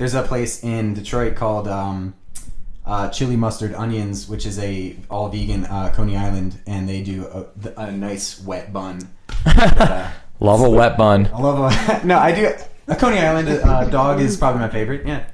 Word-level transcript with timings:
there's 0.00 0.14
a 0.14 0.22
place 0.22 0.64
in 0.64 0.94
Detroit 0.94 1.36
called 1.36 1.68
um, 1.68 2.14
uh, 2.86 3.10
Chili 3.10 3.36
Mustard 3.36 3.74
Onions, 3.74 4.26
which 4.30 4.46
is 4.46 4.58
a 4.58 4.96
all 5.10 5.28
vegan 5.28 5.66
uh, 5.66 5.92
Coney 5.94 6.16
Island, 6.16 6.58
and 6.66 6.88
they 6.88 7.02
do 7.02 7.26
a, 7.26 7.80
a 7.82 7.92
nice 7.92 8.40
wet 8.40 8.72
bun. 8.72 9.06
uh, 9.44 10.10
Love 10.40 10.62
a 10.62 10.70
wet 10.70 10.96
bun. 10.96 11.26
I 11.34 11.38
love 11.38 11.70
a 11.70 12.06
no. 12.06 12.16
I 12.18 12.32
do 12.32 12.50
a 12.88 12.96
Coney 12.96 13.18
Island 13.18 13.46
uh, 13.50 13.84
dog 13.90 14.20
is 14.20 14.38
probably 14.38 14.62
my 14.62 14.70
favorite. 14.70 15.06
Yeah, 15.06 15.26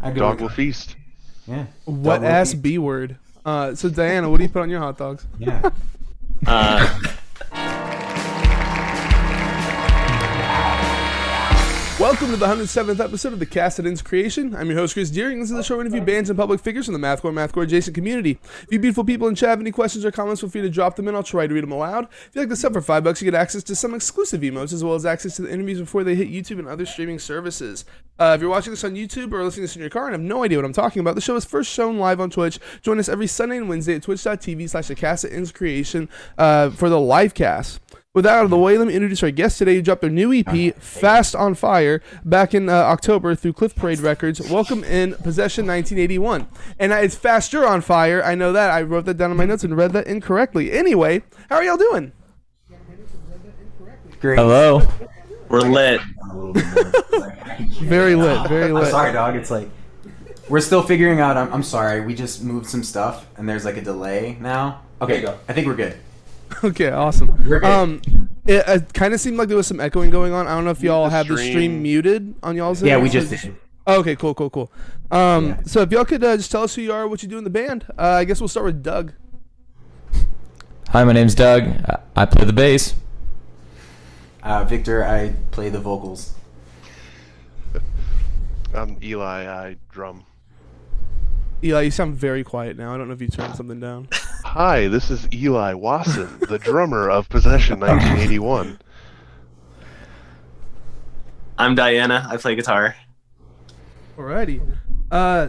I 0.00 0.12
go 0.12 0.20
Dog 0.20 0.34
with- 0.34 0.42
will 0.42 0.48
feast. 0.50 0.94
Yeah, 1.48 1.66
Wet 1.84 2.20
Dog 2.20 2.22
will 2.22 2.28
ass 2.28 2.52
feast. 2.52 2.62
B 2.62 2.78
word. 2.78 3.16
Uh, 3.44 3.74
so 3.74 3.88
Diana, 3.88 4.30
what 4.30 4.36
do 4.36 4.44
you 4.44 4.48
put 4.48 4.62
on 4.62 4.70
your 4.70 4.78
hot 4.78 4.96
dogs? 4.98 5.26
Yeah. 5.36 5.68
Welcome 12.12 12.30
to 12.32 12.36
the 12.36 12.44
107th 12.44 13.00
episode 13.00 13.32
of 13.32 13.38
the 13.38 13.46
Cast 13.46 13.78
That 13.78 13.86
Ends 13.86 14.02
Creation. 14.02 14.54
I'm 14.54 14.68
your 14.68 14.76
host, 14.76 14.92
Chris 14.92 15.08
Deering. 15.08 15.40
This 15.40 15.50
is 15.50 15.56
the 15.56 15.62
show 15.62 15.76
where 15.76 15.84
we 15.84 15.88
interview 15.88 16.04
bands 16.04 16.28
and 16.28 16.38
public 16.38 16.60
figures 16.60 16.84
from 16.84 16.92
the 16.92 17.00
Mathcore 17.00 17.32
Mathcore 17.32 17.62
adjacent 17.62 17.94
community. 17.94 18.38
If 18.64 18.66
you 18.70 18.78
beautiful 18.78 19.02
people 19.02 19.28
in 19.28 19.34
chat 19.34 19.48
have 19.48 19.60
any 19.60 19.70
questions 19.70 20.04
or 20.04 20.12
comments, 20.12 20.42
feel 20.42 20.50
free 20.50 20.60
to 20.60 20.68
drop 20.68 20.96
them 20.96 21.08
in. 21.08 21.14
I'll 21.14 21.22
try 21.22 21.46
to 21.46 21.54
read 21.54 21.62
them 21.62 21.72
aloud. 21.72 22.08
If 22.26 22.32
you 22.34 22.42
like 22.42 22.50
the 22.50 22.56
sub 22.56 22.74
for 22.74 22.82
five 22.82 23.02
bucks, 23.02 23.22
you 23.22 23.30
get 23.30 23.40
access 23.40 23.62
to 23.62 23.74
some 23.74 23.94
exclusive 23.94 24.42
emotes 24.42 24.74
as 24.74 24.84
well 24.84 24.94
as 24.94 25.06
access 25.06 25.36
to 25.36 25.42
the 25.42 25.50
interviews 25.50 25.80
before 25.80 26.04
they 26.04 26.14
hit 26.14 26.30
YouTube 26.30 26.58
and 26.58 26.68
other 26.68 26.84
streaming 26.84 27.18
services. 27.18 27.86
Uh, 28.18 28.34
if 28.34 28.42
you're 28.42 28.50
watching 28.50 28.74
this 28.74 28.84
on 28.84 28.92
YouTube 28.92 29.32
or 29.32 29.42
listening 29.42 29.62
to 29.62 29.68
this 29.68 29.76
in 29.76 29.80
your 29.80 29.88
car 29.88 30.04
and 30.04 30.12
have 30.12 30.20
no 30.20 30.44
idea 30.44 30.58
what 30.58 30.66
I'm 30.66 30.74
talking 30.74 31.00
about, 31.00 31.14
the 31.14 31.22
show 31.22 31.36
is 31.36 31.46
first 31.46 31.72
shown 31.72 31.96
live 31.96 32.20
on 32.20 32.28
Twitch. 32.28 32.58
Join 32.82 32.98
us 32.98 33.08
every 33.08 33.26
Sunday 33.26 33.56
and 33.56 33.70
Wednesday 33.70 33.94
at 33.94 34.02
twitch.tv 34.02 34.68
slash 34.68 34.88
the 34.88 34.94
Cast 34.94 35.22
That 35.22 35.32
Ends 35.32 35.50
Creation 35.50 36.10
uh, 36.36 36.68
for 36.68 36.90
the 36.90 37.00
live 37.00 37.32
cast. 37.32 37.80
With 38.14 38.26
that 38.26 38.34
out 38.34 38.44
of 38.44 38.50
the 38.50 38.58
way, 38.58 38.76
let 38.76 38.88
me 38.88 38.92
introduce 38.92 39.22
our 39.22 39.30
guest 39.30 39.56
today 39.56 39.74
who 39.74 39.80
dropped 39.80 40.02
their 40.02 40.10
new 40.10 40.34
EP, 40.34 40.76
Fast 40.76 41.34
on 41.34 41.54
Fire, 41.54 42.02
back 42.26 42.52
in 42.52 42.68
uh, 42.68 42.72
October 42.72 43.34
through 43.34 43.54
Cliff 43.54 43.74
Parade 43.74 44.00
Records. 44.00 44.38
Welcome 44.50 44.84
in 44.84 45.14
Possession 45.14 45.66
1981. 45.66 46.46
And 46.78 46.92
it's 46.92 47.14
Faster 47.14 47.66
on 47.66 47.80
Fire. 47.80 48.22
I 48.22 48.34
know 48.34 48.52
that. 48.52 48.70
I 48.70 48.82
wrote 48.82 49.06
that 49.06 49.16
down 49.16 49.30
in 49.30 49.38
my 49.38 49.46
notes 49.46 49.64
and 49.64 49.74
read 49.74 49.94
that 49.94 50.06
incorrectly. 50.06 50.72
Anyway, 50.72 51.22
how 51.48 51.56
are 51.56 51.64
y'all 51.64 51.78
doing? 51.78 52.12
Great. 54.20 54.38
Hello. 54.38 54.86
we're 55.48 55.60
lit. 55.60 56.02
A 56.30 56.36
little 56.36 56.52
bit 56.52 56.66
more. 57.12 57.38
Very 57.80 58.14
lit, 58.14 58.46
very 58.46 58.64
I'm 58.66 58.74
lit. 58.74 58.90
sorry, 58.90 59.14
dog. 59.14 59.36
It's 59.36 59.50
like 59.50 59.70
we're 60.50 60.60
still 60.60 60.82
figuring 60.82 61.20
out. 61.20 61.38
I'm, 61.38 61.50
I'm 61.50 61.62
sorry. 61.62 62.02
We 62.02 62.14
just 62.14 62.42
moved 62.44 62.66
some 62.66 62.82
stuff, 62.82 63.24
and 63.38 63.48
there's 63.48 63.64
like 63.64 63.78
a 63.78 63.82
delay 63.82 64.36
now. 64.38 64.82
Okay, 65.00 65.22
go. 65.22 65.38
I 65.48 65.54
think 65.54 65.66
we're 65.66 65.76
good. 65.76 65.96
Okay, 66.64 66.90
awesome. 66.90 67.30
Um, 67.64 68.00
it, 68.46 68.64
it 68.66 68.92
kind 68.94 69.14
of 69.14 69.20
seemed 69.20 69.36
like 69.36 69.48
there 69.48 69.56
was 69.56 69.66
some 69.66 69.80
echoing 69.80 70.10
going 70.10 70.32
on. 70.32 70.46
I 70.46 70.54
don't 70.54 70.64
know 70.64 70.70
if 70.70 70.82
y'all 70.82 71.04
the 71.04 71.10
have 71.10 71.28
the 71.28 71.36
stream 71.36 71.52
stream. 71.52 71.82
muted 71.82 72.34
on 72.42 72.56
y'all's 72.56 72.82
Yeah, 72.82 72.94
end, 72.94 73.02
we 73.02 73.08
just 73.08 73.30
did. 73.30 73.56
Okay, 73.86 74.14
cool, 74.16 74.34
cool, 74.34 74.50
cool. 74.50 74.70
Um, 75.10 75.48
Yeah. 75.48 75.60
so 75.64 75.80
if 75.80 75.90
y'all 75.90 76.04
could 76.04 76.22
uh, 76.22 76.36
just 76.36 76.50
tell 76.52 76.62
us 76.62 76.74
who 76.74 76.82
you 76.82 76.92
are, 76.92 77.08
what 77.08 77.22
you 77.22 77.28
do 77.28 77.36
in 77.38 77.44
the 77.44 77.50
band. 77.50 77.84
Uh, 77.98 78.02
I 78.02 78.24
guess 78.24 78.40
we'll 78.40 78.48
start 78.48 78.66
with 78.66 78.82
Doug. 78.82 79.12
Hi, 80.90 81.02
my 81.04 81.12
name's 81.12 81.34
Doug. 81.34 81.64
I- 81.64 81.98
I 82.14 82.26
play 82.26 82.44
the 82.44 82.52
bass. 82.52 82.94
Uh, 84.42 84.64
Victor, 84.64 85.04
I 85.04 85.34
play 85.50 85.68
the 85.70 85.80
vocals. 85.80 86.34
I'm 88.74 88.98
Eli. 89.02 89.46
I 89.46 89.76
drum. 89.90 90.24
Eli, 91.64 91.82
you 91.82 91.90
sound 91.90 92.14
very 92.16 92.42
quiet 92.44 92.76
now. 92.76 92.94
I 92.94 92.98
don't 92.98 93.08
know 93.08 93.14
if 93.14 93.20
you 93.22 93.28
turned 93.28 93.54
something 93.54 93.80
down. 93.80 94.08
Hi, 94.44 94.88
this 94.88 95.10
is 95.10 95.28
Eli 95.32 95.72
Wasson, 95.74 96.38
the 96.48 96.58
drummer 96.58 97.08
of 97.08 97.28
Possession 97.28 97.80
1981. 97.80 98.78
I'm 101.58 101.74
Diana. 101.74 102.26
I 102.28 102.36
play 102.36 102.54
guitar. 102.54 102.96
Alrighty. 104.16 104.60
Uh, 105.10 105.48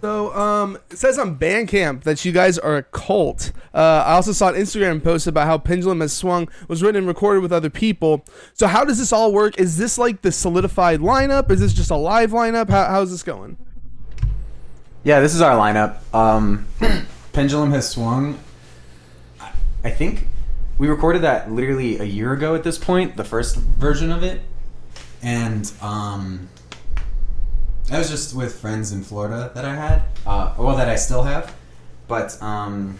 so 0.00 0.34
um, 0.34 0.78
it 0.90 0.98
says 0.98 1.18
on 1.18 1.36
Bandcamp 1.36 2.04
that 2.04 2.24
you 2.24 2.32
guys 2.32 2.58
are 2.58 2.76
a 2.78 2.82
cult. 2.84 3.52
Uh, 3.74 4.04
I 4.06 4.12
also 4.12 4.32
saw 4.32 4.48
an 4.48 4.54
Instagram 4.54 5.02
post 5.02 5.26
about 5.26 5.46
how 5.46 5.58
Pendulum 5.58 6.00
Has 6.00 6.12
Swung 6.12 6.48
was 6.68 6.82
written 6.82 6.98
and 6.98 7.06
recorded 7.06 7.42
with 7.42 7.52
other 7.52 7.70
people. 7.70 8.24
So 8.54 8.66
how 8.66 8.84
does 8.84 8.98
this 8.98 9.12
all 9.12 9.32
work? 9.32 9.58
Is 9.58 9.76
this 9.76 9.98
like 9.98 10.22
the 10.22 10.32
solidified 10.32 11.00
lineup? 11.00 11.50
Is 11.50 11.60
this 11.60 11.74
just 11.74 11.90
a 11.90 11.96
live 11.96 12.30
lineup? 12.30 12.70
How, 12.70 12.86
how's 12.86 13.10
this 13.10 13.22
going? 13.22 13.58
Yeah, 15.02 15.20
this 15.20 15.34
is 15.34 15.42
our 15.42 15.56
lineup. 15.56 15.98
Um, 16.14 16.66
Pendulum 17.32 17.70
has 17.72 17.88
swung. 17.88 18.38
I- 19.82 19.90
think 19.90 20.28
we 20.78 20.88
recorded 20.88 21.22
that 21.22 21.50
literally 21.50 21.98
a 21.98 22.04
year 22.04 22.32
ago 22.32 22.54
at 22.54 22.64
this 22.64 22.78
point, 22.78 23.16
the 23.16 23.24
first 23.24 23.56
version 23.56 24.10
of 24.10 24.22
it, 24.22 24.40
and 25.22 25.70
um, 25.82 26.48
I 27.90 27.98
was 27.98 28.10
just 28.10 28.34
with 28.34 28.58
friends 28.58 28.92
in 28.92 29.02
Florida 29.02 29.50
that 29.54 29.64
I 29.64 29.74
had, 29.74 30.02
uh, 30.26 30.54
well, 30.58 30.76
that 30.76 30.88
I 30.88 30.96
still 30.96 31.22
have, 31.22 31.54
but 32.08 32.40
um, 32.42 32.98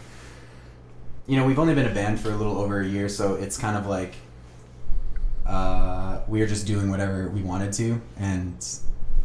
you 1.27 1.37
know, 1.37 1.47
we've 1.47 1.59
only 1.59 1.75
been 1.75 1.87
a 1.87 1.95
band 1.95 2.21
for 2.21 2.31
a 2.31 2.37
little 2.37 2.59
over 2.59 2.81
a 2.81 2.87
year, 2.87 3.09
so 3.09 3.35
it's 3.35 3.57
kind 3.57 3.77
of 3.77 3.87
like 3.87 4.15
uh, 5.47 6.21
we 6.29 6.43
are 6.43 6.47
just 6.47 6.67
doing 6.67 6.91
whatever 6.91 7.29
we 7.31 7.43
wanted 7.43 7.73
to, 7.75 8.01
and 8.19 8.55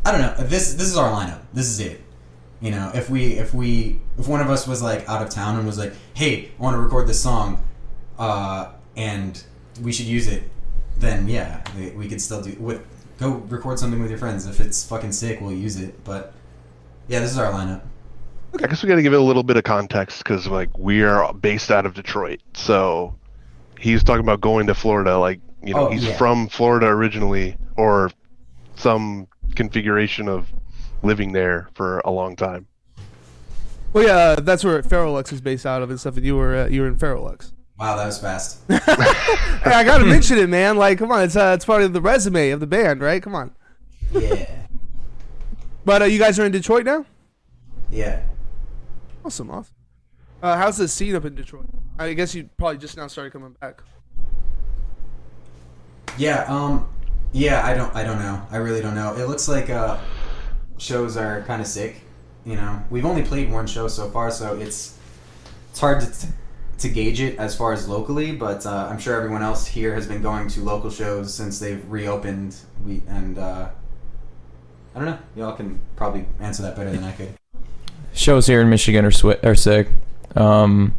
I 0.05 0.11
don't 0.11 0.21
know. 0.21 0.33
This 0.45 0.73
this 0.75 0.87
is 0.87 0.97
our 0.97 1.11
lineup. 1.11 1.41
This 1.53 1.67
is 1.67 1.79
it. 1.79 2.01
You 2.61 2.71
know, 2.71 2.91
if 2.95 3.09
we 3.09 3.33
if 3.33 3.53
we 3.53 3.99
if 4.17 4.27
one 4.27 4.41
of 4.41 4.49
us 4.49 4.67
was 4.67 4.81
like 4.81 5.07
out 5.09 5.21
of 5.21 5.29
town 5.29 5.57
and 5.57 5.65
was 5.65 5.77
like, 5.77 5.93
"Hey, 6.13 6.51
I 6.57 6.61
want 6.61 6.75
to 6.75 6.79
record 6.81 7.07
this 7.07 7.21
song," 7.21 7.63
uh, 8.17 8.71
and 8.95 9.41
we 9.81 9.91
should 9.91 10.05
use 10.05 10.27
it, 10.27 10.43
then 10.97 11.27
yeah, 11.27 11.61
we, 11.77 11.89
we 11.91 12.07
could 12.07 12.21
still 12.21 12.41
do 12.41 12.55
with 12.59 12.81
go 13.19 13.31
record 13.49 13.77
something 13.79 14.01
with 14.01 14.09
your 14.09 14.19
friends. 14.19 14.47
If 14.47 14.59
it's 14.59 14.83
fucking 14.85 15.11
sick, 15.11 15.41
we'll 15.41 15.51
use 15.51 15.75
it. 15.79 16.03
But 16.05 16.33
yeah, 17.07 17.19
this 17.19 17.31
is 17.31 17.37
our 17.37 17.51
lineup. 17.51 17.81
I 18.63 18.67
guess 18.67 18.81
we 18.81 18.87
got 18.87 18.95
to 18.95 19.01
give 19.01 19.11
it 19.13 19.19
a 19.19 19.23
little 19.23 19.43
bit 19.43 19.57
of 19.57 19.65
context 19.65 20.19
because, 20.19 20.47
like, 20.47 20.69
we 20.77 21.03
are 21.03 21.33
based 21.33 21.71
out 21.71 21.85
of 21.85 21.93
Detroit. 21.93 22.41
So 22.53 23.13
he's 23.77 24.01
talking 24.01 24.21
about 24.23 24.39
going 24.39 24.67
to 24.67 24.73
Florida. 24.73 25.17
Like, 25.17 25.41
you 25.61 25.73
know, 25.73 25.87
Oh, 25.87 25.91
he's 25.91 26.05
yeah. 26.05 26.15
from 26.17 26.47
Florida 26.47 26.85
originally, 26.87 27.57
or 27.75 28.11
some 28.77 29.27
configuration 29.55 30.29
of 30.29 30.47
living 31.05 31.31
there 31.31 31.69
for 31.73 31.99
a 32.05 32.11
long 32.11 32.35
time. 32.35 32.67
Well, 33.93 34.05
yeah, 34.05 34.35
that's 34.35 34.63
where 34.63 34.81
Ferrolux 34.81 35.31
is 35.31 35.39
based 35.39 35.65
out 35.65 35.81
of 35.81 35.89
and 35.89 35.99
stuff. 35.99 36.17
And 36.17 36.25
you 36.25 36.35
were 36.35 36.55
uh, 36.55 36.67
you 36.67 36.81
were 36.81 36.87
in 36.87 36.97
Ferrolux. 36.97 37.51
Wow, 37.79 37.95
that 37.97 38.05
was 38.05 38.19
fast. 38.19 38.59
Hey, 38.69 39.71
I 39.73 39.83
gotta 39.83 40.05
mention 40.05 40.37
it, 40.37 40.47
man. 40.47 40.77
Like, 40.77 40.97
come 40.99 41.11
on, 41.11 41.23
it's 41.23 41.35
uh, 41.35 41.53
it's 41.55 41.65
part 41.65 41.81
of 41.81 41.91
the 41.93 42.01
resume 42.01 42.51
of 42.51 42.59
the 42.59 42.67
band, 42.67 43.01
right? 43.01 43.21
Come 43.21 43.33
on. 43.35 43.55
yeah, 44.11 44.45
But 45.83 46.01
uh, 46.03 46.05
you 46.05 46.19
guys 46.19 46.37
are 46.39 46.45
in 46.45 46.51
Detroit 46.51 46.85
now. 46.85 47.05
yeah. 47.89 48.21
Awesome, 49.25 49.49
awesome. 49.49 49.73
Uh, 50.43 50.55
how's 50.55 50.77
the 50.77 50.87
scene 50.87 51.15
up 51.15 51.25
in 51.25 51.33
Detroit? 51.33 51.65
I 51.97 52.13
guess 52.13 52.35
you 52.35 52.47
probably 52.57 52.77
just 52.77 52.95
now 52.95 53.07
started 53.07 53.33
coming 53.33 53.55
back. 53.59 53.81
Yeah, 56.17 56.43
um 56.47 56.87
yeah, 57.31 57.65
I 57.65 57.73
don't 57.73 57.93
I 57.95 58.03
don't 58.03 58.19
know. 58.19 58.41
I 58.51 58.57
really 58.57 58.81
don't 58.81 58.95
know. 58.95 59.15
It 59.15 59.27
looks 59.27 59.47
like 59.47 59.69
uh 59.69 59.97
shows 60.77 61.17
are 61.17 61.41
kind 61.43 61.61
of 61.61 61.67
sick, 61.67 62.01
you 62.45 62.55
know. 62.55 62.83
We've 62.89 63.05
only 63.05 63.23
played 63.23 63.51
one 63.51 63.67
show 63.67 63.87
so 63.87 64.09
far, 64.09 64.31
so 64.31 64.55
it's 64.55 64.97
it's 65.69 65.79
hard 65.79 66.01
to 66.01 66.27
to 66.79 66.89
gauge 66.89 67.21
it 67.21 67.37
as 67.39 67.55
far 67.55 67.71
as 67.73 67.87
locally, 67.87 68.33
but 68.33 68.65
uh, 68.65 68.89
I'm 68.91 68.99
sure 68.99 69.15
everyone 69.15 69.41
else 69.41 69.65
here 69.65 69.93
has 69.95 70.07
been 70.07 70.21
going 70.21 70.49
to 70.49 70.61
local 70.61 70.89
shows 70.89 71.33
since 71.33 71.57
they've 71.59 71.83
reopened. 71.89 72.55
We 72.85 73.01
and 73.07 73.37
uh 73.37 73.69
I 74.95 74.99
don't 74.99 75.07
know. 75.07 75.19
Y'all 75.35 75.53
can 75.53 75.79
probably 75.97 76.25
answer 76.39 76.63
that 76.63 76.77
better 76.77 76.89
than 76.89 77.03
I 77.03 77.11
could. 77.11 77.33
Shows 78.13 78.47
here 78.47 78.61
in 78.61 78.69
Michigan 78.69 79.03
are 79.03 79.11
swi- 79.11 79.43
are 79.43 79.55
sick. 79.55 79.89
Um, 80.37 80.95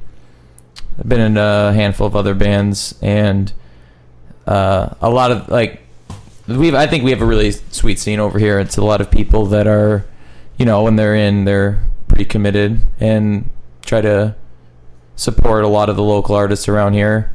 I've 0.98 1.08
been 1.08 1.20
in 1.20 1.36
a 1.38 1.72
handful 1.72 2.06
of 2.06 2.14
other 2.14 2.34
bands, 2.34 2.94
and 3.00 3.50
uh, 4.46 4.94
a 5.00 5.08
lot 5.08 5.30
of 5.30 5.48
like 5.48 5.80
we. 6.46 6.74
I 6.74 6.86
think 6.86 7.04
we 7.04 7.10
have 7.10 7.22
a 7.22 7.26
really 7.26 7.50
sweet 7.50 7.98
scene 7.98 8.20
over 8.20 8.38
here. 8.38 8.58
It's 8.58 8.76
a 8.76 8.84
lot 8.84 9.00
of 9.00 9.10
people 9.10 9.46
that 9.46 9.66
are, 9.66 10.06
you 10.58 10.64
know, 10.64 10.82
when 10.82 10.96
they're 10.96 11.14
in, 11.14 11.44
they're 11.44 11.82
pretty 12.08 12.24
committed 12.24 12.80
and 13.00 13.50
try 13.82 14.00
to 14.00 14.36
support 15.16 15.64
a 15.64 15.68
lot 15.68 15.88
of 15.88 15.96
the 15.96 16.02
local 16.02 16.34
artists 16.34 16.68
around 16.68 16.92
here. 16.92 17.34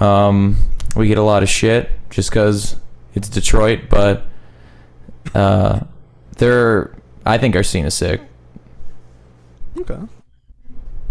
Um, 0.00 0.56
we 0.94 1.08
get 1.08 1.18
a 1.18 1.22
lot 1.22 1.42
of 1.42 1.48
shit 1.48 1.90
just 2.10 2.30
because 2.30 2.76
it's 3.14 3.28
Detroit, 3.28 3.82
but 3.90 4.24
uh, 5.34 5.80
they're. 6.38 6.94
I 7.24 7.38
think 7.38 7.56
our 7.56 7.64
scene 7.64 7.84
is 7.84 7.94
sick. 7.94 8.20
Okay. 9.78 9.98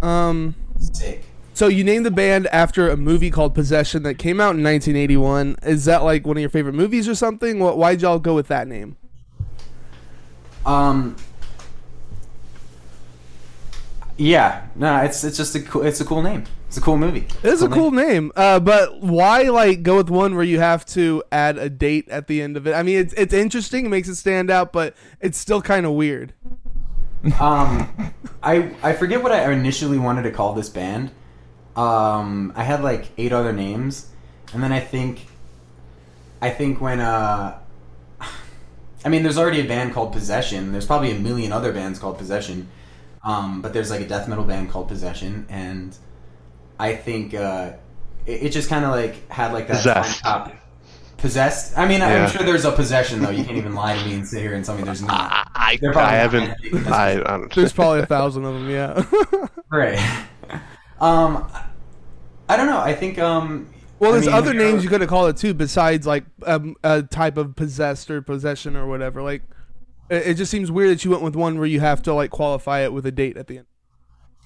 Um. 0.02 0.56
Sick. 0.78 1.25
So 1.56 1.70
you 1.70 1.86
named 1.86 2.06
the 2.06 2.12
band 2.12 2.48
after 2.48 2.90
a 2.90 2.98
movie 2.98 3.32
called 3.32 3.56
Possession 3.56 4.04
that 4.04 4.16
came 4.16 4.42
out 4.42 4.58
in 4.58 4.64
1981. 4.64 5.56
Is 5.64 5.86
that 5.86 6.04
like 6.04 6.28
one 6.28 6.36
of 6.36 6.42
your 6.42 6.50
favorite 6.50 6.76
movies 6.76 7.08
or 7.08 7.16
something? 7.16 7.60
What? 7.60 7.78
Why'd 7.78 8.02
y'all 8.02 8.20
go 8.20 8.36
with 8.36 8.50
that 8.50 8.68
name? 8.68 8.98
Um. 10.66 11.16
Yeah, 14.18 14.68
no, 14.76 14.98
it's 14.98 15.24
it's 15.24 15.38
just 15.38 15.56
a 15.56 15.62
cool, 15.62 15.84
it's 15.84 16.02
a 16.02 16.06
cool 16.06 16.22
name. 16.22 16.44
It's 16.68 16.76
a 16.76 16.82
cool 16.82 16.98
movie. 16.98 17.26
It's 17.42 17.62
a 17.62 17.70
cool 17.70 17.92
name, 17.92 18.34
uh, 18.36 18.60
but 18.60 19.00
why 19.00 19.44
like 19.44 19.82
go 19.82 19.96
with 19.96 20.10
one 20.10 20.36
where 20.36 20.44
you 20.44 20.60
have 20.60 20.86
to 20.88 21.24
add 21.32 21.58
a 21.58 21.70
date 21.70 22.10
at 22.10 22.28
the 22.28 22.42
end 22.42 22.58
of 22.58 22.68
it? 22.68 22.74
I 22.74 22.84
mean, 22.84 22.98
it's 22.98 23.14
it's 23.14 23.34
interesting, 23.34 23.86
it 23.86 23.90
makes 23.90 24.10
it 24.10 24.16
stand 24.16 24.52
out, 24.52 24.74
but 24.74 24.94
it's 25.22 25.38
still 25.38 25.62
kind 25.62 25.86
of 25.86 25.94
weird. 25.94 26.34
Um, 27.40 28.14
I 28.44 28.76
I 28.84 28.92
forget 28.92 29.24
what 29.24 29.32
I 29.32 29.50
initially 29.54 29.98
wanted 29.98 30.24
to 30.24 30.32
call 30.32 30.54
this 30.54 30.68
band. 30.68 31.12
Um, 31.76 32.54
I 32.56 32.64
had 32.64 32.84
like 32.84 33.08
eight 33.18 33.32
other 33.34 33.52
names, 33.54 34.10
and 34.54 34.64
then 34.64 34.72
I 34.72 34.80
think, 34.80 35.28
I 36.42 36.50
think 36.50 36.80
when 36.80 37.00
uh, 37.00 37.58
I 39.06 39.10
mean, 39.10 39.24
there's 39.24 39.38
already 39.38 39.62
a 39.62 39.66
band 39.68 39.94
called 39.94 40.14
Possession. 40.14 40.72
There's 40.72 40.86
probably 40.86 41.12
a 41.12 41.20
million 41.20 41.52
other 41.52 41.74
bands 41.74 42.00
called 42.00 42.18
Possession, 42.18 42.70
um, 43.24 43.62
but 43.62 43.74
there's 43.74 43.90
like 43.92 44.02
a 44.02 44.08
death 44.08 44.28
metal 44.28 44.44
band 44.46 44.72
called 44.72 44.88
Possession, 44.88 45.46
and 45.50 45.96
I 46.80 46.96
think 46.96 47.34
uh, 47.34 47.74
it, 48.26 48.44
it 48.44 48.50
just 48.52 48.70
kind 48.70 48.86
of 48.86 48.92
like 48.92 49.30
had 49.30 49.52
like 49.54 49.68
that 49.68 49.78
Possessed. 49.78 50.22
top- 50.24 50.54
Possessed. 51.18 51.78
I 51.78 51.88
mean, 51.88 52.02
Yeah. 52.02 52.26
I'm 52.26 52.30
sure 52.30 52.44
there's 52.46 52.66
a 52.66 52.72
possession 52.74 53.22
though. 53.22 53.30
You 53.32 53.44
can't 53.44 53.58
even 53.58 53.74
lie 53.74 53.98
to 53.98 54.06
me 54.06 54.14
and 54.16 54.28
sit 54.28 54.42
here 54.42 54.54
and 54.54 54.64
tell 54.64 54.76
me 54.78 54.84
there's 54.84 55.02
not. 55.02 55.50
I, 55.56 55.78
They're 55.82 55.90
I 55.92 55.94
probably 55.94 56.12
not 56.12 56.20
haven't. 56.22 56.44
meant 56.48 56.62
to 56.62 56.72
be. 56.72 56.88
I, 56.90 57.12
I 57.14 57.16
don't. 57.16 57.42
Know. 57.42 57.48
There's 57.56 57.74
probably 57.82 58.00
a 58.02 58.06
thousand 58.06 58.46
of 58.46 58.54
them, 58.54 58.70
yeah. 58.70 59.48
Right. 59.72 59.98
Um, 61.00 61.48
I 62.48 62.58
don't 62.58 62.68
know. 62.68 62.80
I 62.80 62.94
think 62.94 63.20
um. 63.20 63.70
well, 64.00 64.12
I 64.12 64.14
there's 64.14 64.26
mean, 64.28 64.36
other 64.36 64.54
names 64.54 64.84
you 64.84 64.90
could 64.90 65.02
have 65.02 65.10
called 65.10 65.30
it 65.30 65.38
too, 65.38 65.54
besides 65.54 66.06
like 66.06 66.26
um, 66.46 66.76
a 66.84 67.04
type 67.04 67.38
of 67.38 67.56
possessed 67.56 68.12
or 68.12 68.22
possession 68.22 68.76
or 68.76 68.88
whatever. 68.88 69.22
Like, 69.22 69.44
it, 70.10 70.28
it 70.28 70.34
just 70.36 70.52
seems 70.52 70.72
weird 70.72 70.92
that 70.92 71.06
you 71.06 71.12
went 71.12 71.24
with 71.24 71.36
one 71.36 71.58
where 71.58 71.68
you 71.68 71.80
have 71.80 72.02
to 72.04 72.14
like 72.14 72.32
qualify 72.32 72.82
it 72.82 72.94
with 72.94 73.06
a 73.06 73.12
date 73.12 73.38
at 73.38 73.48
the 73.48 73.60
end. 73.60 73.68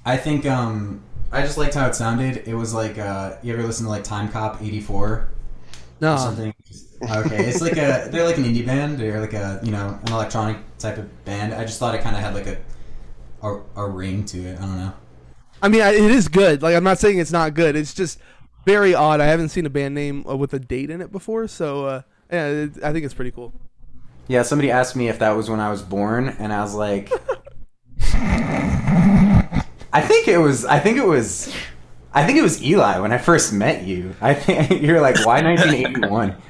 I 0.06 0.18
think 0.18 0.46
um. 0.46 1.01
I 1.31 1.44
just 1.44 1.60
liked 1.60 1.75
how 1.75 1.86
it 1.86 1.94
sounded. 1.94 2.48
It 2.48 2.56
was 2.56 2.74
like 2.74 2.98
uh. 2.98 3.36
You 3.44 3.54
ever 3.54 3.63
listen 3.63 3.86
to 3.86 3.92
like 3.92 4.04
Time 4.04 4.30
Cop 4.30 4.62
'84 4.62 5.30
No, 6.02 6.13
or 6.13 6.18
something? 6.18 6.54
Okay, 7.02 7.45
it's 7.45 7.62
like 7.62 7.78
a 7.78 8.10
they're 8.12 8.25
like 8.25 8.38
an 8.38 8.44
indie 8.44 8.66
band. 8.66 8.98
They're 8.98 9.22
like 9.22 9.34
a 9.34 9.60
you 9.63 9.72
know 9.72 10.00
an 10.04 10.12
electronic 10.12 10.57
type 10.78 10.98
of 10.98 11.25
band. 11.25 11.54
I 11.54 11.63
just 11.63 11.80
thought 11.80 11.95
it 11.95 12.02
kind 12.02 12.16
of 12.16 12.22
had 12.22 12.34
like 12.34 12.48
a, 12.48 12.57
a 13.42 13.62
a 13.75 13.88
ring 13.88 14.25
to 14.25 14.40
it. 14.40 14.57
I 14.57 14.62
don't 14.62 14.78
know. 14.78 14.94
I 15.62 15.68
mean 15.68 15.82
I, 15.82 15.94
it 15.94 16.12
is 16.12 16.28
good. 16.28 16.62
Like 16.62 16.76
I'm 16.76 16.84
not 16.84 17.00
saying 17.00 17.20
it's 17.20 17.32
not 17.32 17.54
good. 17.54 17.76
It's 17.76 17.94
just 17.94 18.20
very 18.66 18.94
odd. 18.94 19.20
I 19.20 19.26
haven't 19.26 19.50
seen 19.50 19.66
a 19.66 19.70
band 19.70 19.96
name 19.96 20.26
uh, 20.28 20.36
with 20.36 20.54
a 20.54 20.60
date 20.60 20.90
in 20.90 21.02
it 21.02 21.12
before, 21.12 21.48
so 21.48 21.86
uh, 21.86 22.02
yeah, 22.32 22.48
it, 22.48 22.84
I 22.84 22.94
think 22.94 23.06
it's 23.06 23.14
pretty 23.14 23.32
cool. 23.32 23.54
Yeah, 24.28 24.44
somebody 24.44 24.70
asked 24.70 24.96
me 24.96 25.10
if 25.10 25.20
that 25.20 25.32
was 25.32 25.50
when 25.50 25.60
I 25.60 25.72
was 25.72 25.82
born, 25.82 26.30
and 26.30 26.54
I 26.54 26.62
was 26.62 26.76
like, 26.76 27.12
I 29.92 30.02
think 30.02 30.28
it 30.28 30.38
was. 30.38 30.66
I 30.66 30.80
think 30.80 30.98
it 30.98 31.06
was. 31.06 31.54
I 32.14 32.26
think 32.26 32.38
it 32.38 32.44
was 32.44 32.64
Eli 32.64 33.00
when 33.00 33.12
I 33.12 33.18
first 33.18 33.54
met 33.54 33.86
you. 33.86 34.16
I 34.22 34.34
think 34.34 34.82
you're 34.84 35.02
like, 35.02 35.26
why 35.26 35.42
1981? 35.42 36.36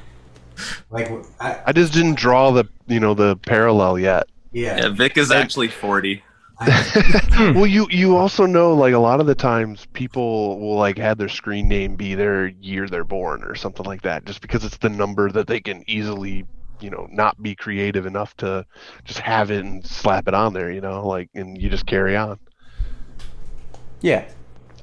Like, 0.89 1.09
I, 1.39 1.61
I 1.67 1.71
just 1.71 1.93
didn't 1.93 2.15
draw 2.15 2.51
the 2.51 2.65
you 2.85 2.99
know 2.99 3.13
the 3.13 3.37
parallel 3.37 3.97
yet. 3.97 4.27
Yeah, 4.51 4.75
yeah. 4.75 4.89
Vic 4.89 5.17
is 5.17 5.31
actually 5.31 5.69
40. 5.69 6.21
I, 6.61 7.53
well, 7.55 7.65
you 7.65 7.87
you 7.89 8.17
also 8.17 8.45
know 8.45 8.73
like 8.73 8.93
a 8.93 8.99
lot 8.99 9.19
of 9.21 9.27
the 9.27 9.35
times 9.35 9.87
people 9.93 10.59
will 10.59 10.75
like 10.75 10.97
have 10.97 11.17
their 11.17 11.29
screen 11.29 11.67
name 11.67 11.95
be 11.95 12.15
their 12.15 12.47
year 12.47 12.87
they're 12.87 13.03
born 13.03 13.43
or 13.43 13.55
something 13.55 13.85
like 13.85 14.01
that, 14.01 14.25
just 14.25 14.41
because 14.41 14.65
it's 14.65 14.77
the 14.77 14.89
number 14.89 15.31
that 15.31 15.47
they 15.47 15.59
can 15.61 15.83
easily 15.87 16.45
you 16.81 16.89
know 16.89 17.07
not 17.11 17.41
be 17.41 17.55
creative 17.55 18.05
enough 18.05 18.35
to 18.37 18.65
just 19.05 19.19
have 19.19 19.51
it 19.51 19.63
and 19.63 19.85
slap 19.85 20.27
it 20.27 20.33
on 20.33 20.53
there, 20.53 20.71
you 20.71 20.81
know, 20.81 21.07
like 21.07 21.29
and 21.35 21.61
you 21.61 21.69
just 21.69 21.85
carry 21.85 22.15
on. 22.17 22.37
yeah. 24.01 24.25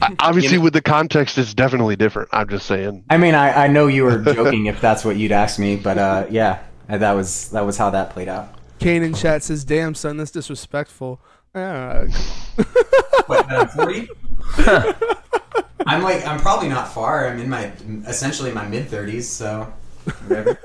I- 0.00 0.14
Obviously, 0.20 0.52
You 0.52 0.58
know- 0.58 0.64
with 0.64 0.72
the 0.74 0.82
context, 0.82 1.38
it's 1.38 1.54
definitely 1.54 1.96
different. 1.96 2.28
I'm 2.32 2.48
just 2.50 2.66
saying. 2.66 3.04
I 3.08 3.16
mean, 3.16 3.34
I, 3.34 3.64
I 3.64 3.66
know 3.66 3.86
you 3.86 4.04
were 4.04 4.18
joking 4.34 4.66
if 4.66 4.78
that's 4.80 5.06
what 5.06 5.16
you'd 5.16 5.32
ask 5.32 5.58
me, 5.58 5.76
but 5.76 5.96
uh, 5.96 6.26
yeah, 6.30 6.58
that 6.88 7.12
was 7.12 7.48
that 7.50 7.62
was 7.64 7.78
how 7.78 7.88
that 7.90 8.10
played 8.10 8.28
out. 8.28 8.52
Kane 8.78 9.02
in 9.02 9.14
chat 9.14 9.42
says, 9.42 9.64
"Damn 9.64 9.94
son, 9.94 10.18
that's 10.18 10.30
disrespectful." 10.30 11.18
Uh, 11.56 12.06
What, 13.26 13.50
I'm 13.50 13.68
40? 13.68 14.08
I'm 15.86 16.02
like, 16.02 16.26
I'm 16.26 16.38
probably 16.38 16.68
not 16.68 16.92
far. 16.92 17.26
I'm 17.26 17.40
in 17.40 17.48
my, 17.48 17.72
essentially 18.06 18.52
my 18.52 18.68
mid 18.68 18.88
30s, 18.88 19.22
so 19.22 19.72
whatever. 20.26 20.58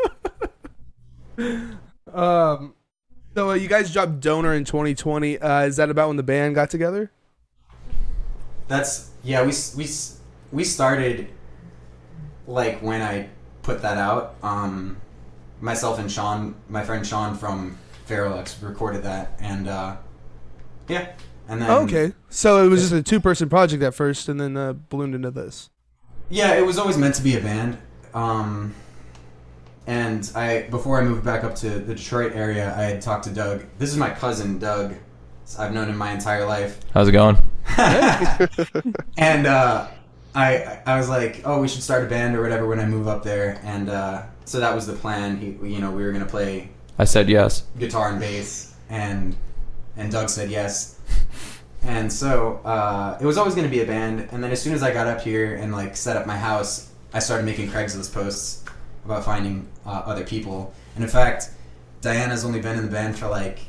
um, 2.14 2.74
so 3.34 3.52
uh, 3.52 3.54
you 3.54 3.70
guys 3.70 3.94
dropped 3.94 4.20
Donor 4.20 4.54
in 4.54 4.66
2020. 4.66 5.40
Uh, 5.40 5.62
is 5.62 5.78
that 5.78 5.90
about 5.90 6.10
when 6.10 6.18
the 6.18 6.24
band 6.24 6.56
got 6.56 6.70
together? 6.70 7.10
That's, 8.68 9.12
yeah, 9.24 9.44
we, 9.46 9.54
we, 9.78 9.90
we 10.52 10.64
started 10.66 11.30
like 12.48 12.82
when 12.82 13.02
I 13.02 13.30
put 13.64 13.82
that 13.82 13.98
out. 13.98 14.36
Um, 14.44 14.98
myself 15.62 16.00
and 16.00 16.12
Sean, 16.12 16.56
my 16.68 16.84
friend 16.84 17.08
Sean 17.08 17.36
from 17.36 17.78
Feralux 18.08 18.62
recorded 18.62 19.04
that, 19.04 19.38
and 19.40 19.70
uh, 19.70 19.96
yeah. 20.92 21.14
And 21.48 21.62
then, 21.62 21.70
okay, 21.70 22.14
so 22.30 22.64
it 22.64 22.70
was 22.70 22.82
just 22.82 22.94
a 22.94 23.04
two-person 23.04 23.50
project 23.50 23.84
at 23.84 23.94
first, 23.94 24.30
and 24.30 24.40
then 24.40 24.56
uh, 24.56 24.74
ballooned 24.74 25.16
into 25.16 25.32
this. 25.32 25.70
Yeah, 26.30 26.54
it 26.54 26.66
was 26.66 26.78
always 26.78 26.98
meant 26.98 27.16
to 27.16 27.22
be 27.22 27.36
a 27.36 27.42
band. 27.42 27.78
Um, 28.14 28.74
and 29.88 30.32
I 30.36 30.64
before 30.70 31.02
I 31.02 31.04
moved 31.04 31.26
back 31.26 31.44
up 31.44 31.56
to 31.56 31.70
the 31.70 31.96
Detroit 31.96 32.34
area, 32.34 32.74
I 32.78 32.84
had 32.84 33.02
talked 33.02 33.26
to 33.26 33.32
Doug. 33.32 33.66
This 33.80 33.90
is 33.90 33.98
my 33.98 34.10
cousin 34.10 34.60
Doug. 34.60 34.96
I've 35.60 35.74
known 35.74 35.90
him 35.90 35.98
my 35.98 36.14
entire 36.14 36.46
life. 36.46 36.80
How's 36.94 37.10
it 37.10 37.12
going? 37.12 37.38
and 39.18 39.48
uh, 39.48 39.88
I 40.34 40.80
I 40.86 40.98
was 40.98 41.10
like, 41.10 41.42
oh, 41.44 41.60
we 41.60 41.68
should 41.68 41.84
start 41.84 42.06
a 42.06 42.08
band 42.08 42.36
or 42.38 42.42
whatever 42.42 42.66
when 42.68 42.80
I 42.80 42.86
move 42.86 43.08
up 43.08 43.24
there. 43.24 43.60
And 43.64 43.90
uh, 43.90 44.24
so 44.46 44.60
that 44.62 44.74
was 44.74 44.88
the 44.88 44.94
plan. 44.94 45.38
He, 45.38 45.48
you 45.68 45.80
know, 45.80 45.92
we 45.92 46.04
were 46.04 46.14
gonna 46.14 46.26
play 46.26 46.70
I 46.98 47.06
said 47.06 47.30
yes. 47.30 47.64
guitar 47.80 48.10
and 48.10 48.20
bass, 48.20 48.76
and 48.90 49.36
and 50.02 50.12
Doug 50.12 50.30
said 50.30 50.50
yes. 50.50 51.00
And 51.84 52.12
so 52.12 52.62
uh, 52.64 53.18
it 53.20 53.26
was 53.26 53.38
always 53.38 53.56
going 53.56 53.66
to 53.66 53.72
be 53.72 53.82
a 53.82 53.86
band. 53.86 54.28
And 54.32 54.44
then 54.44 54.52
as 54.52 54.62
soon 54.62 54.74
as 54.74 54.84
I 54.84 54.94
got 54.94 55.08
up 55.08 55.22
here 55.22 55.56
and 55.56 55.72
like 55.72 55.96
set 55.96 56.16
up 56.16 56.28
my 56.28 56.38
house, 56.38 56.92
I 57.14 57.20
started 57.20 57.46
making 57.46 57.70
Craigslist 57.70 58.14
posts 58.14 58.64
about 59.06 59.26
finding 59.26 59.68
uh, 59.86 60.04
other 60.06 60.24
people. 60.24 60.74
And 60.96 61.04
in 61.04 61.10
fact, 61.10 61.50
Diana's 62.02 62.46
only 62.46 62.62
been 62.62 62.78
in 62.78 62.86
the 62.86 62.92
band 62.92 63.18
for 63.18 63.28
like 63.28 63.60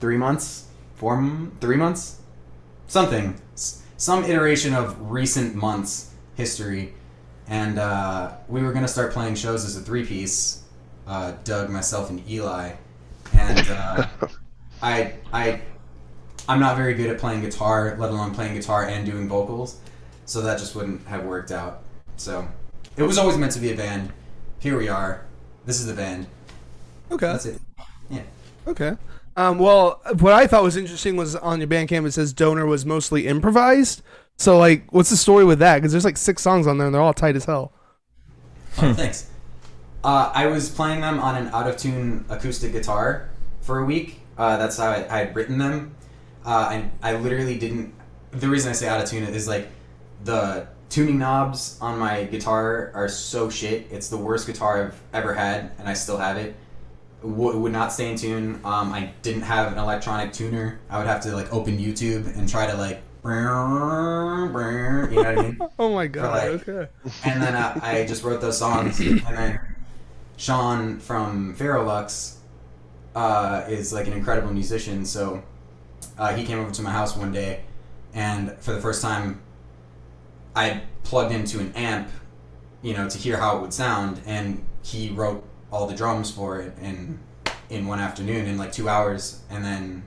three 0.00 0.16
months, 0.16 0.66
four, 0.94 1.48
three 1.60 1.76
months, 1.76 2.20
something, 2.86 3.40
some 3.96 4.24
iteration 4.24 4.74
of 4.74 5.10
recent 5.10 5.54
months 5.54 6.12
history. 6.34 6.94
And 7.46 7.78
uh, 7.78 8.32
we 8.48 8.62
were 8.62 8.72
going 8.72 8.84
to 8.84 8.92
start 8.92 9.12
playing 9.12 9.36
shows 9.36 9.64
as 9.64 9.76
a 9.76 9.80
three 9.80 10.04
piece 10.04 10.62
uh, 11.06 11.32
Doug, 11.44 11.70
myself, 11.70 12.10
and 12.10 12.26
Eli. 12.28 12.72
And 13.34 13.68
uh, 13.68 14.06
I, 14.82 15.14
I, 15.32 15.60
I'm 16.48 16.60
not 16.60 16.76
very 16.76 16.94
good 16.94 17.10
at 17.10 17.18
playing 17.18 17.40
guitar, 17.40 17.96
let 17.98 18.10
alone 18.10 18.34
playing 18.34 18.54
guitar 18.54 18.86
and 18.86 19.06
doing 19.06 19.28
vocals, 19.28 19.78
so 20.26 20.42
that 20.42 20.58
just 20.58 20.74
wouldn't 20.74 21.06
have 21.06 21.24
worked 21.24 21.52
out. 21.52 21.82
So 22.16 22.46
it 22.96 23.02
was 23.02 23.18
always 23.18 23.36
meant 23.36 23.52
to 23.52 23.60
be 23.60 23.72
a 23.72 23.76
band. 23.76 24.12
Here 24.58 24.78
we 24.78 24.88
are. 24.88 25.24
This 25.66 25.80
is 25.80 25.86
the 25.86 25.94
band. 25.94 26.26
Okay, 27.10 27.26
That's 27.26 27.46
it. 27.46 27.60
Yeah. 28.10 28.22
okay. 28.66 28.96
Um, 29.36 29.58
well, 29.58 30.00
what 30.20 30.32
I 30.32 30.46
thought 30.46 30.62
was 30.62 30.76
interesting 30.76 31.16
was 31.16 31.34
on 31.34 31.58
your 31.60 31.68
Bandcamp 31.68 32.06
it 32.06 32.12
says 32.12 32.32
Donor 32.32 32.66
was 32.66 32.86
mostly 32.86 33.26
improvised. 33.26 34.02
So, 34.36 34.58
like, 34.58 34.92
what's 34.92 35.10
the 35.10 35.16
story 35.16 35.44
with 35.44 35.58
that? 35.60 35.76
Because 35.76 35.92
there's 35.92 36.04
like 36.04 36.16
six 36.16 36.42
songs 36.42 36.66
on 36.66 36.78
there, 36.78 36.86
and 36.86 36.94
they're 36.94 37.02
all 37.02 37.14
tight 37.14 37.36
as 37.36 37.44
hell. 37.44 37.72
Oh, 38.76 38.92
thanks. 38.92 39.30
Uh, 40.02 40.32
I 40.34 40.46
was 40.46 40.68
playing 40.68 41.00
them 41.00 41.20
on 41.20 41.36
an 41.36 41.54
out 41.54 41.68
of 41.68 41.76
tune 41.76 42.24
acoustic 42.28 42.72
guitar 42.72 43.28
for 43.60 43.78
a 43.78 43.84
week. 43.84 44.20
Uh, 44.36 44.56
that's 44.56 44.76
how 44.76 44.90
I, 44.90 45.06
I 45.08 45.18
had 45.18 45.36
written 45.36 45.58
them. 45.58 45.94
Uh, 46.44 46.70
and 46.72 46.90
I 47.02 47.14
literally 47.16 47.58
didn't. 47.58 47.94
The 48.32 48.48
reason 48.48 48.70
I 48.70 48.72
say 48.74 48.88
out 48.88 49.00
of 49.00 49.08
tune 49.08 49.22
is 49.24 49.46
like 49.48 49.68
the 50.24 50.66
tuning 50.90 51.18
knobs 51.18 51.78
on 51.80 51.98
my 51.98 52.24
guitar 52.24 52.90
are 52.94 53.08
so 53.08 53.48
shit. 53.48 53.86
It's 53.90 54.08
the 54.08 54.16
worst 54.16 54.46
guitar 54.46 54.86
I've 54.86 55.00
ever 55.12 55.34
had, 55.34 55.72
and 55.78 55.88
I 55.88 55.94
still 55.94 56.18
have 56.18 56.36
it. 56.36 56.54
W- 57.22 57.58
would 57.58 57.72
not 57.72 57.92
stay 57.92 58.10
in 58.10 58.16
tune. 58.18 58.60
Um, 58.64 58.92
I 58.92 59.12
didn't 59.22 59.42
have 59.42 59.72
an 59.72 59.78
electronic 59.78 60.32
tuner. 60.32 60.78
I 60.90 60.98
would 60.98 61.06
have 61.06 61.20
to 61.22 61.34
like 61.34 61.52
open 61.52 61.78
YouTube 61.78 62.36
and 62.36 62.48
try 62.48 62.66
to 62.66 62.76
like. 62.76 63.00
You 65.10 65.16
know 65.16 65.16
what 65.16 65.26
I 65.26 65.34
mean? 65.42 65.58
Oh 65.78 65.94
my 65.94 66.06
god. 66.06 66.30
like- 66.52 66.68
okay. 66.68 66.90
and 67.24 67.42
then 67.42 67.54
I, 67.56 68.00
I 68.00 68.06
just 68.06 68.22
wrote 68.22 68.40
those 68.42 68.58
songs 68.58 69.00
and 69.00 69.20
then 69.22 69.60
sean 70.36 70.98
from 70.98 71.54
Ferolux 71.56 72.33
uh, 73.14 73.64
is 73.68 73.92
like 73.92 74.06
an 74.06 74.12
incredible 74.12 74.52
musician 74.52 75.04
so 75.04 75.42
uh, 76.18 76.34
he 76.34 76.44
came 76.44 76.58
over 76.58 76.70
to 76.70 76.82
my 76.82 76.90
house 76.90 77.16
one 77.16 77.32
day 77.32 77.62
and 78.12 78.52
for 78.58 78.72
the 78.72 78.80
first 78.80 79.02
time 79.02 79.40
i 80.54 80.82
plugged 81.02 81.32
into 81.32 81.60
an 81.60 81.72
amp 81.74 82.08
you 82.82 82.94
know 82.94 83.08
to 83.08 83.18
hear 83.18 83.36
how 83.36 83.56
it 83.56 83.60
would 83.60 83.72
sound 83.72 84.20
and 84.26 84.64
he 84.82 85.10
wrote 85.10 85.44
all 85.70 85.86
the 85.86 85.94
drums 85.94 86.30
for 86.30 86.60
it 86.60 86.76
in 86.80 87.18
in 87.70 87.86
one 87.86 87.98
afternoon 87.98 88.46
in 88.46 88.58
like 88.58 88.72
two 88.72 88.88
hours 88.88 89.42
and 89.50 89.64
then 89.64 90.02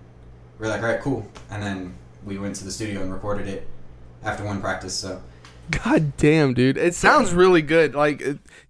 we 0.60 0.68
are 0.68 0.70
like 0.70 0.82
all 0.82 0.88
right 0.88 1.02
cool 1.02 1.26
and 1.50 1.62
then 1.62 1.96
we 2.28 2.38
went 2.38 2.56
to 2.58 2.64
the 2.64 2.72
studio 2.72 3.02
and 3.02 3.12
recorded 3.12 3.48
it 3.48 3.68
after 4.24 4.44
one 4.44 4.62
practice. 4.62 4.94
So 4.94 5.22
God 5.72 6.16
damn, 6.18 6.54
dude. 6.54 6.78
It 6.78 6.94
sounds 6.94 7.34
really 7.34 7.62
good. 7.62 7.96
Like 7.96 8.22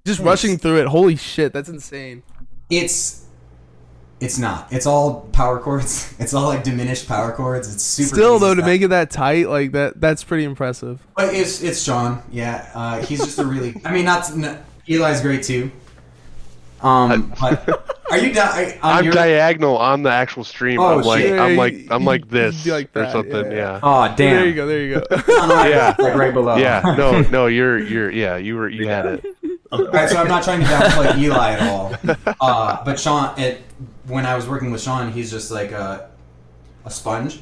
just 0.06 0.20
rushing 0.20 0.58
through 0.58 0.82
it. 0.82 0.88
Holy 0.88 1.16
shit, 1.16 1.54
that's 1.54 1.70
insane. 1.70 2.24
it's 2.70 3.26
it's 4.20 4.38
not. 4.40 4.68
It's 4.72 4.86
all 4.86 5.22
power 5.32 5.60
chords. 5.60 6.14
It's 6.20 6.34
all 6.34 6.48
like 6.48 6.64
diminished 6.64 7.08
power 7.08 7.32
chords. 7.32 7.72
It's 7.74 7.84
super. 7.84 8.16
Still 8.16 8.36
easy 8.38 8.46
though, 8.46 8.56
to 8.56 8.64
make 8.64 8.82
it 8.82 8.88
that 8.90 9.12
tight, 9.12 9.48
like 9.50 9.72
that, 9.74 10.02
that's 10.02 10.24
pretty 10.24 10.44
impressive. 10.44 11.00
But 11.16 11.34
it's 11.34 11.62
it's 11.62 11.82
Sean. 11.82 12.22
Yeah, 12.32 12.70
uh, 12.74 13.02
he's 13.02 13.20
just 13.24 13.38
a 13.40 13.46
really. 13.46 13.80
I 13.86 13.92
mean, 13.94 14.06
not 14.06 14.30
n- 14.32 14.64
Eli's 14.88 15.22
great 15.22 15.44
too. 15.44 15.72
Um, 16.82 17.34
but 17.40 17.68
are 18.12 18.18
you 18.20 18.34
down? 18.34 18.50
I, 18.50 18.78
on 18.84 18.98
I'm 19.00 19.04
your- 19.06 19.14
diagonal 19.14 19.78
on 19.78 20.04
the 20.04 20.12
actual 20.12 20.44
stream. 20.44 20.80
Oh, 20.80 21.00
I'm 21.00 21.02
like 21.06 21.22
shit. 21.22 21.40
I'm 21.40 21.56
like 21.56 21.76
I'm 21.90 22.06
like 22.06 22.30
this 22.30 22.56
you'd 22.66 22.72
be 22.72 22.72
like 22.72 22.96
or 22.96 23.12
something. 23.12 23.52
yeah. 23.52 23.58
Yeah. 23.58 23.80
Oh 23.84 24.08
damn! 24.16 24.16
There 24.18 24.48
you 24.48 24.54
go. 24.54 24.68
There 24.68 24.82
you 24.84 24.96
go. 25.00 25.06
Yeah. 25.68 25.96
like 25.98 26.16
right 26.16 26.34
below. 26.34 26.56
Yeah. 26.58 26.82
No. 26.98 27.22
No. 27.22 27.46
You're. 27.48 27.80
You're. 27.80 28.12
Yeah. 28.12 28.38
You 28.38 28.56
were. 28.58 28.70
You 28.70 28.88
had 28.88 29.06
it. 29.06 29.26
All 29.72 29.86
right, 29.88 30.08
so 30.10 30.18
I'm 30.18 30.30
not 30.30 30.44
trying 30.44 30.62
to 30.62 30.66
downplay 30.66 31.18
Eli 31.18 31.52
at 31.52 31.68
all. 31.68 31.94
Uh, 32.40 32.84
but 32.86 32.98
Sean, 32.98 33.38
it, 33.38 33.62
when 34.08 34.26
I 34.26 34.36
was 34.36 34.48
working 34.48 34.72
with 34.72 34.82
Sean, 34.82 35.12
he's 35.12 35.30
just 35.32 35.52
like 35.52 35.72
a, 35.72 36.10
a 36.86 36.90
sponge, 36.92 37.42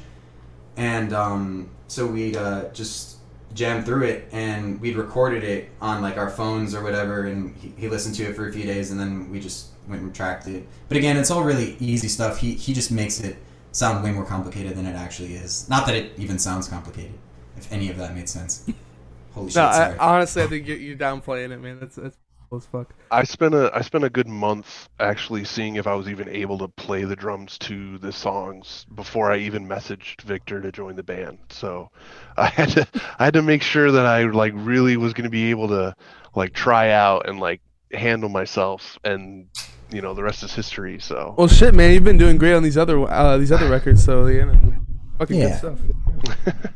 and 0.77 1.13
um, 1.13 1.69
so 1.87 2.05
we'd 2.07 2.35
uh, 2.37 2.65
just 2.73 3.17
jam 3.53 3.83
through 3.83 4.03
it, 4.03 4.27
and 4.31 4.79
we'd 4.81 4.95
recorded 4.97 5.43
it 5.43 5.69
on 5.81 6.01
like 6.01 6.17
our 6.17 6.29
phones 6.29 6.73
or 6.75 6.83
whatever, 6.83 7.25
and 7.27 7.55
he, 7.57 7.73
he 7.77 7.87
listened 7.87 8.15
to 8.15 8.23
it 8.23 8.35
for 8.35 8.47
a 8.47 8.53
few 8.53 8.63
days, 8.63 8.91
and 8.91 8.99
then 8.99 9.29
we 9.31 9.39
just 9.39 9.67
went 9.87 10.01
and 10.01 10.13
tracked 10.13 10.47
it. 10.47 10.67
But 10.89 10.97
again, 10.97 11.15
it's 11.17 11.31
all 11.31 11.43
really 11.43 11.77
easy 11.79 12.07
stuff. 12.07 12.37
He 12.39 12.53
he 12.53 12.73
just 12.73 12.91
makes 12.91 13.19
it 13.19 13.37
sound 13.71 14.03
way 14.03 14.11
more 14.11 14.25
complicated 14.25 14.75
than 14.75 14.85
it 14.85 14.95
actually 14.95 15.35
is. 15.35 15.69
Not 15.69 15.85
that 15.87 15.95
it 15.95 16.13
even 16.17 16.39
sounds 16.39 16.67
complicated, 16.67 17.13
if 17.57 17.71
any 17.71 17.89
of 17.89 17.97
that 17.97 18.15
made 18.15 18.27
sense. 18.29 18.65
Holy 19.33 19.49
shit! 19.49 19.57
no, 19.57 19.65
I, 19.67 19.71
sorry. 19.73 19.97
honestly, 19.99 20.43
I 20.43 20.47
think 20.47 20.67
you- 20.67 20.75
you're 20.75 20.97
downplaying 20.97 21.51
it, 21.51 21.59
man. 21.61 21.79
That's 21.79 21.95
that's 21.95 22.17
as 22.57 22.65
fuck. 22.65 22.93
I 23.11 23.23
spent 23.23 23.53
a 23.53 23.71
I 23.73 23.81
spent 23.81 24.03
a 24.03 24.09
good 24.09 24.27
month 24.27 24.89
actually 24.99 25.45
seeing 25.45 25.75
if 25.75 25.87
I 25.87 25.95
was 25.95 26.09
even 26.09 26.27
able 26.29 26.57
to 26.59 26.67
play 26.67 27.03
the 27.03 27.15
drums 27.15 27.57
to 27.59 27.97
the 27.97 28.11
songs 28.11 28.85
before 28.93 29.31
I 29.31 29.37
even 29.37 29.67
messaged 29.67 30.21
Victor 30.21 30.61
to 30.61 30.71
join 30.71 30.95
the 30.95 31.03
band. 31.03 31.39
So 31.49 31.89
I 32.37 32.47
had 32.47 32.69
to 32.69 32.87
I 33.19 33.25
had 33.25 33.33
to 33.35 33.41
make 33.41 33.61
sure 33.61 33.91
that 33.91 34.05
I 34.05 34.23
like 34.23 34.53
really 34.55 34.97
was 34.97 35.13
going 35.13 35.25
to 35.25 35.29
be 35.29 35.49
able 35.51 35.69
to 35.69 35.95
like 36.35 36.53
try 36.53 36.91
out 36.91 37.27
and 37.27 37.39
like 37.39 37.61
handle 37.91 38.29
myself 38.29 38.97
and 39.03 39.47
you 39.91 40.01
know 40.01 40.13
the 40.13 40.23
rest 40.23 40.43
is 40.43 40.53
history. 40.53 40.99
So 40.99 41.35
Well, 41.37 41.47
shit, 41.47 41.73
man, 41.73 41.93
you've 41.93 42.03
been 42.03 42.17
doing 42.17 42.37
great 42.37 42.53
on 42.53 42.63
these 42.63 42.77
other 42.77 42.99
uh, 42.99 43.37
these 43.37 43.51
other 43.51 43.69
records, 43.69 44.03
so 44.03 44.27
you 44.27 44.45
know, 44.45 44.73
fucking 45.17 45.39
Yeah. 45.39 45.59
good 45.61 45.67
stuff. 45.77 45.79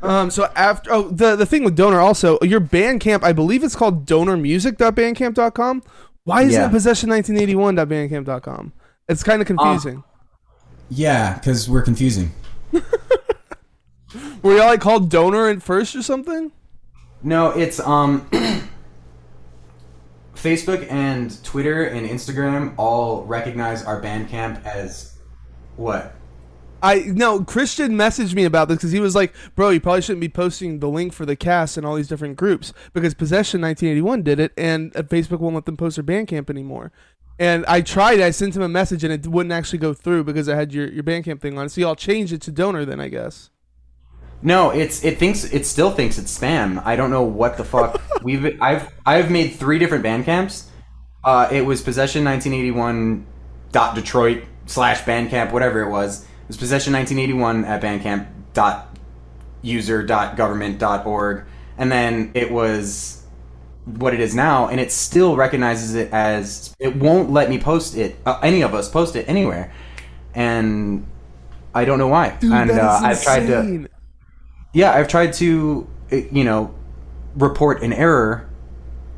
um, 0.03 0.31
so 0.31 0.49
after 0.55 0.91
oh 0.93 1.09
the 1.09 1.35
the 1.35 1.45
thing 1.45 1.63
with 1.63 1.75
Donor 1.75 1.99
also 1.99 2.37
your 2.41 2.61
Bandcamp, 2.61 3.23
I 3.23 3.33
believe 3.33 3.63
it's 3.63 3.75
called 3.75 4.05
DonorMusic.bandcamp.com. 4.05 5.83
Why 6.25 6.43
is 6.43 6.53
Yeah. 6.53 6.67
it 6.67 6.71
Possession1981.bandcamp.com? 6.71 8.73
It's 9.07 9.23
kind 9.23 9.41
of 9.41 9.47
confusing. 9.47 10.03
yeah, 10.89 11.33
because 11.35 11.69
we're 11.69 11.81
confusing. 11.81 12.31
Were 14.41 14.55
y'all 14.55 14.67
like 14.67 14.81
called 14.81 15.09
Donor 15.09 15.49
at 15.49 15.61
first 15.61 15.95
or 15.95 16.01
something? 16.01 16.51
No, 17.23 17.49
it's 17.51 17.79
um 17.79 18.27
Facebook 20.35 20.89
and 20.91 21.41
Twitter 21.43 21.83
and 21.85 22.07
Instagram 22.07 22.73
all 22.77 23.23
recognize 23.25 23.83
our 23.83 24.01
Bandcamp 24.01 24.63
as 24.65 25.17
what? 25.75 26.15
I 26.81 26.99
no 27.07 27.43
Christian 27.43 27.93
messaged 27.93 28.33
me 28.33 28.45
about 28.45 28.67
this 28.67 28.77
because 28.77 28.91
he 28.91 28.99
was 28.99 29.15
like, 29.15 29.33
"Bro, 29.55 29.71
you 29.71 29.81
probably 29.81 30.01
shouldn't 30.01 30.21
be 30.21 30.29
posting 30.29 30.79
the 30.79 30.89
link 30.89 31.13
for 31.13 31.25
the 31.25 31.35
cast 31.35 31.77
in 31.77 31.85
all 31.85 31.95
these 31.95 32.07
different 32.07 32.37
groups 32.37 32.73
because 32.93 33.13
Possession 33.13 33.61
1981 33.61 34.23
did 34.23 34.39
it, 34.39 34.53
and 34.57 34.95
uh, 34.95 35.03
Facebook 35.03 35.39
won't 35.39 35.55
let 35.55 35.65
them 35.65 35.77
post 35.77 35.97
their 35.97 36.03
Bandcamp 36.03 36.49
anymore." 36.49 36.91
And 37.37 37.65
I 37.67 37.81
tried. 37.81 38.19
I 38.19 38.31
sent 38.31 38.55
him 38.55 38.61
a 38.61 38.69
message, 38.69 39.03
and 39.03 39.13
it 39.13 39.25
wouldn't 39.27 39.53
actually 39.53 39.79
go 39.79 39.93
through 39.93 40.25
because 40.25 40.49
I 40.49 40.55
had 40.55 40.73
your 40.73 40.87
your 40.89 41.03
Bandcamp 41.03 41.41
thing 41.41 41.57
on. 41.57 41.69
So 41.69 41.81
y'all 41.81 41.95
changed 41.95 42.33
it 42.33 42.41
to 42.43 42.51
Donor, 42.51 42.85
then 42.85 42.99
I 42.99 43.09
guess. 43.09 43.49
No, 44.41 44.69
it's 44.69 45.03
it 45.03 45.17
thinks 45.17 45.43
it 45.45 45.65
still 45.65 45.91
thinks 45.91 46.17
it's 46.17 46.37
spam. 46.37 46.81
I 46.85 46.95
don't 46.95 47.11
know 47.11 47.23
what 47.23 47.57
the 47.57 47.65
fuck. 47.65 48.01
We've 48.23 48.57
I've 48.61 48.89
I've 49.05 49.29
made 49.29 49.55
three 49.55 49.79
different 49.79 50.03
Bandcamps. 50.03 50.65
Uh, 51.23 51.49
it 51.51 51.61
was 51.61 51.81
possession 51.81 52.23
1981 52.23 53.25
dot 53.73 53.95
Detroit 53.95 54.43
slash 54.65 55.01
Bandcamp 55.01 55.51
whatever 55.51 55.81
it 55.81 55.89
was. 55.89 56.25
It 56.49 56.53
was 56.53 56.57
possession 56.57 56.93
1981 56.93 57.65
at 57.65 57.79
Bandcamp 57.79 58.25
dot 58.55 58.97
user 59.61 60.01
dot 60.01 60.35
government 60.35 60.79
dot 60.79 61.05
org, 61.05 61.45
and 61.77 61.91
then 61.91 62.31
it 62.33 62.49
was 62.49 63.23
what 63.85 64.15
it 64.15 64.19
is 64.19 64.33
now, 64.33 64.67
and 64.67 64.79
it 64.79 64.91
still 64.91 65.35
recognizes 65.35 65.93
it 65.93 66.11
as 66.11 66.75
it 66.79 66.95
won't 66.95 67.29
let 67.29 67.51
me 67.51 67.59
post 67.59 67.95
it. 67.95 68.17
Uh, 68.25 68.39
any 68.41 68.63
of 68.63 68.73
us 68.73 68.89
post 68.89 69.15
it 69.15 69.29
anywhere, 69.29 69.71
and 70.33 71.05
I 71.75 71.85
don't 71.85 71.99
know 71.99 72.07
why. 72.07 72.35
Dude, 72.39 72.51
and 72.51 72.71
uh, 72.71 72.99
I've 73.03 73.21
tried 73.21 73.45
to 73.45 73.87
yeah, 74.73 74.93
I've 74.93 75.07
tried 75.07 75.33
to, 75.33 75.87
uh, 76.11 76.15
you 76.15 76.43
know, 76.43 76.73
report 77.35 77.83
an 77.83 77.93
error 77.93 78.49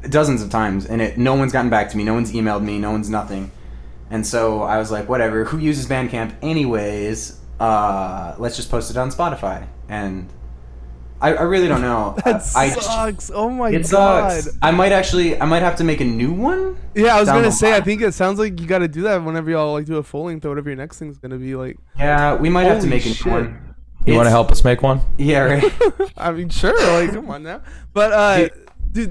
dozens 0.10 0.42
of 0.42 0.50
times, 0.50 0.86
and 0.86 1.02
it 1.02 1.18
no 1.18 1.36
one's 1.36 1.54
gotten 1.54 1.70
back 1.70 1.90
to 1.92 1.98
me. 1.98 2.04
No 2.04 2.14
one's 2.14 2.34
emailed 2.34 2.64
me. 2.64 2.78
No 2.78 2.92
one's 2.92 3.10
nothing. 3.10 3.52
And 4.12 4.25
so 4.27 4.62
I 4.62 4.77
was 4.77 4.91
like, 4.91 5.10
whatever. 5.10 5.46
Who 5.46 5.58
uses 5.58 5.88
Bandcamp 5.88 6.36
anyways? 6.44 7.39
Uh, 7.60 8.36
let's 8.38 8.56
just 8.56 8.70
post 8.70 8.91
it 8.91 8.98
on 8.98 9.10
Spotify. 9.10 9.65
And 9.89 10.27
I, 11.22 11.34
I 11.34 11.41
really 11.44 11.68
don't 11.68 11.82
know. 11.82 12.15
That 12.25 12.36
I, 12.56 12.70
sucks. 12.70 13.32
oh 13.34 13.50
my 13.50 13.70
it 13.70 13.89
god. 13.89 14.32
sucks. 14.44 14.58
I 14.62 14.72
might 14.72 14.91
actually, 14.91 15.39
I 15.39 15.46
might 15.46 15.62
have 15.62 15.75
to 15.77 15.84
make 15.84 16.01
a 16.01 16.06
new 16.06 16.34
one. 16.34 16.77
Yeah, 16.94 17.15
I 17.15 17.20
was 17.20 17.30
gonna 17.30 17.44
the 17.44 17.51
say. 17.51 17.74
I 17.75 17.80
think 17.82 18.01
it 18.01 18.13
sounds 18.13 18.38
like 18.39 18.60
you 18.60 18.68
got 18.68 18.80
to 18.80 18.88
do 18.88 19.03
that 19.03 19.24
whenever 19.24 19.50
y'all 19.51 19.74
like 19.74 19.86
do 19.86 19.98
a 19.98 20.03
full 20.03 20.25
length 20.25 20.46
or 20.46 20.50
whatever 20.50 20.70
your 20.70 20.77
next 20.77 21.00
thing's 21.00 21.18
gonna 21.18 21.38
be. 21.38 21.56
Like, 21.56 21.77
Yeah, 21.98 22.36
we 22.36 22.50
might 22.50 22.63
have 22.63 22.77
to 22.82 22.88
Holy 22.88 22.89
make 22.89 23.06
a 23.06 23.10
shit. 23.13 23.25
new 23.25 23.32
one. 23.32 23.75
You 24.06 24.15
want 24.15 24.25
to 24.25 24.32
help 24.32 24.51
us 24.51 24.63
make 24.63 24.82
one? 24.82 25.00
Yeah, 25.20 25.41
right. 25.41 26.12
I 26.18 26.32
mean, 26.32 26.50
sure. 26.50 26.75
Like, 27.00 27.12
come 27.13 27.30
on 27.30 27.44
now. 27.44 27.62
But 27.94 28.12
uh, 28.12 28.38
dude, 28.38 28.61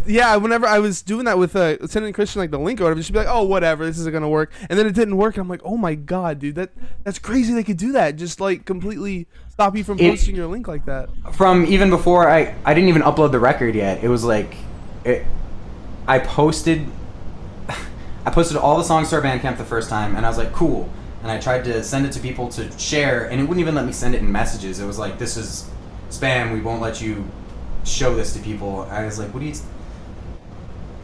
yeah. 0.06 0.36
Whenever 0.36 0.66
I 0.66 0.78
was 0.78 1.02
doing 1.02 1.24
that 1.24 1.38
with 1.38 1.56
uh, 1.56 1.86
sending 1.86 2.12
Christian 2.12 2.40
like 2.40 2.50
the 2.50 2.58
link 2.58 2.80
or 2.80 2.84
whatever, 2.84 3.02
she'd 3.02 3.12
be 3.12 3.18
like, 3.20 3.28
"Oh, 3.28 3.42
whatever, 3.44 3.86
this 3.86 3.98
isn't 3.98 4.12
gonna 4.12 4.28
work," 4.28 4.52
and 4.68 4.78
then 4.78 4.86
it 4.86 4.94
didn't 4.94 5.16
work. 5.16 5.36
I'm 5.36 5.48
like, 5.48 5.62
"Oh 5.64 5.76
my 5.76 5.94
god, 5.94 6.38
dude, 6.38 6.54
that 6.56 6.70
that's 7.04 7.18
crazy. 7.18 7.54
They 7.54 7.64
could 7.64 7.76
do 7.76 7.92
that. 7.92 8.16
Just 8.16 8.40
like 8.40 8.64
completely 8.64 9.26
stop 9.48 9.76
you 9.76 9.84
from 9.84 9.98
It- 9.98 10.10
posting 10.10 10.34
your 10.36 10.46
link 10.46 10.68
like 10.68 10.84
that." 10.86 11.08
from 11.32 11.64
even 11.66 11.90
before 11.90 12.28
I 12.28 12.54
I 12.64 12.74
didn't 12.74 12.88
even 12.88 13.02
upload 13.02 13.32
the 13.32 13.40
record 13.40 13.74
yet. 13.74 14.02
It 14.04 14.08
was 14.08 14.24
like 14.24 14.54
it, 15.04 15.24
I 16.06 16.18
posted 16.18 16.86
I 18.26 18.30
posted 18.30 18.56
all 18.56 18.76
the 18.76 18.84
songs 18.84 19.10
to 19.10 19.16
our 19.16 19.22
Bandcamp 19.22 19.56
the 19.56 19.64
first 19.64 19.88
time, 19.88 20.16
and 20.16 20.26
I 20.26 20.28
was 20.28 20.38
like, 20.38 20.52
cool. 20.52 20.88
And 21.22 21.30
I 21.30 21.38
tried 21.38 21.64
to 21.64 21.82
send 21.84 22.06
it 22.06 22.12
to 22.12 22.20
people 22.20 22.48
to 22.50 22.70
share, 22.78 23.24
and 23.30 23.40
it 23.40 23.44
wouldn't 23.44 23.60
even 23.60 23.74
let 23.74 23.84
me 23.86 23.92
send 23.92 24.14
it 24.14 24.22
in 24.22 24.32
messages. 24.32 24.80
It 24.80 24.86
was 24.86 24.98
like, 24.98 25.18
this 25.18 25.36
is 25.36 25.68
spam. 26.10 26.52
We 26.52 26.60
won't 26.62 26.80
let 26.80 27.02
you 27.02 27.24
show 27.84 28.14
this 28.14 28.32
to 28.34 28.38
people. 28.40 28.86
I 28.90 29.04
was 29.04 29.18
like, 29.18 29.32
what 29.34 29.42
are 29.42 29.46
you 29.46 29.54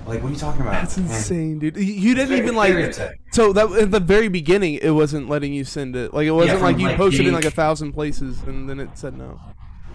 like? 0.06 0.22
What 0.22 0.28
are 0.28 0.32
you 0.32 0.38
talking 0.38 0.60
about? 0.60 0.72
That's 0.74 0.96
And- 0.96 1.06
insane, 1.06 1.58
dude. 1.58 1.76
You- 1.76 1.82
You 1.82 2.14
didn't 2.14 2.36
even 2.38 2.54
like. 2.54 2.94
So 3.32 3.52
that 3.52 3.70
at 3.72 3.90
the 3.90 4.00
very 4.00 4.28
beginning, 4.28 4.74
it 4.82 4.90
wasn't 4.90 5.28
letting 5.28 5.52
you 5.52 5.64
send 5.64 5.96
it. 5.96 6.14
Like 6.14 6.26
it 6.26 6.30
wasn't 6.32 6.58
from, 6.58 6.66
like 6.72 6.78
you 6.78 6.86
like, 6.86 6.96
posted 6.96 7.26
in 7.26 7.34
like 7.34 7.44
a 7.44 7.50
thousand 7.50 7.92
places, 7.92 8.40
and 8.46 8.68
then 8.68 8.78
it 8.80 8.90
said 8.94 9.16
no. 9.18 9.40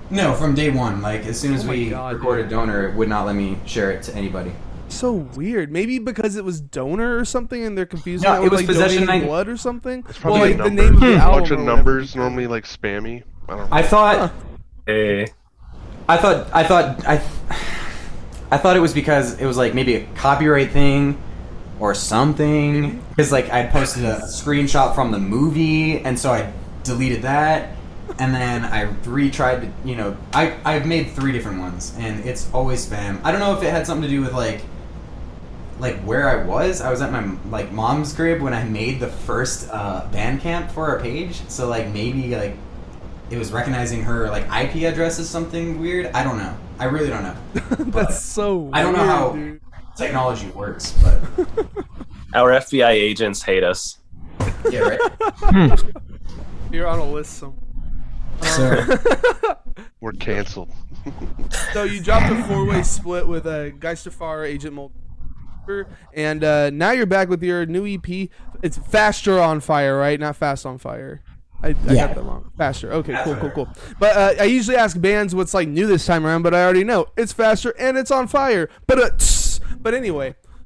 No, 0.09 0.33
from 0.33 0.53
day 0.53 0.69
one. 0.69 1.01
Like 1.01 1.25
as 1.25 1.39
soon 1.39 1.53
as 1.53 1.65
Oh 1.65 1.69
we 1.69 1.89
God, 1.89 2.15
recorded 2.15 2.43
dude. 2.43 2.51
donor, 2.51 2.89
it 2.89 2.95
would 2.95 3.07
not 3.07 3.25
let 3.25 3.35
me 3.35 3.57
share 3.65 3.91
it 3.91 4.03
to 4.03 4.15
anybody. 4.15 4.51
So 4.89 5.13
weird. 5.13 5.71
Maybe 5.71 5.99
because 5.99 6.35
it 6.35 6.43
was 6.43 6.59
donor 6.59 7.17
or 7.17 7.23
something, 7.23 7.63
and 7.63 7.77
they're 7.77 7.85
confused. 7.85 8.25
No, 8.25 8.31
that 8.33 8.39
it 8.39 8.43
with 8.43 8.51
was 8.51 8.59
like 8.59 8.67
Possession 8.67 9.03
donating 9.05 9.21
nine- 9.21 9.27
blood 9.29 9.47
or 9.47 9.55
something. 9.55 10.03
it's 10.09 10.21
Well, 10.21 10.33
probably 10.35 10.53
like 10.55 10.59
a 10.59 10.63
the 10.69 10.75
name 10.75 10.93
of 10.95 10.99
the 10.99 11.13
a 11.15 11.17
bunch 11.19 11.51
of 11.51 11.59
numbers 11.61 12.13
normally 12.17 12.47
like 12.47 12.65
spammy. 12.65 13.23
I 13.47 13.55
don't 13.55 13.69
know. 13.69 13.75
I 13.77 13.81
thought. 13.83 14.33
Hey. 14.85 15.27
I 16.11 16.17
thought 16.17 16.47
I 16.51 16.63
thought 16.65 17.07
I 17.07 17.13
I 18.51 18.57
thought 18.57 18.75
it 18.75 18.81
was 18.81 18.93
because 18.93 19.39
it 19.39 19.45
was 19.45 19.55
like 19.55 19.73
maybe 19.73 19.95
a 19.95 20.05
copyright 20.15 20.71
thing 20.71 21.17
or 21.79 21.95
something 21.95 23.01
because 23.11 23.31
like 23.31 23.49
I 23.49 23.65
posted 23.67 24.03
a 24.03 24.19
screenshot 24.23 24.93
from 24.93 25.11
the 25.11 25.19
movie 25.19 25.99
and 25.99 26.19
so 26.19 26.33
I 26.33 26.51
deleted 26.83 27.21
that 27.21 27.77
and 28.19 28.35
then 28.35 28.65
I 28.65 28.87
retried 29.03 29.61
to 29.61 29.87
you 29.87 29.95
know 29.95 30.17
I 30.33 30.57
I've 30.65 30.85
made 30.85 31.11
three 31.11 31.31
different 31.31 31.59
ones 31.59 31.95
and 31.97 32.25
it's 32.25 32.51
always 32.53 32.85
spam. 32.85 33.21
I 33.23 33.31
don't 33.31 33.39
know 33.39 33.55
if 33.55 33.63
it 33.63 33.71
had 33.71 33.87
something 33.87 34.03
to 34.03 34.09
do 34.09 34.19
with 34.19 34.33
like 34.33 34.63
like 35.79 35.95
where 36.01 36.27
I 36.27 36.43
was. 36.43 36.81
I 36.81 36.91
was 36.91 37.01
at 37.01 37.13
my 37.13 37.37
like 37.49 37.71
mom's 37.71 38.11
crib 38.11 38.41
when 38.41 38.53
I 38.53 38.65
made 38.65 38.99
the 38.99 39.07
first 39.07 39.69
uh, 39.71 40.05
Bandcamp 40.11 40.71
for 40.71 40.89
our 40.89 40.99
page. 40.99 41.41
So 41.47 41.69
like 41.69 41.87
maybe 41.87 42.35
like 42.35 42.57
it 43.31 43.37
was 43.37 43.51
recognizing 43.51 44.03
her 44.03 44.29
like 44.29 44.43
IP 44.45 44.83
address 44.83 45.17
as 45.19 45.29
something 45.29 45.79
weird. 45.79 46.07
I 46.07 46.23
don't 46.23 46.37
know. 46.37 46.55
I 46.79 46.85
really 46.85 47.09
don't 47.09 47.23
know. 47.23 47.35
But 47.91 47.91
That's 48.09 48.21
so. 48.21 48.69
I 48.73 48.81
don't 48.83 48.93
know 48.93 49.05
how 49.05 49.31
dude. 49.31 49.61
technology 49.97 50.47
works, 50.49 50.91
but 51.03 51.21
Our 52.33 52.51
FBI 52.51 52.89
agents 52.89 53.41
hate 53.43 53.63
us. 53.63 53.97
yeah, 54.69 54.79
right. 54.81 55.81
You're 56.71 56.87
on 56.87 56.99
a 56.99 57.05
list. 57.11 57.37
Some. 57.37 57.55
So 58.41 58.85
We're 59.99 60.13
canceled. 60.13 60.71
so 61.73 61.83
you 61.83 62.01
dropped 62.01 62.31
a 62.31 62.43
four-way 62.45 62.83
split 62.83 63.27
with 63.27 63.45
uh, 63.45 63.71
Geisterfire, 63.71 64.45
Agent 64.45 64.73
Mulder, 64.73 65.87
and 66.13 66.43
uh, 66.43 66.69
now 66.69 66.91
you're 66.91 67.05
back 67.05 67.27
with 67.29 67.43
your 67.43 67.65
new 67.65 67.85
EP. 67.85 68.29
It's 68.63 68.77
Faster 68.77 69.39
on 69.39 69.59
Fire, 69.59 69.97
right? 69.97 70.19
Not 70.19 70.35
Fast 70.37 70.65
on 70.65 70.77
Fire. 70.77 71.21
I, 71.63 71.69
I 71.69 71.75
Yeah. 71.93 72.07
got 72.07 72.15
that 72.15 72.23
wrong. 72.23 72.51
Faster. 72.57 72.91
Okay, 72.93 73.15
cool, 73.23 73.35
cool, 73.35 73.51
cool. 73.51 73.69
But 73.99 74.17
uh, 74.17 74.41
I 74.41 74.45
usually 74.45 74.77
ask 74.77 74.99
bands 74.99 75.35
what's 75.35 75.53
like 75.53 75.67
new 75.67 75.87
this 75.87 76.05
time 76.05 76.25
around, 76.25 76.41
but 76.41 76.53
I 76.53 76.63
already 76.63 76.83
know 76.83 77.07
it's 77.17 77.33
faster 77.33 77.73
and 77.79 77.97
it's 77.97 78.11
on 78.11 78.27
fire. 78.27 78.69
But 78.87 78.99
uh, 78.99 79.09
tss. 79.17 79.59
but 79.79 79.93
anyway, 79.93 80.35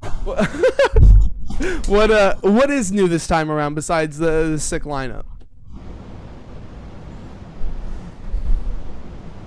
what 1.86 2.10
uh, 2.10 2.36
what 2.40 2.70
is 2.70 2.92
new 2.92 3.08
this 3.08 3.26
time 3.26 3.50
around 3.50 3.74
besides 3.74 4.18
the, 4.18 4.48
the 4.50 4.58
sick 4.58 4.84
lineup? 4.84 5.24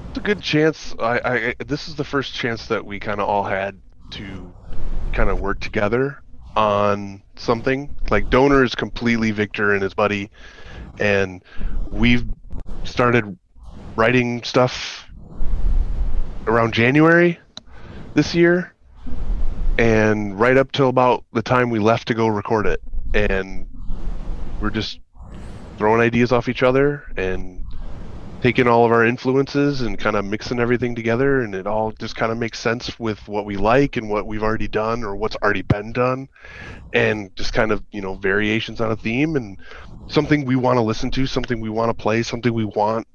It's 0.10 0.18
a 0.18 0.22
good 0.22 0.41
chance. 0.41 0.96
I, 1.00 1.20
I 1.24 1.63
this 1.65 1.88
is 1.88 1.96
the 1.96 2.03
first 2.03 2.34
chance 2.34 2.68
that 2.68 2.86
we 2.86 3.00
kind 3.00 3.20
of 3.22 3.27
all 3.29 3.44
had 3.44 3.79
to 4.12 4.53
kind 5.13 5.29
of 5.29 5.39
work 5.39 5.60
together 5.60 6.22
on 6.56 7.22
something. 7.36 7.96
Like 8.10 8.29
donor 8.29 8.63
is 8.63 8.74
completely 8.75 9.32
Victor 9.32 9.74
and 9.74 9.84
his 9.84 9.94
buddy, 9.94 10.32
and 11.00 11.44
we've 11.91 12.25
started 12.84 13.38
writing 13.96 14.44
stuff 14.44 15.06
around 16.48 16.74
January 16.74 17.39
this 18.13 18.34
year, 18.34 18.74
and 19.77 20.39
right 20.39 20.58
up 20.58 20.72
till 20.72 20.89
about 20.89 21.24
the 21.34 21.41
time 21.41 21.70
we 21.70 21.79
left 21.79 22.08
to 22.08 22.13
go 22.13 22.27
record 22.27 22.65
it, 22.65 22.82
and 23.13 23.68
we're 24.62 24.70
just 24.70 25.00
throwing 25.77 26.01
ideas 26.01 26.32
off 26.32 26.50
each 26.50 26.63
other 26.63 27.06
and 27.15 27.63
taking 28.41 28.67
all 28.67 28.86
of 28.86 28.91
our 28.91 29.05
influences 29.05 29.81
and 29.81 30.00
kind 30.00 30.15
of 30.15 30.24
mixing 30.24 30.60
everything 30.60 30.96
together 30.96 31.41
and 31.41 31.53
it 31.53 31.67
all 31.67 31.91
just 31.93 32.15
kind 32.15 32.31
of 32.31 32.38
makes 32.38 32.60
sense 32.60 32.98
with 33.00 33.19
what 33.27 33.46
we 33.46 33.58
like 33.58 33.98
and 33.98 34.10
what 34.10 34.25
we've 34.25 34.43
already 34.43 34.67
done 34.67 35.03
or 35.03 35.15
what's 35.15 35.36
already 35.43 35.62
been 35.62 35.91
done 35.91 36.27
and 36.93 37.36
just 37.36 37.53
kind 37.53 37.72
of 37.72 37.84
you 37.91 38.01
know 38.01 38.15
variations 38.15 38.79
on 38.79 38.91
a 38.91 38.96
theme 38.96 39.36
and 39.36 39.58
something 40.08 40.46
we 40.46 40.55
want 40.55 40.77
to 40.77 40.81
listen 40.81 41.12
to 41.12 41.25
something 41.25 41.60
we 41.60 41.69
want 41.69 41.89
to 41.89 42.01
play 42.01 42.24
something 42.24 42.53
we 42.53 42.65
want 42.65 43.05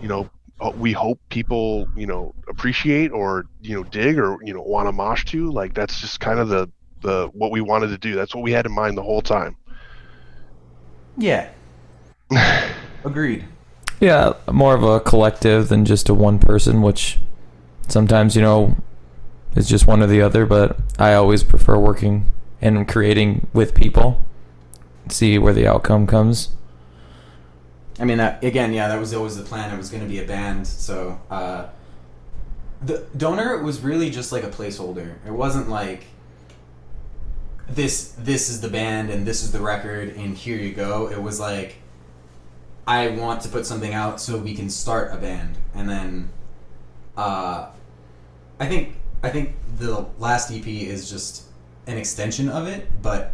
you 0.00 0.08
know 0.08 0.28
we 0.74 0.92
hope 0.92 1.20
people 1.30 1.88
you 1.94 2.06
know 2.06 2.34
appreciate 2.48 3.10
or 3.12 3.44
you 3.60 3.74
know 3.74 3.84
dig 3.84 4.18
or 4.18 4.38
you 4.42 4.52
know 4.52 4.62
want 4.62 4.88
to 4.88 4.92
mosh 4.92 5.24
to 5.24 5.50
like 5.50 5.72
that's 5.74 6.00
just 6.00 6.20
kind 6.20 6.38
of 6.38 6.48
the 6.48 6.70
the 7.02 7.28
what 7.32 7.50
we 7.50 7.60
wanted 7.60 7.88
to 7.88 7.98
do 7.98 8.14
that's 8.14 8.34
what 8.34 8.42
we 8.42 8.52
had 8.52 8.66
in 8.66 8.72
mind 8.72 8.96
the 8.96 9.02
whole 9.02 9.22
time 9.22 9.56
Yeah. 11.16 11.50
Agreed. 13.04 13.44
Yeah, 14.04 14.34
more 14.52 14.74
of 14.74 14.82
a 14.82 15.00
collective 15.00 15.70
than 15.70 15.86
just 15.86 16.10
a 16.10 16.14
one 16.14 16.38
person, 16.38 16.82
which 16.82 17.18
sometimes, 17.88 18.36
you 18.36 18.42
know, 18.42 18.76
is 19.56 19.66
just 19.66 19.86
one 19.86 20.02
or 20.02 20.06
the 20.06 20.20
other, 20.20 20.44
but 20.44 20.78
I 20.98 21.14
always 21.14 21.42
prefer 21.42 21.78
working 21.78 22.30
and 22.60 22.86
creating 22.86 23.46
with 23.54 23.74
people. 23.74 24.22
See 25.08 25.38
where 25.38 25.54
the 25.54 25.66
outcome 25.66 26.06
comes. 26.06 26.50
I 27.98 28.04
mean, 28.04 28.18
that 28.18 28.44
again, 28.44 28.74
yeah, 28.74 28.88
that 28.88 29.00
was 29.00 29.14
always 29.14 29.38
the 29.38 29.42
plan. 29.42 29.72
It 29.72 29.78
was 29.78 29.88
going 29.88 30.02
to 30.02 30.08
be 30.08 30.18
a 30.18 30.26
band, 30.26 30.66
so 30.66 31.18
uh, 31.30 31.68
the 32.82 33.06
donor 33.16 33.62
was 33.62 33.80
really 33.80 34.10
just 34.10 34.32
like 34.32 34.44
a 34.44 34.50
placeholder. 34.50 35.14
It 35.26 35.32
wasn't 35.32 35.70
like 35.70 36.04
this. 37.70 38.12
This 38.18 38.50
is 38.50 38.60
the 38.60 38.68
band, 38.68 39.08
and 39.08 39.24
this 39.24 39.42
is 39.42 39.50
the 39.50 39.60
record, 39.60 40.14
and 40.14 40.36
here 40.36 40.58
you 40.58 40.74
go. 40.74 41.10
It 41.10 41.22
was 41.22 41.40
like 41.40 41.76
I 42.86 43.08
want 43.08 43.40
to 43.42 43.48
put 43.48 43.66
something 43.66 43.94
out 43.94 44.20
so 44.20 44.38
we 44.38 44.54
can 44.54 44.68
start 44.68 45.12
a 45.12 45.16
band, 45.16 45.56
and 45.74 45.88
then 45.88 46.28
uh, 47.16 47.68
I 48.60 48.66
think 48.66 48.96
I 49.22 49.30
think 49.30 49.54
the 49.78 50.06
last 50.18 50.50
EP 50.52 50.66
is 50.66 51.08
just 51.08 51.44
an 51.86 51.96
extension 51.96 52.48
of 52.48 52.66
it, 52.66 52.86
but 53.02 53.32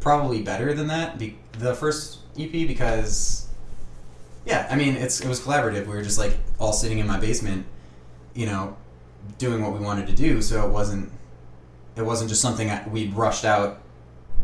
probably 0.00 0.42
better 0.42 0.72
than 0.72 0.86
that. 0.88 1.18
Be- 1.18 1.38
the 1.58 1.74
first 1.74 2.20
EP 2.38 2.52
because 2.52 3.48
yeah, 4.46 4.66
I 4.70 4.76
mean 4.76 4.96
it's 4.96 5.20
it 5.20 5.28
was 5.28 5.40
collaborative. 5.40 5.86
We 5.86 5.94
were 5.94 6.02
just 6.02 6.18
like 6.18 6.38
all 6.58 6.72
sitting 6.72 6.98
in 6.98 7.06
my 7.06 7.20
basement, 7.20 7.66
you 8.34 8.46
know, 8.46 8.76
doing 9.38 9.62
what 9.62 9.72
we 9.72 9.80
wanted 9.80 10.06
to 10.06 10.14
do. 10.14 10.40
So 10.40 10.66
it 10.66 10.70
wasn't 10.70 11.12
it 11.96 12.02
wasn't 12.02 12.30
just 12.30 12.40
something 12.40 12.70
we 12.90 13.08
rushed 13.08 13.44
out, 13.44 13.80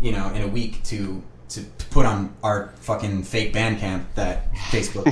you 0.02 0.12
know, 0.12 0.28
in 0.34 0.42
a 0.42 0.48
week 0.48 0.82
to 0.84 1.22
to 1.50 1.62
put 1.90 2.06
on 2.06 2.34
our 2.42 2.68
fucking 2.80 3.22
fake 3.22 3.52
band 3.52 3.78
camp 3.78 4.06
that 4.14 4.52
Facebook. 4.70 5.06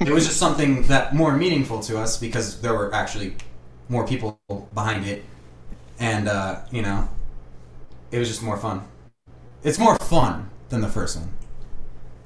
it 0.06 0.10
was 0.12 0.26
just 0.26 0.38
something 0.38 0.82
that 0.84 1.14
more 1.14 1.36
meaningful 1.36 1.80
to 1.80 1.98
us 1.98 2.16
because 2.18 2.60
there 2.60 2.74
were 2.74 2.92
actually 2.94 3.36
more 3.88 4.06
people 4.06 4.38
behind 4.74 5.04
it, 5.06 5.24
and 5.98 6.28
uh, 6.28 6.60
you 6.70 6.82
know, 6.82 7.08
it 8.10 8.18
was 8.18 8.28
just 8.28 8.42
more 8.42 8.56
fun. 8.56 8.82
It's 9.62 9.78
more 9.78 9.96
fun 9.96 10.50
than 10.70 10.80
the 10.80 10.88
first 10.88 11.16
one, 11.18 11.30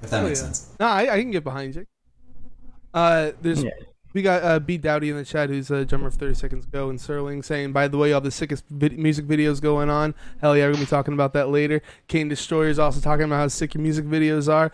if 0.02 0.10
that 0.10 0.22
Oh, 0.22 0.26
makes 0.28 0.40
yeah. 0.40 0.46
sense. 0.46 0.68
No, 0.80 0.86
I, 0.86 1.14
I 1.14 1.20
can 1.20 1.30
get 1.30 1.44
behind 1.44 1.74
you. 1.76 1.86
Uh, 2.94 3.32
there's 3.42 3.62
Yeah. 3.62 3.70
We 4.18 4.22
got 4.22 4.42
uh, 4.42 4.58
B 4.58 4.78
Dowdy 4.78 5.10
in 5.10 5.16
the 5.16 5.24
chat, 5.24 5.48
who's 5.48 5.70
a 5.70 5.84
drummer 5.84 6.08
of 6.08 6.14
Thirty 6.14 6.34
Seconds 6.34 6.66
Go, 6.66 6.90
and 6.90 6.98
Serling 6.98 7.44
saying, 7.44 7.70
"By 7.70 7.86
the 7.86 7.96
way, 7.98 8.12
all 8.12 8.20
the 8.20 8.32
sickest 8.32 8.64
vid- 8.68 8.98
music 8.98 9.26
videos 9.26 9.60
going 9.60 9.88
on. 9.88 10.12
Hell 10.40 10.56
yeah, 10.56 10.64
we're 10.66 10.72
gonna 10.72 10.82
be 10.86 10.90
talking 10.90 11.14
about 11.14 11.34
that 11.34 11.50
later." 11.50 11.80
Kane 12.08 12.26
Destroyer 12.26 12.66
is 12.66 12.80
also 12.80 12.98
talking 12.98 13.26
about 13.26 13.36
how 13.36 13.46
sick 13.46 13.74
your 13.74 13.80
music 13.80 14.06
videos 14.06 14.52
are. 14.52 14.72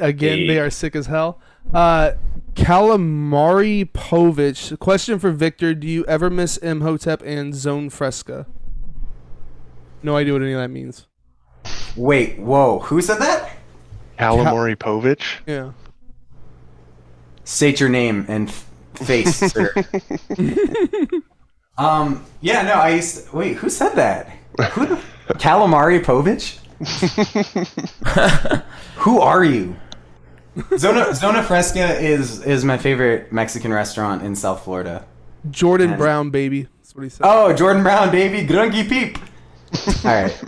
Again, 0.00 0.46
they 0.46 0.58
are 0.58 0.70
sick 0.70 0.96
as 0.96 1.04
hell. 1.04 1.38
Uh, 1.74 2.12
Calamari 2.54 3.84
Povich, 3.92 4.78
question 4.78 5.18
for 5.18 5.32
Victor: 5.32 5.74
Do 5.74 5.86
you 5.86 6.06
ever 6.06 6.30
miss 6.30 6.56
Imhotep 6.56 7.20
and 7.26 7.54
Zona 7.54 7.90
Fresca? 7.90 8.46
No 10.02 10.16
idea 10.16 10.32
what 10.32 10.40
any 10.40 10.52
of 10.52 10.60
that 10.62 10.70
means. 10.70 11.06
Wait, 11.94 12.38
whoa, 12.38 12.78
who 12.78 13.02
said 13.02 13.18
that? 13.18 13.54
Calamari 14.18 14.76
Povich 14.76 15.40
Yeah. 15.46 15.72
State 17.44 17.80
your 17.80 17.90
name 17.90 18.24
and 18.28 18.48
f- 18.48 18.64
face, 19.04 19.36
sir. 19.36 19.72
um, 21.78 22.24
yeah, 22.40 22.62
no, 22.62 22.72
I 22.74 22.90
used. 22.90 23.28
To, 23.28 23.36
wait, 23.36 23.56
who 23.56 23.70
said 23.70 23.94
that? 23.94 24.28
Who? 24.72 24.86
The, 24.86 25.02
Calamari 25.34 26.02
Povich? 26.02 26.58
who 28.96 29.20
are 29.20 29.44
you? 29.44 29.76
Zona 30.76 31.14
Zona 31.14 31.42
Fresca 31.42 31.98
is 32.00 32.42
is 32.44 32.64
my 32.64 32.78
favorite 32.78 33.32
Mexican 33.32 33.72
restaurant 33.72 34.22
in 34.22 34.34
South 34.34 34.64
Florida. 34.64 35.06
Jordan 35.50 35.90
And- 35.90 35.98
Brown, 35.98 36.30
baby. 36.30 36.68
That's 36.78 36.94
what 36.94 37.02
he 37.04 37.08
said. 37.10 37.20
Oh, 37.24 37.52
Jordan 37.52 37.82
Brown, 37.82 38.10
baby, 38.10 38.46
grungy 38.46 38.88
peep. 38.88 39.18
All 40.04 40.22
right. 40.22 40.44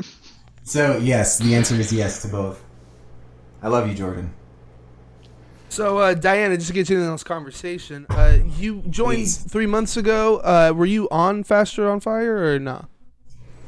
So 0.65 0.97
yes, 0.99 1.39
the 1.39 1.55
answer 1.55 1.75
is 1.75 1.93
yes 1.93 2.23
to 2.23 2.29
both. 2.29 2.63
I 3.63 3.69
love 3.69 3.89
you, 3.89 3.95
Jordan. 3.95 4.33
So, 5.71 5.99
uh, 5.99 6.15
Diana, 6.15 6.57
just 6.57 6.67
to 6.67 6.73
get 6.73 6.91
you 6.91 7.01
in 7.01 7.13
this 7.13 7.23
conversation, 7.23 8.05
uh, 8.11 8.39
you 8.59 8.83
joined 8.91 9.19
Please. 9.19 9.39
three 9.39 9.67
months 9.67 9.97
ago. 9.97 10.39
Uh, 10.39 10.73
were 10.75 10.85
you 10.85 11.09
on 11.11 11.45
Faster 11.45 11.89
on 11.89 12.01
Fire 12.01 12.53
or 12.53 12.59
not? 12.59 12.89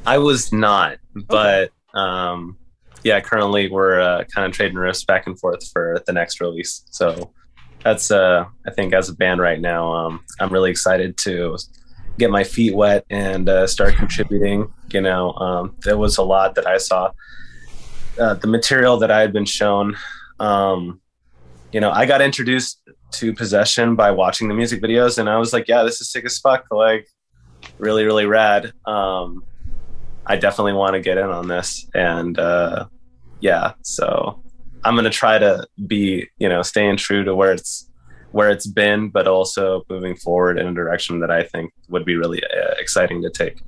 I 0.05 0.17
was 0.17 0.51
not, 0.51 0.97
but 1.15 1.71
um, 1.93 2.57
yeah, 3.05 3.21
currently 3.21 3.69
we're 3.71 4.01
uh, 4.01 4.25
kind 4.35 4.45
of 4.45 4.51
trading 4.51 4.77
riffs 4.77 5.07
back 5.07 5.27
and 5.27 5.39
forth 5.39 5.65
for 5.71 6.03
the 6.05 6.11
next 6.11 6.41
release. 6.41 6.83
So 6.91 7.31
that's 7.85 8.11
uh, 8.11 8.47
I 8.67 8.71
think 8.71 8.93
as 8.93 9.07
a 9.07 9.15
band 9.15 9.39
right 9.39 9.61
now, 9.61 9.93
um, 9.93 10.25
I'm 10.41 10.51
really 10.51 10.71
excited 10.71 11.17
to 11.19 11.57
get 12.19 12.29
my 12.29 12.43
feet 12.43 12.75
wet 12.75 13.05
and 13.09 13.47
uh, 13.47 13.65
start 13.65 13.95
contributing. 13.95 14.69
You 14.91 14.99
know, 14.99 15.31
um, 15.35 15.75
there 15.85 15.97
was 15.97 16.17
a 16.17 16.23
lot 16.23 16.55
that 16.55 16.67
I 16.67 16.79
saw. 16.79 17.11
Uh, 18.19 18.33
the 18.33 18.47
material 18.47 18.97
that 18.97 19.09
I 19.09 19.21
had 19.21 19.31
been 19.31 19.45
shown, 19.45 19.95
um, 20.41 20.99
you 21.73 21.79
know, 21.79 21.91
I 21.91 22.05
got 22.05 22.21
introduced 22.21 22.81
to 23.13 23.33
Possession 23.33 23.95
by 23.95 24.11
watching 24.11 24.47
the 24.47 24.53
music 24.53 24.81
videos, 24.81 25.17
and 25.17 25.27
I 25.27 25.37
was 25.37 25.53
like, 25.53 25.67
yeah, 25.67 25.81
this 25.81 25.99
is 25.99 26.11
sick 26.11 26.23
as 26.23 26.37
fuck. 26.37 26.65
Like, 26.71 27.07
really, 27.79 28.05
really 28.05 28.27
rad. 28.27 28.73
Um, 28.85 29.43
I 30.25 30.37
definitely 30.37 30.73
want 30.73 30.93
to 30.93 31.01
get 31.01 31.17
in 31.17 31.29
on 31.29 31.47
this. 31.47 31.89
And 31.95 32.37
uh, 32.37 32.85
yeah, 33.39 33.73
so 33.81 34.41
I'm 34.83 34.95
gonna 34.95 35.09
try 35.09 35.39
to 35.39 35.67
be, 35.87 36.29
you 36.37 36.47
know, 36.47 36.61
staying 36.61 36.97
true 36.97 37.23
to 37.23 37.35
where 37.35 37.51
it's 37.51 37.89
where 38.31 38.49
it's 38.49 38.67
been, 38.67 39.09
but 39.09 39.27
also 39.27 39.83
moving 39.89 40.15
forward 40.15 40.59
in 40.59 40.67
a 40.67 40.73
direction 40.73 41.19
that 41.19 41.31
I 41.31 41.43
think 41.43 41.71
would 41.89 42.05
be 42.05 42.15
really 42.15 42.41
uh, 42.43 42.73
exciting 42.79 43.21
to 43.23 43.29
take. 43.29 43.61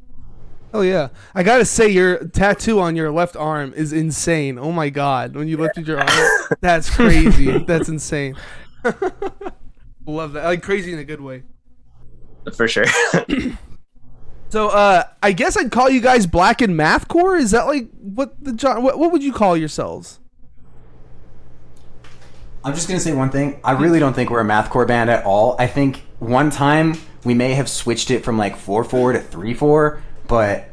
Oh 0.76 0.82
yeah, 0.82 1.08
I 1.34 1.42
gotta 1.44 1.64
say 1.64 1.88
your 1.88 2.18
tattoo 2.18 2.82
on 2.82 2.98
your 2.98 3.10
left 3.10 3.38
arm 3.38 3.74
is 3.78 3.94
insane. 3.94 4.60
Oh 4.60 4.74
my 4.74 4.90
god, 4.90 5.34
when 5.34 5.48
you 5.48 5.56
lifted 5.56 5.88
your 5.88 6.02
arm, 6.02 6.30
that's 6.60 6.90
crazy. 6.90 7.60
that's 7.60 7.88
insane. 7.88 8.36
Love 10.06 10.34
that. 10.34 10.44
Like 10.44 10.64
crazy 10.64 10.92
in 10.92 11.00
a 11.00 11.06
good 11.06 11.22
way. 11.22 11.44
For 12.54 12.68
sure. 12.68 12.86
So, 14.50 14.70
uh, 14.70 15.04
I 15.24 15.34
guess 15.34 15.58
I'd 15.58 15.72
call 15.72 15.90
you 15.90 16.00
guys 16.00 16.28
Blackened 16.28 16.80
Mathcore. 16.80 17.38
Is 17.38 17.52
that 17.52 17.66
like 17.66 17.90
what 18.00 18.42
the 18.42 18.54
John? 18.54 18.84
What, 18.84 18.98
what 18.98 19.12
would 19.12 19.24
you 19.24 19.34
call 19.34 19.58
yourselves? 19.58 20.20
I'm 22.64 22.74
just 22.74 22.88
gonna 22.88 23.00
say 23.00 23.14
one 23.14 23.32
thing. 23.32 23.60
I 23.66 23.72
really 23.72 24.00
don't 24.00 24.14
think 24.14 24.30
we're 24.30 24.42
a 24.42 24.46
mathcore 24.46 24.88
band 24.88 25.10
at 25.10 25.26
all. 25.26 25.56
I 25.60 25.68
think 25.68 26.04
one 26.20 26.52
time 26.52 26.94
we 27.26 27.34
may 27.34 27.54
have 27.56 27.68
switched 27.68 28.12
it 28.12 28.24
from 28.24 28.38
like 28.38 28.56
four 28.56 28.86
four 28.86 29.12
to 29.12 29.20
three 29.20 29.54
four, 29.54 30.02
but 30.28 30.70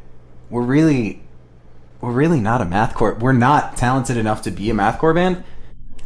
we're 0.50 0.62
really 0.62 1.22
we're 2.00 2.12
really 2.12 2.40
not 2.40 2.60
a 2.60 2.64
mathcore. 2.64 3.18
We're 3.18 3.32
not 3.32 3.76
talented 3.76 4.16
enough 4.16 4.42
to 4.42 4.50
be 4.50 4.70
a 4.70 4.74
mathcore 4.74 5.14
band. 5.14 5.44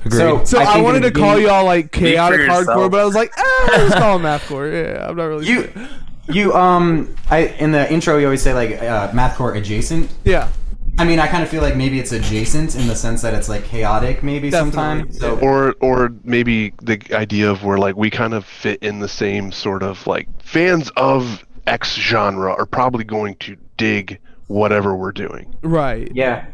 Agreed. 0.04 0.46
So 0.46 0.58
I, 0.58 0.64
think 0.64 0.76
in 0.76 0.84
wanted 0.84 1.02
the 1.02 1.10
to 1.10 1.18
call 1.18 1.38
y'all 1.38 1.64
like 1.64 1.90
chaotic 1.90 2.40
yourself. 2.40 2.66
hardcore, 2.66 2.90
but 2.90 3.00
I 3.00 3.04
was 3.04 3.14
like, 3.14 3.32
ah, 3.36 3.68
let's 3.72 3.94
call 3.98 4.18
them 4.18 4.26
mathcore. 4.26 4.72
Yeah, 4.72 5.08
I'm 5.08 5.16
not 5.16 5.24
really. 5.24 5.46
You 5.46 5.72
you 6.28 6.52
um 6.54 7.14
I 7.30 7.46
in 7.58 7.72
the 7.72 7.92
intro 7.92 8.18
you 8.18 8.26
always 8.26 8.42
say 8.42 8.54
like 8.54 8.82
uh, 8.82 9.10
mathcore 9.10 9.56
adjacent. 9.56 10.10
yeah. 10.24 10.48
I 10.98 11.04
mean, 11.04 11.18
I 11.18 11.26
kind 11.26 11.42
of 11.42 11.50
feel 11.50 11.60
like 11.60 11.76
maybe 11.76 11.98
it's 12.00 12.12
adjacent 12.12 12.74
in 12.74 12.86
the 12.86 12.96
sense 12.96 13.20
that 13.20 13.34
it's 13.34 13.50
like 13.50 13.64
chaotic, 13.66 14.22
maybe 14.22 14.48
Definitely. 14.48 14.72
sometimes. 14.72 15.18
So 15.18 15.38
or 15.40 15.74
or 15.80 16.10
maybe 16.24 16.72
the 16.80 16.98
idea 17.12 17.50
of 17.50 17.64
where 17.64 17.76
like 17.76 17.96
we 17.96 18.08
kind 18.10 18.32
of 18.32 18.46
fit 18.46 18.82
in 18.82 19.00
the 19.00 19.08
same 19.08 19.52
sort 19.52 19.82
of 19.82 20.06
like 20.06 20.26
fans 20.42 20.90
of 20.96 21.44
X 21.66 21.94
genre 21.94 22.52
are 22.52 22.66
probably 22.66 23.04
going 23.04 23.36
to 23.36 23.56
dig 23.76 24.18
whatever 24.46 24.94
we're 24.96 25.12
doing. 25.12 25.54
Right. 25.62 26.10
yeah, 26.14 26.46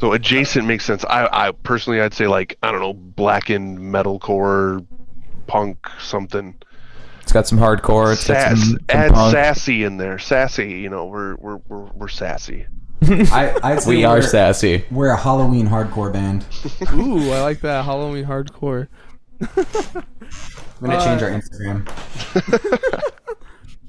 So 0.00 0.12
adjacent 0.12 0.66
makes 0.66 0.84
sense. 0.84 1.04
I, 1.04 1.28
I 1.32 1.50
personally 1.52 2.00
I'd 2.00 2.14
say 2.14 2.26
like 2.28 2.56
I 2.62 2.70
don't 2.70 2.80
know 2.80 2.94
blackened 2.94 3.78
metalcore, 3.78 4.86
punk 5.46 5.88
something. 6.00 6.54
It's 7.22 7.32
got 7.32 7.48
some 7.48 7.58
hardcore. 7.58 8.12
It's 8.12 8.28
got 8.28 8.50
some, 8.56 8.58
some 8.58 8.78
add 8.88 9.12
punk. 9.12 9.32
sassy 9.32 9.82
in 9.82 9.96
there. 9.96 10.18
Sassy, 10.18 10.70
you 10.74 10.88
know, 10.88 11.06
we're 11.06 11.34
we're 11.36 11.56
we're, 11.68 11.84
we're 11.94 12.08
sassy. 12.08 12.66
I 13.02 13.58
I'd 13.64 13.82
say 13.82 13.90
We 13.90 14.02
we're, 14.06 14.18
are 14.18 14.22
sassy. 14.22 14.84
We're 14.92 15.10
a 15.10 15.16
Halloween 15.16 15.66
hardcore 15.68 16.12
band. 16.12 16.44
Ooh, 16.94 17.32
I 17.32 17.42
like 17.42 17.60
that 17.62 17.84
Halloween 17.84 18.24
hardcore. 18.26 18.86
I'm 19.40 20.04
gonna 20.80 20.94
Uh, 20.96 21.04
change 21.04 21.22
our 21.22 21.30
Instagram. 21.30 21.86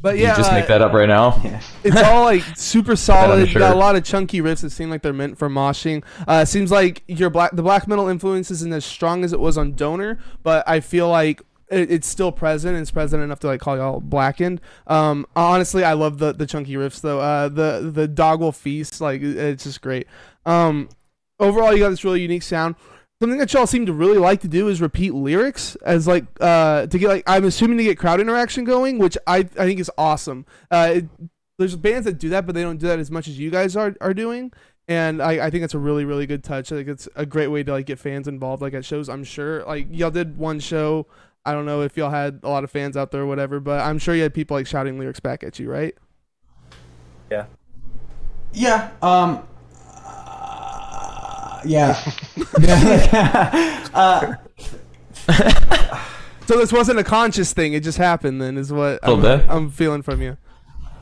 But 0.08 0.17
You 0.17 0.28
just 0.28 0.52
uh, 0.52 0.56
make 0.56 0.67
that 0.67 0.82
up 0.82 0.93
right 0.93 1.08
now. 1.08 1.41
Yeah. 1.43 1.62
it's 1.84 2.02
all 2.02 2.24
like 2.24 2.43
super 2.56 2.96
solid. 2.96 3.50
You 3.50 3.60
got 3.60 3.76
a 3.76 3.80
lot 3.80 3.96
of 3.96 4.04
chunky 4.04 4.41
riffs 4.41 4.62
that 4.62 4.70
seem 4.70 4.89
like 4.89 5.02
they're 5.02 5.12
meant 5.13 5.38
for 5.38 5.50
moshing. 5.50 6.04
Uh, 6.28 6.46
seems 6.46 6.72
like 6.72 7.04
your 7.08 7.30
black 7.30 7.52
the 7.56 7.62
black 7.62 7.88
metal 7.88 8.08
influence 8.08 8.50
isn't 8.52 8.72
as 8.74 8.86
strong 8.86 9.24
as 9.24 9.34
it 9.34 9.39
was 9.39 9.58
on 9.58 9.74
Donor, 9.74 10.17
but 10.43 10.67
I 10.67 10.80
feel 10.80 11.10
like 11.10 11.41
it, 11.70 11.91
it's 11.91 12.08
still 12.08 12.32
present. 12.32 12.76
and 12.76 12.82
It's 12.82 12.91
present 12.91 13.22
enough 13.22 13.39
to 13.39 13.48
like 13.48 13.60
call 13.60 13.76
y'all 13.76 14.00
blackened. 14.00 14.62
Um, 14.88 15.26
honestly, 15.36 15.84
I 15.84 15.93
love 15.93 16.20
the 16.20 16.32
the 16.34 16.46
chunky 16.46 16.76
riffs 16.76 17.02
though. 17.02 17.20
Uh, 17.20 17.50
the 17.50 17.91
the 17.93 18.08
Dog 18.08 18.39
Will 18.39 18.52
Feast 18.54 19.02
like 19.02 19.22
it's 19.22 19.65
just 19.65 19.82
great. 19.82 20.08
Um, 20.46 20.88
overall, 21.39 21.74
you 21.74 21.80
got 21.80 21.89
this 21.89 22.04
really 22.06 22.22
unique 22.22 22.43
sound. 22.43 22.76
Something 23.22 23.40
that 23.40 23.52
y'all 23.52 23.66
seem 23.66 23.88
to 23.88 23.94
really 23.94 24.20
like 24.20 24.42
to 24.42 24.48
do 24.48 24.68
is 24.68 24.80
repeat 24.80 25.14
lyrics 25.14 25.76
as 25.78 26.08
like 26.08 26.26
uh 26.40 26.86
to 26.86 27.00
get 27.00 27.08
like 27.08 27.24
I'm 27.26 27.46
assuming 27.46 27.78
to 27.80 27.84
get 27.84 27.98
crowd 27.98 28.20
interaction 28.22 28.64
going, 28.64 29.00
which 29.00 29.18
I 29.26 29.38
I 29.38 29.66
think 29.66 29.80
is 29.80 29.90
awesome. 29.98 30.46
Uh, 30.70 30.92
it, 30.98 31.06
there's 31.58 31.76
bands 31.76 32.06
that 32.06 32.20
do 32.20 32.30
that, 32.30 32.46
but 32.46 32.54
they 32.54 32.62
don't 32.62 32.78
do 32.78 32.88
that 32.88 33.00
as 33.00 33.10
much 33.10 33.28
as 33.28 33.40
you 33.40 33.50
guys 33.50 33.76
are 33.76 33.96
are 34.02 34.14
doing. 34.14 34.52
And 34.88 35.22
I, 35.22 35.48
I 35.48 35.50
think 35.50 35.64
it's 35.64 35.74
a 35.74 35.80
really 35.80 36.06
really 36.06 36.28
good 36.28 36.44
touch. 36.44 36.72
I 36.72 36.76
think 36.76 36.88
it's 36.90 37.10
a 37.16 37.26
great 37.26 37.48
way 37.48 37.64
to 37.64 37.72
like 37.72 37.88
get 37.88 37.98
fans 37.98 38.28
involved, 38.28 38.62
like 38.62 38.74
at 38.74 38.86
shows. 38.86 39.10
I'm 39.10 39.24
sure 39.24 39.64
like 39.66 39.88
y'all 39.90 40.12
did 40.12 40.38
one 40.38 40.60
show. 40.60 41.08
I 41.44 41.54
don't 41.54 41.66
know 41.66 41.82
if 41.82 41.98
y'all 41.98 42.10
had 42.10 42.42
a 42.44 42.50
lot 42.50 42.64
of 42.64 42.72
fans 42.72 42.96
out 42.96 43.12
there 43.12 43.22
or 43.22 43.26
whatever, 43.26 43.60
but 43.60 43.82
I'm 43.82 43.98
sure 43.98 44.14
you 44.14 44.22
had 44.22 44.34
people 44.34 44.56
like 44.56 44.68
shouting 44.68 45.00
lyrics 45.00 45.20
back 45.20 45.44
at 45.44 45.58
you, 45.60 45.72
right? 45.72 45.96
Yeah. 47.32 47.46
Yeah 48.54 48.92
um. 49.02 49.48
Yeah. 51.65 52.12
yeah. 52.60 53.88
uh, 55.30 55.98
So 56.48 56.58
this 56.58 56.72
wasn't 56.72 56.98
a 56.98 57.04
conscious 57.04 57.52
thing; 57.52 57.74
it 57.74 57.84
just 57.84 57.98
happened. 57.98 58.41
Then 58.41 58.58
is 58.58 58.72
what 58.72 59.00
I'm. 59.04 59.24
I'm 59.26 59.70
feeling 59.70 60.02
from 60.02 60.22
you. 60.22 60.38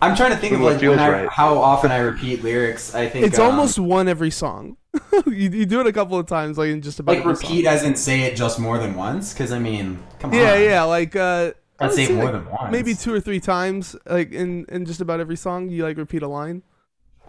I'm 0.02 0.16
trying 0.16 0.32
to 0.32 0.38
think 0.38 0.54
of 0.54 0.62
like 0.62 0.80
feels 0.80 0.98
I, 0.98 1.10
right. 1.10 1.30
how 1.30 1.58
often 1.58 1.92
I 1.92 1.98
repeat 1.98 2.44
lyrics. 2.44 2.94
I 2.96 3.08
think 3.08 3.26
It's 3.26 3.40
um, 3.40 3.52
almost 3.52 3.80
one 3.80 4.08
every 4.08 4.32
song. 4.32 4.78
you, 5.28 5.50
you 5.50 5.66
do 5.66 5.80
it 5.82 5.88
a 5.88 5.94
couple 5.94 6.18
of 6.18 6.26
times, 6.26 6.58
like 6.58 6.70
in 6.70 6.82
just 6.82 7.00
about 7.00 7.14
like 7.14 7.20
every 7.22 7.36
song. 7.36 7.50
repeat 7.50 7.68
as 7.68 7.84
in 7.84 7.96
say 7.96 8.22
it 8.22 8.36
just 8.36 8.60
more 8.60 8.80
than 8.80 8.96
once. 8.96 9.34
Because 9.34 9.52
I 9.52 9.60
mean, 9.60 10.00
come 10.20 10.32
on. 10.32 10.38
Yeah, 10.38 10.58
yeah, 10.58 10.84
like 10.84 11.16
uh, 11.16 11.54
I'd 11.80 11.94
say 11.94 12.12
more 12.12 12.26
like 12.26 12.34
than 12.34 12.50
once. 12.50 12.72
maybe 12.72 12.96
two 12.96 13.14
or 13.14 13.20
three 13.20 13.40
times, 13.40 13.96
like 14.08 14.32
in 14.32 14.66
in 14.70 14.86
just 14.86 15.00
about 15.00 15.20
every 15.20 15.38
song, 15.38 15.70
you 15.70 15.84
like 15.84 15.98
repeat 15.98 16.24
a 16.24 16.28
line. 16.28 16.64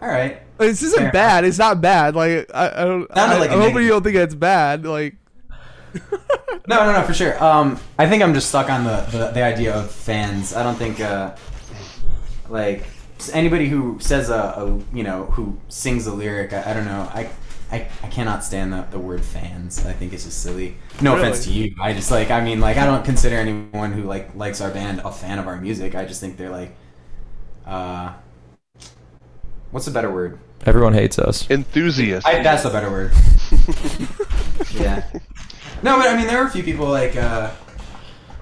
All 0.01 0.07
right. 0.07 0.41
Like, 0.59 0.69
this 0.69 0.83
isn't 0.83 0.99
Fair. 0.99 1.11
bad. 1.11 1.45
It's 1.45 1.57
not 1.57 1.81
bad. 1.81 2.15
Like 2.15 2.49
I, 2.53 2.81
I 2.81 2.85
don't. 2.85 3.07
I, 3.15 3.37
like 3.37 3.51
I'm 3.51 3.59
hoping 3.59 3.83
you 3.83 3.89
don't 3.89 4.03
think 4.03 4.15
it's 4.15 4.35
bad. 4.35 4.85
Like 4.85 5.15
No, 6.67 6.85
no, 6.85 6.91
no, 6.91 7.03
for 7.03 7.13
sure. 7.13 7.41
Um, 7.43 7.79
I 7.97 8.07
think 8.09 8.21
I'm 8.21 8.33
just 8.33 8.49
stuck 8.49 8.69
on 8.69 8.83
the, 8.83 9.01
the, 9.11 9.31
the 9.31 9.43
idea 9.43 9.73
of 9.73 9.89
fans. 9.89 10.53
I 10.53 10.63
don't 10.63 10.75
think, 10.75 10.99
uh, 10.99 11.33
like, 12.49 12.83
anybody 13.33 13.67
who 13.69 13.97
says 13.99 14.29
a, 14.29 14.33
a 14.35 14.95
you 14.95 15.03
know, 15.03 15.25
who 15.25 15.57
sings 15.69 16.07
a 16.07 16.13
lyric, 16.13 16.53
I, 16.53 16.71
I 16.71 16.73
don't 16.73 16.85
know. 16.85 17.09
I, 17.13 17.29
I, 17.71 17.87
I 18.03 18.07
cannot 18.09 18.43
stand 18.43 18.73
the, 18.73 18.81
the 18.91 18.99
word 18.99 19.23
fans. 19.23 19.85
I 19.85 19.93
think 19.93 20.11
it's 20.13 20.25
just 20.25 20.41
silly. 20.41 20.77
No 21.01 21.15
Really? 21.15 21.27
offense 21.27 21.45
to 21.45 21.51
you. 21.51 21.73
I 21.81 21.93
just, 21.93 22.11
like, 22.11 22.31
I 22.31 22.41
mean, 22.43 22.59
like, 22.59 22.77
I 22.77 22.85
don't 22.85 23.05
consider 23.05 23.37
anyone 23.37 23.93
who, 23.93 24.03
like, 24.03 24.35
likes 24.35 24.59
our 24.59 24.71
band 24.71 25.01
a 25.05 25.11
fan 25.11 25.39
of 25.39 25.47
our 25.47 25.55
music. 25.59 25.95
I 25.95 26.05
just 26.05 26.19
think 26.19 26.35
they're, 26.37 26.49
like, 26.49 26.75
uh, 27.65 28.13
what's 29.71 29.87
a 29.87 29.91
better 29.91 30.11
word? 30.11 30.39
Everyone 30.65 30.93
hates 30.93 31.19
us. 31.19 31.49
Enthusiast. 31.49 32.27
I, 32.27 32.41
that's 32.43 32.65
a 32.65 32.69
better 32.69 32.89
word. 32.89 33.11
yeah. 34.73 35.05
No, 35.83 35.97
but 35.97 36.07
I 36.07 36.17
mean, 36.17 36.27
there 36.27 36.39
were 36.39 36.47
a 36.47 36.51
few 36.51 36.63
people 36.63 36.87
like 36.87 37.15
uh, 37.15 37.51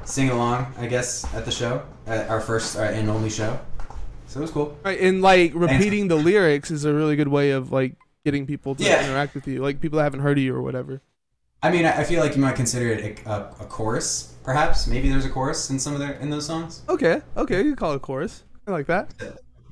singing 0.05 0.31
along. 0.31 0.73
I 0.77 0.87
guess 0.87 1.25
at 1.33 1.45
the 1.45 1.51
show, 1.51 1.83
at 2.07 2.29
our 2.29 2.39
first 2.41 2.77
uh, 2.77 2.81
and 2.83 3.09
only 3.09 3.29
show. 3.29 3.59
So 4.27 4.39
it 4.39 4.41
was 4.41 4.51
cool. 4.51 4.77
right, 4.83 4.99
and 4.99 5.21
like 5.21 5.51
repeating 5.53 6.07
the 6.07 6.15
lyrics 6.15 6.71
is 6.71 6.83
a 6.85 6.93
really 6.93 7.15
good 7.15 7.27
way 7.27 7.51
of 7.51 7.71
like 7.71 7.95
getting 8.23 8.45
people 8.47 8.75
to 8.75 8.83
Yeah. 8.83 9.05
interact 9.05 9.35
with 9.35 9.47
you, 9.47 9.61
like 9.61 9.79
people 9.79 9.97
that 9.97 10.03
haven't 10.03 10.21
heard 10.21 10.37
of 10.37 10.43
you 10.43 10.55
or 10.55 10.61
whatever. 10.61 11.01
I 11.61 11.71
mean, 11.71 11.85
I 11.85 12.01
I 12.01 12.03
feel 12.03 12.21
like 12.21 12.35
you 12.35 12.41
might 12.41 12.55
consider 12.55 12.89
it 12.89 13.19
a, 13.25 13.29
a, 13.29 13.39
a 13.61 13.65
chorus, 13.65 14.33
perhaps. 14.43 14.87
Maybe 14.87 15.09
there's 15.09 15.25
a 15.25 15.29
chorus 15.29 15.69
in 15.69 15.79
some 15.79 15.93
of 15.93 15.99
their 15.99 16.13
in 16.13 16.29
those 16.29 16.45
songs. 16.45 16.81
Okay, 16.89 17.21
okay, 17.37 17.57
you 17.57 17.63
can 17.63 17.75
call 17.75 17.91
it 17.93 17.97
a 17.97 17.99
chorus. 17.99 18.43
I 18.67 18.71
like 18.71 18.87
that. 18.87 19.13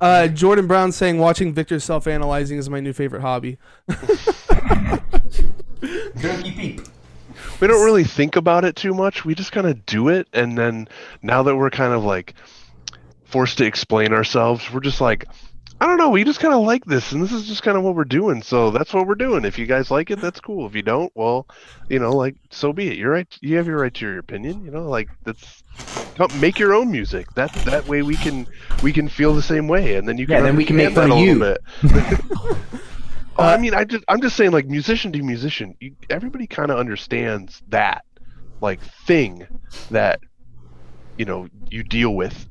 Uh, 0.03 0.27
Jordan 0.27 0.67
Brown 0.67 0.91
saying 0.91 1.17
watching 1.17 1.53
Victor 1.53 1.79
self-analyzing 1.79 2.57
is 2.57 2.69
my 2.69 2.81
new 2.81 2.91
favorite 2.91 3.21
hobby. 3.21 3.57
Dirty 6.19 6.51
peep. 6.51 6.81
we 7.61 7.67
don't 7.67 7.85
really 7.85 8.03
think 8.03 8.35
about 8.35 8.65
it 8.65 8.75
too 8.75 8.93
much. 8.93 9.23
We 9.23 9.33
just 9.33 9.53
kind 9.53 9.65
of 9.65 9.85
do 9.85 10.09
it, 10.09 10.27
and 10.33 10.57
then 10.57 10.89
now 11.21 11.43
that 11.43 11.55
we're 11.55 11.69
kind 11.69 11.93
of 11.93 12.03
like 12.03 12.33
forced 13.23 13.59
to 13.59 13.65
explain 13.65 14.11
ourselves, 14.11 14.69
we're 14.73 14.81
just 14.81 14.99
like, 14.99 15.23
I 15.81 15.85
don't 15.85 15.97
know. 15.97 16.09
We 16.09 16.23
just 16.23 16.39
kind 16.39 16.53
of 16.53 16.63
like 16.65 16.85
this, 16.85 17.11
and 17.11 17.21
this 17.21 17.31
is 17.31 17.45
just 17.45 17.61
kind 17.63 17.77
of 17.77 17.83
what 17.83 17.95
we're 17.95 18.05
doing. 18.05 18.41
So 18.41 18.71
that's 18.71 18.93
what 18.93 19.05
we're 19.05 19.15
doing. 19.15 19.43
If 19.43 19.57
you 19.59 19.65
guys 19.65 19.91
like 19.91 20.11
it, 20.11 20.21
that's 20.21 20.39
cool. 20.39 20.65
If 20.65 20.75
you 20.75 20.81
don't, 20.81 21.11
well, 21.15 21.47
you 21.89 21.99
know, 21.99 22.11
like 22.11 22.35
so 22.51 22.71
be 22.71 22.87
it. 22.87 22.97
You're 22.97 23.11
right. 23.11 23.27
You 23.41 23.57
have 23.57 23.67
your 23.67 23.79
right 23.79 23.93
to 23.93 24.05
your 24.05 24.19
opinion. 24.19 24.63
You 24.63 24.71
know, 24.71 24.87
like 24.87 25.09
that's 25.23 25.63
come, 26.15 26.29
make 26.39 26.57
your 26.57 26.73
own 26.73 26.89
music. 26.89 27.33
That 27.33 27.51
that 27.65 27.87
way 27.87 28.01
we 28.01 28.15
can 28.15 28.47
we 28.81 28.93
can 28.93 29.09
feel 29.09 29.33
the 29.33 29.41
same 29.41 29.67
way, 29.67 29.95
and 29.95 30.07
then 30.07 30.17
you 30.17 30.25
can 30.25 30.37
Yeah, 30.37 30.41
then 30.43 30.55
we 30.55 30.65
can 30.65 30.77
make 30.77 30.93
fun 30.93 31.09
that 31.09 31.15
of 31.15 31.17
a 31.17 31.21
little 31.21 31.57
bit. 31.81 32.79
Oh, 33.35 33.43
I 33.43 33.55
uh, 33.55 33.57
mean, 33.57 33.73
I 33.73 33.83
just 33.83 34.03
I'm 34.07 34.21
just 34.21 34.35
saying, 34.35 34.51
like 34.51 34.67
musician 34.67 35.11
to 35.13 35.23
musician, 35.23 35.75
you, 35.79 35.95
everybody 36.09 36.45
kind 36.45 36.69
of 36.69 36.77
understands 36.77 37.63
that 37.69 38.05
like 38.61 38.79
thing 39.07 39.47
that 39.89 40.19
you 41.17 41.25
know 41.25 41.47
you 41.69 41.83
deal 41.83 42.13
with 42.13 42.47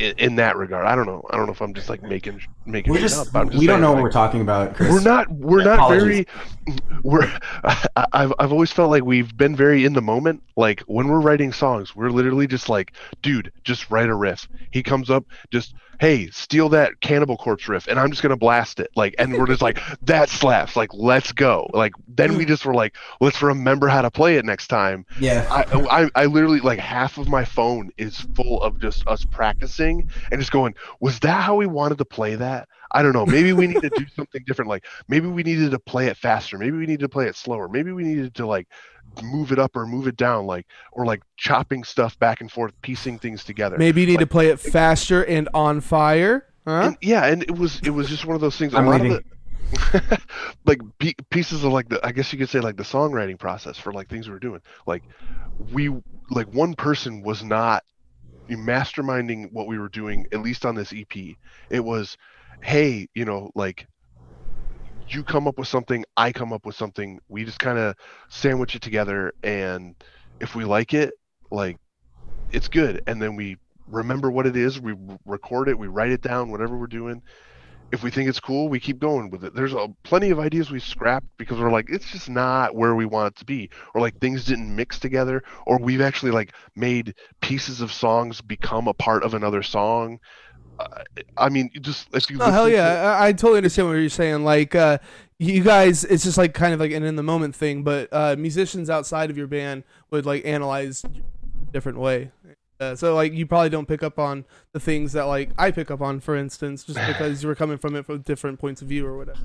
in, 0.00 0.14
in 0.18 0.36
that 0.36 0.56
regard. 0.56 0.86
I 0.86 0.96
don't 0.96 1.06
know. 1.06 1.24
I 1.30 1.36
don't 1.36 1.46
know 1.46 1.52
if 1.52 1.60
I'm 1.60 1.74
just 1.74 1.88
like 1.88 2.02
making 2.02 2.40
making 2.64 2.92
We're 2.92 3.00
just, 3.00 3.34
up. 3.34 3.46
Just 3.48 3.58
we 3.58 3.66
don't 3.66 3.80
know 3.80 3.88
like, 3.88 3.96
what 3.96 4.02
we're 4.02 4.12
talking 4.12 4.40
about, 4.40 4.74
Chris. 4.74 4.92
we're 4.92 5.02
not 5.02 5.30
we're 5.30 5.62
not 5.62 5.74
Apologies. 5.74 6.02
very 6.02 6.78
we're 7.02 7.30
I, 7.62 8.06
I've 8.12 8.32
I've 8.38 8.52
always 8.52 8.72
felt 8.72 8.90
like 8.90 9.04
we've 9.04 9.36
been 9.36 9.54
very 9.54 9.84
in 9.84 9.92
the 9.92 10.02
moment. 10.02 10.42
Like 10.56 10.80
when 10.82 11.08
we're 11.08 11.20
writing 11.20 11.52
songs, 11.52 11.94
we're 11.94 12.10
literally 12.10 12.46
just 12.46 12.68
like, 12.68 12.92
dude, 13.22 13.52
just 13.64 13.90
write 13.90 14.08
a 14.08 14.14
riff. 14.14 14.48
He 14.70 14.82
comes 14.82 15.10
up, 15.10 15.24
just 15.50 15.74
hey, 16.00 16.30
steal 16.30 16.70
that 16.70 17.00
Cannibal 17.00 17.36
Corpse 17.36 17.68
riff, 17.68 17.86
and 17.86 18.00
I'm 18.00 18.10
just 18.10 18.22
gonna 18.22 18.36
blast 18.36 18.80
it. 18.80 18.90
Like, 18.96 19.14
and 19.18 19.34
we're 19.34 19.46
just 19.46 19.62
like, 19.62 19.78
that 20.02 20.30
slaps. 20.30 20.74
Like, 20.74 20.92
let's 20.94 21.32
go. 21.32 21.68
Like, 21.72 21.92
then 22.08 22.36
we 22.36 22.44
just 22.44 22.64
were 22.64 22.74
like, 22.74 22.96
let's 23.20 23.42
remember 23.42 23.86
how 23.88 24.02
to 24.02 24.10
play 24.10 24.36
it 24.36 24.44
next 24.44 24.68
time. 24.68 25.04
Yeah. 25.20 25.46
I, 25.50 26.00
I 26.02 26.10
I 26.22 26.26
literally 26.26 26.60
like 26.60 26.78
half 26.78 27.18
of 27.18 27.28
my 27.28 27.44
phone 27.44 27.90
is 27.98 28.20
full 28.34 28.62
of 28.62 28.80
just 28.80 29.06
us 29.06 29.24
practicing 29.24 30.08
and 30.32 30.40
just 30.40 30.50
going, 30.50 30.74
was 31.00 31.20
that 31.20 31.42
how 31.42 31.56
we 31.56 31.66
wanted 31.66 31.98
to 31.98 32.04
play 32.04 32.34
that? 32.34 32.68
I 32.92 33.02
don't 33.02 33.12
know. 33.12 33.26
Maybe 33.26 33.52
we 33.52 33.66
need 33.66 33.82
to 33.82 33.90
do 33.90 34.06
something 34.16 34.42
different. 34.46 34.68
Like 34.68 34.86
maybe 35.08 35.28
we 35.28 35.42
needed 35.42 35.70
to 35.72 35.78
play 35.78 36.06
it 36.06 36.16
faster. 36.16 36.58
Maybe 36.58 36.76
we 36.76 36.86
needed 36.86 37.00
to 37.00 37.08
play 37.08 37.26
it 37.26 37.36
slower. 37.36 37.68
Maybe 37.68 37.92
we 37.92 38.02
needed 38.02 38.34
to 38.36 38.46
like 38.46 38.68
move 39.22 39.52
it 39.52 39.58
up 39.58 39.76
or 39.76 39.86
move 39.86 40.06
it 40.06 40.16
down, 40.16 40.46
like 40.46 40.66
or 40.92 41.04
like 41.04 41.22
chopping 41.36 41.84
stuff 41.84 42.18
back 42.18 42.40
and 42.40 42.50
forth, 42.50 42.72
piecing 42.82 43.18
things 43.18 43.44
together. 43.44 43.76
Maybe 43.78 44.02
you 44.02 44.06
need 44.06 44.20
to 44.20 44.26
play 44.26 44.48
it 44.48 44.60
faster 44.60 45.24
and 45.24 45.48
on 45.54 45.80
fire. 45.80 46.46
Huh? 46.66 46.80
And, 46.84 46.98
yeah, 47.00 47.26
and 47.26 47.42
it 47.42 47.56
was 47.56 47.80
it 47.84 47.90
was 47.90 48.08
just 48.08 48.26
one 48.26 48.34
of 48.34 48.40
those 48.40 48.56
things. 48.56 48.74
A 48.74 48.78
I'm 48.78 48.86
lot 48.86 49.00
of 49.00 49.08
the 49.08 49.24
like 50.64 50.80
pe- 50.98 51.14
pieces 51.30 51.64
of 51.64 51.72
like 51.72 51.88
the 51.88 52.04
I 52.04 52.12
guess 52.12 52.32
you 52.32 52.38
could 52.38 52.48
say 52.48 52.60
like 52.60 52.76
the 52.76 52.82
songwriting 52.82 53.38
process 53.38 53.78
for 53.78 53.92
like 53.92 54.08
things 54.08 54.26
we 54.26 54.32
were 54.32 54.40
doing. 54.40 54.60
Like 54.86 55.04
we 55.72 55.90
like 56.30 56.52
one 56.52 56.74
person 56.74 57.22
was 57.22 57.42
not 57.42 57.84
masterminding 58.48 59.52
what 59.52 59.66
we 59.66 59.78
were 59.78 59.88
doing 59.88 60.26
at 60.32 60.42
least 60.42 60.66
on 60.66 60.74
this 60.74 60.92
EP. 60.92 61.36
It 61.70 61.84
was 61.84 62.16
hey, 62.62 63.08
you 63.14 63.24
know, 63.24 63.50
like 63.54 63.86
you 65.14 65.22
come 65.22 65.46
up 65.46 65.58
with 65.58 65.68
something, 65.68 66.04
I 66.16 66.32
come 66.32 66.52
up 66.52 66.66
with 66.66 66.76
something. 66.76 67.20
We 67.28 67.44
just 67.44 67.58
kind 67.58 67.78
of 67.78 67.94
sandwich 68.28 68.74
it 68.74 68.82
together 68.82 69.32
and 69.42 69.94
if 70.40 70.54
we 70.54 70.64
like 70.64 70.94
it, 70.94 71.14
like 71.50 71.78
it's 72.50 72.68
good 72.68 73.02
and 73.06 73.20
then 73.20 73.36
we 73.36 73.56
remember 73.88 74.30
what 74.30 74.46
it 74.46 74.56
is, 74.56 74.80
we 74.80 74.94
record 75.26 75.68
it, 75.68 75.78
we 75.78 75.88
write 75.88 76.10
it 76.10 76.22
down 76.22 76.50
whatever 76.50 76.76
we're 76.76 76.86
doing 76.86 77.22
if 77.92 78.04
we 78.04 78.10
think 78.10 78.28
it's 78.28 78.40
cool, 78.40 78.68
we 78.68 78.78
keep 78.78 78.98
going 79.00 79.30
with 79.30 79.44
it. 79.44 79.54
There's 79.54 79.72
a, 79.72 79.88
plenty 80.04 80.30
of 80.30 80.38
ideas 80.38 80.70
we 80.70 80.78
scrapped 80.78 81.26
because 81.36 81.58
we're 81.58 81.72
like, 81.72 81.90
it's 81.90 82.10
just 82.10 82.30
not 82.30 82.74
where 82.74 82.94
we 82.94 83.04
want 83.04 83.34
it 83.34 83.38
to 83.40 83.44
be, 83.44 83.70
or 83.94 84.00
like 84.00 84.18
things 84.20 84.44
didn't 84.44 84.74
mix 84.74 84.98
together, 84.98 85.42
or 85.66 85.78
we've 85.78 86.00
actually 86.00 86.30
like 86.30 86.52
made 86.76 87.14
pieces 87.40 87.80
of 87.80 87.92
songs 87.92 88.40
become 88.40 88.86
a 88.86 88.94
part 88.94 89.24
of 89.24 89.34
another 89.34 89.62
song. 89.62 90.20
Uh, 90.80 91.02
I 91.36 91.48
mean, 91.48 91.70
just 91.80 92.08
if 92.14 92.30
you 92.30 92.38
Oh 92.40 92.50
hell 92.50 92.64
listen 92.64 92.70
to- 92.72 92.76
yeah! 92.78 93.16
I, 93.20 93.28
I 93.28 93.32
totally 93.32 93.58
understand 93.58 93.88
what 93.88 93.94
you're 93.94 94.08
saying. 94.08 94.44
Like, 94.44 94.74
uh, 94.74 94.98
you 95.38 95.62
guys, 95.62 96.04
it's 96.04 96.24
just 96.24 96.38
like 96.38 96.54
kind 96.54 96.72
of 96.74 96.80
like 96.80 96.92
an 96.92 97.02
in 97.02 97.16
the 97.16 97.22
moment 97.22 97.54
thing. 97.54 97.82
But 97.82 98.08
uh, 98.12 98.36
musicians 98.38 98.88
outside 98.90 99.30
of 99.30 99.36
your 99.36 99.46
band 99.46 99.84
would 100.10 100.26
like 100.26 100.44
analyze 100.46 101.04
different 101.72 101.98
way. 101.98 102.30
Uh, 102.80 102.94
so 102.96 103.14
like 103.14 103.32
you 103.34 103.44
probably 103.46 103.68
don't 103.68 103.86
pick 103.86 104.02
up 104.02 104.18
on 104.18 104.44
the 104.72 104.80
things 104.80 105.12
that 105.12 105.24
like 105.24 105.50
I 105.58 105.70
pick 105.70 105.90
up 105.90 106.00
on, 106.00 106.18
for 106.20 106.34
instance, 106.34 106.84
just 106.84 106.98
because 107.06 107.42
you 107.42 107.48
were 107.48 107.54
coming 107.54 107.76
from 107.78 107.94
it 107.96 108.06
from 108.06 108.20
different 108.22 108.58
points 108.58 108.80
of 108.80 108.88
view 108.88 109.06
or 109.06 109.18
whatever. 109.18 109.38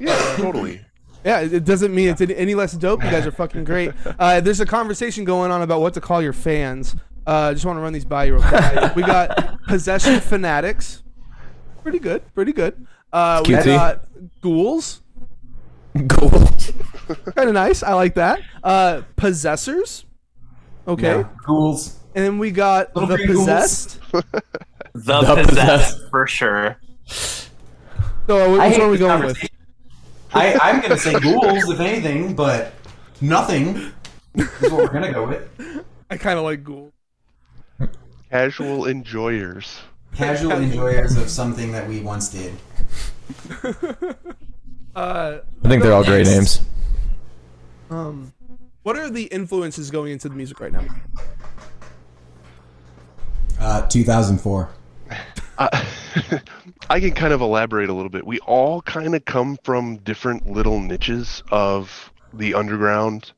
yeah, 0.00 0.34
totally. 0.36 0.80
Yeah, 1.24 1.40
it 1.40 1.52
it 1.54 1.64
doesn't 1.64 1.94
mean 1.94 2.08
it's 2.08 2.20
any- 2.20 2.34
any 2.36 2.54
less 2.56 2.72
dope. 2.72 3.02
You 3.04 3.10
guys 3.10 3.26
are 3.26 3.30
fucking 3.32 3.64
great. 3.64 3.92
Uh, 4.18 4.40
there's 4.40 4.60
a 4.60 4.66
conversation 4.66 5.24
going 5.24 5.50
on 5.52 5.62
about 5.62 5.80
what 5.80 5.94
to 5.94 6.00
call 6.00 6.20
your 6.20 6.32
fans. 6.32 6.96
Uh, 7.26 7.52
just 7.52 7.64
want 7.64 7.76
to 7.76 7.80
run 7.80 7.92
these 7.92 8.04
by 8.04 8.24
you 8.24 8.34
real 8.34 8.42
quick. 8.42 8.94
we 8.96 9.02
got 9.02 9.62
possession 9.66 10.20
fanatics. 10.20 11.02
Pretty 11.82 11.98
good. 11.98 12.22
Pretty 12.34 12.52
good. 12.52 12.86
Uh, 13.12 13.42
we 13.46 13.54
Cutesy. 13.54 13.64
got 13.76 14.04
ghouls. 14.40 15.00
Gold. 16.06 16.72
Kind 17.36 17.48
of 17.48 17.54
nice. 17.54 17.82
I 17.82 17.94
like 17.94 18.14
that. 18.14 18.40
Uh, 18.62 19.02
possessors. 19.16 20.04
Okay. 20.88 21.18
Yeah. 21.18 21.28
Ghouls. 21.46 21.98
And 22.14 22.24
then 22.24 22.38
we 22.38 22.50
got 22.50 22.94
Little 22.94 23.08
the 23.08 23.16
green 23.16 23.28
ghouls. 23.28 23.38
possessed. 23.40 23.98
The, 24.96 25.20
The 25.22 25.34
possessed, 25.42 25.48
Possessed. 25.48 26.10
for 26.10 26.26
sure. 26.28 26.76
So 27.06 28.38
uh, 28.38 28.52
which 28.52 28.60
I 28.60 28.68
one 28.70 28.80
are 28.80 28.88
we 28.90 28.96
this 28.96 29.00
going 29.00 29.22
with? 29.24 29.38
conversation. 29.40 29.48
I, 30.32 30.54
I'm 30.62 30.80
gonna 30.80 30.96
say 30.96 31.18
ghouls 31.18 31.68
if 31.68 31.80
anything, 31.80 32.34
but 32.36 32.72
nothing 33.20 33.90
is 34.36 34.46
what 34.70 34.72
we're 34.72 34.86
gonna 34.92 35.12
go 35.12 35.26
with. 35.26 35.84
I 36.12 36.16
kind 36.16 36.38
of 36.38 36.44
like 36.44 36.62
ghoul. 36.62 36.92
Casual 38.34 38.86
enjoyers. 38.86 39.78
Casual 40.12 40.50
enjoyers 40.60 41.16
of 41.16 41.30
something 41.30 41.70
that 41.70 41.86
we 41.86 42.00
once 42.00 42.28
did. 42.30 42.52
Uh, 44.96 45.40
I 45.64 45.68
think 45.68 45.82
they're 45.82 45.92
all 45.92 46.04
great 46.04 46.24
names. 46.24 46.60
um, 47.90 48.32
what 48.84 48.96
are 48.96 49.10
the 49.10 49.24
influences 49.24 49.90
going 49.90 50.12
into 50.12 50.28
the 50.28 50.36
music 50.36 50.60
right 50.60 50.70
now? 50.70 50.84
Uh, 53.58 53.84
2004. 53.88 54.70
I, 55.58 55.86
I 56.90 57.00
can 57.00 57.10
kind 57.10 57.32
of 57.32 57.40
elaborate 57.40 57.88
a 57.88 57.92
little 57.92 58.08
bit. 58.08 58.24
We 58.24 58.38
all 58.40 58.82
kind 58.82 59.16
of 59.16 59.24
come 59.24 59.58
from 59.64 59.96
different 59.96 60.48
little 60.48 60.78
niches 60.78 61.42
of 61.50 62.12
the 62.32 62.54
underground. 62.54 63.32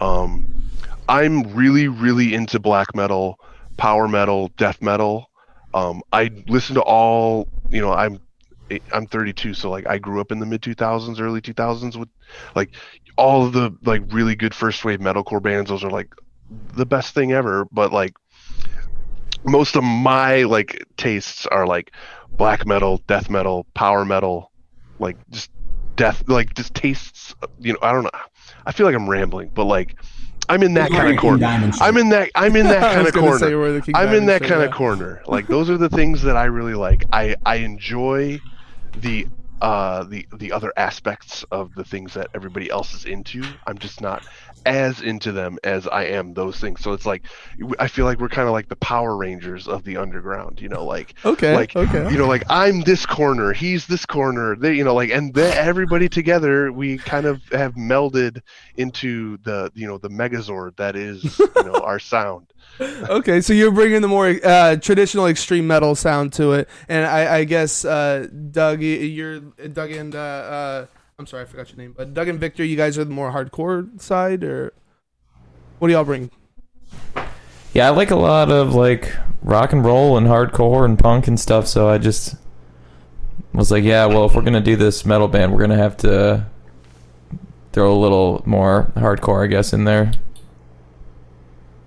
Um, 0.00 0.64
I'm 1.08 1.44
really, 1.54 1.86
really 1.86 2.34
into 2.34 2.58
black 2.58 2.92
metal, 2.92 3.38
power 3.78 4.06
metal, 4.06 4.50
death 4.58 4.82
metal. 4.82 5.30
Um, 5.72 6.02
I 6.12 6.30
listen 6.46 6.74
to 6.74 6.82
all. 6.82 7.48
You 7.70 7.80
know, 7.80 7.92
I'm 7.92 8.20
I'm 8.92 9.06
32, 9.06 9.54
so 9.54 9.70
like 9.70 9.86
I 9.86 9.96
grew 9.96 10.20
up 10.20 10.30
in 10.30 10.38
the 10.38 10.46
mid 10.46 10.60
2000s, 10.60 11.18
early 11.20 11.40
2000s 11.40 11.96
with 11.96 12.08
like 12.54 12.70
all 13.16 13.46
of 13.46 13.52
the 13.54 13.74
like 13.84 14.02
really 14.12 14.36
good 14.36 14.54
first 14.54 14.84
wave 14.84 15.00
metalcore 15.00 15.42
bands. 15.42 15.70
Those 15.70 15.84
are 15.84 15.90
like 15.90 16.14
the 16.74 16.86
best 16.86 17.14
thing 17.14 17.32
ever. 17.32 17.66
But 17.72 17.92
like 17.92 18.14
most 19.44 19.76
of 19.76 19.84
my 19.84 20.42
like 20.42 20.84
tastes 20.96 21.46
are 21.46 21.66
like 21.66 21.92
black 22.30 22.66
metal, 22.66 22.98
death 23.06 23.30
metal, 23.30 23.66
power 23.74 24.04
metal, 24.04 24.50
like 24.98 25.16
just 25.30 25.50
death, 25.96 26.22
like 26.28 26.54
just 26.54 26.74
tastes. 26.74 27.34
You 27.60 27.74
know, 27.74 27.78
I 27.82 27.92
don't 27.92 28.04
know. 28.04 28.10
I 28.66 28.72
feel 28.72 28.86
like 28.86 28.94
I'm 28.94 29.08
rambling, 29.08 29.50
but 29.54 29.64
like 29.64 29.96
I'm 30.48 30.62
in 30.62 30.74
that 30.74 30.90
kind 30.90 31.12
of 31.12 31.20
corner. 31.20 31.46
I'm 31.46 31.96
in 31.96 32.08
that. 32.08 32.30
I'm 32.34 32.56
in 32.56 32.66
that 32.66 32.94
kind 32.94 33.06
of 33.06 33.14
corner. 33.14 33.46
I'm 33.94 34.14
in 34.14 34.26
that 34.26 34.42
kind 34.42 34.62
of 34.62 34.72
corner. 34.72 35.22
Like 35.26 35.46
those 35.46 35.68
are 35.68 35.76
the 35.76 35.88
things 35.88 36.22
that 36.22 36.36
I 36.36 36.44
really 36.44 36.74
like. 36.74 37.04
I 37.12 37.36
I 37.44 37.56
enjoy 37.56 38.40
the 38.96 39.26
uh 39.60 40.04
the 40.04 40.26
the 40.36 40.52
other 40.52 40.72
aspects 40.76 41.44
of 41.50 41.74
the 41.74 41.84
things 41.84 42.14
that 42.14 42.28
everybody 42.34 42.70
else 42.70 42.94
is 42.94 43.04
into. 43.04 43.42
I'm 43.66 43.78
just 43.78 44.00
not 44.00 44.24
as 44.66 45.00
into 45.00 45.32
them 45.32 45.58
as 45.64 45.86
I 45.86 46.04
am 46.04 46.34
those 46.34 46.58
things. 46.58 46.80
So 46.80 46.92
it's 46.92 47.06
like 47.06 47.24
I 47.78 47.88
feel 47.88 48.04
like 48.04 48.20
we're 48.20 48.28
kind 48.28 48.48
of 48.48 48.52
like 48.52 48.68
the 48.68 48.76
Power 48.76 49.16
Rangers 49.16 49.66
of 49.68 49.84
the 49.84 49.96
underground. 49.96 50.60
You 50.60 50.68
know, 50.68 50.84
like 50.84 51.14
Okay. 51.24 51.54
like 51.54 51.74
okay. 51.76 52.10
you 52.10 52.18
know 52.18 52.26
like 52.26 52.44
i'm 52.48 52.80
this 52.82 53.04
corner 53.06 53.52
he's 53.52 53.86
this 53.86 54.04
corner 54.06 54.56
they 54.56 54.74
you 54.74 54.84
know 54.84 54.94
like 54.94 55.10
and 55.10 55.34
the, 55.34 55.54
everybody 55.56 56.08
together 56.08 56.72
we 56.72 56.98
kind 56.98 57.26
of 57.26 57.42
have 57.52 57.74
melded 57.74 58.40
into 58.76 59.36
the 59.38 59.70
you 59.74 59.86
know 59.86 59.98
the 59.98 60.08
megazord 60.08 60.76
that 60.76 60.96
is 60.96 61.38
you 61.38 61.62
know 61.64 61.74
our 61.74 61.98
sound 61.98 62.46
okay, 62.80 63.40
so 63.40 63.52
you're 63.52 63.72
bringing 63.72 64.02
the 64.02 64.08
more 64.08 64.36
uh, 64.44 64.76
traditional 64.76 65.26
extreme 65.26 65.66
metal 65.66 65.94
sound 65.96 66.32
to 66.34 66.52
it, 66.52 66.68
and 66.88 67.06
I, 67.06 67.38
I 67.38 67.44
guess 67.44 67.84
uh, 67.84 68.28
Doug, 68.50 68.82
you're 68.82 69.40
Doug 69.72 69.90
and 69.90 70.14
uh, 70.14 70.18
uh, 70.18 70.86
I'm 71.18 71.26
sorry, 71.26 71.42
I 71.42 71.46
forgot 71.46 71.68
your 71.70 71.78
name, 71.78 71.94
but 71.96 72.14
Doug 72.14 72.28
and 72.28 72.38
Victor, 72.38 72.64
you 72.64 72.76
guys 72.76 72.96
are 72.98 73.04
the 73.04 73.10
more 73.10 73.32
hardcore 73.32 74.00
side, 74.00 74.44
or 74.44 74.72
what 75.78 75.88
do 75.88 75.94
y'all 75.94 76.04
bring? 76.04 76.30
Yeah, 77.74 77.86
I 77.86 77.90
like 77.90 78.10
a 78.10 78.16
lot 78.16 78.50
of 78.50 78.74
like 78.74 79.14
rock 79.42 79.72
and 79.72 79.84
roll 79.84 80.16
and 80.16 80.26
hardcore 80.26 80.84
and 80.84 80.98
punk 80.98 81.28
and 81.28 81.38
stuff. 81.38 81.66
So 81.66 81.88
I 81.88 81.98
just 81.98 82.36
was 83.52 83.70
like, 83.70 83.84
yeah, 83.84 84.06
well, 84.06 84.26
if 84.26 84.34
we're 84.34 84.42
gonna 84.42 84.60
do 84.60 84.76
this 84.76 85.04
metal 85.04 85.28
band, 85.28 85.52
we're 85.52 85.60
gonna 85.60 85.76
have 85.76 85.96
to 85.98 86.46
throw 87.72 87.92
a 87.92 87.98
little 87.98 88.42
more 88.46 88.90
hardcore, 88.96 89.44
I 89.44 89.46
guess, 89.46 89.72
in 89.72 89.84
there. 89.84 90.12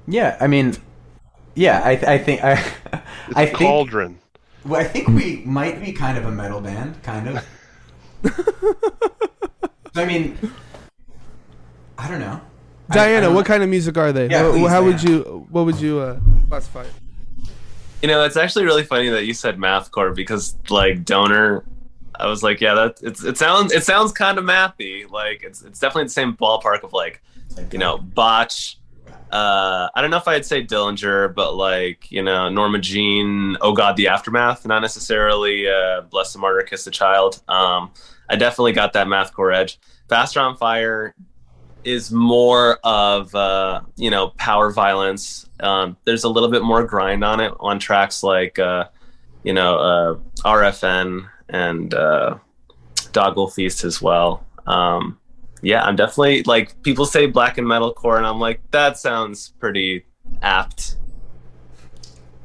Yeah, 0.07 0.37
I 0.39 0.47
mean, 0.47 0.75
yeah, 1.55 1.81
I, 1.83 1.91
I 1.91 2.17
think 2.17 2.43
I, 2.43 2.53
it's 2.93 3.35
I 3.35 3.43
a 3.43 3.45
think 3.47 3.57
cauldron 3.57 4.20
well, 4.65 4.79
I 4.81 4.83
think 4.83 5.07
we 5.07 5.41
might 5.45 5.81
be 5.83 5.91
kind 5.91 6.17
of 6.17 6.25
a 6.25 6.31
metal 6.31 6.61
band, 6.61 7.01
kind 7.03 7.27
of. 7.29 7.45
I 9.95 10.05
mean, 10.05 10.37
I 11.97 12.07
don't 12.09 12.19
know. 12.19 12.39
I- 12.89 12.93
I 12.93 12.95
Diana, 12.95 13.21
don't 13.27 13.35
what 13.35 13.41
know. 13.41 13.53
kind 13.53 13.63
of 13.63 13.69
music 13.69 13.97
are 13.97 14.11
they? 14.11 14.27
Yeah, 14.29 14.43
Wha- 14.47 14.51
please, 14.51 14.69
how 14.69 14.83
would 14.83 15.01
you 15.01 15.47
what 15.49 15.65
would 15.65 15.79
you 15.79 15.99
uh, 15.99 16.19
classify? 16.49 16.81
it? 16.83 16.91
You 18.01 18.07
know, 18.09 18.23
it's 18.25 18.35
actually 18.35 18.65
really 18.65 18.83
funny 18.83 19.07
that 19.09 19.25
you 19.25 19.33
said 19.33 19.57
mathcore 19.57 20.13
because 20.13 20.55
like 20.69 21.05
donor, 21.05 21.63
I 22.19 22.27
was 22.27 22.43
like, 22.43 22.59
yeah, 22.59 22.73
that 22.73 22.97
it's 23.01 23.23
it 23.23 23.37
sounds 23.37 23.71
it 23.71 23.83
sounds 23.85 24.11
kind 24.11 24.37
of 24.37 24.43
mathy. 24.43 25.09
Like 25.09 25.43
it's 25.43 25.61
it's 25.61 25.79
definitely 25.79 26.05
the 26.05 26.09
same 26.09 26.35
ballpark 26.35 26.83
of 26.83 26.91
like 26.93 27.21
you 27.71 27.79
know 27.79 27.97
botch. 27.97 28.77
Uh, 29.31 29.87
I 29.95 30.01
don't 30.01 30.11
know 30.11 30.17
if 30.17 30.27
I'd 30.27 30.45
say 30.45 30.63
Dillinger, 30.63 31.33
but 31.33 31.55
like 31.55 32.11
you 32.11 32.21
know 32.21 32.49
Norma 32.49 32.79
Jean, 32.79 33.55
Oh 33.61 33.73
God, 33.73 33.95
the 33.95 34.07
Aftermath. 34.07 34.65
Not 34.65 34.81
necessarily 34.81 35.69
uh, 35.69 36.01
Bless 36.01 36.33
the 36.33 36.39
Martyr, 36.39 36.63
Kiss 36.63 36.83
the 36.83 36.91
Child. 36.91 37.41
Um, 37.47 37.91
I 38.29 38.35
definitely 38.35 38.73
got 38.73 38.93
that 38.93 39.07
mathcore 39.07 39.55
edge. 39.55 39.79
Faster 40.09 40.41
on 40.41 40.57
Fire 40.57 41.15
is 41.83 42.11
more 42.11 42.77
of 42.83 43.33
uh, 43.33 43.81
you 43.95 44.09
know 44.09 44.29
power 44.37 44.71
violence. 44.71 45.49
Um, 45.61 45.95
there's 46.03 46.25
a 46.25 46.29
little 46.29 46.49
bit 46.49 46.63
more 46.63 46.83
grind 46.83 47.23
on 47.23 47.39
it 47.39 47.53
on 47.59 47.79
tracks 47.79 48.23
like 48.23 48.59
uh, 48.59 48.85
you 49.43 49.53
know 49.53 49.77
uh, 49.77 50.15
RFN 50.43 51.29
and 51.47 51.93
uh, 51.93 52.37
Dog 53.13 53.37
Will 53.37 53.49
Feast 53.49 53.85
as 53.85 54.01
well. 54.01 54.45
Um, 54.67 55.19
yeah, 55.61 55.83
I'm 55.83 55.95
definitely 55.95 56.43
like 56.43 56.81
people 56.83 57.05
say 57.05 57.25
blackened 57.25 57.67
metalcore, 57.67 58.17
and 58.17 58.25
I'm 58.25 58.39
like 58.39 58.61
that 58.71 58.97
sounds 58.97 59.49
pretty 59.59 60.05
apt. 60.41 60.97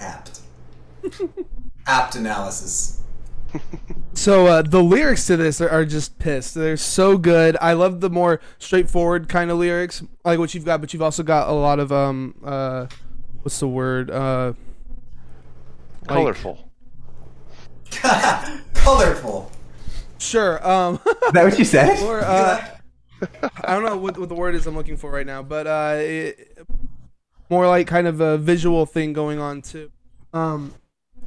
apt? 0.01 0.41
apt 1.87 2.15
analysis. 2.15 3.01
So 4.13 4.47
uh, 4.47 4.63
the 4.63 4.83
lyrics 4.83 5.27
to 5.29 5.37
this 5.37 5.61
are, 5.61 5.69
are 5.69 5.85
just 5.85 6.19
pissed. 6.19 6.55
They're 6.55 6.77
so 6.77 7.17
good. 7.17 7.57
I 7.61 7.73
love 7.75 8.01
the 8.01 8.11
more 8.11 8.41
straightforward 8.59 9.29
kind 9.29 9.51
of 9.51 9.59
lyrics, 9.59 10.03
like 10.25 10.39
what 10.39 10.55
you've 10.55 10.65
got, 10.65 10.81
but 10.81 10.93
you've 10.93 11.03
also 11.03 11.23
got 11.23 11.49
a 11.49 11.53
lot 11.53 11.79
of 11.79 11.93
um 11.93 12.35
uh, 12.45 12.87
what's 13.43 13.59
the 13.61 13.69
word 13.69 14.11
uh, 14.11 14.53
like- 16.03 16.09
colorful 16.09 16.71
Colorful. 18.75 19.51
Sure. 20.19 20.67
Um, 20.67 20.95
Is 21.07 21.33
that 21.33 21.45
what 21.45 21.59
you 21.59 21.65
said? 21.65 22.03
or 22.03 22.21
uh, 22.21 22.65
I 23.65 23.75
don't 23.75 23.85
know 23.85 23.97
what, 23.97 24.19
what 24.19 24.29
the 24.29 24.35
word 24.35 24.55
is 24.55 24.67
I'm 24.67 24.75
looking 24.75 24.97
for 24.97 25.11
right 25.11 25.27
now, 25.27 25.43
but 25.43 25.67
uh, 25.67 25.97
it, 25.99 26.59
more 27.49 27.67
like 27.67 27.87
kind 27.87 28.07
of 28.07 28.21
a 28.21 28.39
visual 28.39 28.87
thing 28.87 29.13
going 29.13 29.39
on 29.39 29.63
too. 29.63 29.91
Um, 30.33 30.75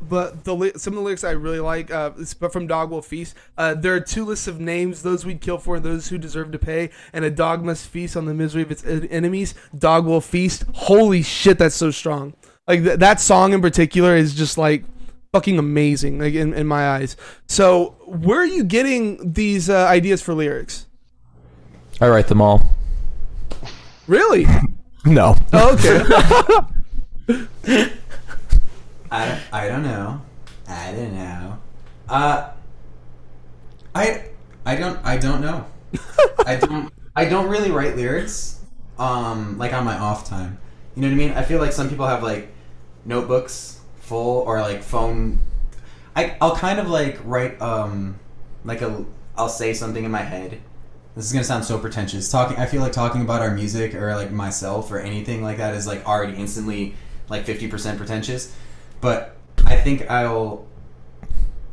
but 0.01 0.45
the 0.45 0.73
some 0.77 0.93
of 0.93 0.97
the 0.97 1.03
lyrics 1.03 1.23
I 1.23 1.31
really 1.31 1.59
like, 1.59 1.91
uh, 1.91 2.11
but 2.39 2.53
from 2.53 2.67
Dog 2.67 2.89
Will 2.89 3.01
Feast. 3.01 3.35
Uh, 3.57 3.73
there 3.73 3.93
are 3.93 3.99
two 3.99 4.23
lists 4.23 4.47
of 4.47 4.59
names: 4.59 5.03
those 5.03 5.25
we'd 5.25 5.41
kill 5.41 5.57
for 5.57 5.75
and 5.75 5.85
those 5.85 6.07
who 6.07 6.17
deserve 6.17 6.51
to 6.51 6.59
pay. 6.59 6.89
And 7.11 7.25
a 7.25 7.31
dog 7.31 7.63
must 7.63 7.87
feast 7.87 8.15
on 8.15 8.25
the 8.25 8.33
misery 8.33 8.61
of 8.61 8.71
its 8.71 8.83
en- 8.85 9.07
enemies. 9.07 9.55
Dog 9.77 10.05
will 10.05 10.21
feast. 10.21 10.63
Holy 10.73 11.21
shit, 11.21 11.57
that's 11.57 11.75
so 11.75 11.91
strong. 11.91 12.33
Like 12.67 12.83
th- 12.83 12.99
that 12.99 13.19
song 13.19 13.51
in 13.51 13.61
particular 13.61 14.15
is 14.15 14.35
just 14.35 14.57
like 14.57 14.85
fucking 15.33 15.59
amazing, 15.59 16.19
like 16.19 16.33
in, 16.33 16.53
in 16.53 16.67
my 16.67 16.89
eyes. 16.89 17.17
So 17.47 17.95
where 18.05 18.39
are 18.39 18.45
you 18.45 18.63
getting 18.63 19.33
these 19.33 19.69
uh, 19.69 19.85
ideas 19.85 20.21
for 20.21 20.33
lyrics? 20.33 20.87
I 22.01 22.07
write 22.07 22.27
them 22.27 22.41
all. 22.41 22.61
Really? 24.07 24.45
No. 25.05 25.33
Oh, 25.53 25.73
okay. 25.75 26.01
I 29.09 29.25
don't, 29.25 29.41
I 29.53 29.67
don't 29.69 29.81
know. 29.81 30.21
I 30.67 30.91
don't 30.91 31.13
know. 31.15 31.57
Uh, 32.09 32.51
I 33.95 34.25
I 34.65 34.75
don't 34.75 34.99
I 35.05 35.17
don't 35.17 35.39
know. 35.39 35.65
I 36.45 36.57
don't 36.57 36.91
I 37.15 37.25
don't 37.25 37.47
really 37.47 37.71
write 37.71 37.95
lyrics. 37.95 38.59
Um, 38.97 39.57
like 39.57 39.73
on 39.73 39.85
my 39.85 39.97
off 39.97 40.27
time. 40.27 40.59
You 40.95 41.01
know 41.01 41.07
what 41.07 41.13
I 41.13 41.17
mean? 41.17 41.31
I 41.31 41.43
feel 41.43 41.59
like 41.59 41.71
some 41.71 41.89
people 41.89 42.05
have 42.05 42.21
like 42.21 42.49
notebooks 43.05 43.79
full 44.01 44.41
or 44.41 44.59
like 44.59 44.83
phone. 44.83 45.39
I 46.15 46.35
I'll 46.41 46.55
kind 46.57 46.79
of 46.79 46.89
like 46.89 47.19
write 47.23 47.59
um 47.61 48.19
like 48.65 48.81
a 48.81 49.05
I'll 49.37 49.49
say 49.49 49.73
something 49.73 50.03
in 50.03 50.11
my 50.11 50.23
head. 50.23 50.59
This 51.15 51.25
is 51.25 51.33
gonna 51.33 51.43
sound 51.43 51.65
so 51.65 51.77
pretentious. 51.77 52.29
Talking, 52.29 52.57
I 52.57 52.65
feel 52.65 52.81
like 52.81 52.91
talking 52.91 53.21
about 53.21 53.41
our 53.41 53.53
music 53.53 53.93
or 53.95 54.15
like 54.15 54.31
myself 54.31 54.91
or 54.91 54.99
anything 54.99 55.43
like 55.43 55.57
that 55.57 55.73
is 55.73 55.87
like 55.87 56.05
already 56.07 56.37
instantly 56.37 56.95
like 57.29 57.45
fifty 57.45 57.67
percent 57.67 57.97
pretentious 57.97 58.55
but 59.01 59.35
I 59.65 59.75
think 59.75 60.09
I'll 60.09 60.65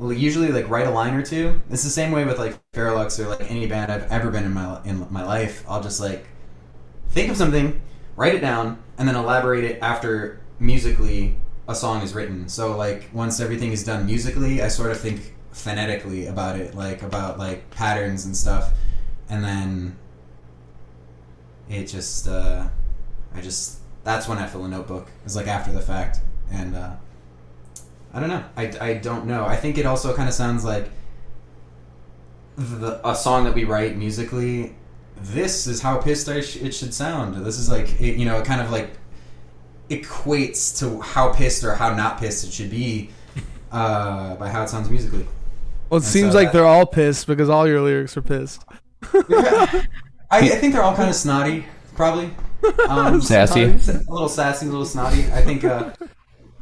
usually 0.01 0.49
like 0.49 0.69
write 0.69 0.87
a 0.87 0.91
line 0.91 1.15
or 1.15 1.23
two. 1.23 1.61
It's 1.71 1.85
the 1.85 1.91
same 1.91 2.13
way 2.13 2.25
with 2.25 2.39
like 2.39 2.59
Faralux 2.73 3.19
or 3.19 3.29
like 3.29 3.51
any 3.51 3.67
band 3.67 3.91
I've 3.91 4.11
ever 4.11 4.31
been 4.31 4.45
in 4.45 4.53
my 4.53 4.81
in 4.85 5.07
my 5.11 5.25
life. 5.25 5.65
I'll 5.69 5.83
just 5.83 6.01
like 6.01 6.27
think 7.11 7.31
of 7.31 7.37
something, 7.37 7.81
write 8.17 8.35
it 8.35 8.41
down, 8.41 8.83
and 8.99 9.09
then 9.09 9.17
elaborate 9.17 9.65
it 9.65 9.79
after 9.83 10.41
musically 10.59 11.37
a 11.69 11.75
song 11.75 12.03
is 12.03 12.15
written. 12.15 12.49
So 12.49 12.77
like 12.77 13.09
once 13.13 13.41
everything 13.41 13.73
is 13.73 13.85
done 13.85 14.07
musically, 14.07 14.63
I 14.63 14.69
sort 14.69 14.91
of 14.91 15.01
think 15.01 15.35
phonetically 15.53 16.27
about 16.27 16.59
it, 16.59 16.75
like 16.75 17.03
about 17.03 17.39
like 17.39 17.71
patterns 17.71 18.27
and 18.27 18.37
stuff, 18.37 18.73
and 19.29 19.43
then 19.45 19.97
it 21.69 21.85
just 21.87 22.29
uh, 22.29 22.67
I 23.35 23.41
just 23.41 23.79
that's 24.05 24.29
when 24.29 24.39
I 24.39 24.47
fill 24.47 24.65
a 24.65 24.69
notebook. 24.69 25.09
It's 25.25 25.37
like 25.37 25.47
after 25.49 25.73
the 25.73 25.81
fact, 25.81 26.21
and 26.51 26.75
uh, 26.77 26.93
I 28.15 28.21
don't 28.21 28.29
know. 28.29 28.45
I, 28.57 28.73
I 28.81 28.95
don't 28.95 29.27
know. 29.27 29.45
I 29.45 29.57
think 29.57 29.79
it 29.79 29.87
also 29.87 30.15
kind 30.15 30.29
of 30.29 30.35
sounds 30.35 30.65
like 30.65 30.89
the, 32.57 33.01
a 33.07 33.15
song 33.15 33.45
that 33.45 33.55
we 33.55 33.65
write 33.65 33.97
musically. 33.97 34.75
This 35.19 35.67
is 35.67 35.81
how 35.81 35.99
pissed 35.99 36.29
I 36.29 36.41
sh- 36.41 36.57
it 36.57 36.73
should 36.75 36.95
sound. 36.95 37.45
This 37.45 37.59
is 37.59 37.69
like 37.71 38.01
it, 38.01 38.17
you 38.17 38.25
know, 38.27 38.39
it 38.39 38.45
kind 38.45 38.61
of 38.61 38.71
like 38.71 38.91
equates 39.91 40.79
to 40.81 41.01
how 41.01 41.33
pissed 41.33 41.65
or 41.65 41.75
how 41.75 41.95
not 41.95 42.19
pissed 42.19 42.45
it 42.47 42.53
should 42.53 42.71
be 42.71 43.11
uh, 43.73 44.35
by 44.37 44.49
how 44.49 44.63
it 44.63 44.69
sounds 44.69 44.91
musically. 44.91 45.27
Well, 45.91 45.99
it 45.99 46.03
And 46.03 46.05
seems 46.05 46.33
so 46.33 46.39
like 46.39 46.49
that- 46.49 46.53
they're 46.59 46.67
all 46.67 46.87
pissed 46.87 47.27
because 47.27 47.49
all 47.49 47.67
your 47.67 47.81
lyrics 47.81 48.17
are 48.17 48.23
pissed. 48.23 48.63
I, 50.31 50.39
I 50.41 50.49
think 50.49 50.73
they're 50.75 50.83
all 50.83 50.97
kind 50.97 51.09
of 51.09 51.15
snotty, 51.15 51.65
probably. 51.95 52.31
Um, 52.89 53.21
Sassy. 53.21 53.65
A 53.65 53.69
little 54.11 54.29
sassy, 54.31 54.67
a 54.67 54.71
little 54.71 54.87
snotty. 54.87 55.21
I 55.31 55.43
think. 55.43 55.63
Uh, 55.63 55.91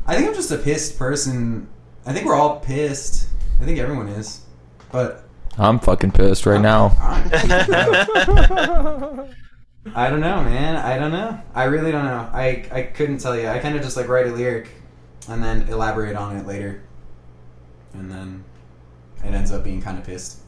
I 0.06 0.16
think 0.16 0.28
I'm 0.28 0.34
just 0.34 0.50
a 0.50 0.58
pissed 0.58 0.98
person. 0.98 1.66
I 2.04 2.12
think 2.12 2.26
we're 2.26 2.34
all 2.34 2.58
pissed. 2.60 3.28
I 3.60 3.64
think 3.64 3.78
everyone 3.78 4.08
is, 4.08 4.42
but 4.92 5.24
I'm 5.56 5.78
fucking 5.78 6.10
pissed 6.10 6.44
right 6.46 6.60
now. 6.60 6.88
I'm- 7.00 7.30
I 9.94 10.10
don't 10.10 10.20
know, 10.20 10.42
man. 10.42 10.76
I 10.76 10.98
don't 10.98 11.12
know. 11.12 11.40
I 11.54 11.64
really 11.64 11.92
don't 11.92 12.04
know. 12.04 12.28
I 12.32 12.66
I 12.72 12.82
couldn't 12.82 13.18
tell 13.18 13.38
you. 13.38 13.46
I 13.48 13.60
kind 13.60 13.76
of 13.76 13.82
just 13.82 13.96
like 13.96 14.08
write 14.08 14.26
a 14.26 14.32
lyric, 14.32 14.68
and 15.28 15.42
then 15.42 15.68
elaborate 15.68 16.16
on 16.16 16.36
it 16.36 16.46
later, 16.46 16.82
and 17.94 18.10
then 18.10 18.44
it 19.24 19.32
ends 19.32 19.52
up 19.52 19.62
being 19.62 19.80
kind 19.80 19.96
of 19.96 20.04
pissed. 20.04 20.40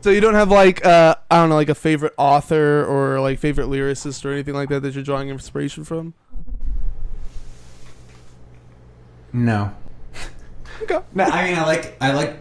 So 0.00 0.10
you 0.10 0.20
don't 0.20 0.34
have 0.34 0.50
like 0.50 0.84
uh, 0.86 1.16
I 1.30 1.36
don't 1.36 1.48
know, 1.48 1.56
like 1.56 1.68
a 1.68 1.74
favorite 1.74 2.14
author 2.16 2.84
or 2.84 3.20
like 3.20 3.38
favorite 3.38 3.66
lyricist 3.66 4.24
or 4.24 4.32
anything 4.32 4.54
like 4.54 4.68
that 4.68 4.80
that 4.82 4.94
you're 4.94 5.04
drawing 5.04 5.28
inspiration 5.28 5.84
from? 5.84 6.14
No. 9.32 9.72
Okay. 10.80 11.00
No, 11.12 11.24
I 11.24 11.44
mean 11.48 11.58
I 11.58 11.64
like 11.66 11.96
I 12.00 12.12
like 12.12 12.36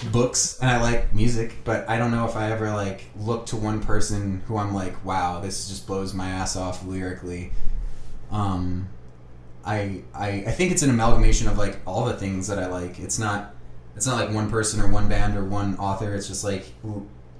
books 0.00 0.58
and 0.60 0.70
I 0.70 0.80
like 0.80 1.12
music, 1.12 1.56
but 1.62 1.86
I 1.90 1.98
don't 1.98 2.10
know 2.10 2.24
if 2.26 2.34
I 2.34 2.50
ever 2.50 2.70
like 2.70 3.10
look 3.14 3.44
to 3.46 3.56
one 3.56 3.82
person 3.82 4.42
who 4.46 4.56
I'm 4.56 4.72
like, 4.72 5.04
wow, 5.04 5.40
this 5.40 5.68
just 5.68 5.86
blows 5.86 6.14
my 6.14 6.26
ass 6.28 6.56
off 6.56 6.86
lyrically. 6.86 7.52
Um, 8.30 8.88
I 9.62 10.04
I 10.14 10.44
I 10.46 10.52
think 10.52 10.72
it's 10.72 10.82
an 10.82 10.88
amalgamation 10.90 11.48
of 11.48 11.58
like 11.58 11.80
all 11.86 12.06
the 12.06 12.14
things 12.16 12.48
that 12.48 12.58
I 12.58 12.66
like. 12.68 12.98
It's 12.98 13.18
not 13.18 13.55
it's 13.96 14.06
not 14.06 14.16
like 14.16 14.34
one 14.34 14.50
person 14.50 14.80
or 14.80 14.88
one 14.88 15.08
band 15.08 15.36
or 15.36 15.44
one 15.44 15.76
author. 15.78 16.14
It's 16.14 16.28
just 16.28 16.44
like 16.44 16.66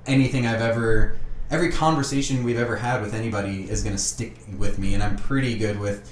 anything 0.06 0.46
I've 0.46 0.62
ever 0.62 1.18
every 1.50 1.70
conversation 1.70 2.42
we've 2.44 2.58
ever 2.58 2.76
had 2.76 3.00
with 3.00 3.14
anybody 3.14 3.70
is 3.70 3.84
gonna 3.84 3.98
stick 3.98 4.36
with 4.58 4.78
me, 4.78 4.94
and 4.94 5.02
I'm 5.02 5.16
pretty 5.16 5.56
good 5.56 5.78
with 5.78 6.10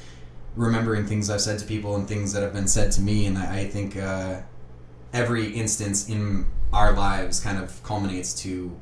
remembering 0.57 1.07
things 1.07 1.31
I've 1.31 1.41
said 1.41 1.59
to 1.59 1.67
people 1.67 1.97
and 1.97 2.07
things 2.07 2.33
that 2.33 2.43
have 2.43 2.53
been 2.53 2.69
said 2.69 2.93
to 2.93 3.01
me, 3.01 3.27
and 3.27 3.37
I, 3.37 3.61
I 3.61 3.67
think 3.67 3.97
uh, 3.97 4.41
every 5.13 5.49
instance 5.49 6.09
in 6.09 6.47
our 6.73 6.93
lives 6.93 7.41
kind 7.41 7.59
of 7.59 7.83
culminates 7.83 8.35
to 8.43 8.79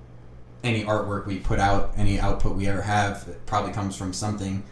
any 0.62 0.84
artwork 0.84 1.26
we 1.26 1.38
put 1.38 1.58
out, 1.58 1.92
any 1.96 2.20
output 2.20 2.54
we 2.54 2.66
ever 2.68 2.82
have. 2.82 3.26
It 3.28 3.44
probably 3.46 3.72
comes 3.72 3.96
from 3.96 4.12
something, 4.12 4.62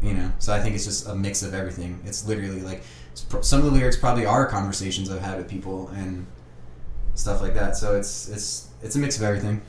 you 0.00 0.14
know. 0.14 0.32
So 0.38 0.52
I 0.52 0.60
think 0.60 0.74
it's 0.74 0.84
just 0.84 1.08
a 1.08 1.14
mix 1.14 1.42
of 1.42 1.54
everything. 1.54 2.00
It's 2.06 2.26
literally 2.26 2.60
like 2.60 2.82
some 3.40 3.58
of 3.60 3.64
the 3.66 3.70
lyrics 3.70 3.96
probably 3.96 4.26
are 4.26 4.46
conversations 4.46 5.10
I've 5.10 5.20
had 5.20 5.38
with 5.38 5.48
people 5.48 5.88
and 5.88 6.26
stuff 7.14 7.40
like 7.40 7.54
that. 7.54 7.76
So 7.76 7.96
it's 7.96 8.28
it's 8.28 8.68
it's 8.82 8.96
a 8.96 8.98
mix 8.98 9.16
of 9.16 9.22
everything. 9.24 9.60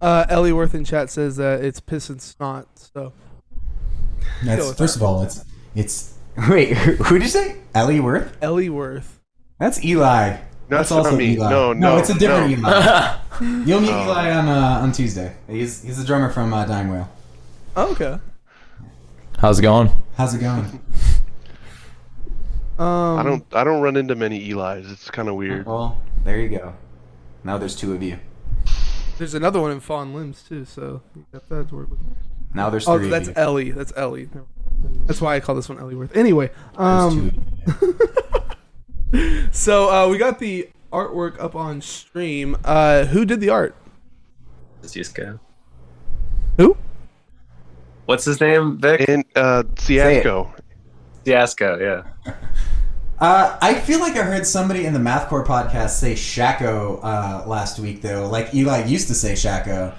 Uh, 0.00 0.26
Ellie 0.28 0.52
Worth 0.52 0.74
in 0.74 0.84
chat 0.84 1.08
says 1.08 1.36
that 1.36 1.64
it's 1.64 1.80
piss 1.80 2.10
and 2.10 2.20
snot. 2.20 2.66
So 2.74 3.12
That's, 4.44 4.60
Go 4.60 4.68
with 4.68 4.76
first 4.76 4.96
of 4.96 5.02
all, 5.02 5.22
it's 5.22 5.44
it's 5.74 6.14
wait. 6.48 6.76
Who, 6.76 6.92
who 7.04 7.14
did 7.18 7.22
you 7.24 7.28
say? 7.30 7.56
Ellie 7.74 8.00
Worth? 8.00 8.36
Ellie 8.42 8.68
Worth. 8.68 9.20
That's 9.58 9.82
Eli. 9.84 10.38
That's 10.68 10.90
also 10.90 11.16
me. 11.16 11.34
Eli. 11.34 11.48
No, 11.48 11.72
no, 11.72 11.92
no, 11.92 11.96
it's 11.98 12.10
a 12.10 12.14
different 12.18 12.60
no. 12.60 12.68
Eli. 12.68 13.16
You'll 13.64 13.80
meet 13.80 13.90
Oh. 13.92 14.04
Eli 14.04 14.30
on 14.32 14.48
uh, 14.48 14.80
on 14.82 14.92
Tuesday. 14.92 15.34
He's 15.48 15.82
he's 15.82 15.96
the 15.96 16.04
drummer 16.04 16.28
from 16.30 16.52
uh, 16.52 16.66
Dying 16.66 16.90
Whale. 16.90 17.08
Oh, 17.76 17.92
okay. 17.92 18.18
How's 19.38 19.58
it 19.58 19.62
going? 19.62 19.90
How's 20.16 20.34
it 20.34 20.40
going? 20.40 20.80
Um, 22.78 23.18
I 23.18 23.22
don't 23.22 23.44
I 23.52 23.62
don't 23.64 23.80
run 23.82 23.96
into 23.96 24.14
many 24.14 24.50
Eli's. 24.50 24.90
It's 24.90 25.10
kind 25.10 25.28
of 25.28 25.36
weird. 25.36 25.66
Well, 25.66 26.00
there 26.24 26.40
you 26.40 26.48
go. 26.48 26.74
Now 27.44 27.58
there's 27.58 27.76
two 27.76 27.92
of 27.94 28.02
you. 28.02 28.18
There's 29.18 29.34
another 29.34 29.60
one 29.60 29.70
in 29.70 29.78
Fawn 29.80 30.12
Limbs 30.14 30.42
too, 30.42 30.64
so 30.64 31.02
you 31.14 31.24
got 31.32 31.48
that 31.48 31.68
to. 31.68 31.98
Now 32.52 32.70
there's 32.70 32.88
Oh, 32.88 32.98
three 32.98 33.08
that's 33.10 33.28
of 33.28 33.36
you. 33.36 33.42
Ellie. 33.42 33.70
That's 33.70 33.92
Ellie. 33.96 34.28
That's 35.06 35.20
why 35.20 35.36
I 35.36 35.40
call 35.40 35.54
this 35.54 35.68
one 35.68 35.78
Ellie 35.78 35.94
Worth. 35.94 36.16
Anyway, 36.16 36.50
um, 36.76 37.30
two 37.30 37.36
of 37.70 37.94
you. 39.12 39.48
so 39.52 39.88
uh, 39.90 40.08
we 40.08 40.18
got 40.18 40.38
the 40.40 40.68
artwork 40.92 41.40
up 41.40 41.54
on 41.54 41.80
stream. 41.80 42.56
Uh, 42.64 43.04
who 43.04 43.24
did 43.24 43.40
the 43.40 43.50
art? 43.50 43.76
Cisco. 44.82 45.38
Who? 46.58 46.76
What's 48.06 48.24
his 48.24 48.40
name, 48.40 48.78
Vic? 48.78 49.08
And 49.08 49.24
uh, 49.34 49.62
Siasco. 49.76 50.52
Fiasco, 51.24 51.78
yeah. 51.78 52.34
Uh, 53.18 53.56
I 53.62 53.74
feel 53.74 54.00
like 54.00 54.16
I 54.16 54.22
heard 54.22 54.46
somebody 54.46 54.86
in 54.86 54.92
the 54.92 54.98
Mathcore 54.98 55.46
podcast 55.46 55.90
say 55.90 56.14
Shaco 56.14 56.98
uh, 57.02 57.44
last 57.46 57.78
week, 57.78 58.02
though. 58.02 58.28
Like 58.28 58.52
Eli 58.54 58.84
used 58.86 59.06
to 59.08 59.14
say 59.14 59.32
Shaco, 59.34 59.94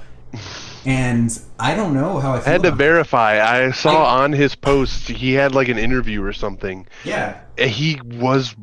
and 0.86 1.40
I 1.58 1.76
don't 1.76 1.94
know 1.94 2.20
how 2.20 2.34
I 2.34 2.40
feel. 2.40 2.48
I 2.50 2.52
had 2.52 2.64
to 2.64 2.72
verify. 2.72 3.40
I 3.42 3.72
saw 3.72 4.04
I- 4.04 4.24
on 4.24 4.32
his 4.34 4.54
post 4.56 5.08
he 5.08 5.34
had 5.34 5.56
like 5.56 5.70
an 5.70 5.78
interview 5.78 6.22
or 6.24 6.34
something. 6.34 6.88
Yeah, 7.06 7.40
He 7.58 8.00
was 8.04 8.54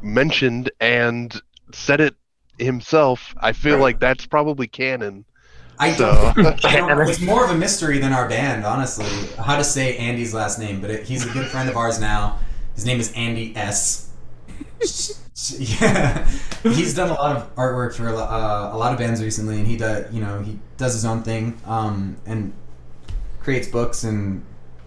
mentioned 0.00 0.70
and 0.80 1.34
said 1.72 2.00
it 2.00 2.14
himself. 2.58 3.34
I 3.38 3.52
feel 3.52 3.74
Right. 3.74 3.82
like 3.82 4.00
that's 4.00 4.26
probably 4.26 4.68
canon. 4.68 5.24
I 5.78 5.92
So- 5.92 6.32
don't, 6.36 6.64
I 6.64 6.76
don't. 6.76 7.08
It's 7.08 7.20
more 7.20 7.44
of 7.44 7.50
a 7.50 7.56
mystery 7.56 7.98
than 7.98 8.12
our 8.12 8.28
band, 8.28 8.64
honestly. 8.64 9.06
How 9.42 9.56
to 9.56 9.64
say 9.64 9.96
Andy's 9.96 10.32
last 10.32 10.60
name, 10.60 10.80
but 10.80 10.90
it, 10.90 11.04
he's 11.04 11.26
a 11.28 11.32
good 11.32 11.46
friend 11.48 11.68
of 11.68 11.76
ours 11.76 11.98
now. 12.00 12.38
His 12.74 12.84
name 12.84 13.00
is 13.00 13.12
Andy 13.12 13.54
S. 13.56 14.10
yeah, 15.58 16.28
he's 16.62 16.94
done 16.94 17.10
a 17.10 17.14
lot 17.14 17.36
of 17.36 17.54
artwork 17.56 17.94
for 17.94 18.08
a 18.08 18.16
uh, 18.16 18.70
a 18.72 18.76
lot 18.76 18.92
of 18.92 18.98
bands 18.98 19.22
recently, 19.22 19.58
and 19.58 19.66
he 19.66 19.76
does 19.76 20.12
you 20.12 20.20
know 20.20 20.40
he 20.40 20.58
does 20.76 20.94
his 20.94 21.04
own 21.04 21.22
thing 21.22 21.60
um, 21.66 22.16
and 22.26 22.52
creates 23.40 23.68
books 23.68 24.04
and 24.04 24.44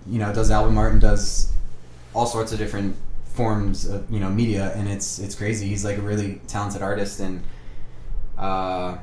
you 0.07 0.19
know 0.19 0.33
does 0.33 0.51
album 0.51 0.77
art 0.77 0.93
and 0.93 1.01
does 1.01 1.51
all 2.13 2.25
sorts 2.25 2.51
of 2.51 2.57
different 2.57 2.95
forms 3.25 3.85
of 3.85 4.09
you 4.09 4.19
know 4.19 4.29
media, 4.29 4.71
and 4.75 4.87
it's 4.89 5.19
it's 5.19 5.35
crazy. 5.35 5.67
He's 5.67 5.85
like 5.85 5.97
a 5.97 6.01
really 6.01 6.41
talented 6.47 6.81
artist, 6.81 7.19
and 7.19 7.43
uh, 8.37 8.97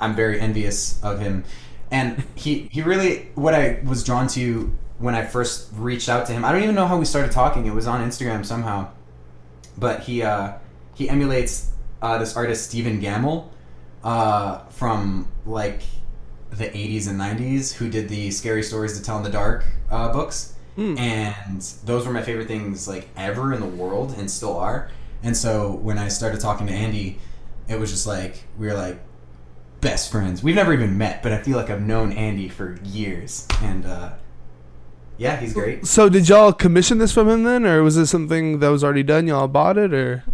I'm 0.00 0.14
very 0.14 0.38
envious 0.40 1.02
of 1.02 1.18
him. 1.18 1.44
And 1.90 2.24
he 2.34 2.68
he 2.70 2.82
really 2.82 3.28
what 3.34 3.54
I 3.54 3.80
was 3.84 4.04
drawn 4.04 4.28
to 4.28 4.72
when 5.02 5.14
I 5.14 5.24
first 5.26 5.68
reached 5.74 6.08
out 6.08 6.26
to 6.26 6.32
him. 6.32 6.44
I 6.44 6.52
don't 6.52 6.62
even 6.62 6.74
know 6.74 6.86
how 6.86 6.96
we 6.96 7.04
started 7.04 7.32
talking. 7.32 7.66
It 7.66 7.74
was 7.74 7.86
on 7.86 8.06
Instagram 8.08 8.44
somehow, 8.46 8.88
but 9.76 10.00
he 10.00 10.22
uh, 10.22 10.52
he 10.94 11.08
emulates 11.08 11.70
uh, 12.00 12.18
this 12.18 12.36
artist 12.36 12.68
Stephen 12.70 13.00
Gammell 13.00 13.48
uh, 14.04 14.58
from 14.70 15.28
like 15.44 15.82
the 16.50 16.66
80s 16.66 17.08
and 17.08 17.18
90s 17.18 17.72
who 17.74 17.88
did 17.88 18.08
the 18.08 18.30
scary 18.30 18.62
stories 18.62 18.96
to 18.98 19.02
tell 19.04 19.16
in 19.16 19.22
the 19.22 19.30
dark 19.30 19.64
uh, 19.90 20.12
books 20.12 20.54
Hmm. 20.76 20.96
and 20.96 21.60
those 21.84 22.06
were 22.06 22.14
my 22.14 22.22
favorite 22.22 22.48
things 22.48 22.88
like 22.88 23.06
ever 23.14 23.52
in 23.52 23.60
the 23.60 23.66
world 23.66 24.14
and 24.16 24.30
still 24.30 24.56
are 24.56 24.90
and 25.22 25.36
so 25.36 25.70
when 25.70 25.98
i 25.98 26.08
started 26.08 26.40
talking 26.40 26.66
to 26.66 26.72
andy 26.72 27.18
it 27.68 27.78
was 27.78 27.90
just 27.90 28.06
like 28.06 28.44
we 28.58 28.66
were 28.68 28.72
like 28.72 28.98
best 29.82 30.10
friends 30.10 30.42
we've 30.42 30.54
never 30.54 30.72
even 30.72 30.96
met 30.96 31.22
but 31.22 31.30
i 31.30 31.36
feel 31.42 31.58
like 31.58 31.68
i've 31.68 31.82
known 31.82 32.10
andy 32.12 32.48
for 32.48 32.78
years 32.84 33.46
and 33.60 33.84
uh, 33.84 34.12
yeah 35.18 35.36
he's 35.36 35.52
great. 35.52 35.86
So 35.86 36.08
did 36.08 36.28
y'all 36.28 36.52
commission 36.52 36.98
this 36.98 37.12
from 37.12 37.28
him 37.28 37.44
then, 37.44 37.66
or 37.66 37.82
was 37.82 37.96
this 37.96 38.10
something 38.10 38.58
that 38.60 38.68
was 38.68 38.82
already 38.82 39.02
done? 39.02 39.26
Y'all 39.26 39.48
bought 39.48 39.78
it, 39.78 39.92
or? 39.92 40.24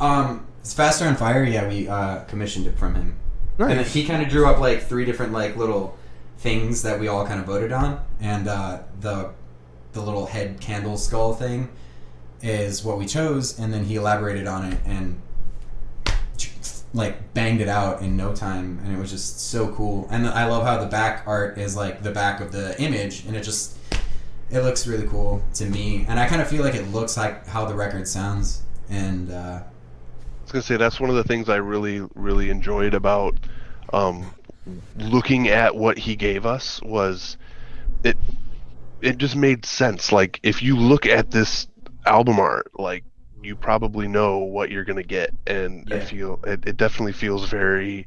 Um 0.00 0.46
it's 0.60 0.74
faster 0.74 1.06
on 1.06 1.16
fire. 1.16 1.44
Yeah 1.44 1.68
we 1.68 1.88
uh, 1.88 2.24
commissioned 2.24 2.66
it 2.66 2.78
from 2.78 2.94
him. 2.94 3.16
And 3.58 3.80
he 3.84 4.04
kind 4.04 4.22
of 4.22 4.28
drew 4.28 4.46
up 4.46 4.60
like 4.60 4.82
three 4.82 5.04
different 5.04 5.32
like 5.32 5.56
little 5.56 5.98
things 6.38 6.82
that 6.82 7.00
we 7.00 7.08
all 7.08 7.26
kind 7.26 7.40
of 7.40 7.46
voted 7.46 7.72
on, 7.72 8.00
and 8.20 8.46
uh, 8.46 8.80
the 9.00 9.30
the 9.92 10.00
little 10.00 10.26
head 10.26 10.60
candle 10.60 10.96
skull 10.96 11.34
thing 11.34 11.68
is 12.40 12.84
what 12.84 12.98
we 12.98 13.06
chose, 13.06 13.58
and 13.58 13.72
then 13.72 13.84
he 13.84 13.96
elaborated 13.96 14.46
on 14.46 14.72
it 14.72 14.78
and 14.84 15.20
like 16.94 17.34
banged 17.34 17.60
it 17.60 17.68
out 17.68 18.00
in 18.00 18.16
no 18.16 18.34
time, 18.34 18.78
and 18.84 18.96
it 18.96 18.98
was 18.98 19.10
just 19.10 19.40
so 19.40 19.72
cool. 19.72 20.06
And 20.10 20.26
I 20.26 20.46
love 20.46 20.64
how 20.64 20.78
the 20.78 20.86
back 20.86 21.24
art 21.26 21.58
is 21.58 21.76
like 21.76 22.02
the 22.02 22.12
back 22.12 22.40
of 22.40 22.52
the 22.52 22.80
image, 22.80 23.24
and 23.26 23.36
it 23.36 23.42
just 23.42 23.76
it 24.50 24.60
looks 24.60 24.86
really 24.86 25.06
cool 25.06 25.42
to 25.54 25.66
me, 25.66 26.06
and 26.08 26.18
I 26.18 26.26
kind 26.26 26.40
of 26.40 26.48
feel 26.48 26.64
like 26.64 26.74
it 26.74 26.88
looks 26.88 27.16
like 27.16 27.46
how 27.46 27.66
the 27.66 27.74
record 27.74 28.08
sounds, 28.08 28.62
and 28.88 29.30
uh, 29.30 29.60
I 29.62 30.42
was 30.42 30.52
gonna 30.52 30.62
say 30.62 30.76
that's 30.76 30.98
one 30.98 31.10
of 31.10 31.16
the 31.16 31.24
things 31.24 31.48
I 31.48 31.56
really, 31.56 32.00
really 32.14 32.48
enjoyed 32.48 32.94
about 32.94 33.36
um, 33.92 34.34
looking 34.96 35.48
at 35.48 35.74
what 35.74 35.98
he 35.98 36.16
gave 36.16 36.46
us 36.46 36.80
was 36.82 37.36
it. 38.04 38.16
It 39.00 39.18
just 39.18 39.36
made 39.36 39.64
sense. 39.64 40.10
Like 40.10 40.40
if 40.42 40.62
you 40.62 40.76
look 40.76 41.06
at 41.06 41.30
this 41.30 41.68
album 42.06 42.40
art, 42.40 42.70
like 42.78 43.04
you 43.42 43.54
probably 43.54 44.08
know 44.08 44.38
what 44.38 44.70
you're 44.70 44.84
gonna 44.84 45.02
get, 45.02 45.34
and 45.46 45.92
I 45.92 46.00
feel 46.00 46.40
it, 46.44 46.66
it 46.66 46.76
definitely 46.78 47.12
feels 47.12 47.48
very 47.48 48.06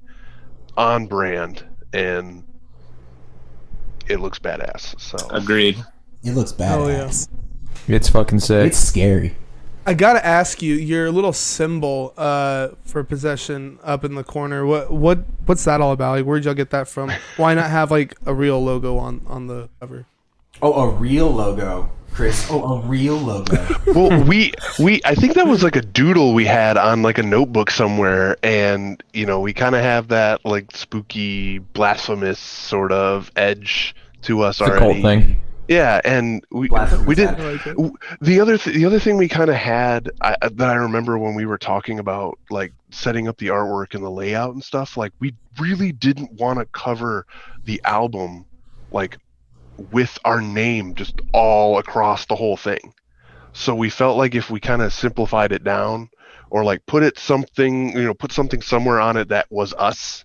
on 0.76 1.06
brand, 1.06 1.64
and 1.94 2.44
it 4.08 4.20
looks 4.20 4.40
badass. 4.40 5.00
So 5.00 5.18
Agreed. 5.30 5.78
It 6.24 6.34
looks 6.34 6.52
badass. 6.52 7.28
Oh, 7.32 7.38
yeah. 7.88 7.96
It's 7.96 8.10
fucking 8.10 8.40
sick. 8.40 8.68
It's 8.68 8.78
scary. 8.78 9.36
I 9.86 9.96
gotta 9.96 10.24
ask 10.24 10.62
you, 10.62 10.76
your 10.76 11.12
little 11.12 11.34
symbol 11.34 12.14
uh, 12.16 12.70
for 12.84 13.04
possession 13.04 13.80
up 13.84 14.06
in 14.06 14.14
the 14.14 14.24
corner. 14.24 14.64
What 14.66 14.92
what 14.92 15.26
what's 15.48 15.64
that 15.66 15.82
all 15.82 15.92
about? 15.92 16.12
Like, 16.12 16.26
where'd 16.26 16.46
y'all 16.46 16.54
get 16.54 16.70
that 16.70 16.88
from? 16.88 17.12
Why 17.38 17.56
not 17.56 17.72
have 17.72 17.90
like 17.90 18.16
a 18.26 18.34
real 18.34 18.64
logo 18.64 18.98
on 18.98 19.22
on 19.26 19.48
the 19.48 19.70
cover? 19.80 20.06
Oh, 20.62 20.74
a 20.84 20.90
real 20.90 21.32
logo, 21.32 21.90
Chris. 22.14 22.46
Oh, 22.52 22.76
a 22.76 22.80
real 22.82 23.18
logo. 23.18 23.68
well 23.88 24.24
we 24.26 24.54
we 24.80 25.02
i 25.04 25.16
think 25.16 25.34
that 25.34 25.48
was 25.48 25.64
like 25.64 25.76
a 25.76 25.82
doodle 25.82 26.36
we 26.36 26.46
had 26.46 26.78
on 26.78 27.02
like 27.02 27.18
a 27.18 27.24
notebook 27.24 27.72
somewhere 27.72 28.38
and 28.44 29.02
you 29.14 29.26
know 29.26 29.40
we 29.40 29.52
kind 29.54 29.74
of 29.76 29.82
have 29.82 30.10
that 30.10 30.46
like 30.46 30.76
spooky 30.76 31.58
blasphemous 31.58 32.38
sort 32.38 32.92
of 32.92 33.32
edge 33.36 33.96
to 34.22 34.42
us 34.42 34.62
It's 34.62 34.70
a 34.70 34.72
already 34.74 35.02
cult 35.02 35.04
thing. 35.04 35.42
Yeah 35.68 36.02
and 36.04 36.44
we 36.52 36.70
we 37.06 37.16
did. 37.16 37.40
Like 37.40 37.64
the 38.20 38.40
other 38.40 38.58
th- 38.58 38.76
the 38.76 38.86
other 38.86 39.00
thing 39.00 39.18
we 39.18 39.28
kind 39.28 39.50
of 39.50 39.56
had 39.56 40.10
I- 40.22 40.36
that 40.42 40.70
I 40.70 40.76
remember 40.76 41.18
when 41.18 41.36
we 41.36 41.46
were 41.46 41.58
talking 41.58 42.00
about 42.00 42.38
like 42.50 42.74
setting 42.92 43.28
up 43.28 43.38
the 43.38 43.48
artwork 43.48 43.94
and 43.96 44.04
the 44.04 44.10
layout 44.10 44.54
and 44.54 44.64
stuff 44.64 44.98
like 44.98 45.14
we 45.20 45.36
really 45.60 45.92
didn't 45.92 46.32
want 46.34 46.60
to 46.60 46.66
cover 46.74 47.26
the 47.66 47.82
album 47.86 48.46
like 48.92 49.18
with 49.78 50.18
our 50.26 50.42
name 50.42 50.96
just 50.96 51.20
all 51.34 51.78
across 51.78 52.26
the 52.26 52.36
whole 52.36 52.58
thing 52.58 52.94
so 53.54 53.76
we 53.76 53.90
felt 53.90 54.18
like 54.18 54.36
if 54.36 54.50
we 54.50 54.60
kind 54.60 54.82
of 54.82 54.94
simplified 54.94 55.52
it 55.52 55.64
down 55.64 56.10
or 56.50 56.64
like 56.64 56.86
put 56.86 57.04
it 57.04 57.18
something 57.18 57.90
you 57.98 58.04
know 58.04 58.14
put 58.14 58.32
something 58.32 58.62
somewhere 58.62 59.00
on 59.00 59.18
it 59.18 59.30
that 59.30 59.48
was 59.50 59.74
us 59.78 60.24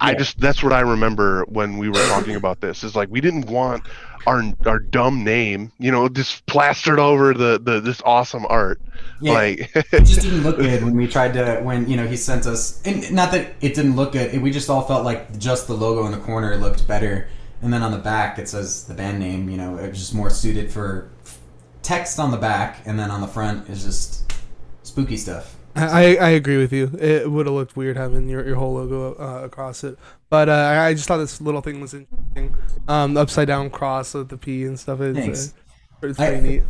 I, 0.00 0.12
Yeah. 0.12 0.18
just 0.18 0.38
that's 0.40 0.62
what 0.62 0.72
I 0.72 0.80
remember 0.80 1.44
when 1.48 1.78
we 1.78 1.88
were 1.88 2.02
talking 2.08 2.36
about 2.36 2.60
this 2.60 2.82
is 2.84 2.94
like 2.96 3.08
we 3.10 3.20
didn't 3.20 3.46
want 3.46 3.82
our 4.26 4.42
our 4.64 4.78
dumb 4.78 5.22
name 5.22 5.70
you 5.78 5.90
know 5.90 6.08
just 6.08 6.46
plastered 6.46 6.98
over 6.98 7.34
the 7.34 7.60
the 7.62 7.80
this 7.80 8.00
awesome 8.06 8.46
art 8.48 8.80
Yeah, 9.20 9.32
like 9.34 9.70
it 9.74 10.04
just 10.04 10.20
didn't 10.26 10.42
look 10.42 10.56
good 10.56 10.82
when 10.82 10.96
we 10.96 11.06
tried 11.06 11.34
to 11.34 11.60
when 11.62 11.88
you 11.88 11.96
know 11.96 12.06
he 12.06 12.16
sent 12.16 12.46
us. 12.46 12.80
And 12.86 13.12
not 13.12 13.32
that 13.32 13.52
it 13.60 13.74
didn't 13.74 13.96
look 13.96 14.12
good. 14.12 14.40
We 14.40 14.50
just 14.50 14.70
all 14.70 14.82
felt 14.82 15.04
like 15.04 15.38
just 15.38 15.66
the 15.66 15.74
logo 15.74 16.06
in 16.06 16.12
the 16.12 16.18
corner 16.24 16.56
looked 16.56 16.86
better, 16.88 17.28
and 17.60 17.72
then 17.72 17.82
on 17.82 17.92
the 17.92 17.98
back 17.98 18.38
it 18.38 18.48
says 18.48 18.84
the 18.84 18.94
band 18.94 19.18
name. 19.20 19.50
You 19.50 19.58
know, 19.58 19.76
it 19.76 19.90
was 19.90 19.98
just 19.98 20.14
more 20.14 20.30
suited 20.30 20.72
for 20.72 21.10
text 21.82 22.18
on 22.18 22.30
the 22.30 22.38
back, 22.38 22.80
and 22.86 22.98
then 22.98 23.10
on 23.10 23.20
the 23.20 23.28
front 23.28 23.68
is 23.68 23.84
just 23.84 24.32
spooky 24.82 25.18
stuff. 25.18 25.56
I, 25.76 26.16
I 26.16 26.28
agree 26.30 26.58
with 26.58 26.72
you. 26.72 26.90
It 27.00 27.30
would 27.30 27.46
have 27.46 27.54
looked 27.54 27.76
weird 27.76 27.96
having 27.96 28.28
your, 28.28 28.46
your 28.46 28.56
whole 28.56 28.74
logo 28.74 29.14
uh, 29.14 29.44
across 29.44 29.82
it. 29.84 29.98
But 30.30 30.48
uh, 30.48 30.52
I 30.52 30.86
I 30.88 30.94
just 30.94 31.08
thought 31.08 31.18
this 31.18 31.40
little 31.40 31.60
thing 31.60 31.80
was 31.80 31.94
interesting. 31.94 32.56
Um, 32.88 33.14
the 33.14 33.20
upside 33.20 33.48
down 33.48 33.70
cross 33.70 34.14
with 34.14 34.28
the 34.28 34.36
P 34.36 34.64
and 34.64 34.78
stuff. 34.78 35.00
It's, 35.00 35.18
Thanks. 35.18 35.54
Uh, 36.02 36.06
it's 36.08 36.20
I- 36.20 36.28
pretty 36.28 36.48
neat. 36.48 36.62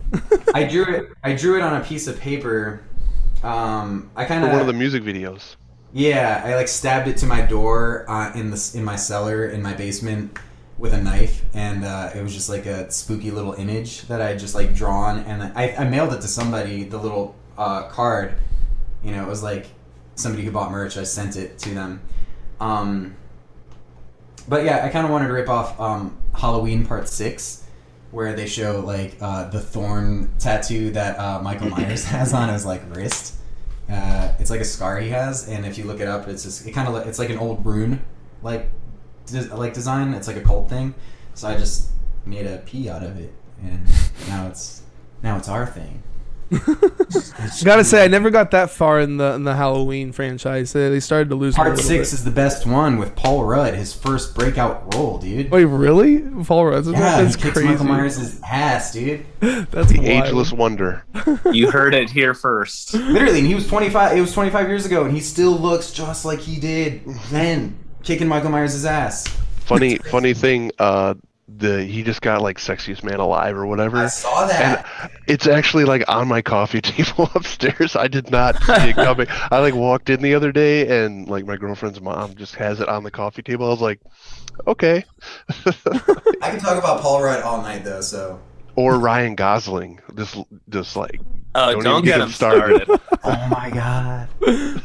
I 0.54 0.64
drew 0.64 0.84
it. 0.94 1.08
I 1.22 1.34
drew 1.34 1.56
it 1.56 1.62
on 1.62 1.80
a 1.80 1.84
piece 1.84 2.06
of 2.06 2.18
paper. 2.18 2.82
Um, 3.42 4.10
I 4.16 4.24
kind 4.24 4.42
for 4.42 4.46
one 4.48 4.54
of 4.56 4.62
of 4.62 4.66
the 4.68 4.72
music 4.72 5.02
videos 5.02 5.56
Yeah, 5.92 6.40
I 6.44 6.54
like 6.54 6.68
stabbed 6.68 7.08
it 7.08 7.18
to 7.18 7.26
my 7.26 7.42
door 7.42 8.06
uh, 8.08 8.32
in 8.34 8.50
the 8.50 8.72
in 8.74 8.84
my 8.84 8.96
cellar 8.96 9.46
in 9.48 9.60
my 9.62 9.74
basement 9.74 10.38
with 10.78 10.94
a 10.94 11.00
knife, 11.02 11.42
and 11.52 11.84
uh, 11.84 12.10
it 12.14 12.22
was 12.22 12.32
just 12.34 12.48
like 12.48 12.64
a 12.66 12.90
spooky 12.90 13.30
little 13.30 13.52
image 13.54 14.02
that 14.08 14.20
I 14.20 14.28
had 14.30 14.38
just 14.38 14.54
like 14.54 14.74
drawn, 14.74 15.18
and 15.20 15.42
I, 15.56 15.74
I 15.78 15.84
mailed 15.84 16.12
it 16.14 16.20
to 16.22 16.28
somebody. 16.28 16.84
The 16.84 16.98
little 16.98 17.36
uh, 17.58 17.84
card, 17.88 18.34
you 19.04 19.12
know, 19.12 19.22
it 19.22 19.28
was 19.28 19.42
like 19.42 19.66
somebody 20.14 20.44
who 20.44 20.50
bought 20.50 20.70
merch. 20.70 20.96
I 20.96 21.04
sent 21.04 21.36
it 21.36 21.58
to 21.60 21.70
them. 21.70 22.00
Um, 22.60 23.16
but 24.48 24.64
yeah, 24.64 24.84
I 24.84 24.88
kind 24.88 25.04
of 25.04 25.12
wanted 25.12 25.28
to 25.28 25.32
rip 25.32 25.48
off 25.48 25.78
um, 25.80 26.16
Halloween 26.34 26.86
Part 26.86 27.08
Six, 27.08 27.64
where 28.10 28.34
they 28.34 28.46
show 28.46 28.80
like 28.80 29.16
uh, 29.20 29.48
the 29.48 29.60
thorn 29.60 30.32
tattoo 30.38 30.90
that 30.90 31.18
uh, 31.18 31.40
Michael 31.42 31.68
Myers 31.70 32.04
has 32.04 32.32
on 32.32 32.48
his 32.48 32.64
like 32.64 32.82
wrist. 32.94 33.34
Uh, 33.90 34.32
it's 34.38 34.50
like 34.50 34.60
a 34.60 34.64
scar 34.64 34.98
he 34.98 35.10
has, 35.10 35.48
and 35.48 35.66
if 35.66 35.76
you 35.76 35.84
look 35.84 36.00
it 36.00 36.08
up, 36.08 36.26
it's 36.28 36.42
just 36.42 36.66
it 36.66 36.72
kind 36.72 36.88
of 36.88 37.06
it's 37.06 37.18
like 37.18 37.30
an 37.30 37.38
old 37.38 37.64
rune 37.66 38.02
like 38.42 38.70
des- 39.26 39.54
like 39.54 39.74
design. 39.74 40.14
It's 40.14 40.28
like 40.28 40.36
a 40.36 40.42
cult 40.42 40.68
thing. 40.68 40.94
So 41.34 41.48
I 41.48 41.56
just 41.56 41.90
made 42.24 42.46
a 42.46 42.58
P 42.58 42.88
out 42.88 43.02
of 43.02 43.18
it, 43.18 43.32
and 43.62 43.84
now 44.28 44.46
it's 44.46 44.82
now 45.22 45.36
it's 45.36 45.48
our 45.48 45.66
thing. 45.66 46.02
Gotta 47.64 47.84
say, 47.84 48.04
I 48.04 48.08
never 48.08 48.30
got 48.30 48.50
that 48.52 48.70
far 48.70 49.00
in 49.00 49.16
the 49.16 49.32
in 49.34 49.44
the 49.44 49.54
Halloween 49.54 50.12
franchise. 50.12 50.72
They, 50.72 50.88
they 50.88 51.00
started 51.00 51.28
to 51.30 51.34
lose. 51.34 51.56
me 51.56 51.62
a 51.62 51.64
Part 51.66 51.78
six 51.78 52.10
bit. 52.10 52.14
is 52.14 52.24
the 52.24 52.30
best 52.30 52.66
one 52.66 52.98
with 52.98 53.14
Paul 53.16 53.44
Rudd, 53.44 53.74
his 53.74 53.92
first 53.92 54.34
breakout 54.34 54.94
role, 54.94 55.18
dude. 55.18 55.50
Wait, 55.50 55.64
really? 55.64 56.20
Paul 56.44 56.66
Rudd? 56.66 56.86
yeah, 56.86 57.22
That's 57.22 57.34
he 57.36 57.42
kicks 57.42 57.54
crazy. 57.54 57.68
Michael 57.68 57.84
Myers' 57.86 58.40
ass, 58.42 58.92
dude. 58.92 59.24
That's 59.40 59.90
the 59.92 59.98
wild. 60.00 60.26
ageless 60.26 60.52
wonder 60.52 61.04
You 61.52 61.70
heard 61.70 61.94
it 61.94 62.10
here 62.10 62.34
first. 62.34 62.94
Literally, 62.94 63.38
and 63.40 63.46
he 63.48 63.54
was 63.54 63.66
25. 63.66 64.16
It 64.16 64.20
was 64.20 64.32
25 64.32 64.68
years 64.68 64.86
ago, 64.86 65.04
and 65.04 65.12
he 65.14 65.20
still 65.20 65.52
looks 65.52 65.92
just 65.92 66.24
like 66.24 66.40
he 66.40 66.58
did 66.60 67.04
then, 67.30 67.76
kicking 68.02 68.28
Michael 68.28 68.50
Myers' 68.50 68.84
ass. 68.84 69.26
funny 69.60 69.96
funny 69.98 70.34
thing 70.34 70.70
uh 70.78 71.14
the 71.46 71.84
he 71.84 72.02
just 72.02 72.22
got 72.22 72.40
like 72.40 72.58
sexiest 72.58 73.04
man 73.04 73.20
alive 73.20 73.54
or 73.56 73.66
whatever 73.66 73.98
I 73.98 74.06
saw 74.06 74.46
that. 74.46 74.86
and 75.04 75.10
it's 75.26 75.46
actually 75.46 75.84
like 75.84 76.02
on 76.08 76.26
my 76.26 76.40
coffee 76.40 76.80
table 76.82 77.30
upstairs 77.34 77.96
i 77.96 78.08
did 78.08 78.30
not 78.30 78.56
see 78.62 78.72
it 78.90 78.94
coming 78.96 79.26
i 79.50 79.58
like 79.58 79.74
walked 79.74 80.08
in 80.08 80.22
the 80.22 80.34
other 80.34 80.52
day 80.52 81.04
and 81.04 81.28
like 81.28 81.44
my 81.44 81.56
girlfriend's 81.56 82.00
mom 82.00 82.34
just 82.34 82.54
has 82.54 82.80
it 82.80 82.88
on 82.88 83.04
the 83.04 83.10
coffee 83.10 83.42
table 83.42 83.66
i 83.66 83.68
was 83.68 83.80
like 83.82 84.00
okay 84.66 85.04
I 86.42 86.50
can 86.50 86.60
talk 86.60 86.78
about 86.78 87.00
Paul 87.00 87.22
Rudd 87.22 87.42
all 87.42 87.60
night, 87.62 87.82
though. 87.84 88.00
So 88.00 88.40
or 88.76 88.98
Ryan 88.98 89.34
Gosling. 89.34 90.00
Just, 90.16 90.36
just 90.68 90.96
like 90.96 91.20
Oh, 91.54 91.72
Don't 91.72 91.84
don't, 91.84 92.04
get 92.04 92.12
get 92.12 92.20
him 92.20 92.26
him 92.28 92.32
started. 92.32 92.82
started. 92.84 93.00
Oh 93.24 93.48
my 93.48 93.70
god. 93.70 94.82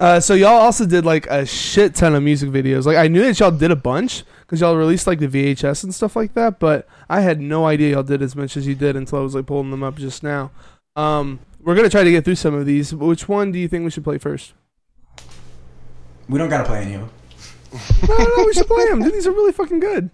Uh, 0.00 0.18
so 0.20 0.34
y'all 0.34 0.48
also 0.48 0.84
did 0.84 1.04
like 1.04 1.26
a 1.26 1.46
shit 1.46 1.94
ton 1.94 2.14
of 2.14 2.22
music 2.22 2.50
videos. 2.50 2.84
Like 2.84 2.96
I 2.96 3.08
knew 3.08 3.22
that 3.22 3.38
y'all 3.38 3.50
did 3.50 3.70
a 3.70 3.76
bunch 3.76 4.24
because 4.40 4.60
y'all 4.60 4.76
released 4.76 5.06
like 5.06 5.20
the 5.20 5.28
VHS 5.28 5.84
and 5.84 5.94
stuff 5.94 6.16
like 6.16 6.34
that, 6.34 6.58
but 6.58 6.86
I 7.08 7.20
had 7.20 7.40
no 7.40 7.66
idea 7.66 7.92
y'all 7.92 8.02
did 8.02 8.20
as 8.20 8.34
much 8.34 8.56
as 8.56 8.66
you 8.66 8.74
did 8.74 8.96
until 8.96 9.18
I 9.18 9.22
was 9.22 9.34
like 9.34 9.46
pulling 9.46 9.70
them 9.70 9.82
up 9.82 9.96
just 9.96 10.22
now. 10.22 10.50
Um, 10.96 11.40
we're 11.60 11.74
gonna 11.74 11.88
try 11.88 12.04
to 12.04 12.10
get 12.10 12.24
through 12.24 12.34
some 12.34 12.54
of 12.54 12.66
these. 12.66 12.94
Which 12.94 13.28
one 13.28 13.52
do 13.52 13.58
you 13.58 13.68
think 13.68 13.84
we 13.84 13.90
should 13.90 14.04
play 14.04 14.18
first? 14.18 14.52
We 16.28 16.38
don't 16.38 16.48
gotta 16.48 16.64
play 16.64 16.82
any 16.82 16.94
of 16.94 17.00
them. 17.00 17.10
No, 18.08 18.16
no, 18.16 18.44
we 18.44 18.52
should 18.52 18.66
play 18.66 18.86
them. 18.88 19.02
Dude, 19.02 19.12
these 19.12 19.26
are 19.26 19.32
really 19.32 19.52
fucking 19.52 19.80
good. 19.80 20.10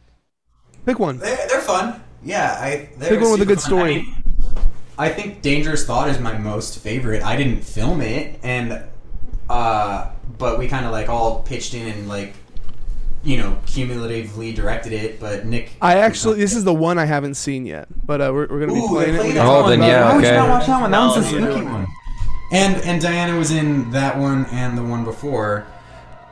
Pick 0.87 0.99
one. 0.99 1.19
They're, 1.19 1.49
they're 1.49 1.61
fun. 1.61 2.03
Yeah, 2.23 2.57
I. 2.59 2.91
They're 2.97 3.11
Pick 3.11 3.21
one 3.21 3.33
with 3.33 3.43
a 3.43 3.47
good 3.47 3.61
fun. 3.61 3.67
Story. 3.67 3.95
mean, 3.97 4.25
I 4.99 5.09
think 5.09 5.43
Dangerous 5.43 5.85
Thought 5.85 6.09
is 6.09 6.19
my 6.19 6.39
most 6.39 6.79
favorite. 6.79 7.23
I 7.23 7.37
didn't 7.37 7.63
film 7.63 8.01
it, 8.01 8.39
and 8.43 8.83
uh, 9.51 10.11
but 10.39 10.59
we 10.59 10.69
kind 10.69 10.87
of 10.87 10.93
like 10.93 11.09
all 11.09 11.43
pitched 11.43 11.75
in 11.75 11.87
and 11.89 12.09
like, 12.09 12.35
you 13.23 13.37
know, 13.37 13.59
cumulatively 13.67 14.53
directed 14.53 14.93
it. 14.93 15.21
But 15.21 15.45
Nick, 15.45 15.73
I 15.83 15.99
actually, 15.99 16.39
this 16.39 16.55
is 16.55 16.65
the 16.65 16.73
one 16.73 16.99
I 16.99 17.05
haven't 17.05 17.35
seen 17.35 17.67
yet, 17.67 17.89
but 18.07 18.21
uh, 18.21 18.31
we're, 18.33 18.47
we're 18.47 18.61
gonna 18.61 18.73
be 18.73 18.79
Ooh, 18.81 18.89
playing 18.89 19.15
it. 19.15 19.19
played 19.19 19.29
We 19.29 19.35
that 19.35 19.47
Oh, 19.47 19.63
one 19.63 19.71
then 19.71 19.81
yeah, 19.89 20.09
Why 20.09 20.15
would 20.17 20.23
you 20.25 20.29
okay. 20.29 20.37
not 20.39 20.49
watch 20.49 20.67
that 20.67 20.81
one? 20.81 20.91
That 20.91 20.97
No, 20.99 21.09
one's 21.09 21.31
the 21.31 21.37
spooky 21.39 21.63
one. 21.65 21.73
one. 21.75 21.87
And 22.53 22.77
and 22.83 23.01
Diana 23.03 23.37
was 23.37 23.51
in 23.51 23.91
that 23.93 24.17
one 24.19 24.47
and 24.47 24.79
the 24.79 24.83
one 24.85 25.05
before. 25.05 25.67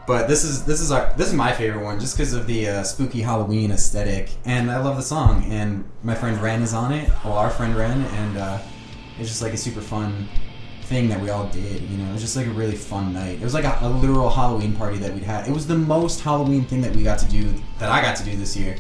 But 0.07 0.27
this 0.27 0.43
is 0.43 0.65
this 0.65 0.81
is 0.81 0.91
our 0.91 1.13
this 1.19 1.29
is 1.29 1.35
my 1.35 1.53
favorite 1.53 1.85
one 1.85 2.01
just 2.01 2.17
because 2.17 2.33
of 2.33 2.47
the 2.47 2.67
uh, 2.69 2.83
spooky 2.83 3.21
Halloween 3.21 3.71
aesthetic, 3.71 4.31
and 4.47 4.71
I 4.71 4.79
love 4.79 4.97
the 4.97 5.03
song. 5.03 5.45
And 5.51 5.85
my 6.03 6.15
friend 6.15 6.41
Ren 6.41 6.63
is 6.63 6.73
on 6.73 6.93
it, 6.93 7.11
well, 7.23 7.35
our 7.35 7.51
friend 7.51 7.77
Ren, 7.77 8.01
and 8.01 8.39
uh, 8.39 8.59
it's 9.19 9.29
just 9.29 9.43
like 9.43 9.53
a 9.53 9.57
super 9.59 9.83
fun 9.83 10.27
thing 10.89 11.09
that 11.09 11.21
we 11.21 11.31
all 11.31 11.47
did. 11.49 11.83
You 11.83 11.99
know, 11.99 12.09
it 12.09 12.13
was 12.15 12.23
just 12.23 12.37
like 12.37 12.47
a 12.47 12.51
really 12.51 12.75
fun 12.75 13.13
night. 13.13 13.39
It 13.39 13.45
was 13.45 13.55
like 13.55 13.65
a, 13.65 13.79
a 13.83 13.89
literal 13.89 14.31
Halloween 14.31 14.75
party 14.75 14.99
that 14.99 15.13
we'd 15.13 15.23
had. 15.23 15.47
It 15.47 15.53
was 15.53 15.67
the 15.67 15.77
most 15.77 16.21
Halloween 16.21 16.65
thing 16.65 16.81
that 16.81 16.95
we 16.97 17.03
got 17.03 17.19
to 17.21 17.27
do 17.27 17.53
that 17.79 17.91
I 17.91 18.01
got 18.01 18.17
to 18.17 18.25
do 18.25 18.37
this 18.37 18.57
year. 18.57 18.77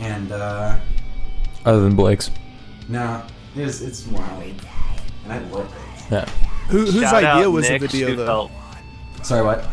And 0.00 0.32
uh, 0.32 0.78
Other 1.64 1.80
than 1.80 1.94
Blake's. 1.94 2.30
no, 2.88 3.22
it's 3.54 3.80
it's 3.80 4.06
wild, 4.08 4.42
and 5.24 5.32
I 5.32 5.38
love 5.50 5.72
it. 5.72 6.12
Yeah. 6.12 6.28
Who, 6.68 6.78
whose 6.86 7.00
Shout 7.02 7.22
idea 7.22 7.48
was 7.50 7.70
Nick 7.70 7.82
the 7.82 7.88
video 7.88 8.16
though? 8.16 8.48
Schufelt. 8.48 9.24
Sorry, 9.26 9.44
what? 9.44 9.64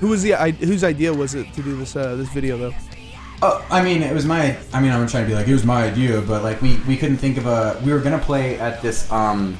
Who 0.00 0.08
was 0.08 0.22
the 0.22 0.34
I, 0.34 0.50
whose 0.50 0.82
idea 0.82 1.12
was 1.12 1.34
it 1.34 1.52
to 1.54 1.62
do 1.62 1.76
this 1.76 1.94
uh, 1.94 2.16
this 2.16 2.28
video 2.30 2.56
though? 2.58 2.74
Oh, 3.42 3.64
I 3.70 3.82
mean, 3.82 4.02
it 4.02 4.12
was 4.12 4.26
my. 4.26 4.56
I 4.72 4.80
mean, 4.80 4.90
I'm 4.90 5.06
trying 5.06 5.24
to 5.24 5.28
be 5.28 5.34
like 5.34 5.46
it 5.46 5.52
was 5.52 5.64
my 5.64 5.84
idea, 5.84 6.20
but 6.20 6.42
like 6.42 6.60
we 6.60 6.78
we 6.88 6.96
couldn't 6.96 7.18
think 7.18 7.36
of 7.38 7.46
a. 7.46 7.80
We 7.84 7.92
were 7.92 8.00
gonna 8.00 8.18
play 8.18 8.58
at 8.58 8.82
this 8.82 9.10
um, 9.12 9.56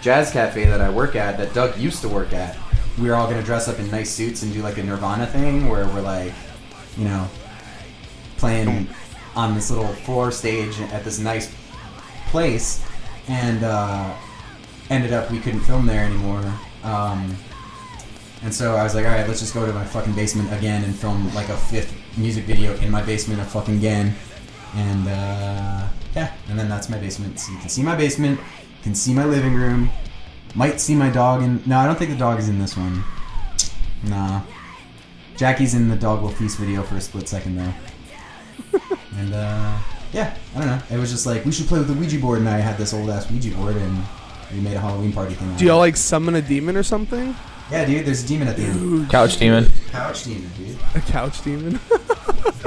jazz 0.00 0.30
cafe 0.30 0.64
that 0.66 0.80
I 0.80 0.90
work 0.90 1.16
at 1.16 1.38
that 1.38 1.54
Doug 1.54 1.76
used 1.78 2.02
to 2.02 2.08
work 2.08 2.32
at. 2.32 2.56
We 2.98 3.08
were 3.08 3.14
all 3.14 3.28
gonna 3.28 3.42
dress 3.42 3.68
up 3.68 3.78
in 3.78 3.90
nice 3.90 4.10
suits 4.10 4.42
and 4.42 4.52
do 4.52 4.62
like 4.62 4.78
a 4.78 4.82
Nirvana 4.82 5.26
thing 5.26 5.68
where 5.68 5.86
we're 5.86 6.00
like, 6.00 6.32
you 6.96 7.04
know, 7.04 7.28
playing 8.36 8.88
on 9.36 9.54
this 9.54 9.70
little 9.70 9.86
floor 9.86 10.32
stage 10.32 10.80
at 10.80 11.04
this 11.04 11.18
nice 11.18 11.54
place, 12.28 12.84
and 13.28 13.62
uh, 13.62 14.14
ended 14.90 15.12
up 15.12 15.30
we 15.30 15.38
couldn't 15.38 15.60
film 15.60 15.86
there 15.86 16.04
anymore. 16.04 16.44
Um, 16.82 17.36
and 18.42 18.54
so 18.54 18.76
I 18.76 18.84
was 18.84 18.94
like, 18.94 19.04
all 19.04 19.10
right, 19.10 19.26
let's 19.26 19.40
just 19.40 19.54
go 19.54 19.66
to 19.66 19.72
my 19.72 19.84
fucking 19.84 20.14
basement 20.14 20.52
again 20.52 20.84
and 20.84 20.94
film 20.94 21.32
like 21.34 21.48
a 21.48 21.56
fifth 21.56 21.92
music 22.16 22.44
video 22.44 22.76
in 22.76 22.90
my 22.90 23.02
basement 23.02 23.40
of 23.40 23.48
fucking 23.48 23.76
again. 23.76 24.14
And 24.74 25.08
uh, 25.08 25.88
yeah, 26.14 26.32
and 26.48 26.58
then 26.58 26.68
that's 26.68 26.88
my 26.88 26.98
basement. 26.98 27.40
So 27.40 27.52
you 27.52 27.58
can 27.58 27.68
see 27.68 27.82
my 27.82 27.96
basement, 27.96 28.38
can 28.88 28.94
see 28.94 29.12
my 29.12 29.26
living 29.26 29.54
room, 29.54 29.90
might 30.54 30.80
see 30.80 30.94
my 30.94 31.10
dog. 31.10 31.42
And 31.42 31.64
no, 31.66 31.76
I 31.78 31.84
don't 31.84 31.98
think 31.98 32.10
the 32.10 32.16
dog 32.16 32.38
is 32.38 32.48
in 32.48 32.58
this 32.58 32.74
one. 32.74 33.04
Nah, 34.04 34.40
Jackie's 35.36 35.74
in 35.74 35.90
the 35.90 35.96
Dog 35.96 36.22
Will 36.22 36.30
Feast 36.30 36.56
video 36.56 36.82
for 36.82 36.96
a 36.96 37.00
split 37.00 37.28
second 37.28 37.56
though. 37.56 37.74
and 39.18 39.34
uh, 39.34 39.78
yeah, 40.14 40.34
I 40.56 40.58
don't 40.58 40.68
know. 40.68 40.82
It 40.90 40.98
was 40.98 41.10
just 41.10 41.26
like 41.26 41.44
we 41.44 41.52
should 41.52 41.66
play 41.66 41.78
with 41.78 41.88
the 41.88 41.94
Ouija 41.94 42.18
board, 42.18 42.38
and 42.38 42.48
I 42.48 42.60
had 42.60 42.78
this 42.78 42.94
old 42.94 43.10
ass 43.10 43.30
Ouija 43.30 43.54
board, 43.56 43.76
and 43.76 44.02
we 44.50 44.60
made 44.60 44.74
a 44.74 44.80
Halloween 44.80 45.12
party 45.12 45.34
thing. 45.34 45.54
Do 45.56 45.66
y'all 45.66 45.78
like 45.78 45.98
summon 45.98 46.34
a 46.36 46.40
demon 46.40 46.74
or 46.74 46.82
something? 46.82 47.36
Yeah, 47.70 47.84
dude. 47.84 48.06
There's 48.06 48.24
a 48.24 48.26
demon 48.26 48.48
at 48.48 48.56
the 48.56 48.62
end. 48.62 49.10
Couch 49.10 49.36
demon. 49.36 49.66
Couch 49.90 50.24
demon, 50.24 50.50
dude. 50.56 50.78
A 50.94 51.00
couch 51.02 51.44
demon? 51.44 51.78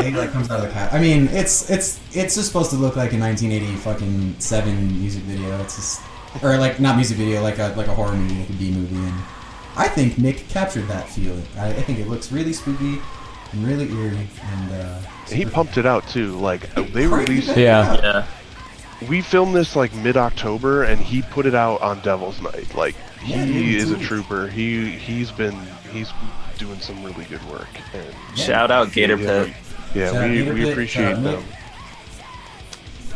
He 0.02 0.12
like 0.12 0.32
comes 0.32 0.50
out 0.50 0.62
of 0.62 0.68
the 0.68 0.74
couch. 0.74 0.94
I 0.94 1.00
mean, 1.00 1.28
it's 1.28 1.70
it's 1.70 2.00
it's 2.16 2.36
just 2.36 2.48
supposed 2.48 2.72
to 2.72 2.78
look 2.78 2.96
like 2.96 3.14
a 3.14 3.20
1980 3.20 3.76
fucking 3.78 4.36
seven 4.40 5.00
music 5.00 5.22
video. 5.24 5.60
It's 5.62 5.76
just 5.76 6.02
or 6.42 6.58
like 6.58 6.80
not 6.80 6.96
music 6.96 7.18
video, 7.18 7.42
like 7.42 7.60
a 7.60 7.74
like 7.78 7.88
a 7.88 7.94
horror 7.94 8.14
movie, 8.16 8.40
like 8.40 8.50
a 8.50 8.54
B 8.54 8.72
movie. 8.72 8.96
And 8.96 9.14
I 9.76 9.88
think 9.88 10.18
Nick 10.18 10.48
captured 10.50 10.88
that 10.88 11.10
feeling. 11.10 11.46
I, 11.58 11.70
I 11.70 11.82
think 11.82 12.00
it 12.00 12.08
looks 12.08 12.32
really 12.32 12.54
spooky 12.54 13.00
and 13.52 13.66
really 13.68 13.90
eerie. 13.92 14.28
And 14.44 14.72
uh, 14.72 15.00
he 15.28 15.46
pumped 15.46 15.78
it 15.78 15.86
out 15.86 16.08
too. 16.08 16.38
Like 16.40 16.76
uh, 16.78 16.84
they 16.94 17.08
released. 17.08 17.56
Yeah. 17.58 17.96
Yeah. 18.02 18.28
We 19.10 19.22
filmed 19.22 19.56
this 19.56 19.76
like 19.76 19.92
mid-October, 19.96 20.84
and 20.84 21.02
he 21.02 21.24
put 21.24 21.48
it 21.48 21.56
out 21.56 21.82
on 21.82 22.02
Devil's 22.02 22.40
Night. 22.42 22.76
Like 22.76 22.96
he 23.24 23.34
Yeah, 23.34 23.80
is 23.82 23.92
a 23.92 23.98
trooper. 23.98 24.48
He 24.48 24.92
he's 24.92 25.32
been 25.32 25.58
he's 25.92 26.10
doing 26.58 26.80
some 26.80 27.04
really 27.04 27.26
good 27.26 27.44
work. 27.50 27.68
And 27.94 28.38
Shout 28.38 28.70
out 28.70 28.92
Gator 28.92 29.18
yeah, 29.18 29.46
Pit. 29.46 29.54
yeah, 29.96 30.12
Shout 30.12 30.16
out 30.24 30.30
we, 30.30 30.52
we 30.52 30.72
appreciate 30.72 31.16
out 31.16 31.24
them. 31.24 31.44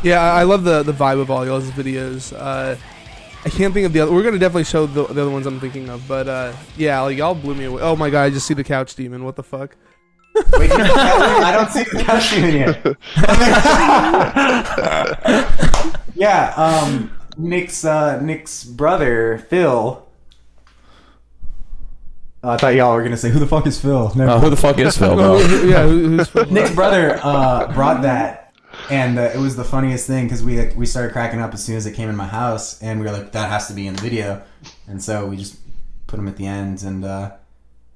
yeah, 0.04 0.22
I 0.22 0.40
I 0.40 0.44
love 0.44 0.64
the 0.64 0.82
the 0.84 0.92
vibe 0.94 1.22
of 1.22 1.30
all 1.30 1.46
y'all's 1.46 1.70
videos. 1.72 2.34
Uh, 2.36 2.76
I 3.46 3.50
can't 3.50 3.74
think 3.74 3.86
of 3.86 3.94
the 3.94 4.00
other. 4.02 4.12
We're 4.12 4.24
gonna 4.24 4.40
definitely 4.40 4.64
show 4.64 4.88
the, 4.88 5.04
the 5.06 5.22
other 5.22 5.30
ones 5.30 5.46
I'm 5.46 5.60
thinking 5.60 5.88
of, 5.90 6.08
but 6.08 6.28
uh, 6.28 6.54
yeah, 6.78 7.00
like 7.02 7.16
y'all 7.18 7.36
blew 7.36 7.54
me 7.54 7.66
away. 7.66 7.82
Oh 7.82 7.96
my 7.96 8.10
god, 8.10 8.24
I 8.24 8.30
just 8.32 8.48
see 8.48 8.56
the 8.56 8.64
couch 8.64 8.96
demon. 8.96 9.24
What 9.24 9.36
the 9.36 9.44
fuck? 9.44 9.76
Wait, 10.58 10.70
you 10.70 10.76
I 10.80 11.52
don't 11.54 11.70
see 11.70 11.84
the 11.84 12.04
couch 12.04 12.32
demon 12.32 12.56
yet. 12.56 12.86
yeah, 16.16 16.54
um, 16.58 17.12
Nick's 17.38 17.86
uh, 17.86 18.20
Nick's 18.22 18.64
brother 18.64 19.46
Phil. 19.50 20.02
Oh, 22.44 22.50
I 22.50 22.58
thought 22.58 22.76
y'all 22.76 22.94
were 22.96 23.04
gonna 23.04 23.18
say 23.18 23.30
who 23.30 23.40
the 23.40 23.48
fuck 23.48 23.66
is 23.68 23.80
Phil. 23.80 24.12
Never 24.16 24.32
Uh, 24.32 24.40
who 24.40 24.50
the 24.50 24.58
fuck 24.58 24.78
is 24.80 24.98
Phil, 24.98 25.12
Oh, 25.20 25.48
bro? 25.48 25.64
yeah, 25.68 25.84
who, 25.88 26.18
who's 26.18 26.52
Nick's 26.52 26.74
brother 26.74 27.20
uh, 27.24 27.72
brought 27.74 28.02
that, 28.04 28.45
and 28.90 29.18
uh, 29.20 29.24
it 29.34 29.38
was 29.40 29.56
the 29.56 29.64
funniest 29.64 30.08
thing 30.08 30.26
because 30.26 30.44
we 30.44 30.60
like, 30.60 30.76
we 30.76 30.86
started 30.86 31.12
cracking 31.12 31.40
up 31.42 31.54
as 31.54 31.64
soon 31.64 31.76
as 31.76 31.86
it 31.86 31.94
came 31.94 32.10
in 32.10 32.16
my 32.16 32.28
house, 32.28 32.82
and 32.82 33.00
we 33.00 33.06
were 33.06 33.12
like, 33.12 33.32
that 33.34 33.50
has 33.50 33.68
to 33.68 33.74
be 33.74 33.88
in 33.88 33.96
the 33.96 34.02
video, 34.02 34.42
and 34.88 35.04
so 35.04 35.26
we 35.26 35.38
just 35.38 35.58
put 36.08 36.18
them 36.18 36.28
at 36.28 36.38
the 36.38 36.46
end, 36.46 36.84
and 36.84 37.04
uh, 37.06 37.32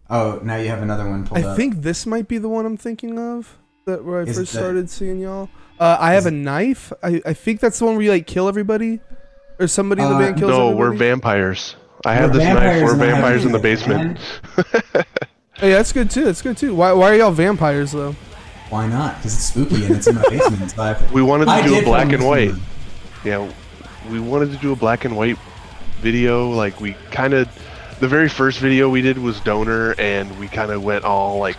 oh, 0.09 0.39
now 0.43 0.55
you 0.57 0.69
have 0.69 0.81
another 0.81 1.07
one 1.09 1.25
pulled 1.25 1.39
I 1.43 1.49
up. 1.49 1.57
think 1.57 1.81
this 1.81 2.05
might 2.05 2.27
be 2.27 2.37
the 2.37 2.49
one 2.49 2.65
I'm 2.65 2.77
thinking 2.77 3.17
of. 3.19 3.57
That 3.85 4.03
where 4.03 4.19
I 4.19 4.23
Is 4.23 4.37
first 4.37 4.51
the- 4.53 4.57
started 4.59 4.89
seeing 4.89 5.19
y'all. 5.19 5.49
Uh, 5.79 5.95
I 5.99 6.11
have 6.13 6.23
Is 6.23 6.27
a 6.27 6.31
knife. 6.31 6.91
I, 7.01 7.21
I 7.25 7.33
think 7.33 7.59
that's 7.61 7.79
the 7.79 7.85
one 7.85 7.95
where 7.95 8.03
you 8.03 8.11
like 8.11 8.27
kill 8.27 8.47
everybody, 8.47 8.99
or 9.59 9.67
somebody 9.67 10.01
in 10.03 10.09
the 10.09 10.15
Uh, 10.15 10.19
band 10.19 10.37
kills 10.37 10.49
No, 10.51 10.67
everybody. 10.71 10.77
we're 10.77 10.93
vampires. 10.97 11.75
I 12.05 12.13
have 12.15 12.31
We're 12.31 12.37
this 12.37 12.43
knife. 12.47 12.59
vampires 12.59 12.83
We're 12.83 12.91
in 12.93 12.99
the 12.99 13.05
vampires 13.05 13.45
in 13.45 13.51
the 13.51 13.57
house, 13.57 13.63
basement. 13.63 14.19
man. 14.57 15.05
Hey, 15.59 15.71
that's 15.71 15.91
good 15.91 16.09
too. 16.09 16.23
That's 16.23 16.41
good 16.41 16.55
too. 16.55 16.73
Why, 16.73 16.93
why 16.93 17.11
are 17.11 17.15
y'all 17.15 17.31
vampires 17.31 17.91
though? 17.91 18.15
Why 18.70 18.88
not? 18.88 19.17
Because 19.17 19.36
it's 19.36 19.45
spooky 19.45 19.86
and 19.86 19.95
it's 19.95 20.07
in 20.07 20.15
my 20.15 20.24
basement. 20.30 20.72
So 20.72 20.82
I, 20.84 21.11
We 21.11 21.22
wanted 21.22 21.45
to 21.45 21.51
I 21.51 21.61
do 21.65 21.80
a 21.80 21.84
black 21.84 22.11
and 22.11 22.26
white. 22.26 22.53
Yeah, 23.24 23.51
we 24.09 24.20
wanted 24.20 24.51
to 24.51 24.57
do 24.57 24.72
a 24.72 24.76
black 24.76 25.05
and 25.05 25.15
white 25.17 25.38
video. 26.01 26.49
Like 26.49 26.80
we 26.80 26.93
kind 27.11 27.34
of, 27.34 27.49
the 27.99 28.07
very 28.07 28.30
first 28.30 28.59
video 28.59 28.89
we 28.89 29.01
did 29.01 29.17
was 29.17 29.39
donor, 29.41 29.95
and 29.97 30.38
we 30.39 30.47
kind 30.47 30.72
of 30.72 30.84
went 30.84 31.03
all 31.03 31.39
like 31.39 31.57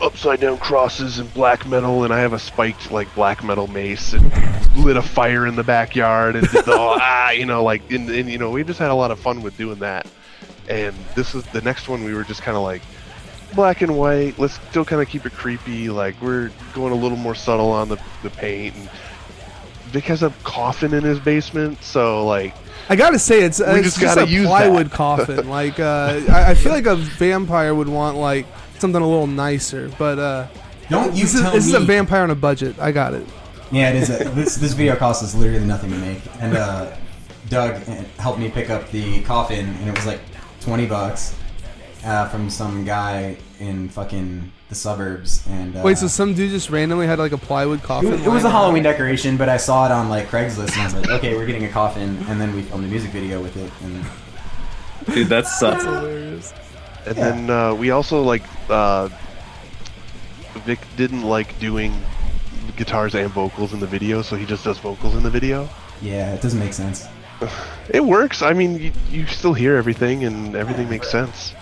upside 0.00 0.40
down 0.40 0.58
crosses 0.58 1.18
and 1.18 1.32
black 1.32 1.66
metal, 1.66 2.04
and 2.04 2.12
I 2.12 2.18
have 2.20 2.34
a 2.34 2.38
spiked 2.38 2.90
like 2.90 3.12
black 3.14 3.42
metal 3.42 3.66
mace 3.66 4.12
and 4.12 4.30
lit 4.76 4.96
a 4.96 5.02
fire 5.02 5.46
in 5.46 5.56
the 5.56 5.64
backyard 5.64 6.36
and 6.36 6.46
did 6.50 6.66
the 6.66 6.76
whole, 6.76 6.96
ah, 7.00 7.30
you 7.30 7.46
know, 7.46 7.64
like 7.64 7.90
and, 7.90 8.10
and 8.10 8.28
you 8.28 8.38
know 8.38 8.50
we 8.50 8.62
just 8.62 8.78
had 8.78 8.90
a 8.90 8.94
lot 8.94 9.10
of 9.10 9.18
fun 9.18 9.42
with 9.42 9.56
doing 9.56 9.78
that. 9.78 10.06
And 10.68 10.94
this 11.14 11.34
is 11.34 11.44
the 11.46 11.60
next 11.62 11.88
one. 11.88 12.04
We 12.04 12.12
were 12.12 12.24
just 12.24 12.42
kind 12.42 12.56
of 12.56 12.62
like 12.62 12.82
black 13.54 13.82
and 13.82 13.96
white. 13.96 14.38
Let's 14.38 14.54
still 14.68 14.84
kind 14.84 15.00
of 15.02 15.08
keep 15.08 15.26
it 15.26 15.32
creepy. 15.32 15.88
Like 15.88 16.20
we're 16.20 16.50
going 16.74 16.92
a 16.92 16.96
little 16.96 17.18
more 17.18 17.34
subtle 17.34 17.70
on 17.70 17.88
the 17.88 17.98
the 18.22 18.30
paint 18.30 18.76
and. 18.76 18.90
Vic 19.90 20.02
has 20.04 20.24
a 20.24 20.30
coffin 20.42 20.92
in 20.92 21.04
his 21.04 21.20
basement, 21.20 21.80
so 21.82 22.26
like 22.26 22.52
I 22.88 22.96
gotta 22.96 23.18
say, 23.18 23.42
it's, 23.42 23.60
uh, 23.60 23.70
We 23.72 23.78
it's 23.78 23.88
just 23.88 24.00
just, 24.00 24.16
gotta 24.16 24.26
a 24.26 24.30
use 24.30 24.46
plywood 24.46 24.86
that. 24.86 24.92
coffin. 24.96 25.48
Like, 25.48 25.80
uh, 25.80 26.20
I, 26.28 26.50
I 26.50 26.54
feel 26.54 26.72
like 26.72 26.86
a 26.86 26.96
vampire 26.96 27.74
would 27.74 27.88
want 27.88 28.16
like 28.16 28.46
something 28.78 29.00
a 29.00 29.06
little 29.06 29.26
nicer. 29.26 29.90
But 29.98 30.18
uh, 30.18 30.48
Don't 30.90 31.14
you 31.14 31.22
this, 31.22 31.34
is, 31.34 31.40
tell 31.40 31.52
this 31.52 31.66
is 31.66 31.74
a 31.74 31.80
vampire 31.80 32.22
on 32.22 32.30
a 32.30 32.34
budget. 32.34 32.78
I 32.78 32.92
got 32.92 33.14
it. 33.14 33.26
Yeah, 33.72 33.90
it 33.90 33.96
is. 33.96 34.10
A, 34.10 34.24
this 34.30 34.56
this 34.56 34.72
video 34.72 34.94
cost 34.96 35.22
us 35.22 35.34
literally 35.34 35.64
nothing 35.64 35.90
to 35.90 35.98
make, 35.98 36.20
and 36.40 36.56
uh, 36.56 36.96
Doug 37.48 37.74
helped 38.18 38.38
me 38.38 38.48
pick 38.50 38.70
up 38.70 38.90
the 38.90 39.22
coffin, 39.22 39.66
and 39.66 39.88
it 39.88 39.94
was 39.94 40.06
like 40.06 40.20
twenty 40.60 40.86
bucks. 40.86 41.36
Uh, 42.06 42.28
from 42.28 42.48
some 42.48 42.84
guy 42.84 43.36
in 43.60 43.88
fucking 43.90 44.52
the 44.68 44.74
suburbs. 44.74 45.46
And 45.48 45.76
uh, 45.76 45.82
Wait, 45.84 45.98
so 45.98 46.06
some 46.06 46.32
dude 46.34 46.50
just 46.50 46.70
randomly 46.70 47.06
had 47.06 47.18
like 47.18 47.32
a 47.32 47.38
plywood 47.38 47.80
it 47.80 47.84
coffin? 47.84 48.10
was, 48.12 48.26
it 48.26 48.28
was 48.30 48.44
a 48.44 48.50
Halloween 48.50 48.84
around? 48.86 48.92
decoration, 48.94 49.36
but 49.36 49.48
I 49.48 49.56
saw 49.58 49.86
it 49.86 49.92
on 49.92 50.08
like 50.08 50.28
Craigslist, 50.28 50.72
and 50.72 50.80
I 50.80 50.84
was 50.84 50.94
like, 50.94 51.10
okay, 51.10 51.36
we're 51.36 51.46
getting 51.46 51.64
a 51.64 51.68
coffin, 51.68 52.16
and 52.28 52.40
then 52.40 52.54
we 52.54 52.62
filmed 52.62 52.84
a 52.84 52.88
music 52.88 53.10
video 53.10 53.42
with 53.42 53.56
it. 53.56 53.70
And 53.82 54.04
Dude, 55.14 55.28
that 55.28 55.46
sucks. 55.46 55.84
Hilarious. 55.84 56.52
And 57.06 57.16
Yeah. 57.16 57.30
then 57.30 57.50
uh, 57.50 57.74
we 57.74 57.90
also 57.90 58.22
like 58.22 58.42
uh, 58.68 59.08
Vic 60.64 60.80
didn't 60.96 61.22
like 61.22 61.58
doing 61.60 61.94
guitars 62.76 63.14
and 63.14 63.30
vocals 63.30 63.72
in 63.72 63.80
the 63.80 63.86
video, 63.86 64.22
so 64.22 64.36
he 64.36 64.44
just 64.46 64.64
does 64.64 64.78
vocals 64.78 65.14
in 65.14 65.22
the 65.22 65.30
video. 65.30 65.68
yeah, 66.02 66.34
it 66.34 66.42
doesn't 66.42 66.58
make 66.60 66.72
sense. 66.72 67.06
It 67.90 68.02
works. 68.04 68.42
I 68.42 68.52
mean, 68.52 68.80
you, 68.80 68.92
you 69.10 69.26
still 69.26 69.52
hear 69.54 69.76
everything, 69.76 70.24
and 70.24 70.56
everything 70.56 70.88
makes 70.88 71.08
sense. 71.08 71.54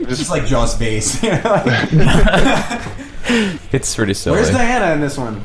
It's 0.00 0.18
just 0.18 0.30
like 0.30 0.46
Joss 0.46 0.76
bass. 0.78 1.22
you 1.22 1.30
know, 1.30 1.62
like- 1.66 1.88
It's 3.72 3.94
pretty 3.94 4.14
silly. 4.14 4.36
Where's 4.36 4.50
Diana 4.50 4.92
in 4.94 5.00
this 5.00 5.16
one? 5.16 5.42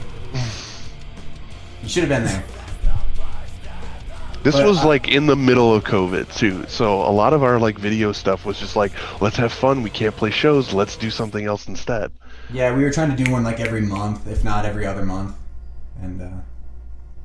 You 1.83 1.89
should 1.89 2.03
have 2.03 2.09
been 2.09 2.25
there. 2.25 2.43
This 4.43 4.55
But, 4.55 4.65
was 4.65 4.79
uh, 4.79 4.87
like 4.87 5.09
in 5.09 5.25
the 5.25 5.35
middle 5.35 5.73
of 5.73 5.83
COVID 5.83 6.33
too, 6.37 6.65
so 6.67 7.01
a 7.01 7.11
lot 7.11 7.33
of 7.33 7.43
our 7.43 7.59
like 7.59 7.77
video 7.77 8.11
stuff 8.13 8.45
was 8.45 8.57
just 8.59 8.75
like, 8.77 8.91
let's 9.21 9.35
have 9.37 9.51
fun. 9.51 9.83
We 9.83 9.89
can't 9.89 10.15
play 10.15 10.29
shows. 10.31 10.73
Let's 10.73 10.95
do 10.95 11.09
something 11.09 11.45
else 11.45 11.67
instead. 11.67 12.11
Yeah, 12.53 12.73
we 12.75 12.83
were 12.83 12.91
trying 12.91 13.15
to 13.15 13.21
do 13.21 13.29
one 13.29 13.43
like 13.43 13.59
every 13.59 13.81
month, 13.81 14.25
if 14.27 14.43
not 14.45 14.63
every 14.65 14.85
other 14.85 15.05
month. 15.05 15.35
And 16.01 16.21
uh, 16.21 16.29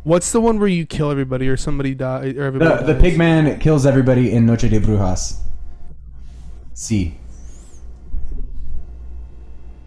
What's 0.05 0.33
the 0.33 0.41
one 0.41 0.59
where 0.59 0.69
you 0.69 0.85
kill 0.85 1.11
everybody 1.13 1.49
or 1.49 1.57
somebody 1.57 1.95
die 1.95 2.33
or 2.37 2.43
everybody? 2.43 2.77
the 2.81 2.87
the 2.87 2.93
dies? 2.95 3.03
pig 3.03 3.19
man 3.19 3.59
kills 3.61 3.87
everybody 3.87 4.33
in 4.33 4.45
Noche 4.47 4.63
de 4.63 4.81
Brujas. 4.81 5.37
See. 6.75 7.17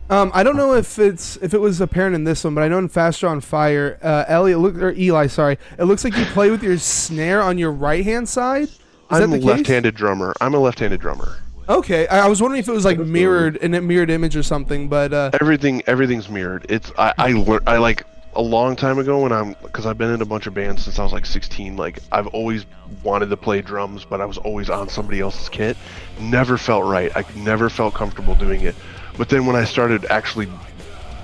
Um, 0.07 0.29
I 0.36 0.43
don't 0.43 0.55
know 0.55 0.75
if 0.75 0.99
it's 0.99 1.36
if 1.38 1.53
it 1.55 1.59
was 1.59 1.81
apparent 1.81 2.13
in 2.15 2.25
this 2.25 2.43
one, 2.43 2.53
but 2.53 2.63
I 2.63 2.67
know 2.67 2.77
in 2.77 2.89
Faster 2.89 3.27
on 3.27 3.41
Fire, 3.41 3.97
uh, 4.03 4.25
Elliot 4.27 4.59
look 4.59 4.75
or 4.75 4.91
Eli, 4.91 5.25
sorry, 5.27 5.57
it 5.79 5.86
looks 5.86 6.03
like 6.03 6.15
you 6.15 6.25
play 6.25 6.51
with 6.51 6.61
your 6.61 6.77
snare 6.77 7.41
on 7.41 7.57
your 7.57 7.71
right 7.71 8.03
hand 8.05 8.29
side. 8.29 8.63
Is 8.67 8.79
I'm 9.09 9.19
that 9.21 9.25
a 9.25 9.27
the 9.31 9.38
case? 9.39 9.45
left-handed 9.45 9.95
drummer. 9.95 10.33
I'm 10.41 10.53
a 10.53 10.59
left-handed 10.59 11.01
drummer. 11.01 11.38
Okay, 11.67 12.05
I, 12.07 12.25
I 12.25 12.27
was 12.27 12.39
wondering 12.39 12.59
if 12.59 12.67
it 12.67 12.71
was 12.71 12.86
like 12.86 12.99
mirrored 12.99 13.55
in 13.57 13.73
a 13.73 13.81
mirrored 13.81 14.11
image 14.11 14.36
or 14.36 14.43
something, 14.43 14.88
but 14.89 15.11
uh, 15.11 15.31
Everything 15.41 15.81
everything's 15.88 16.29
mirrored. 16.29 16.67
It's 16.69 16.91
I 16.99 17.11
I 17.17 17.31
lear- 17.31 17.63
I 17.65 17.77
like 17.79 18.03
a 18.36 18.41
long 18.41 18.75
time 18.75 18.99
ago 18.99 19.21
when 19.21 19.31
I'm 19.31 19.55
because 19.61 19.86
I've 19.86 19.97
been 19.97 20.13
in 20.13 20.21
a 20.21 20.25
bunch 20.25 20.45
of 20.45 20.53
bands 20.53 20.83
since 20.83 20.99
I 20.99 21.03
was 21.03 21.13
like 21.13 21.25
16. 21.25 21.77
Like 21.77 21.99
I've 22.11 22.27
always 22.27 22.65
wanted 23.03 23.27
to 23.27 23.38
play 23.38 23.61
drums, 23.61 24.05
but 24.05 24.21
I 24.21 24.25
was 24.25 24.38
always 24.38 24.69
on 24.69 24.89
somebody 24.89 25.21
else's 25.21 25.49
kit. 25.49 25.77
Never 26.19 26.57
felt 26.57 26.86
right. 26.86 27.15
I 27.15 27.23
never 27.36 27.69
felt 27.69 27.93
comfortable 27.93 28.36
doing 28.36 28.61
it. 28.61 28.75
But 29.17 29.29
then 29.29 29.45
when 29.45 29.55
I 29.55 29.63
started 29.63 30.05
actually 30.05 30.49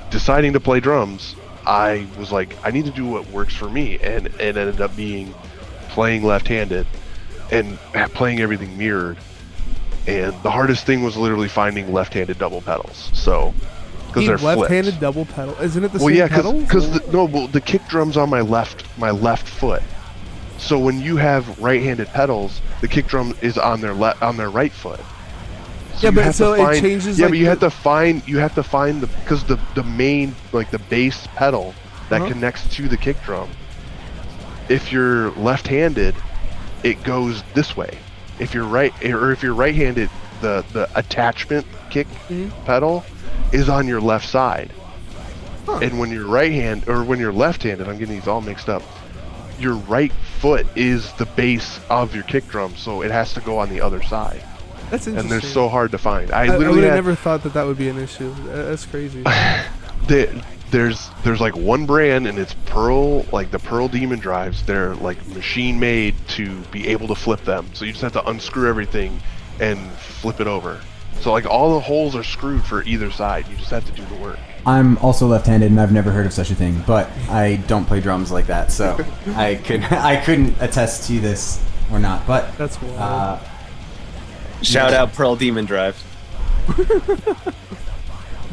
deciding 0.09 0.53
to 0.53 0.59
play 0.59 0.79
drums, 0.79 1.35
I 1.65 2.07
was 2.17 2.31
like, 2.31 2.55
I 2.65 2.71
need 2.71 2.85
to 2.85 2.91
do 2.91 3.05
what 3.05 3.29
works 3.29 3.53
for 3.53 3.69
me, 3.69 3.99
and 3.99 4.27
it 4.27 4.39
ended 4.39 4.81
up 4.81 4.95
being 4.95 5.33
playing 5.89 6.23
left-handed 6.23 6.87
and 7.51 7.77
playing 8.13 8.39
everything 8.39 8.77
mirrored. 8.77 9.17
And 10.07 10.33
the 10.41 10.49
hardest 10.49 10.85
thing 10.85 11.03
was 11.03 11.17
literally 11.17 11.49
finding 11.49 11.91
left-handed 11.93 12.39
double 12.39 12.61
pedals. 12.61 13.11
So, 13.13 13.53
because 14.13 14.27
they're 14.27 14.37
left-handed 14.37 14.91
flipped. 14.95 15.01
double 15.01 15.25
pedal. 15.25 15.55
Isn't 15.61 15.83
it 15.83 15.91
the? 15.93 15.99
Well, 15.99 16.07
same 16.09 16.17
yeah, 16.17 16.27
because 16.61 16.91
the, 16.91 17.11
no, 17.11 17.25
well, 17.25 17.47
the 17.47 17.61
kick 17.61 17.87
drum's 17.87 18.17
on 18.17 18.29
my 18.29 18.41
left, 18.41 18.85
my 18.97 19.11
left 19.11 19.47
foot. 19.47 19.81
So 20.57 20.77
when 20.77 20.99
you 21.01 21.17
have 21.17 21.57
right-handed 21.59 22.07
pedals, 22.09 22.61
the 22.81 22.87
kick 22.87 23.07
drum 23.07 23.35
is 23.41 23.57
on 23.57 23.81
their 23.81 23.93
left, 23.93 24.21
on 24.21 24.37
their 24.37 24.49
right 24.49 24.71
foot. 24.71 24.99
Yeah, 25.99 26.11
but 26.11 26.33
so 26.33 26.53
it 26.53 26.79
changes, 26.79 27.17
Yeah, 27.19 27.25
like, 27.25 27.31
but 27.31 27.37
you 27.37 27.43
the- 27.45 27.49
have 27.51 27.59
to 27.61 27.69
find, 27.69 28.27
you 28.27 28.37
have 28.39 28.55
to 28.55 28.63
find 28.63 29.01
the 29.01 29.07
because 29.07 29.43
the 29.43 29.59
the 29.75 29.83
main 29.83 30.35
like 30.51 30.69
the 30.71 30.79
bass 30.79 31.27
pedal 31.35 31.73
that 32.09 32.21
Uh-huh. 32.21 32.31
connects 32.31 32.67
to 32.75 32.87
the 32.87 32.97
kick 32.97 33.21
drum. 33.23 33.49
If 34.69 34.91
you're 34.91 35.31
left-handed, 35.31 36.15
it 36.83 37.03
goes 37.03 37.43
this 37.53 37.75
way. 37.75 37.97
If 38.39 38.53
you're 38.53 38.65
right, 38.65 38.93
or 39.05 39.31
if 39.31 39.43
you're 39.43 39.53
right-handed, 39.53 40.09
the 40.41 40.63
the 40.73 40.89
attachment 40.95 41.65
kick 41.89 42.07
Mhm. 42.29 42.51
pedal 42.65 43.03
is 43.51 43.69
on 43.69 43.87
your 43.87 44.01
left 44.01 44.27
side. 44.27 44.71
Huh. 45.65 45.79
And 45.81 45.99
when 45.99 46.11
you're 46.11 46.27
right 46.27 46.51
hand 46.51 46.87
or 46.87 47.03
when 47.03 47.19
you're 47.19 47.33
left-handed, 47.33 47.87
I'm 47.87 47.97
getting 47.97 48.15
these 48.15 48.27
all 48.27 48.41
mixed 48.41 48.69
up. 48.69 48.81
Your 49.59 49.75
right 49.75 50.11
foot 50.39 50.65
is 50.75 51.11
the 51.13 51.25
base 51.27 51.79
of 51.89 52.15
your 52.15 52.23
kick 52.23 52.47
drum, 52.47 52.75
so 52.75 53.03
it 53.03 53.11
has 53.11 53.33
to 53.33 53.41
go 53.41 53.59
on 53.59 53.69
the 53.69 53.79
other 53.79 54.01
side, 54.01 54.43
That's 54.89 55.05
interesting. 55.05 55.17
and 55.17 55.29
they're 55.29 55.41
so 55.41 55.69
hard 55.69 55.91
to 55.91 55.99
find. 55.99 56.31
I, 56.31 56.45
I, 56.45 56.45
I 56.45 56.57
literally 56.57 56.81
have 56.81 56.89
had, 56.89 56.95
never 56.95 57.13
thought 57.15 57.43
that 57.43 57.53
that 57.53 57.67
would 57.67 57.77
be 57.77 57.89
an 57.89 57.99
issue. 57.99 58.33
That's 58.47 58.85
crazy. 58.85 59.21
the- 60.07 60.43
there's 60.71 61.09
there's 61.23 61.41
like 61.41 61.55
one 61.55 61.85
brand, 61.85 62.25
and 62.27 62.39
it's 62.39 62.53
Pearl, 62.65 63.23
like 63.33 63.51
the 63.51 63.59
Pearl 63.59 63.87
Demon 63.87 64.19
drives. 64.19 64.63
They're 64.63 64.95
like 64.95 65.25
machine 65.27 65.79
made 65.79 66.15
to 66.29 66.61
be 66.71 66.87
able 66.87 67.09
to 67.09 67.15
flip 67.15 67.41
them. 67.41 67.67
So 67.73 67.85
you 67.85 67.91
just 67.91 68.01
have 68.01 68.13
to 68.13 68.27
unscrew 68.27 68.69
everything 68.69 69.19
and 69.59 69.91
flip 69.91 70.39
it 70.39 70.47
over. 70.47 70.79
So 71.21 71.31
like 71.31 71.45
all 71.45 71.73
the 71.75 71.79
holes 71.79 72.15
are 72.15 72.23
screwed 72.23 72.63
for 72.63 72.83
either 72.83 73.11
side. 73.11 73.47
You 73.47 73.55
just 73.55 73.69
have 73.69 73.85
to 73.85 73.91
do 73.91 74.03
the 74.05 74.15
work. 74.15 74.39
I'm 74.65 74.97
also 74.99 75.25
left-handed, 75.25 75.71
and 75.71 75.81
I've 75.81 75.91
never 75.91 76.11
heard 76.11 76.25
of 76.27 76.33
such 76.33 76.51
a 76.51 76.55
thing. 76.55 76.83
But 76.85 77.09
I 77.29 77.55
don't 77.67 77.85
play 77.85 77.99
drums 77.99 78.31
like 78.31 78.47
that, 78.47 78.71
so 78.71 79.03
I 79.35 79.55
could 79.55 79.83
I 79.83 80.17
couldn't 80.23 80.55
attest 80.59 81.07
to 81.07 81.19
this 81.19 81.63
or 81.91 81.99
not. 81.99 82.25
But 82.27 82.57
That's 82.57 82.81
wild. 82.81 82.97
uh, 82.97 83.39
Shout 84.61 84.93
out 84.93 85.13
Pearl 85.13 85.35
Demon 85.35 85.65
Drive. 85.65 86.01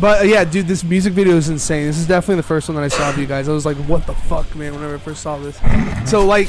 But 0.01 0.23
uh, 0.23 0.25
yeah, 0.25 0.45
dude, 0.45 0.69
this 0.69 0.85
music 0.85 1.12
video 1.12 1.37
is 1.37 1.49
insane. 1.49 1.87
This 1.87 1.99
is 1.99 2.07
definitely 2.07 2.37
the 2.37 2.45
first 2.45 2.69
one 2.69 2.77
that 2.77 2.85
I 2.85 2.89
saw 2.89 3.11
of 3.11 3.19
you 3.19 3.27
guys. 3.27 3.49
I 3.49 3.53
was 3.53 3.66
like, 3.66 3.77
what 3.79 4.07
the 4.07 4.14
fuck, 4.14 4.55
man, 4.55 4.73
whenever 4.75 4.95
I 4.95 4.99
first 4.99 5.23
saw 5.23 5.39
this. 5.39 5.59
So, 6.09 6.25
like, 6.25 6.47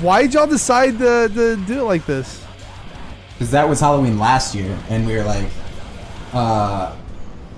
why'd 0.00 0.34
y'all 0.34 0.46
decide 0.46 0.98
to, 0.98 1.30
to 1.32 1.56
do 1.56 1.80
it 1.80 1.84
like 1.84 2.04
this? 2.04 2.44
Because 3.38 3.52
that 3.52 3.68
was 3.68 3.78
Halloween 3.78 4.18
last 4.18 4.52
year, 4.54 4.76
and 4.90 5.06
we 5.06 5.14
were 5.14 5.22
like, 5.22 5.46
uh, 6.32 6.92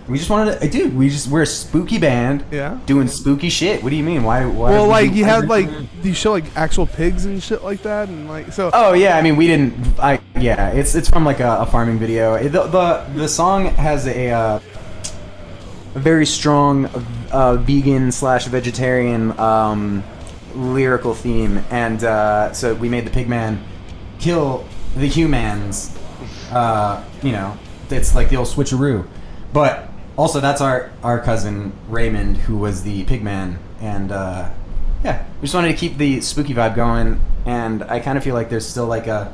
we 0.09 0.19
just 0.19 0.29
wanted 0.29 0.61
to, 0.61 0.69
dude. 0.69 0.95
We 0.95 1.09
just 1.09 1.29
we're 1.29 1.43
a 1.43 1.47
spooky 1.47 1.97
band, 1.99 2.45
Yeah. 2.51 2.79
doing 2.85 3.09
spooky 3.09 3.49
shit. 3.49 3.83
What 3.83 3.91
do 3.91 3.97
you 3.97 4.03
mean? 4.03 4.23
Why? 4.25 4.45
why 4.45 4.71
Well, 4.73 4.87
like, 4.87 5.13
you 5.15 5.25
had, 5.25 5.49
like, 5.49 5.69
do 6.03 6.09
you 6.09 6.15
show, 6.15 6.33
like, 6.33 6.45
actual 6.57 6.87
pigs 6.87 7.25
and 7.27 7.43
shit 7.43 7.63
like 7.65 7.83
that? 7.85 8.09
And, 8.09 8.29
like, 8.29 8.53
so. 8.53 8.71
Oh 8.75 8.93
yeah, 8.93 9.17
I 9.17 9.23
mean 9.23 9.37
we 9.37 9.47
didn't. 9.47 9.75
I 9.99 10.21
yeah, 10.39 10.71
it's 10.71 10.95
it's 10.95 11.09
from 11.09 11.25
like 11.25 11.41
a, 11.41 11.59
a 11.61 11.67
farming 11.67 11.99
video. 11.99 12.35
It- 12.35 12.51
The, 12.53 12.65
the 12.67 13.05
the 13.15 13.29
song 13.29 13.67
has 13.77 14.07
a 14.07 14.31
uh, 14.31 14.61
a 15.95 15.99
very 15.99 16.27
strong 16.27 16.87
uh, 17.33 17.55
vegan 17.57 18.11
slash 18.13 18.47
vegetarian 18.47 19.39
um, 19.39 20.03
lyrical 20.57 21.15
theme, 21.15 21.63
and 21.71 22.03
uh, 22.05 22.53
so 22.53 22.75
we 22.75 22.89
made 22.89 23.07
the 23.07 23.11
pigman 23.11 23.59
kill 24.19 24.65
the 24.97 25.07
humans. 25.07 25.97
Uh, 26.51 27.05
you 27.23 27.33
know, 27.33 27.57
it's 27.91 28.15
like 28.15 28.29
the 28.29 28.37
old 28.37 28.49
switcheroo, 28.49 29.07
but 29.53 29.89
also 30.17 30.41
that's 30.41 30.61
our 30.61 30.91
our 31.03 31.21
cousin 31.21 31.73
Raymond 31.89 32.37
who 32.37 32.57
was 32.57 32.83
the 32.83 33.05
pigman, 33.05 33.59
and 33.81 34.13
uh, 34.13 34.51
yeah, 35.05 35.25
we 35.41 35.43
just 35.43 35.55
wanted 35.55 35.69
to 35.69 35.77
keep 35.77 35.97
the 35.97 36.21
spooky 36.21 36.55
vibe 36.55 36.75
going, 36.75 37.21
and 37.47 37.83
I 37.85 38.01
kind 38.01 38.19
of 38.19 38.25
feel 38.25 38.35
like 38.35 38.51
there's 38.51 38.67
still 38.67 38.87
like 38.87 39.07
a 39.07 39.33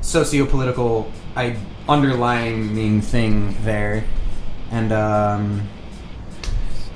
socio-political 0.00 1.10
I, 1.36 1.56
underlying 1.88 3.00
thing 3.00 3.56
there, 3.64 4.04
and 4.70 4.92
um, 4.92 5.68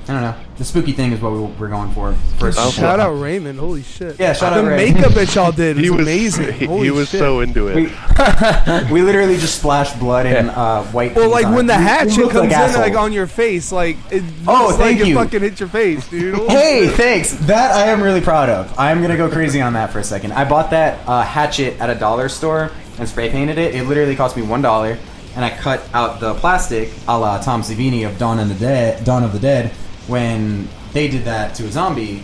I 0.09 0.13
don't 0.13 0.21
know. 0.23 0.35
The 0.57 0.65
spooky 0.65 0.91
thing 0.91 1.11
is 1.11 1.21
what 1.21 1.31
we, 1.33 1.39
we're 1.39 1.67
going 1.69 1.91
for. 1.91 2.15
First, 2.39 2.57
Oh, 2.59 2.71
Shout 2.71 2.99
out 2.99 3.11
Raymond. 3.13 3.59
Holy 3.59 3.83
shit. 3.83 4.19
Yeah, 4.19 4.33
shout 4.33 4.53
the 4.55 4.59
out 4.61 4.65
Ray. 4.65 4.91
makeup 4.91 5.11
that 5.13 5.35
y'all 5.35 5.51
did 5.51 5.75
was, 5.75 5.83
He 5.85 5.89
was 5.91 5.99
amazing. 6.01 6.53
He, 6.59 6.65
Holy 6.65 6.83
he 6.85 6.91
was 6.91 7.09
shit. 7.09 7.19
so 7.19 7.41
into 7.41 7.67
it. 7.67 7.75
We, 7.75 7.83
we 8.91 9.01
literally 9.03 9.37
just 9.37 9.59
splashed 9.59 9.99
blood 9.99 10.25
and 10.25 10.49
uh, 10.49 10.83
white. 10.85 11.13
Well, 11.15 11.29
like 11.29 11.45
on 11.45 11.53
when 11.53 11.65
it. 11.65 11.67
the 11.67 11.73
We- 11.75 11.79
we 11.83 11.85
hatchet 11.87 12.17
looked 12.17 12.31
comes 12.33 12.45
in, 12.47 12.51
assholes. 12.53 12.77
like 12.79 12.95
on 12.95 13.13
your 13.13 13.27
face, 13.27 13.71
like 13.71 13.97
it 14.11 14.23
looks 14.23 14.33
Oh, 14.47 14.67
like 14.69 14.77
thank 14.77 14.99
it 15.01 15.07
you. 15.09 15.15
fucking 15.15 15.41
hit 15.41 15.59
your 15.59 15.69
face, 15.69 16.07
dude. 16.09 16.39
Hey, 16.49 16.87
thanks. 16.87 17.33
That 17.45 17.71
I 17.75 17.85
am 17.91 18.01
really 18.01 18.21
proud 18.21 18.49
of. 18.49 18.73
I'm 18.79 19.03
gonna 19.03 19.15
go 19.15 19.29
crazy 19.29 19.61
on 19.61 19.73
that 19.73 19.91
for 19.91 19.99
a 19.99 20.03
second. 20.03 20.33
I 20.33 20.43
bought 20.43 20.71
that 20.71 21.07
uh, 21.07 21.21
hatchet 21.21 21.79
at 21.79 21.91
a 21.91 21.95
dollar 21.95 22.29
store 22.29 22.71
and 22.97 23.07
spray 23.07 23.29
painted 23.29 23.59
it. 23.59 23.75
It 23.75 23.83
literally 23.83 24.15
cost 24.15 24.35
me 24.35 24.41
one 24.41 24.63
dollar, 24.63 24.97
and 25.35 25.45
I 25.45 25.51
cut 25.55 25.87
out 25.93 26.19
the 26.19 26.33
plastic, 26.33 26.89
a 27.07 27.17
la 27.17 27.39
Tom 27.41 27.61
Savini 27.61 28.07
of 28.09 28.17
Dawn 28.17 28.39
of 28.39 28.49
the 28.49 28.55
Dead. 28.55 29.05
Dawn 29.05 29.23
of 29.23 29.31
the 29.33 29.39
Dead, 29.39 29.71
when 30.09 30.67
they 30.91 31.07
did 31.07 31.23
that 31.25 31.55
to 31.55 31.65
a 31.65 31.71
zombie, 31.71 32.23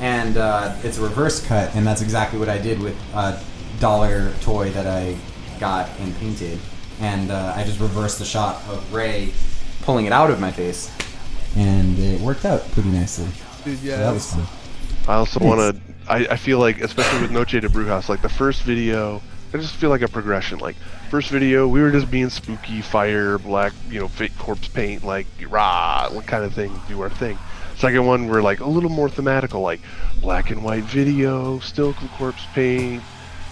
and 0.00 0.36
uh, 0.36 0.76
it's 0.82 0.98
a 0.98 1.02
reverse 1.02 1.44
cut, 1.46 1.74
and 1.74 1.86
that's 1.86 2.02
exactly 2.02 2.38
what 2.38 2.48
I 2.48 2.58
did 2.58 2.80
with 2.80 2.96
a 3.14 3.40
dollar 3.80 4.32
toy 4.40 4.70
that 4.70 4.86
I 4.86 5.16
got 5.58 5.88
and 6.00 6.14
painted, 6.16 6.58
and 7.00 7.30
uh, 7.30 7.54
I 7.56 7.64
just 7.64 7.80
reversed 7.80 8.18
the 8.18 8.24
shot 8.24 8.62
of 8.68 8.92
Ray 8.92 9.32
pulling 9.82 10.06
it 10.06 10.12
out 10.12 10.30
of 10.30 10.40
my 10.40 10.50
face, 10.50 10.90
and 11.56 11.98
it 11.98 12.20
worked 12.20 12.44
out 12.44 12.70
pretty 12.72 12.90
nicely. 12.90 13.28
Dude, 13.64 13.78
yeah. 13.80 13.96
So 13.96 14.02
that 14.02 14.12
was 14.12 14.34
fun. 14.34 14.46
I 15.06 15.14
also 15.14 15.40
want 15.40 15.60
to. 15.60 15.80
I, 16.06 16.26
I 16.32 16.36
feel 16.36 16.58
like, 16.58 16.80
especially 16.80 17.22
with 17.22 17.30
Noche 17.30 17.52
de 17.52 17.68
Brujas, 17.68 18.08
like 18.08 18.20
the 18.20 18.28
first 18.28 18.62
video 18.62 19.22
I 19.54 19.58
just 19.58 19.76
feel 19.76 19.90
like 19.90 20.02
a 20.02 20.08
progression. 20.08 20.58
Like 20.58 20.74
first 21.14 21.30
video, 21.30 21.68
we 21.68 21.80
were 21.80 21.92
just 21.92 22.10
being 22.10 22.28
spooky, 22.28 22.80
fire, 22.80 23.38
black, 23.38 23.72
you 23.88 24.00
know, 24.00 24.08
fake 24.08 24.36
corpse 24.36 24.66
paint, 24.66 25.04
like 25.04 25.28
rah, 25.48 26.08
what 26.10 26.26
kind 26.26 26.42
of 26.42 26.52
thing, 26.52 26.72
do 26.88 27.00
our 27.00 27.08
thing. 27.08 27.38
Second 27.76 28.04
one, 28.04 28.26
we're 28.26 28.42
like 28.42 28.58
a 28.58 28.68
little 28.68 28.90
more 28.90 29.08
thematical, 29.08 29.62
like 29.62 29.80
black 30.20 30.50
and 30.50 30.64
white 30.64 30.82
video, 30.82 31.60
still 31.60 31.94
corpse 32.18 32.44
paint, 32.52 33.00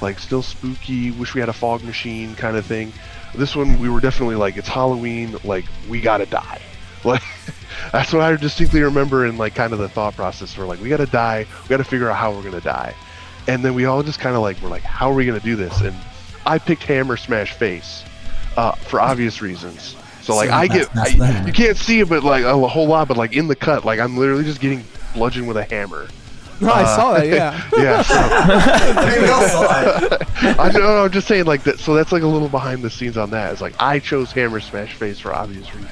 like 0.01 0.19
still 0.19 0.43
spooky. 0.43 1.13
Wish 1.13 1.37
we 1.37 1.41
had 1.41 1.49
a 1.49 1.53
fog 1.53 1.85
machine 1.85 2.35
kind 2.35 2.57
of 2.57 2.67
thing. 2.67 2.93
This 3.33 3.55
one, 3.55 3.79
we 3.79 3.89
were 3.89 4.01
definitely 4.01 4.35
like 4.35 4.57
it's 4.57 4.67
Halloween, 4.67 5.37
like 5.45 5.67
we 5.89 6.01
gotta 6.01 6.27
die. 6.27 6.61
Like 7.05 7.23
that's 7.93 8.13
what 8.13 8.23
I 8.23 8.35
distinctly 8.35 8.81
remember 8.81 9.25
in 9.27 9.39
like 9.39 9.55
kind 9.55 9.73
of 9.73 9.79
the 9.79 9.89
thought 9.89 10.17
process. 10.17 10.59
We're 10.59 10.67
like, 10.67 10.81
we 10.81 10.89
gotta 10.89 11.07
die. 11.07 11.47
We 11.63 11.69
gotta 11.69 11.85
figure 11.85 12.11
out 12.11 12.17
how 12.17 12.33
we're 12.33 12.43
gonna 12.43 12.61
die. 12.61 12.93
And 13.47 13.65
then 13.65 13.75
we 13.75 13.85
all 13.85 14.03
just 14.03 14.19
kind 14.19 14.35
of 14.35 14.43
like, 14.43 14.61
we're 14.61 14.69
like, 14.69 14.83
how 14.83 15.13
are 15.13 15.15
we 15.15 15.25
gonna 15.25 15.39
do 15.39 15.55
this? 15.55 15.81
And 15.81 15.97
I 16.47 16.59
picked 16.59 16.83
Hammer 16.85 17.17
Smash 17.17 17.53
Face 17.53 18.05
uh, 18.57 18.73
for 18.73 19.01
obvious 19.01 19.41
reasons. 19.43 19.97
So 20.23 20.37
like, 20.37 20.51
So 20.51 20.55
I 20.55 20.67
get, 20.69 20.93
that's 20.93 21.21
I, 21.21 21.45
you 21.47 21.53
can't 21.53 21.77
see 21.77 22.01
it, 22.01 22.09
but 22.09 22.23
like 22.23 22.45
a 22.45 22.57
whole 22.69 22.87
lot, 22.87 23.09
but 23.09 23.17
like 23.17 23.33
in 23.35 23.49
the 23.49 23.57
cut, 23.57 23.85
like 23.85 23.99
I'm 24.01 24.17
literally 24.17 24.45
just 24.45 24.61
getting 24.61 24.85
bludgeoned 25.15 25.49
with 25.49 25.57
a 25.57 25.65
hammer. 25.65 26.09
No, 26.61 26.69
I 26.69 26.83
Uh, 26.83 26.97
saw 26.97 27.13
that. 27.15 27.27
Yeah. 27.27 27.61
Yeah. 27.77 28.03
So, 28.03 28.15
saw 29.49 29.99
it. 30.15 30.59
I 30.61 30.71
know. 30.71 31.05
I'm 31.05 31.11
just 31.11 31.27
saying 31.27 31.45
like 31.47 31.65
that. 31.65 31.81
So 31.81 31.95
that's 31.95 32.13
like 32.13 32.23
a 32.23 32.27
little 32.27 32.49
behind 32.49 32.83
the 32.83 32.91
scenes 32.91 33.17
on 33.17 33.31
that. 33.31 33.53
It's 33.53 33.61
like 33.61 33.75
I 33.81 33.99
chose 33.99 34.31
Hammer 34.33 34.61
Smash 34.61 34.95
Face 34.95 35.19
for 35.19 35.35
obvious 35.35 35.75
reasons. 35.75 35.91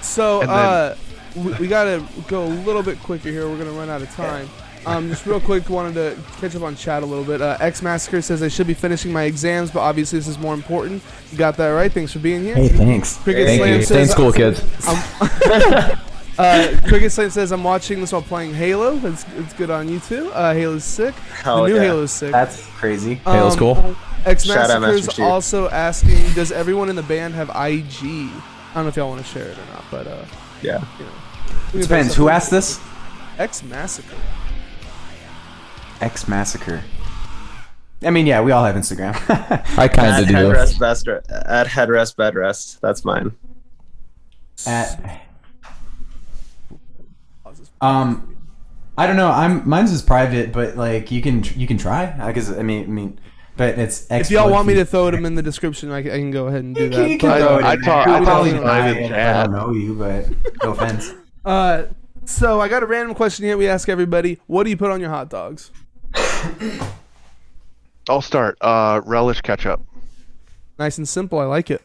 So 0.00 0.40
then- 0.40 0.48
uh, 0.50 0.96
we, 1.36 1.52
we 1.54 1.66
gotta 1.68 2.04
go 2.28 2.44
a 2.44 2.48
little 2.48 2.82
bit 2.82 2.98
quicker 3.00 3.30
here. 3.30 3.48
We're 3.48 3.56
gonna 3.58 3.70
run 3.70 3.88
out 3.88 4.02
of 4.02 4.10
time. 4.14 4.50
Um, 4.84 5.08
just 5.10 5.26
real 5.26 5.40
quick, 5.40 5.68
wanted 5.70 5.94
to 5.94 6.18
catch 6.40 6.56
up 6.56 6.62
on 6.62 6.74
chat 6.76 7.02
a 7.02 7.06
little 7.06 7.24
bit. 7.24 7.40
Uh, 7.40 7.56
X 7.60 7.82
Massacre 7.82 8.20
says 8.20 8.42
I 8.42 8.48
should 8.48 8.66
be 8.66 8.74
finishing 8.74 9.12
my 9.12 9.22
exams, 9.24 9.70
but 9.70 9.80
obviously 9.80 10.18
this 10.18 10.26
is 10.28 10.38
more 10.38 10.54
important. 10.54 11.02
You 11.30 11.38
got 11.38 11.56
that 11.58 11.68
right. 11.68 11.92
Thanks 11.92 12.12
for 12.12 12.18
being 12.18 12.42
here. 12.42 12.54
Hey, 12.56 12.68
thanks. 12.68 13.16
Cricket 13.18 13.46
Thank 13.46 13.60
Slam 13.60 13.74
you. 13.78 13.82
Stay 13.84 14.02
in 14.02 14.08
school, 14.08 14.32
kids. 14.32 14.62
Uh, 16.38 16.80
Cricket 16.88 17.12
Slam 17.12 17.28
says 17.28 17.52
I'm 17.52 17.62
watching 17.62 18.00
this 18.00 18.10
while 18.10 18.22
playing 18.22 18.54
Halo. 18.54 18.96
It's, 19.06 19.26
it's 19.36 19.52
good 19.52 19.68
on 19.68 19.86
you 19.90 20.00
too. 20.00 20.30
Uh, 20.32 20.54
Halo's 20.54 20.82
sick. 20.82 21.14
Hell 21.14 21.64
the 21.64 21.68
new 21.68 21.74
yeah. 21.76 21.82
Halo's 21.82 22.10
sick. 22.10 22.32
That's 22.32 22.66
crazy. 22.68 23.16
Halo's 23.16 23.52
Um, 23.52 23.58
cool. 23.58 23.96
X 24.24 24.44
Shout 24.44 24.70
out 24.70 24.80
Massacre's 24.80 25.06
Master 25.08 25.12
Chief. 25.12 25.24
also 25.26 25.68
asking, 25.68 26.32
does 26.32 26.50
everyone 26.50 26.88
in 26.88 26.96
the 26.96 27.02
band 27.02 27.34
have 27.34 27.50
IG? 27.50 28.02
I 28.02 28.30
don't 28.74 28.84
know 28.84 28.88
if 28.88 28.96
y'all 28.96 29.10
want 29.10 29.20
to 29.20 29.26
share 29.30 29.44
it 29.48 29.58
or 29.58 29.66
not, 29.74 29.84
but 29.90 30.06
uh, 30.06 30.24
Yeah. 30.62 30.82
you 30.98 31.04
know. 31.04 31.10
We 31.10 31.52
can 31.52 31.70
throw 31.70 31.80
Depends. 31.82 32.14
Who 32.14 32.28
asked 32.30 32.50
this? 32.50 32.80
X 33.38 33.62
Massacre. 33.62 34.16
X 36.02 36.28
Massacre. 36.28 36.82
I 38.04 38.10
mean, 38.10 38.26
yeah, 38.26 38.40
we 38.40 38.50
all 38.50 38.64
have 38.64 38.74
Instagram. 38.74 39.14
I 39.78 39.86
kind 39.88 40.22
of 40.22 40.28
do. 40.28 40.34
headrest, 40.34 40.78
best, 40.78 41.06
at 41.08 41.66
headrest, 41.68 42.16
bed 42.16 42.34
rest. 42.34 42.80
That's 42.80 43.04
mine. 43.04 43.32
At, 44.66 45.22
um, 47.80 48.36
I 48.98 49.06
don't 49.06 49.16
know. 49.16 49.30
I'm 49.30 49.68
mine's 49.68 49.92
is 49.92 50.02
private, 50.02 50.52
but 50.52 50.76
like 50.76 51.10
you 51.10 51.22
can 51.22 51.42
you 51.56 51.66
can 51.66 51.78
try. 51.78 52.14
I 52.20 52.32
guess 52.32 52.50
I 52.50 52.62
mean 52.62 52.84
I 52.84 52.86
mean, 52.88 53.20
but 53.56 53.78
it's 53.78 54.10
X. 54.10 54.28
If 54.28 54.32
y'all 54.32 54.50
want 54.50 54.66
me 54.66 54.74
to 54.74 54.84
throw 54.84 55.10
them 55.10 55.24
in 55.24 55.34
the 55.34 55.42
description, 55.42 55.90
I, 55.90 56.02
can- 56.02 56.10
I 56.12 56.18
can 56.18 56.30
go 56.30 56.46
ahead 56.48 56.64
and 56.64 56.74
do 56.74 56.84
You 56.84 56.88
that. 56.90 56.96
can, 56.96 57.08
you 57.10 57.18
can 57.18 57.30
But, 57.30 57.38
throw 57.40 57.58
it 57.58 57.64
I 57.64 57.74
in 57.74 57.80
talk- 57.82 58.06
I 58.08 58.16
I'll 58.18 58.24
probably 58.24 58.50
deny 58.50 58.88
it. 58.90 59.12
I 59.12 59.42
don't 59.44 59.52
know 59.52 59.72
you, 59.72 59.94
but 59.94 60.26
no 60.62 60.72
offense. 60.72 61.12
uh, 61.44 61.84
so 62.24 62.60
I 62.60 62.68
got 62.68 62.82
a 62.82 62.86
random 62.86 63.14
question 63.14 63.44
here. 63.46 63.56
We 63.56 63.68
ask 63.68 63.88
everybody, 63.88 64.38
what 64.46 64.64
do 64.64 64.70
you 64.70 64.76
put 64.76 64.90
on 64.90 65.00
your 65.00 65.10
hot 65.10 65.28
dogs? 65.30 65.70
I'll 68.08 68.22
start. 68.22 68.58
Uh, 68.60 69.00
relish 69.04 69.40
ketchup. 69.40 69.80
Nice 70.78 70.98
and 70.98 71.08
simple. 71.08 71.38
I 71.38 71.44
like 71.44 71.70
it. 71.70 71.82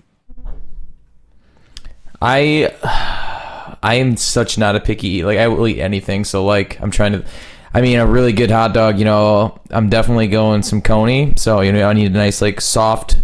I 2.22 2.74
I 3.84 3.96
am 3.96 4.18
such 4.18 4.58
not 4.58 4.76
a 4.76 4.80
picky 4.80 5.08
eat. 5.08 5.24
Like 5.24 5.38
I 5.38 5.48
will 5.48 5.68
eat 5.68 5.80
anything. 5.80 6.24
So 6.26 6.46
like 6.46 6.80
I'm 6.82 6.92
trying 6.92 7.14
to. 7.14 7.26
I 7.74 7.82
mean, 7.82 8.00
a 8.00 8.08
really 8.08 8.34
good 8.34 8.50
hot 8.50 8.74
dog. 8.74 8.98
You 8.98 9.06
know, 9.06 9.60
I'm 9.70 9.90
definitely 9.90 10.28
going 10.28 10.64
some 10.64 10.82
coney. 10.82 11.34
So 11.36 11.62
you 11.62 11.72
know, 11.72 11.88
I 11.88 11.94
need 11.94 12.08
a 12.08 12.16
nice 12.16 12.42
like 12.42 12.62
soft 12.62 13.18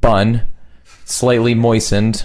bun, 0.00 0.42
slightly 1.04 1.54
moistened. 1.54 2.24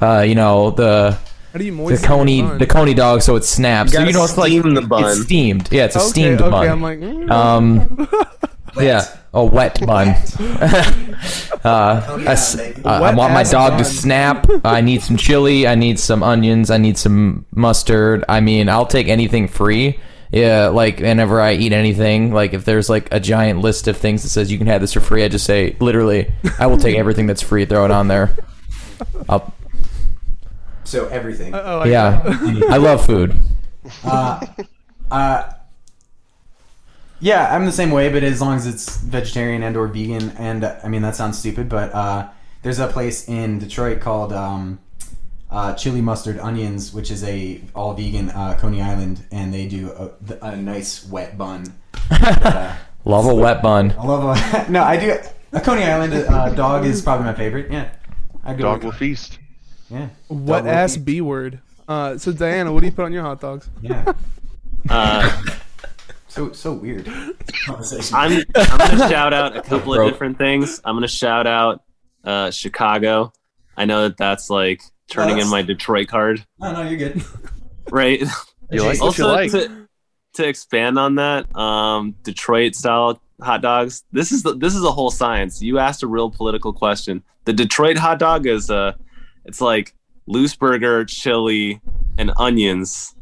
Uh, 0.00 0.20
you 0.20 0.34
know 0.34 0.70
the 0.70 1.18
How 1.54 1.58
do 1.60 1.64
you 1.66 1.70
the 1.70 1.76
moisten 1.76 2.08
coney 2.08 2.42
bun? 2.42 2.58
the 2.58 2.66
coney 2.66 2.94
dog 2.94 3.22
so 3.22 3.36
it 3.36 3.44
snaps. 3.44 3.92
You 3.92 4.00
so 4.00 4.04
you 4.06 4.12
know 4.12 4.24
it's 4.24 4.36
like 4.36 4.52
the 4.60 4.80
bun. 4.82 5.04
it's 5.04 5.22
steamed. 5.22 5.68
Yeah, 5.70 5.84
it's 5.84 5.94
a 5.94 6.00
okay, 6.00 6.08
steamed 6.08 6.40
okay, 6.40 6.50
bun. 6.50 6.68
I'm 6.68 6.82
like, 6.82 6.98
mm, 6.98 7.30
Um, 7.30 8.08
yeah, 8.82 9.06
a 9.32 9.44
wet 9.44 9.78
bun. 9.86 10.08
uh, 11.64 12.18
a 12.26 12.30
s- 12.30 12.58
uh, 12.58 12.88
I 12.88 13.14
want 13.14 13.32
my 13.32 13.44
dog 13.44 13.74
bun. 13.74 13.78
to 13.78 13.84
snap. 13.84 14.48
I 14.64 14.80
need 14.80 15.02
some 15.02 15.16
chili. 15.16 15.68
I 15.68 15.76
need 15.76 16.00
some 16.00 16.24
onions. 16.24 16.72
I 16.72 16.78
need 16.78 16.98
some 16.98 17.46
mustard. 17.54 18.24
I 18.28 18.40
mean, 18.40 18.68
I'll 18.68 18.86
take 18.86 19.06
anything 19.06 19.46
free. 19.46 20.00
Yeah, 20.32 20.70
like 20.70 20.98
whenever 20.98 21.40
I 21.40 21.52
eat 21.52 21.72
anything, 21.72 22.32
like 22.34 22.52
if 22.52 22.64
there's 22.64 22.90
like 22.90 23.06
a 23.14 23.20
giant 23.20 23.60
list 23.60 23.86
of 23.86 23.96
things 23.96 24.24
that 24.24 24.30
says 24.30 24.50
you 24.50 24.58
can 24.58 24.66
have 24.66 24.80
this 24.80 24.94
for 24.94 25.00
free, 25.00 25.22
I 25.22 25.28
just 25.28 25.46
say 25.46 25.76
literally, 25.78 26.32
I 26.58 26.66
will 26.66 26.78
take 26.78 26.96
everything 26.96 27.28
that's 27.28 27.42
free, 27.42 27.64
throw 27.64 27.84
it 27.84 27.92
on 27.92 28.08
there. 28.08 28.34
I'll, 29.28 29.54
So 30.84 31.06
everything. 31.08 31.54
I 31.54 31.74
like 31.76 31.90
yeah. 31.90 32.22
I 32.70 32.76
love 32.76 33.04
food. 33.04 33.36
Uh, 34.04 34.44
uh, 35.10 35.52
yeah, 37.20 37.54
I'm 37.54 37.64
the 37.64 37.72
same 37.72 37.90
way, 37.90 38.10
but 38.10 38.22
as 38.22 38.40
long 38.40 38.56
as 38.56 38.66
it's 38.66 38.98
vegetarian 38.98 39.62
and 39.62 39.76
or 39.76 39.86
vegan, 39.88 40.30
and 40.38 40.64
uh, 40.64 40.76
I 40.84 40.88
mean 40.88 41.02
that 41.02 41.16
sounds 41.16 41.38
stupid, 41.38 41.68
but 41.68 41.92
uh, 41.94 42.28
there's 42.62 42.78
a 42.78 42.86
place 42.88 43.28
in 43.28 43.58
Detroit 43.58 44.00
called 44.00 44.32
um, 44.32 44.78
uh, 45.50 45.72
Chili 45.74 46.00
Mustard 46.02 46.38
Onions, 46.38 46.92
which 46.92 47.10
is 47.10 47.24
a 47.24 47.60
all 47.74 47.94
vegan 47.94 48.30
uh, 48.30 48.56
Coney 48.60 48.82
Island, 48.82 49.24
and 49.32 49.54
they 49.54 49.66
do 49.66 49.90
a, 49.92 50.10
a 50.46 50.56
nice 50.56 51.06
wet 51.06 51.38
bun. 51.38 51.72
uh, 52.10 52.76
Love 53.06 53.26
a 53.26 53.34
wet 53.34 53.62
bun. 53.62 53.92
I 53.98 54.04
love 54.06 54.24
a 54.66 54.70
no, 54.70 54.82
I 54.82 54.96
do 54.98 55.16
a 55.52 55.60
Coney 55.60 55.84
Island 55.84 56.14
uh, 56.14 56.48
dog 56.54 56.84
is 56.86 57.02
probably 57.02 57.26
my 57.26 57.34
favorite. 57.34 57.70
Yeah, 57.70 57.90
I 58.42 58.54
go 58.54 58.62
Dog 58.62 58.76
with- 58.78 58.84
will 58.84 58.92
feast. 58.92 59.38
Yeah, 59.94 60.08
Wet 60.28 60.64
Dog 60.64 60.72
ass 60.72 60.96
B 60.96 61.20
word. 61.20 61.60
Uh, 61.86 62.18
so 62.18 62.32
Diana, 62.32 62.72
what 62.72 62.80
do 62.80 62.86
you 62.86 62.92
put 62.92 63.04
on 63.04 63.12
your 63.12 63.22
hot 63.22 63.40
dogs? 63.40 63.68
Yeah, 63.80 64.12
Uh, 64.90 65.42
so 66.28 66.52
so 66.52 66.72
weird. 66.72 67.06
I'm 67.08 67.76
I'm 68.12 68.44
gonna 68.78 69.08
shout 69.08 69.32
out 69.32 69.56
a 69.56 69.62
couple 69.62 69.94
of 69.94 70.10
different 70.10 70.36
things. 70.38 70.80
I'm 70.84 70.96
gonna 70.96 71.08
shout 71.08 71.46
out 71.46 71.82
uh, 72.24 72.50
Chicago. 72.50 73.32
I 73.76 73.84
know 73.86 74.02
that 74.08 74.16
that's 74.16 74.50
like 74.50 74.82
turning 75.08 75.32
in 75.32 75.36
that's- 75.48 75.50
my 75.50 75.62
Detroit 75.62 76.08
card, 76.08 76.44
no, 76.60 76.72
no, 76.72 76.82
you're 76.82 76.98
good. 76.98 77.22
right? 77.90 78.22
You 78.70 78.80
like 78.82 78.98
what 79.00 79.16
you 79.18 79.24
also 79.24 79.28
like. 79.28 79.50
to 79.52 79.86
to 80.34 80.48
expand 80.48 80.98
on 80.98 81.14
that, 81.16 81.54
um, 81.54 82.16
Detroit 82.24 82.74
style 82.74 83.20
hot 83.40 83.60
dogs. 83.62 84.02
This 84.10 84.32
is 84.32 84.42
the, 84.42 84.54
this 84.56 84.74
is 84.74 84.82
a 84.82 84.90
whole 84.90 85.10
science. 85.10 85.62
You 85.62 85.78
asked 85.78 86.02
a 86.02 86.06
real 86.08 86.30
political 86.30 86.72
question. 86.72 87.22
The 87.44 87.52
Detroit 87.52 87.98
hot 87.98 88.18
dog 88.18 88.46
is 88.46 88.70
uh, 88.70 88.94
it's 89.44 89.60
like 89.60 89.94
loose 90.26 90.54
burger, 90.56 91.04
chili, 91.04 91.80
and 92.18 92.32
onions, 92.36 93.14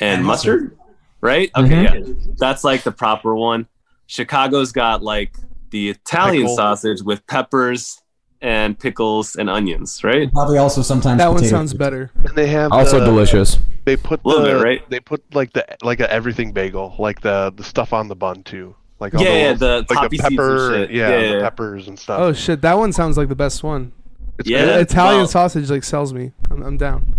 and, 0.00 0.18
And 0.18 0.26
mustard. 0.26 0.62
mustard. 0.62 0.76
Right? 1.22 1.50
Okay, 1.56 1.68
Mhm. 1.86 2.06
yeah, 2.08 2.32
that's 2.38 2.64
like 2.64 2.82
the 2.82 2.92
proper 2.92 3.34
one. 3.34 3.66
Chicago's 4.06 4.72
got 4.72 5.02
like 5.02 5.34
the 5.70 5.90
Italian 5.90 6.42
Pickle. 6.44 6.56
sausage 6.56 7.02
with 7.02 7.24
peppers 7.26 8.00
and 8.42 8.78
pickles 8.78 9.36
and 9.36 9.50
onions, 9.50 10.02
right? 10.02 10.32
Probably 10.32 10.56
also 10.56 10.80
sometimes 10.82 11.18
That 11.18 11.30
one 11.30 11.44
sounds 11.44 11.72
chips. 11.72 11.78
better. 11.78 12.10
And 12.24 12.34
they 12.34 12.46
have 12.46 12.72
Also 12.72 12.98
the- 12.98 13.04
delicious. 13.04 13.58
They 13.84 13.96
put 13.96 14.20
A 14.24 14.28
little 14.28 14.44
the, 14.44 14.54
bit, 14.54 14.62
right? 14.64 14.90
They 14.90 14.98
put 15.00 15.22
like 15.34 15.52
the 15.52 15.64
like 15.82 16.00
a 16.00 16.10
everything 16.12 16.52
bagel, 16.52 16.94
like 16.98 17.20
the 17.20 17.52
the 17.54 17.62
stuff 17.64 17.92
on 17.92 18.08
the 18.08 18.16
bun 18.16 18.42
too, 18.42 18.74
like 18.98 19.14
all 19.14 19.22
Yeah, 19.22 19.34
yeah, 19.48 19.52
the 19.52 19.84
like 19.90 19.98
poppy 19.98 20.16
the 20.16 20.22
seeds 20.22 20.24
and 20.24 20.36
pepper, 20.38 20.70
shit. 20.74 20.90
yeah, 20.90 21.08
Yeah, 21.10 21.18
the 21.20 21.34
yeah. 21.34 21.40
peppers 21.42 21.86
and 21.88 21.98
stuff. 21.98 22.18
Oh 22.20 22.32
shit, 22.32 22.62
that 22.62 22.78
one 22.78 22.92
sounds 22.92 23.16
like 23.18 23.28
the 23.28 23.34
best 23.36 23.62
one. 23.62 23.92
It's 24.40 24.48
Yeah. 24.48 24.64
good. 24.64 24.80
Italian 24.82 25.18
well- 25.20 25.28
sausage 25.28 25.70
like 25.70 25.84
sells 25.84 26.12
me. 26.12 26.32
I'm, 26.50 26.62
I'm 26.62 26.76
down. 26.76 27.14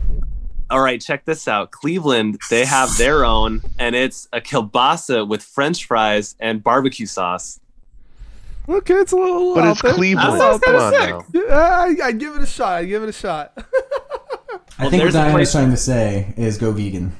All 0.70 0.80
right, 0.82 1.02
check 1.02 1.26
this 1.26 1.48
out. 1.50 1.72
Cleveland, 1.72 2.40
they 2.50 2.64
have 2.66 2.96
their 2.98 3.26
own, 3.36 3.62
and 3.78 3.94
it's 3.96 4.28
a 4.32 4.40
kielbasa 4.40 5.28
with 5.28 5.44
French 5.44 5.86
fries 5.86 6.36
and 6.40 6.64
barbecue 6.64 7.06
sauce. 7.06 7.60
Okay, 8.70 8.94
it's 8.94 9.12
a 9.12 9.16
little. 9.18 9.54
but 9.56 9.64
out 9.66 9.72
it's 9.72 9.82
there. 9.82 9.94
Cleveland. 9.94 10.40
That 10.40 10.40
sounds 10.40 10.62
Come 10.64 10.76
on 10.76 10.92
kinda 10.94 11.08
now. 11.12 11.26
Yeah, 11.34 12.04
I, 12.04 12.08
I 12.08 12.12
give 12.14 12.36
it 12.36 12.42
a 12.44 12.46
shot. 12.48 12.74
I 12.74 12.86
give 12.86 13.04
it 13.04 13.10
a 13.10 13.14
shot. 13.14 13.52
I 13.58 13.64
Well, 14.84 14.90
think 14.90 14.92
what 14.92 14.92
there's 14.92 15.16
a 15.16 15.18
Diana's 15.18 15.34
place- 15.34 15.52
trying 15.52 15.72
to 15.72 15.78
say 15.78 16.34
is 16.38 16.58
go 16.58 16.72
vegan. 16.72 17.12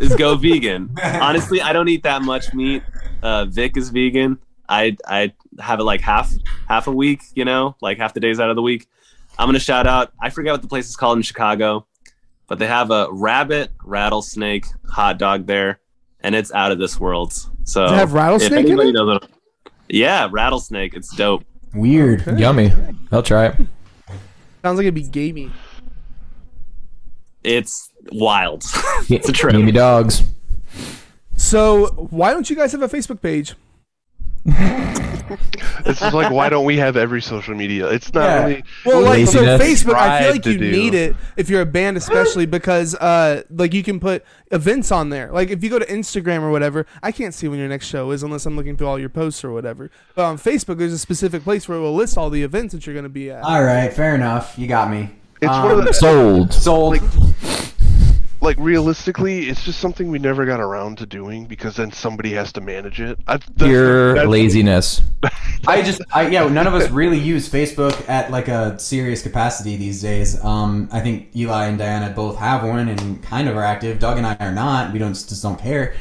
Is 0.00 0.14
go 0.16 0.36
vegan. 0.36 0.90
Honestly, 1.04 1.60
I 1.60 1.72
don't 1.74 1.88
eat 1.88 2.02
that 2.04 2.22
much 2.22 2.52
meat. 2.54 2.82
Uh, 3.22 3.44
Vic 3.44 3.76
is 3.76 3.90
vegan. 3.90 4.38
I 4.68 4.96
I 5.06 5.32
have 5.58 5.80
it 5.80 5.84
like 5.84 6.00
half 6.00 6.32
half 6.68 6.86
a 6.86 6.92
week, 6.92 7.22
you 7.34 7.44
know, 7.44 7.76
like 7.82 7.98
half 7.98 8.14
the 8.14 8.20
days 8.20 8.40
out 8.40 8.48
of 8.50 8.56
the 8.56 8.62
week. 8.62 8.88
I'm 9.40 9.46
gonna 9.48 9.58
shout 9.58 9.86
out. 9.86 10.12
I 10.20 10.28
forget 10.28 10.52
what 10.52 10.60
the 10.60 10.68
place 10.68 10.86
is 10.90 10.96
called 10.96 11.16
in 11.16 11.22
Chicago, 11.22 11.86
but 12.46 12.58
they 12.58 12.66
have 12.66 12.90
a 12.90 13.08
rabbit 13.10 13.70
rattlesnake 13.82 14.66
hot 14.86 15.16
dog 15.16 15.46
there, 15.46 15.80
and 16.20 16.34
it's 16.34 16.52
out 16.52 16.72
of 16.72 16.78
this 16.78 17.00
world. 17.00 17.32
So 17.64 17.86
Does 17.86 17.92
it 17.92 17.94
have 17.94 18.12
rattlesnake 18.12 18.66
in 18.66 18.78
it? 18.78 18.92
doesn't, 18.92 19.24
Yeah, 19.88 20.28
rattlesnake. 20.30 20.92
It's 20.92 21.16
dope. 21.16 21.46
Weird. 21.72 22.38
Yummy. 22.38 22.70
I'll 23.10 23.22
try 23.22 23.46
it. 23.46 23.56
Sounds 24.62 24.76
like 24.76 24.84
it'd 24.84 24.94
be 24.94 25.04
gamey. 25.04 25.50
It's 27.42 27.88
wild. 28.12 28.62
it's 29.08 29.30
a 29.30 29.32
trip. 29.32 29.54
Yummy 29.54 29.72
dogs. 29.72 30.22
So 31.38 31.86
why 32.10 32.34
don't 32.34 32.50
you 32.50 32.56
guys 32.56 32.72
have 32.72 32.82
a 32.82 32.88
Facebook 32.88 33.22
page? 33.22 33.54
This 35.84 36.02
is 36.02 36.12
like, 36.12 36.30
why 36.32 36.48
don't 36.48 36.64
we 36.64 36.76
have 36.78 36.96
every 36.96 37.22
social 37.22 37.54
media? 37.54 37.88
It's 37.88 38.12
not 38.12 38.22
Yeah. 38.24 38.44
really. 38.46 38.64
Well, 38.84 39.00
like 39.02 39.26
so 39.28 39.42
Facebook, 39.58 39.94
I 39.94 40.22
feel 40.22 40.30
like 40.32 40.44
you 40.46 40.58
do. 40.58 40.70
need 40.70 40.92
it 40.92 41.16
if 41.36 41.48
you're 41.48 41.60
a 41.62 41.66
band, 41.66 41.96
especially 41.96 42.46
because 42.46 42.94
uh, 42.96 43.44
like 43.50 43.72
you 43.72 43.82
can 43.82 44.00
put 44.00 44.24
events 44.50 44.90
on 44.92 45.10
there. 45.10 45.30
Like 45.32 45.50
if 45.50 45.62
you 45.64 45.70
go 45.70 45.78
to 45.78 45.86
Instagram 45.86 46.42
or 46.42 46.50
whatever, 46.50 46.84
I 47.02 47.12
can't 47.12 47.32
see 47.32 47.48
when 47.48 47.58
your 47.58 47.68
next 47.68 47.86
show 47.86 48.10
is 48.10 48.22
unless 48.22 48.44
I'm 48.44 48.56
looking 48.56 48.76
through 48.76 48.88
all 48.88 48.98
your 48.98 49.08
posts 49.08 49.44
or 49.44 49.52
whatever. 49.52 49.90
But 50.14 50.24
on 50.24 50.36
Facebook, 50.36 50.78
there's 50.78 50.92
a 50.92 50.98
specific 50.98 51.44
place 51.44 51.68
where 51.68 51.78
it 51.78 51.80
will 51.80 51.94
list 51.94 52.18
all 52.18 52.28
the 52.28 52.42
events 52.42 52.74
that 52.74 52.86
you're 52.86 52.94
going 52.94 53.04
to 53.04 53.08
be 53.08 53.30
at. 53.30 53.42
All 53.44 53.62
right, 53.62 53.92
fair 53.92 54.14
enough. 54.16 54.58
You 54.58 54.66
got 54.66 54.90
me. 54.90 55.10
It's 55.40 55.50
Um, 55.50 55.62
one 55.62 55.78
of 55.78 55.84
the 55.86 55.92
Sold. 55.94 56.52
sold. 56.52 56.92
like, 57.00 57.29
like 58.40 58.56
realistically, 58.58 59.48
it's 59.48 59.64
just 59.64 59.80
something 59.80 60.10
we 60.10 60.18
never 60.18 60.46
got 60.46 60.60
around 60.60 60.98
to 60.98 61.06
doing 61.06 61.44
because 61.46 61.76
then 61.76 61.92
somebody 61.92 62.32
has 62.32 62.52
to 62.54 62.60
manage 62.60 63.00
it. 63.00 63.18
I, 63.26 63.36
that's, 63.36 63.50
Pure 63.56 64.14
that's- 64.14 64.28
laziness. 64.28 65.02
I 65.66 65.82
just, 65.82 66.00
I 66.12 66.28
yeah, 66.28 66.48
none 66.48 66.66
of 66.66 66.74
us 66.74 66.90
really 66.90 67.18
use 67.18 67.48
Facebook 67.48 68.08
at 68.08 68.30
like 68.30 68.48
a 68.48 68.78
serious 68.78 69.22
capacity 69.22 69.76
these 69.76 70.00
days. 70.00 70.42
Um, 70.42 70.88
I 70.90 71.00
think 71.00 71.36
Eli 71.36 71.66
and 71.66 71.78
Diana 71.78 72.10
both 72.14 72.38
have 72.38 72.62
one 72.64 72.88
and 72.88 73.22
kind 73.22 73.46
of 73.48 73.56
are 73.56 73.62
active. 73.62 73.98
Doug 73.98 74.16
and 74.16 74.26
I 74.26 74.36
are 74.40 74.52
not. 74.52 74.92
We 74.92 74.98
don't 74.98 75.12
just 75.12 75.42
don't 75.42 75.60
care. 75.60 75.94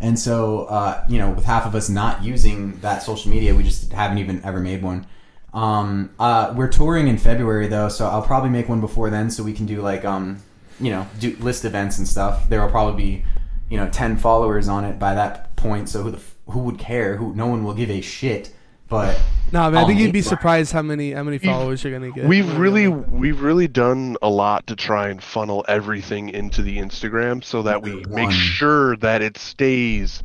And 0.00 0.18
so, 0.18 0.62
uh, 0.66 1.04
you 1.08 1.18
know, 1.18 1.30
with 1.30 1.44
half 1.44 1.66
of 1.66 1.74
us 1.74 1.88
not 1.88 2.22
using 2.22 2.78
that 2.80 3.02
social 3.02 3.30
media, 3.30 3.54
we 3.54 3.64
just 3.64 3.92
haven't 3.92 4.18
even 4.18 4.42
ever 4.44 4.60
made 4.60 4.82
one. 4.82 5.06
Um, 5.52 6.10
uh, 6.18 6.54
we're 6.56 6.68
touring 6.68 7.08
in 7.08 7.18
February 7.18 7.66
though, 7.66 7.88
so 7.88 8.06
I'll 8.06 8.22
probably 8.22 8.50
make 8.50 8.68
one 8.68 8.80
before 8.80 9.10
then, 9.10 9.30
so 9.30 9.42
we 9.42 9.52
can 9.52 9.66
do 9.66 9.82
like, 9.82 10.04
um, 10.04 10.40
you 10.80 10.90
know, 10.90 11.06
do 11.18 11.36
list 11.40 11.64
events 11.64 11.98
and 11.98 12.08
stuff. 12.08 12.48
There 12.48 12.60
will 12.60 12.70
probably 12.70 13.02
be, 13.02 13.24
you 13.68 13.76
know, 13.76 13.88
ten 13.90 14.16
followers 14.16 14.68
on 14.68 14.84
it 14.84 14.98
by 14.98 15.14
that 15.14 15.54
point. 15.56 15.88
So 15.88 16.02
who 16.02 16.10
the 16.10 16.20
who 16.46 16.60
would 16.60 16.78
care? 16.78 17.16
Who 17.16 17.34
no 17.34 17.46
one 17.46 17.64
will 17.64 17.74
give 17.74 17.90
a 17.90 18.00
shit. 18.00 18.52
But 18.88 19.20
No, 19.52 19.62
man, 19.70 19.76
I 19.76 19.80
I'll 19.80 19.86
think 19.86 20.00
you'd 20.00 20.12
be 20.12 20.20
surprised 20.20 20.72
how 20.72 20.82
many 20.82 21.12
how 21.12 21.22
many 21.22 21.38
followers 21.38 21.84
you're 21.84 21.96
going 21.96 22.12
to 22.12 22.20
get. 22.20 22.28
We've 22.28 22.52
really 22.58 22.88
we've 22.88 23.40
really 23.40 23.68
done 23.68 24.16
a 24.20 24.28
lot 24.28 24.66
to 24.66 24.74
try 24.74 25.08
and 25.10 25.22
funnel 25.22 25.64
everything 25.68 26.28
into 26.30 26.62
the 26.62 26.78
Instagram 26.78 27.44
so 27.44 27.62
that 27.62 27.82
we 27.82 28.04
make 28.08 28.32
sure 28.32 28.96
that 28.96 29.22
it 29.22 29.38
stays 29.38 30.24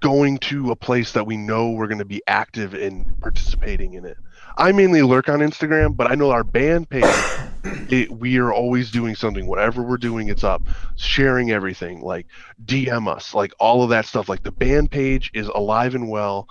going 0.00 0.38
to 0.38 0.70
a 0.70 0.76
place 0.76 1.12
that 1.12 1.26
we 1.26 1.36
know 1.36 1.70
we're 1.70 1.86
going 1.86 1.98
to 1.98 2.04
be 2.04 2.22
active 2.26 2.74
in 2.74 3.04
participating 3.20 3.94
in 3.94 4.04
it. 4.04 4.16
I 4.58 4.72
mainly 4.72 5.02
lurk 5.02 5.28
on 5.28 5.40
Instagram, 5.40 5.96
but 5.96 6.10
I 6.10 6.14
know 6.14 6.30
our 6.30 6.44
band 6.44 6.88
page, 6.88 7.04
it, 7.90 8.10
we 8.10 8.38
are 8.38 8.52
always 8.52 8.90
doing 8.90 9.14
something. 9.14 9.46
Whatever 9.46 9.82
we're 9.82 9.96
doing, 9.98 10.28
it's 10.28 10.44
up. 10.44 10.62
Sharing 10.96 11.50
everything, 11.50 12.00
like 12.00 12.26
DM 12.64 13.08
us, 13.08 13.34
like 13.34 13.52
all 13.58 13.82
of 13.82 13.90
that 13.90 14.06
stuff. 14.06 14.28
Like 14.28 14.42
the 14.42 14.52
band 14.52 14.90
page 14.90 15.30
is 15.34 15.48
alive 15.48 15.94
and 15.94 16.08
well, 16.08 16.48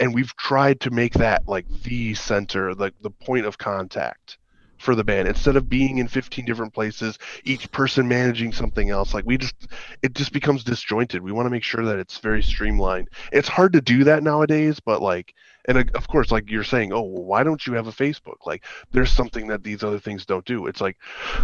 and 0.00 0.14
we've 0.14 0.34
tried 0.36 0.80
to 0.80 0.90
make 0.90 1.14
that 1.14 1.46
like 1.46 1.66
the 1.82 2.14
center, 2.14 2.74
like 2.74 2.94
the 3.02 3.10
point 3.10 3.46
of 3.46 3.58
contact 3.58 4.37
for 4.78 4.94
the 4.94 5.04
band. 5.04 5.28
Instead 5.28 5.56
of 5.56 5.68
being 5.68 5.98
in 5.98 6.08
15 6.08 6.44
different 6.44 6.72
places 6.72 7.18
each 7.44 7.70
person 7.72 8.08
managing 8.08 8.52
something 8.52 8.90
else 8.90 9.14
like 9.14 9.24
we 9.26 9.36
just 9.36 9.68
it 10.02 10.14
just 10.14 10.32
becomes 10.32 10.64
disjointed. 10.64 11.22
We 11.22 11.32
want 11.32 11.46
to 11.46 11.50
make 11.50 11.62
sure 11.62 11.84
that 11.84 11.98
it's 11.98 12.18
very 12.18 12.42
streamlined. 12.42 13.08
It's 13.32 13.48
hard 13.48 13.72
to 13.74 13.80
do 13.80 14.04
that 14.04 14.22
nowadays 14.22 14.80
but 14.80 15.02
like 15.02 15.34
and 15.66 15.90
of 15.94 16.08
course 16.08 16.30
like 16.30 16.50
you're 16.50 16.64
saying 16.64 16.92
oh 16.92 17.02
well, 17.02 17.24
why 17.24 17.42
don't 17.42 17.66
you 17.66 17.74
have 17.74 17.86
a 17.86 17.92
facebook? 17.92 18.46
Like 18.46 18.64
there's 18.92 19.12
something 19.12 19.48
that 19.48 19.64
these 19.64 19.82
other 19.82 19.98
things 19.98 20.24
don't 20.24 20.44
do. 20.44 20.66
It's 20.66 20.80
like 20.80 20.96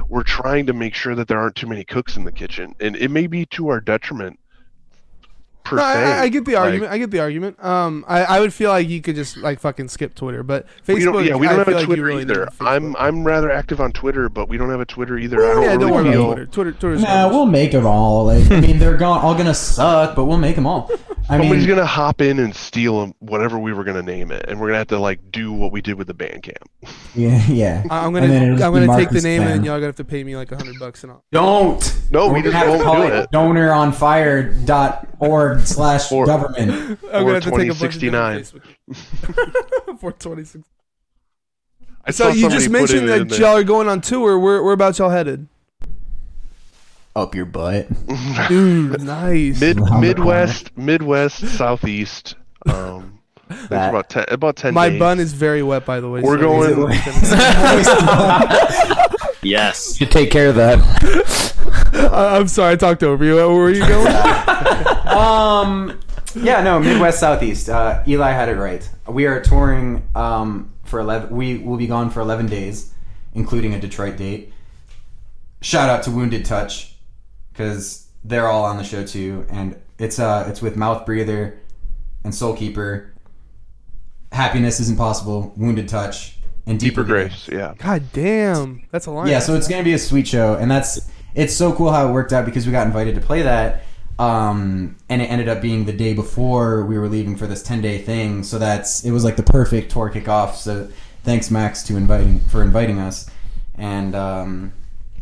we're 0.09 0.23
trying 0.23 0.67
to 0.67 0.73
make 0.73 0.95
sure 0.95 1.15
that 1.15 1.29
there 1.29 1.39
aren't 1.39 1.57
too 1.57 1.67
many 1.67 1.85
cooks 1.85 2.17
in 2.17 2.25
the 2.25 2.33
kitchen 2.33 2.75
and 2.81 2.97
it 2.97 3.11
may 3.11 3.27
be 3.27 3.47
to 3.47 3.69
our 3.69 3.81
detriment 3.81 4.39
per 5.65 5.77
No, 5.77 5.83
I, 5.83 5.93
se 5.95 5.99
I- 6.05 6.23
I 6.23 6.29
get 6.29 6.45
the 6.45 6.53
Like, 6.53 6.61
argument. 6.63 6.93
I 6.93 6.99
get 6.99 7.11
the 7.11 7.21
argument. 7.21 7.65
Um, 7.65 8.05
I, 8.07 8.25
I 8.25 8.41
would 8.41 8.53
feel 8.53 8.71
like 8.71 8.89
you 8.89 9.01
could 9.01 9.15
just 9.17 9.37
like 9.39 9.61
fucking 9.61 9.89
skip 9.89 10.15
Twitter, 10.15 10.43
but 10.43 10.67
Facebook. 10.87 10.95
we 10.95 11.05
don't, 11.05 11.25
yeah, 11.25 11.35
we 11.37 11.47
don't 11.49 11.59
have 11.59 11.69
a 11.69 11.71
like 11.73 11.81
you 11.81 11.87
Twitter 11.87 12.05
really 12.05 12.23
either. 12.23 12.45
a 12.45 12.51
I'm 12.61 12.95
I'm 12.97 13.25
rather 13.25 13.51
active 13.51 13.81
on 13.81 13.93
Twitter, 13.93 14.29
but 14.29 14.49
we 14.49 14.57
don't 14.59 14.71
have 14.71 14.81
a 14.81 14.85
Twitter 14.85 15.19
either. 15.19 15.43
I 15.45 15.55
don't 15.55 15.63
yeah, 15.63 15.69
really 15.71 15.79
don't 15.81 15.91
worry 15.93 16.05
feel. 16.13 16.23
about 16.25 16.35
Twitter. 16.35 16.47
Twitter. 16.47 16.73
Twitter's 16.73 17.03
nah, 17.03 17.29
we'll 17.29 17.47
make 17.47 17.73
them 17.73 17.87
all. 17.87 18.27
Like 18.27 18.51
I 18.51 18.61
mean, 18.61 18.79
they're 18.79 18.97
going 18.97 19.21
all 19.21 19.35
gonna 19.35 19.55
suck, 19.55 20.15
but 20.15 20.27
we'll 20.27 20.37
make 20.39 20.55
them 20.57 20.67
all. 20.67 20.91
I 21.27 21.39
Somebody's 21.39 21.67
mean, 21.67 21.77
gonna 21.77 21.87
hop 21.87 22.21
in 22.21 22.39
and 22.39 22.55
steal 22.55 23.01
'em- 23.01 23.15
whatever 23.21 23.59
we 23.59 23.73
were 23.73 23.83
gonna 23.85 24.03
name 24.03 24.31
it, 24.31 24.45
and 24.47 24.61
we're 24.61 24.67
gonna 24.67 24.79
have 24.79 24.89
to 24.89 24.99
like 24.99 25.21
do 25.33 25.53
what 25.55 25.73
we 25.73 25.81
did 25.81 25.95
with 25.95 26.07
the 26.07 26.15
Bandcamp. 26.15 26.53
yeah, 27.15 27.43
yeah. 27.49 27.85
I- 27.89 28.05
I'm 28.05 28.13
gonna 28.13 28.27
I'm 28.27 28.59
gonna 28.59 28.85
marked 28.87 29.01
take 29.01 29.11
the 29.11 29.17
as 29.17 29.25
name 29.25 29.41
and 29.41 29.51
spam. 29.51 29.55
then 29.55 29.65
y'all 29.65 29.77
gonna 29.77 29.87
have 29.87 29.97
to 29.97 30.05
pay 30.05 30.23
me 30.23 30.37
like 30.37 30.53
a 30.53 30.57
hundred 30.57 30.79
bucks 30.79 31.03
and 31.03 31.13
all. 31.13 31.25
Don't. 31.33 32.01
No, 32.11 32.27
We're 32.29 32.35
we 32.35 32.41
gonna 32.43 32.53
just 32.53 32.57
have 32.67 32.79
to 32.79 32.85
won't 32.85 32.99
do 33.09 33.15
it 33.15 33.19
it. 33.21 33.31
donoronfire.org 35.57 35.67
slash 35.67 36.13
Or- 36.13 36.27
government. 36.27 36.71
I'm 36.71 36.99
Or 37.05 37.21
gonna 37.21 37.35
have 37.35 37.43
to 37.45 37.51
take 37.51 37.71
a 37.71 37.75
bunch 37.75 37.95
of 37.97 38.01
2069. 38.01 38.37
different 38.39 38.65
Facebook- 38.91 39.99
For 40.01 40.13
26. 40.13 40.65
I 42.07 42.11
So 42.11 42.25
saw 42.25 42.31
you 42.35 42.41
somebody 42.43 42.55
just 42.57 42.67
put 42.67 42.73
mentioned 42.73 43.09
it 43.09 43.21
in 43.23 43.29
that 43.29 43.39
y'all 43.39 43.57
are 43.57 43.65
going 43.65 43.89
on 43.89 44.01
tour. 44.03 44.39
Where 44.39 44.63
where 44.63 44.75
about 44.75 44.99
y'all 44.99 45.09
headed? 45.11 45.49
Up 47.17 47.35
your 47.35 47.47
butt. 47.47 47.87
Dude, 48.49 49.01
nice. 49.03 49.61
Mid 49.61 49.79
Around 49.79 49.91
the 49.93 49.99
Midwest, 50.01 50.77
Midwest, 50.77 51.47
Southeast. 51.57 52.35
Um, 52.67 53.21
it's 53.49 53.69
That- 53.69 53.91
about 53.91 54.11
ten. 54.11 54.25
About 54.29 54.57
ten. 54.57 54.75
My 54.75 54.89
days. 54.91 54.99
bun 54.99 55.21
is 55.21 55.33
very 55.33 55.63
wet, 55.63 55.87
by 55.87 56.01
the 56.01 56.11
way. 56.11 56.21
We're 56.23 56.39
so- 56.39 56.75
going- 56.75 56.99
Yes. 59.43 60.01
You 60.01 60.07
take 60.07 60.31
care 60.31 60.49
of 60.49 60.55
that. 60.57 60.79
Uh, 61.95 62.39
I'm 62.39 62.49
sorry, 62.49 62.73
I 62.73 62.77
talked 62.77 63.03
over 63.03 63.25
you. 63.25 63.35
Where 63.37 63.49
were 63.51 63.71
you 63.71 63.87
going? 63.87 64.07
Um, 65.07 66.01
yeah, 66.35 66.63
no, 66.63 66.81
Midwest 66.81 67.21
Southeast. 67.21 67.69
Uh, 67.69 68.03
Eli 68.07 68.31
had 68.31 68.49
it 68.49 68.57
right. 68.57 68.89
We 69.09 69.27
are 69.27 69.41
touring 69.41 70.07
um, 70.15 70.73
for 70.85 71.01
eleven. 71.01 71.35
We 71.37 71.59
will 71.59 71.77
be 71.77 71.87
gone 71.87 72.11
for 72.11 72.21
eleven 72.21 72.47
days, 72.47 72.93
including 73.35 73.75
a 73.75 73.81
Detroit 73.81 74.17
date. 74.17 74.53
Shout 75.61 75.89
out 75.89 76.03
to 76.05 76.11
Wounded 76.11 76.45
Touch 76.45 76.97
because 77.53 78.09
they're 78.25 78.49
all 78.49 78.65
on 78.65 78.77
the 78.77 78.85
show 78.85 79.05
too, 79.05 79.47
and 79.51 79.81
it's 79.99 80.19
uh 80.19 80.47
it's 80.49 80.61
with 80.61 80.77
Mouth 80.77 81.07
Breather 81.07 81.59
and 82.25 82.35
Soul 82.35 82.55
Keeper. 82.57 83.13
Happiness 84.33 84.81
isn't 84.81 84.99
possible. 84.99 85.53
Wounded 85.57 85.89
Touch 85.89 86.39
and 86.67 86.81
Deeper 86.81 87.03
Deeper, 87.03 87.05
Grace. 87.05 87.49
Yeah. 87.51 87.75
God 87.79 88.03
damn, 88.13 88.83
that's 88.91 89.07
a 89.07 89.11
line. 89.11 89.29
yeah, 89.29 89.39
so 89.39 89.55
it's 89.55 89.69
gonna 89.69 89.85
be 89.85 89.93
a 89.93 89.99
sweet 89.99 90.27
show, 90.27 90.55
and 90.57 90.71
that's 90.71 91.09
it's 91.35 91.55
so 91.55 91.73
cool 91.73 91.91
how 91.93 92.09
it 92.09 92.13
worked 92.13 92.33
out 92.33 92.45
because 92.45 92.67
we 92.67 92.73
got 92.73 92.87
invited 92.87 93.15
to 93.15 93.21
play 93.21 93.43
that, 93.43 93.85
um, 94.19 94.97
and 95.09 95.21
it 95.23 95.27
ended 95.27 95.49
up 95.49 95.61
being 95.61 95.85
the 95.85 95.93
day 95.93 96.15
before 96.15 96.85
we 96.85 96.99
were 96.99 97.09
leaving 97.09 97.37
for 97.37 97.47
this 97.47 97.63
ten 97.63 97.81
day 97.81 97.99
thing. 97.99 98.43
So 98.43 98.59
that's 98.59 99.05
it 99.05 99.11
was 99.11 99.25
like 99.25 99.37
the 99.37 99.43
perfect 99.43 99.91
tour 99.91 100.11
kickoff. 100.11 100.55
So 100.55 100.89
thanks 101.25 101.51
Max 101.51 101.83
to 101.85 101.97
inviting 101.97 102.41
for 102.41 102.63
inviting 102.63 102.99
us, 102.99 103.29
and 103.77 104.15
um, 104.15 104.73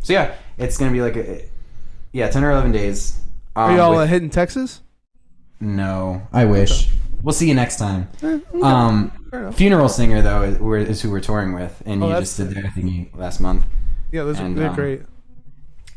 so 0.01 0.13
yeah, 0.13 0.35
it's 0.57 0.77
gonna 0.77 0.91
be 0.91 1.01
like 1.01 1.15
a 1.15 1.43
yeah 2.11 2.29
ten 2.29 2.43
or 2.43 2.51
eleven 2.51 2.71
days. 2.71 3.19
Um, 3.55 3.71
Are 3.71 3.77
y'all 3.77 3.91
with- 3.91 3.99
uh, 4.01 4.05
hitting 4.05 4.29
Texas? 4.29 4.81
no, 5.59 6.27
I 6.33 6.45
wish. 6.45 6.89
We'll 7.21 7.33
see 7.33 7.47
you 7.47 7.53
next 7.53 7.77
time. 7.77 8.09
Eh, 8.21 8.39
okay, 8.53 8.61
Um. 8.61 9.11
Funeral 9.53 9.89
Singer 9.89 10.21
though 10.21 10.43
is, 10.43 10.89
is 10.89 11.01
who 11.01 11.09
we're 11.09 11.19
touring 11.19 11.53
with, 11.53 11.81
and 11.87 12.03
Oh, 12.03 12.09
you 12.09 12.19
just 12.19 12.37
did 12.37 12.51
their 12.51 12.63
thingy 12.65 13.15
last 13.17 13.39
month. 13.39 13.65
Yeah, 14.11 14.25
those 14.25 14.39
are 14.39 14.43
and, 14.45 14.55
they're 14.55 14.69
um, 14.69 14.75
great. 14.75 15.01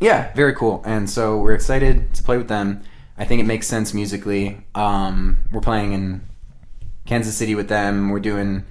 Yeah, 0.00 0.32
very 0.34 0.54
cool. 0.54 0.82
And 0.84 1.08
so 1.08 1.38
we're 1.38 1.54
excited 1.54 2.12
to 2.14 2.22
play 2.22 2.36
with 2.36 2.48
them. 2.48 2.82
I 3.18 3.24
think 3.24 3.40
it 3.40 3.44
makes 3.46 3.66
sense 3.66 3.94
musically. 3.94 4.64
Um, 4.74 5.38
we're 5.50 5.60
playing 5.62 5.92
in 5.92 6.22
Kansas 7.06 7.36
City 7.36 7.54
with 7.54 7.68
them. 7.68 8.10
We're 8.10 8.20
doing 8.20 8.64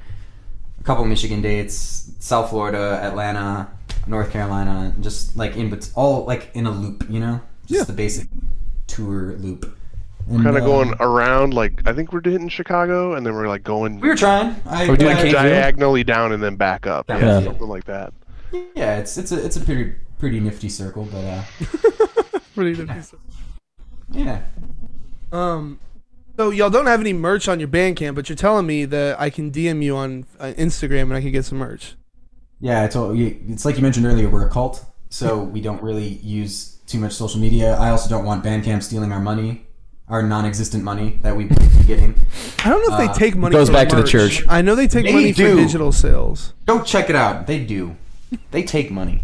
a 0.80 0.84
couple 0.84 1.04
Michigan 1.06 1.42
dates, 1.42 2.12
South 2.20 2.52
Florida, 2.52 3.00
Atlanta, 3.02 3.70
North 4.06 4.32
Carolina, 4.32 4.94
just 5.02 5.36
like 5.36 5.56
in 5.56 5.70
but 5.72 5.90
all 5.96 6.26
like 6.26 6.52
in 6.54 6.68
a 6.68 6.72
loop, 6.72 7.06
you 7.10 7.20
know, 7.20 7.42
just 7.66 7.80
Yeah. 7.80 7.84
the 7.86 7.94
basic 7.94 8.28
tour 8.86 9.34
loop. 9.40 9.76
We're 10.28 10.38
kind 10.44 10.50
of 10.50 10.56
And, 10.58 10.66
going 10.66 10.94
uh, 10.94 10.98
around 11.02 11.54
like 11.56 11.82
I 11.88 11.94
think 11.94 12.12
we're 12.14 12.22
hitting 12.24 12.50
Chicago, 12.50 13.14
and 13.14 13.26
then 13.26 13.34
we're 13.34 13.48
like 13.48 13.64
going 13.64 14.00
We 14.00 14.10
were 14.10 14.16
trying. 14.16 14.56
I, 14.68 14.88
We're 14.88 14.96
doing 14.98 15.18
I- 15.18 15.32
diagonally 15.32 16.04
down 16.04 16.32
and 16.34 16.42
then 16.42 16.56
back 16.56 16.86
up. 16.88 17.06
Yeah, 17.10 17.18
Yeah. 17.20 17.44
something 17.44 17.68
like 17.68 17.86
that. 17.86 18.14
yeah, 18.76 18.98
it's 18.98 19.18
it's 19.18 19.32
a 19.32 19.44
it's 19.44 19.56
a 19.56 19.62
pretty 19.62 19.94
pretty 20.26 20.40
nifty 20.40 20.70
circle, 20.70 21.08
but 21.12 21.24
uh, 21.24 21.44
Pretty 22.56 22.84
decent. 22.84 23.22
yeah. 24.12 24.42
Um, 25.32 25.80
so 26.36 26.50
y'all 26.50 26.72
don't 26.72 26.88
have 26.88 27.00
any 27.00 27.14
merch 27.14 27.48
on 27.48 27.60
your 27.60 27.68
Bandcamp, 27.70 28.16
but 28.16 28.28
you're 28.28 28.36
telling 28.36 28.66
me 28.66 28.86
that 28.86 29.20
I 29.22 29.30
can 29.30 29.52
DM 29.52 29.84
you 29.84 29.96
on 29.96 30.26
uh, 30.40 30.54
Instagram 30.58 31.04
and 31.04 31.14
I 31.14 31.22
can 31.22 31.32
get 31.32 31.46
some 31.46 31.60
merch. 31.60 31.94
Yeah, 32.60 32.84
I 32.84 32.88
told 32.88 33.18
you. 33.20 33.38
It's 33.50 33.66
like 33.66 33.76
you 33.76 33.84
mentioned 33.84 34.08
earlier. 34.08 34.28
We're 34.28 34.48
a 34.48 34.50
cult, 34.50 34.84
so 35.10 35.44
we 35.56 35.62
don't 35.62 35.82
really 35.84 36.08
use 36.08 36.78
too 36.88 36.98
much 36.98 37.14
social 37.14 37.40
media. 37.40 37.76
I 37.76 37.92
also 37.92 38.10
don't 38.10 38.26
want 38.26 38.44
Bandcamp 38.44 38.82
stealing 38.82 39.12
our 39.12 39.20
money. 39.20 39.68
our 40.08 40.24
non-existent 40.24 40.84
money 40.84 41.20
that 41.22 41.36
we 41.36 41.44
be 41.46 41.56
getting. 41.86 42.16
I 42.64 42.70
don't 42.70 42.82
know 42.88 42.96
if 42.96 43.02
Uh, 43.02 43.14
they 43.14 43.20
take 43.20 43.36
money. 43.36 43.54
goes 43.54 43.68
for 43.68 43.74
back 43.74 43.90
to 43.90 43.96
the 43.96 44.04
church. 44.04 44.44
I 44.50 44.64
know 44.64 44.74
they 44.76 44.88
take 44.88 45.06
They 45.06 45.14
money 45.14 45.34
for 45.34 45.42
digital 45.56 45.92
sales. 45.92 46.54
Go 46.66 46.82
check 46.84 47.10
it 47.12 47.16
out. 47.16 47.46
They 47.48 47.64
do. 47.64 47.96
They 48.52 48.64
take 48.64 48.90
money. 48.92 49.22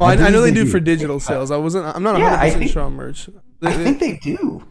Oh, 0.00 0.04
I, 0.06 0.12
I, 0.12 0.16
know 0.16 0.30
believe 0.40 0.54
they 0.54 0.60
do 0.64 0.66
for 0.70 0.80
digital 0.80 1.20
sales. 1.20 1.50
I 1.50 1.56
wasn't. 1.56 1.86
I'm 1.86 2.02
not 2.02 2.14
100 2.14 2.24
yeah, 2.24 2.42
percent 2.54 2.70
sure 2.70 2.82
on 2.82 2.92
merch. 2.94 3.28
They, 3.60 3.68
I 3.68 3.76
they- 3.76 3.84
think 3.84 3.98
they 4.00 4.16
do. 4.16 4.62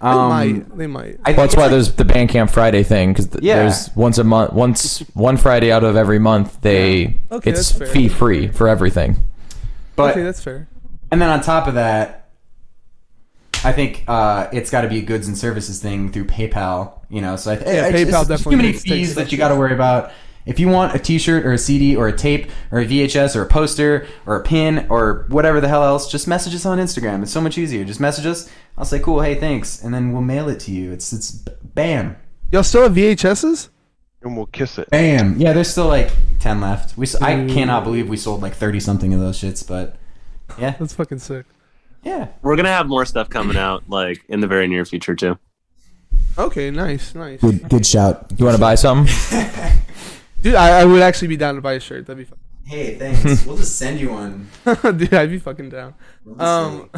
they 0.00 0.08
Um, 0.08 0.28
might. 0.28 0.76
They 0.76 0.86
might. 0.86 1.18
Well, 1.24 1.36
that's 1.36 1.54
why 1.56 1.62
like- 1.62 1.70
there's 1.70 1.92
the 1.92 2.04
Bandcamp 2.04 2.50
Friday 2.50 2.82
thing 2.82 3.12
because 3.12 3.28
Yeah. 3.40 3.56
there's 3.60 3.90
once 3.94 4.18
a 4.18 4.24
month, 4.24 4.52
once 4.52 4.98
one 5.14 5.36
Friday 5.36 5.70
out 5.70 5.84
of 5.84 5.96
every 5.96 6.18
month, 6.18 6.60
they 6.62 7.16
Okay, 7.30 7.50
it's 7.50 7.70
fee 7.72 8.08
free 8.08 8.48
for 8.48 8.68
everything. 8.68 9.16
But 9.94 10.12
okay, 10.12 10.22
that's 10.24 10.42
fair. 10.42 10.68
and 11.10 11.20
then 11.22 11.28
on 11.30 11.40
top 11.42 11.68
of 11.68 11.74
that, 11.74 12.30
I 13.64 13.70
think 13.70 14.02
uh, 14.08 14.48
it's 14.52 14.70
got 14.70 14.80
to 14.80 14.88
be 14.88 14.98
a 14.98 15.02
goods 15.02 15.28
and 15.28 15.38
services 15.38 15.80
thing 15.80 16.10
through 16.10 16.24
PayPal. 16.24 16.94
You 17.08 17.20
know, 17.20 17.36
so 17.36 17.52
I 17.52 17.56
th- 17.56 17.66
Yeah, 17.66 17.86
it's- 17.88 17.92
PayPal 18.10 18.20
it's 18.20 18.28
definitely 18.28 18.50
too 18.52 18.56
many 18.56 18.68
needs 18.70 18.82
to 18.82 18.88
take 18.88 18.98
fees 18.98 19.14
that 19.14 19.30
you 19.30 19.38
got 19.38 19.50
to 19.50 19.56
worry 19.56 19.72
about. 19.74 20.10
If 20.44 20.58
you 20.58 20.68
want 20.68 20.94
a 20.94 20.98
T-shirt 20.98 21.46
or 21.46 21.52
a 21.52 21.58
CD 21.58 21.94
or 21.94 22.08
a 22.08 22.16
tape 22.16 22.50
or 22.70 22.80
a 22.80 22.86
VHS 22.86 23.36
or 23.36 23.42
a 23.42 23.46
poster 23.46 24.06
or 24.26 24.36
a 24.36 24.42
pin 24.42 24.86
or 24.90 25.24
whatever 25.28 25.60
the 25.60 25.68
hell 25.68 25.84
else, 25.84 26.10
just 26.10 26.26
message 26.26 26.54
us 26.54 26.66
on 26.66 26.78
Instagram. 26.78 27.22
It's 27.22 27.30
so 27.32 27.40
much 27.40 27.56
easier. 27.58 27.84
Just 27.84 28.00
message 28.00 28.26
us. 28.26 28.50
I'll 28.76 28.84
say, 28.84 28.98
"Cool, 28.98 29.20
hey, 29.20 29.34
thanks," 29.36 29.82
and 29.82 29.94
then 29.94 30.12
we'll 30.12 30.22
mail 30.22 30.48
it 30.48 30.58
to 30.60 30.70
you. 30.72 30.90
It's 30.92 31.12
it's 31.12 31.30
bam, 31.30 32.16
Y'all 32.50 32.62
still 32.64 32.82
have 32.82 32.92
VHSs? 32.94 33.68
and 34.22 34.36
we'll 34.36 34.46
kiss 34.46 34.78
it. 34.78 34.88
bam. 34.90 35.38
Yeah, 35.38 35.52
there's 35.52 35.70
still 35.70 35.88
like 35.88 36.10
ten 36.40 36.60
left. 36.60 36.96
We 36.96 37.06
s- 37.06 37.20
I 37.20 37.34
Ooh. 37.40 37.48
cannot 37.48 37.84
believe 37.84 38.08
we 38.08 38.16
sold 38.16 38.40
like 38.42 38.54
thirty 38.54 38.80
something 38.80 39.12
of 39.14 39.20
those 39.20 39.38
shits, 39.40 39.66
but 39.66 39.96
yeah, 40.58 40.74
That's 40.78 40.94
fucking 40.94 41.18
sick. 41.20 41.46
yeah. 42.02 42.28
We're 42.42 42.56
gonna 42.56 42.68
have 42.68 42.86
more 42.88 43.04
stuff 43.04 43.28
coming 43.30 43.56
out 43.68 43.84
like 43.88 44.24
in 44.28 44.40
the 44.40 44.46
very 44.48 44.66
near 44.66 44.84
future 44.84 45.14
too. 45.14 45.38
Okay, 46.38 46.70
nice, 46.70 47.14
nice. 47.14 47.40
Good 47.40 47.68
good 47.68 47.84
shout. 47.86 48.26
You 48.38 48.44
want 48.44 48.56
to 48.56 48.60
buy 48.60 48.74
some? 48.74 49.06
Dude, 50.42 50.54
I, 50.54 50.80
I 50.80 50.84
would 50.84 51.02
actually 51.02 51.28
be 51.28 51.36
down 51.36 51.54
to 51.54 51.60
buy 51.60 51.74
a 51.74 51.80
shirt. 51.80 52.06
That'd 52.06 52.18
be 52.18 52.24
fun. 52.24 52.38
Hey, 52.64 52.96
thanks. 52.96 53.46
we'll 53.46 53.56
just 53.56 53.76
send 53.78 54.00
you 54.00 54.10
one. 54.10 54.48
Dude, 54.82 55.14
I'd 55.14 55.30
be 55.30 55.38
fucking 55.38 55.70
down. 55.70 55.94
Um, 56.38 56.90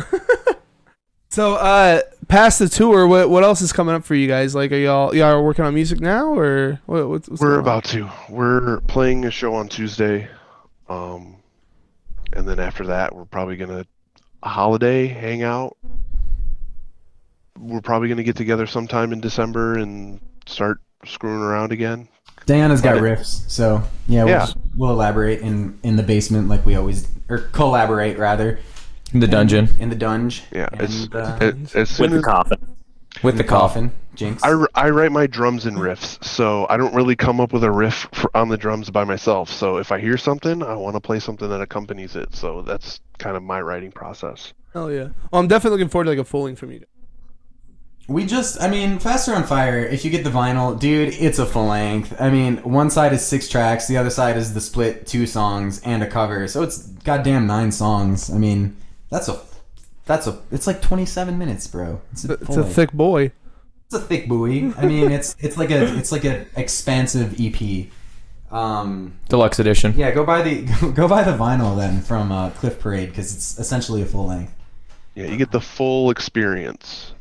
so 1.30 1.54
uh, 1.54 2.00
past 2.28 2.58
the 2.58 2.68
tour, 2.68 3.06
what 3.06 3.28
what 3.30 3.42
else 3.44 3.60
is 3.60 3.72
coming 3.72 3.94
up 3.94 4.04
for 4.04 4.14
you 4.14 4.28
guys? 4.28 4.54
Like, 4.54 4.72
are 4.72 4.76
y'all 4.78 5.14
y'all 5.14 5.42
working 5.44 5.64
on 5.64 5.74
music 5.74 6.00
now, 6.00 6.32
or 6.34 6.80
what, 6.86 7.08
what's, 7.08 7.28
what's 7.28 7.40
We're 7.42 7.48
going 7.48 7.58
on? 7.58 7.64
about 7.64 7.84
to. 7.84 8.10
We're 8.28 8.80
playing 8.82 9.24
a 9.24 9.30
show 9.30 9.54
on 9.54 9.68
Tuesday, 9.68 10.28
um, 10.88 11.36
and 12.32 12.46
then 12.48 12.58
after 12.60 12.86
that, 12.86 13.14
we're 13.14 13.24
probably 13.24 13.56
gonna 13.56 13.86
holiday 14.42 15.06
hang 15.06 15.42
out. 15.42 15.76
We're 17.58 17.80
probably 17.80 18.08
gonna 18.08 18.22
get 18.22 18.36
together 18.36 18.66
sometime 18.66 19.12
in 19.12 19.20
December 19.20 19.78
and 19.78 20.20
start 20.46 20.80
screwing 21.06 21.40
around 21.42 21.72
again. 21.72 22.08
Diana's 22.46 22.80
got 22.82 22.94
But- 22.94 23.02
riffs, 23.02 23.48
so 23.50 23.82
yeah, 24.06 24.24
we'll, 24.24 24.34
Yeah. 24.34 24.46
we'll 24.76 24.90
elaborate 24.90 25.40
in 25.40 25.78
in 25.82 25.96
the 25.96 26.02
basement 26.02 26.48
like 26.48 26.64
we 26.66 26.76
always 26.76 27.08
or 27.28 27.38
collaborate 27.38 28.18
rather 28.18 28.58
In 29.12 29.20
the 29.20 29.26
dungeon 29.26 29.68
in 29.80 29.88
the 29.90 29.96
dungeon. 29.96 30.44
Yeah, 30.52 30.68
it's 30.74 31.08
uh, 31.14 31.38
it, 31.40 31.74
as 31.74 31.88
soon 31.90 32.10
With 32.12 32.20
the 32.20 32.26
coffin. 32.26 32.58
with 33.22 33.36
the 33.38 33.44
coffin. 33.44 33.88
coffin. 33.88 34.00
Jinx. 34.14 34.44
I 34.44 34.90
write 34.90 35.10
my 35.10 35.26
drums 35.26 35.66
and 35.66 35.76
riffs, 35.76 36.22
so 36.22 36.68
I 36.70 36.76
don't 36.76 36.94
really 36.94 37.16
come 37.16 37.40
up 37.40 37.52
with 37.52 37.64
a 37.64 37.70
riff 37.72 38.06
for, 38.12 38.30
on 38.36 38.48
the 38.48 38.56
drums 38.56 38.88
by 38.88 39.02
myself. 39.02 39.50
So 39.50 39.78
if 39.78 39.90
I 39.90 39.98
hear 39.98 40.16
something, 40.16 40.62
I 40.62 40.76
want 40.76 40.94
to 40.94 41.00
play 41.00 41.18
something 41.18 41.48
that 41.48 41.60
accompanies 41.60 42.14
it. 42.14 42.32
So 42.36 42.62
that's 42.62 43.00
kind 43.18 43.36
of 43.36 43.42
my 43.42 43.60
writing 43.60 43.90
process. 43.90 44.52
Hell 44.72 44.92
yeah. 44.92 45.08
Well, 45.32 45.40
I'm 45.40 45.48
definitely 45.48 45.78
looking 45.78 45.88
forward 45.90 46.04
to 46.04 46.10
like 46.10 46.18
a 46.20 46.24
full 46.24 46.44
length 46.44 46.60
from 46.60 46.70
you. 46.70 46.84
Guys. 48.06 48.14
We 48.14 48.26
just, 48.26 48.60
I 48.60 48.68
mean, 48.68 48.98
Faster 48.98 49.34
on 49.34 49.44
Fire, 49.44 49.78
if 49.78 50.04
you 50.04 50.10
get 50.10 50.24
the 50.24 50.30
vinyl, 50.30 50.78
dude, 50.78 51.14
it's 51.14 51.38
a 51.38 51.46
full 51.46 51.66
length. 51.66 52.14
I 52.20 52.30
mean, 52.30 52.58
one 52.58 52.90
side 52.90 53.12
is 53.12 53.24
six 53.26 53.48
tracks, 53.48 53.86
the 53.88 53.96
other 53.96 54.10
side 54.10 54.36
is 54.36 54.54
the 54.54 54.60
split 54.60 55.06
two 55.06 55.26
songs 55.26 55.80
and 55.82 56.02
a 56.02 56.06
cover. 56.06 56.46
So 56.48 56.62
it's 56.62 56.78
goddamn 56.78 57.46
nine 57.46 57.72
songs. 57.72 58.30
I 58.30 58.38
mean, 58.38 58.76
that's 59.10 59.28
a, 59.28 59.40
that's 60.06 60.26
a, 60.26 60.38
it's 60.50 60.66
like 60.66 60.82
27 60.82 61.38
minutes, 61.38 61.66
bro. 61.66 62.00
It's 62.12 62.24
a, 62.24 62.32
It's 62.34 62.56
a 62.56 62.64
thick 62.64 62.92
boy. 62.92 63.32
It's 63.86 63.94
a 63.94 64.00
thick 64.00 64.28
buoy. 64.28 64.72
I 64.76 64.86
mean, 64.86 65.10
it's, 65.10 65.36
it's 65.40 65.56
like 65.56 65.70
a, 65.70 65.96
it's 65.96 66.10
like 66.12 66.24
an 66.24 66.46
expansive 66.56 67.38
EP. 67.40 67.86
Um, 68.50 69.18
Deluxe 69.28 69.58
edition. 69.58 69.94
yeah, 69.96 70.10
go 70.12 70.24
buy 70.24 70.42
the, 70.42 70.92
go 70.94 71.08
buy 71.08 71.24
the 71.24 71.32
vinyl 71.36 71.76
then 71.76 72.02
from 72.02 72.30
uh, 72.30 72.50
Cliff 72.50 72.78
Parade 72.78 73.08
because 73.08 73.34
it's 73.34 73.58
essentially 73.58 74.00
a 74.02 74.06
full 74.06 74.26
length. 74.26 74.54
Yeah, 75.14 75.26
you 75.26 75.36
get 75.36 75.50
the 75.50 75.60
full 75.60 76.10
experience. 76.10 77.13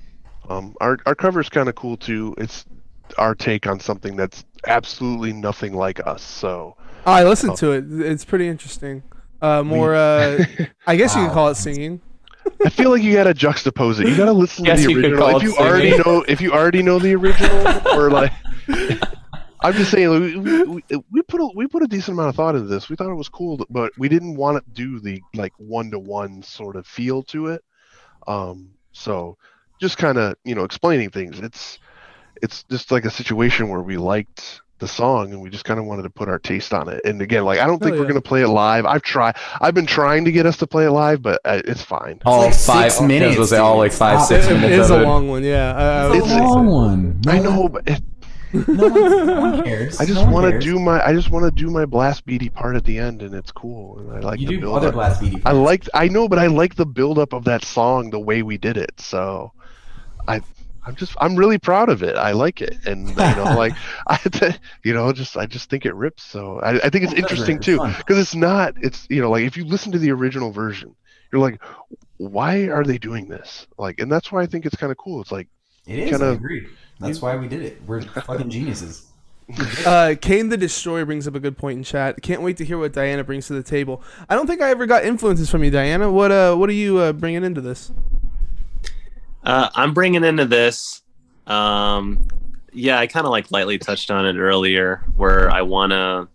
Um, 0.50 0.76
our 0.82 0.98
our 1.06 1.40
is 1.40 1.50
kind 1.50 1.70
of 1.70 1.76
cool 1.76 1.98
too. 1.98 2.36
It's 2.38 2.66
our 3.18 3.36
take 3.36 3.68
on 3.68 3.80
something 3.80 4.16
that's 4.16 4.46
absolutely 4.68 5.34
nothing 5.34 5.74
like 5.76 6.06
us. 6.06 6.22
So 6.22 6.76
I 7.06 7.24
listened 7.24 7.54
Oh. 7.54 7.56
to 7.58 7.72
it. 7.74 7.86
It's 7.90 8.26
pretty 8.26 8.48
interesting. 8.48 9.04
Uh, 9.42 9.62
more, 9.64 9.94
uh, 9.94 10.44
I 10.88 10.96
guess 10.96 11.16
you 11.16 11.22
Wow. 11.22 11.28
could 11.28 11.34
call 11.34 11.48
it 11.50 11.56
singing. 11.56 12.02
I 12.66 12.70
feel 12.70 12.90
like 12.92 13.04
you 13.04 13.14
gotta 13.14 13.34
juxtapose 13.34 14.00
it. 14.02 14.08
You 14.08 14.16
gotta 14.18 14.32
listen 14.34 14.66
Guess 14.66 14.82
to 14.82 14.88
the 14.88 14.96
original. 14.96 15.18
call 15.18 15.38
If 15.38 15.44
it 15.44 15.46
you 15.46 15.56
already 15.58 15.98
know, 15.98 16.26
if 16.28 16.42
you 16.42 16.52
already 16.54 16.82
know 16.84 17.00
the 17.00 17.16
original, 17.16 17.98
or 17.98 18.10
like, 18.10 18.32
I'm 19.62 19.74
just 19.74 19.92
saying, 19.92 20.10
we, 20.10 20.36
we, 20.38 20.64
we- 20.64 20.84
we 21.12 21.22
put 21.24 21.40
a 21.40 21.50
we 21.56 21.68
put 21.68 21.84
a 21.84 21.88
decent 21.88 22.16
amount 22.18 22.30
of 22.30 22.36
thought 22.36 22.56
into 22.56 22.68
this. 22.68 22.90
We 22.90 22.96
thought 22.98 23.10
it 23.10 23.16
was 23.16 23.30
cool, 23.30 23.66
but 23.70 23.92
we 23.98 24.10
didn't 24.10 24.36
want 24.36 24.64
to 24.64 24.72
do 24.74 25.00
the 25.00 25.22
like 25.36 25.54
one 25.58 25.90
to 25.92 26.00
one 26.00 26.44
sort 26.44 26.76
of 26.76 26.86
feel 26.86 27.24
to 27.24 27.48
it. 27.48 27.64
Um, 28.28 28.72
so 28.92 29.38
just 29.84 29.98
kind 30.00 30.18
of 30.18 30.36
you 30.44 30.56
know 30.56 30.64
explaining 30.64 31.12
things. 31.12 31.40
It's 31.40 31.78
it's 32.42 32.64
just 32.64 32.92
like 32.92 33.06
a 33.06 33.12
situation 33.12 33.70
where 33.70 33.82
we 33.82 33.98
liked 33.98 34.62
the 34.80 34.88
song 34.88 35.32
and 35.32 35.42
we 35.42 35.50
just 35.50 35.64
kind 35.64 35.80
of 35.80 35.86
wanted 35.86 36.02
to 36.04 36.10
put 36.10 36.28
our 36.28 36.40
taste 36.40 36.74
on 36.74 36.90
it. 36.90 37.00
And 37.06 37.22
again, 37.22 37.46
like 37.46 37.60
I 37.60 37.68
don't 37.68 37.82
think 37.82 37.96
Oh, 37.96 38.00
we're 38.00 38.08
gonna 38.08 38.20
play 38.34 38.42
it 38.42 38.48
live. 38.50 38.86
I've 38.86 39.04
tried. 39.04 39.36
I've 39.62 39.74
been 39.76 39.86
trying 39.86 40.26
to 40.26 40.32
get 40.32 40.46
us 40.46 40.58
to 40.58 40.68
play 40.68 40.86
it 40.86 40.92
live, 40.92 41.22
but 41.22 41.40
uh, 41.46 41.62
it's 41.66 41.84
fine. 41.84 42.20
All 42.26 42.42
like 42.46 42.54
five 42.56 42.92
six 42.92 42.98
I 43.00 43.02
was 43.02 43.08
minutes, 43.08 43.52
gonna 43.52 43.64
all 43.64 43.78
like 43.78 43.94
five, 43.94 44.20
Stop 44.20 44.28
six 44.30 44.48
it. 44.48 44.54
It 44.54 44.60
minutes. 44.62 44.86
is 44.86 44.90
of 44.92 45.00
a 45.00 45.04
it. 45.04 45.06
long 45.06 45.28
one, 45.30 45.44
yeah. 45.44 45.76
I, 45.76 46.14
I 46.14 46.18
It's 46.18 46.26
a 46.32 46.38
long 46.40 46.66
so. 46.68 46.72
one. 46.74 47.22
No 47.26 47.32
I 47.32 47.40
know, 47.40 47.70
but 47.70 47.88
it, 47.88 48.04
No 48.68 48.88
one, 48.90 49.64
cares. 49.64 50.00
I 50.02 50.06
just 50.06 50.26
No 50.26 50.32
want 50.32 50.52
to 50.52 50.60
do 50.60 50.80
my 50.80 51.06
I 51.06 51.14
just 51.14 51.30
want 51.32 51.46
to 51.46 51.52
do 51.64 51.70
my 51.72 51.86
blast 51.86 52.26
beady 52.26 52.50
part 52.50 52.76
at 52.76 52.84
the 52.84 52.98
end, 52.98 53.22
and 53.22 53.34
it's 53.34 53.52
cool. 53.52 54.00
And 54.00 54.12
I 54.12 54.20
like 54.20 54.40
You 54.40 54.48
the 54.48 54.54
do 54.56 54.60
build 54.62 54.78
other 54.78 54.88
up. 54.90 54.94
blast 54.96 55.22
beady. 55.22 55.38
I 55.46 55.54
parts. 55.54 55.58
like 55.60 55.90
I 55.94 56.08
know, 56.10 56.28
but 56.28 56.40
I 56.40 56.48
like 56.48 56.76
the 56.76 56.86
build 56.86 57.18
up 57.20 57.34
of 57.34 57.46
that 57.46 57.64
song 57.64 58.10
the 58.10 58.20
way 58.20 58.44
we 58.44 58.58
did 58.58 58.76
it. 58.78 59.00
So 59.00 59.54
I 60.28 60.42
I'm 60.86 60.96
just 60.96 61.16
I'm 61.20 61.36
really 61.36 61.58
proud 61.58 61.90
of 61.90 62.04
it. 62.04 62.16
I 62.16 62.32
like 62.32 62.62
it, 62.62 62.86
and 62.86 63.10
you 63.10 63.16
know, 63.16 63.44
like 63.58 63.74
I 64.08 64.20
you 64.84 64.94
know 64.94 65.12
just 65.14 65.38
I 65.38 65.46
just 65.46 65.70
think 65.70 65.86
it 65.86 65.96
rips. 65.96 66.24
So 66.24 66.60
I, 66.60 66.86
I 66.86 66.90
think 66.90 67.06
it's 67.06 67.14
it 67.14 67.22
does 67.22 67.32
interesting 67.32 67.60
too 67.60 67.80
because 67.98 68.18
it's 68.18 68.36
not 68.36 68.76
it's 68.82 69.08
you 69.10 69.22
know 69.22 69.32
like 69.32 69.44
if 69.44 69.56
you 69.56 69.66
listen 69.66 69.92
to 69.94 70.00
the 70.00 70.12
original 70.12 70.52
version, 70.52 70.96
you're 71.32 71.42
like, 71.42 71.62
why 72.18 72.68
are 72.68 72.84
they 72.84 72.98
doing 72.98 73.28
this? 73.28 73.68
Like, 73.78 74.00
and 74.00 74.12
that's 74.12 74.32
why 74.32 74.42
I 74.42 74.46
think 74.46 74.66
it's 74.66 74.76
kind 74.76 74.92
of 74.92 74.98
cool. 74.98 75.22
It's 75.22 75.32
like 75.32 75.48
It 75.88 76.00
is. 76.00 76.10
Kinda- 76.10 76.32
agree. 76.32 76.68
That's 77.00 77.22
why 77.22 77.36
we 77.36 77.48
did 77.48 77.62
it. 77.62 77.82
We're 77.86 78.02
fucking 78.02 78.50
geniuses. 78.50 79.08
Uh, 79.86 80.16
Kane 80.20 80.48
the 80.48 80.56
Destroyer 80.56 81.06
brings 81.06 81.28
up 81.28 81.36
a 81.36 81.40
good 81.40 81.58
point 81.58 81.78
in 81.78 81.84
chat. 81.84 82.22
Can't 82.22 82.42
wait 82.42 82.56
to 82.58 82.66
hear 82.66 82.78
what 82.78 82.94
Diana 82.94 83.26
brings 83.26 83.48
to 83.48 83.54
the 83.54 83.62
table. 83.62 84.02
I 84.30 84.36
don't 84.36 84.48
think 84.48 84.62
I 84.62 84.70
ever 84.70 84.86
got 84.86 85.04
influences 85.04 85.50
from 85.50 85.66
you, 85.66 85.70
Diana. 85.70 86.10
What 86.10 86.32
uh, 86.32 86.56
what 86.56 86.70
are 86.70 86.74
you 86.74 86.98
uh, 87.00 87.12
bringing 87.12 87.44
into 87.44 87.60
this? 87.60 87.92
Uh, 89.44 89.70
I'm 89.76 89.94
bringing 89.94 90.24
into 90.24 90.46
this. 90.46 91.02
Um, 91.48 92.28
yeah, 92.72 93.00
I 93.00 93.08
kind 93.08 93.26
of 93.26 93.32
like 93.32 93.52
lightly 93.52 93.78
touched 93.78 94.10
on 94.10 94.26
it 94.26 94.38
earlier, 94.38 95.04
where 95.16 95.50
I 95.52 95.62
want 95.62 95.92
to, 95.92 96.28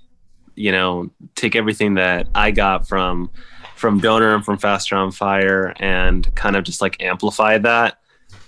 you 0.55 0.73
know, 0.73 1.11
take 1.35 1.57
everything 1.57 1.95
that 1.95 2.29
I 2.35 2.51
got 2.51 2.87
from 2.87 3.31
from 3.75 4.01
Donor 4.01 4.35
and 4.35 4.45
from 4.45 4.59
Faster 4.59 4.97
on 4.97 5.13
Fire 5.13 5.73
and 5.79 6.35
kind 6.35 6.57
of 6.57 6.65
just 6.65 6.81
like 6.81 7.01
amplify 7.03 7.59
that. 7.59 7.99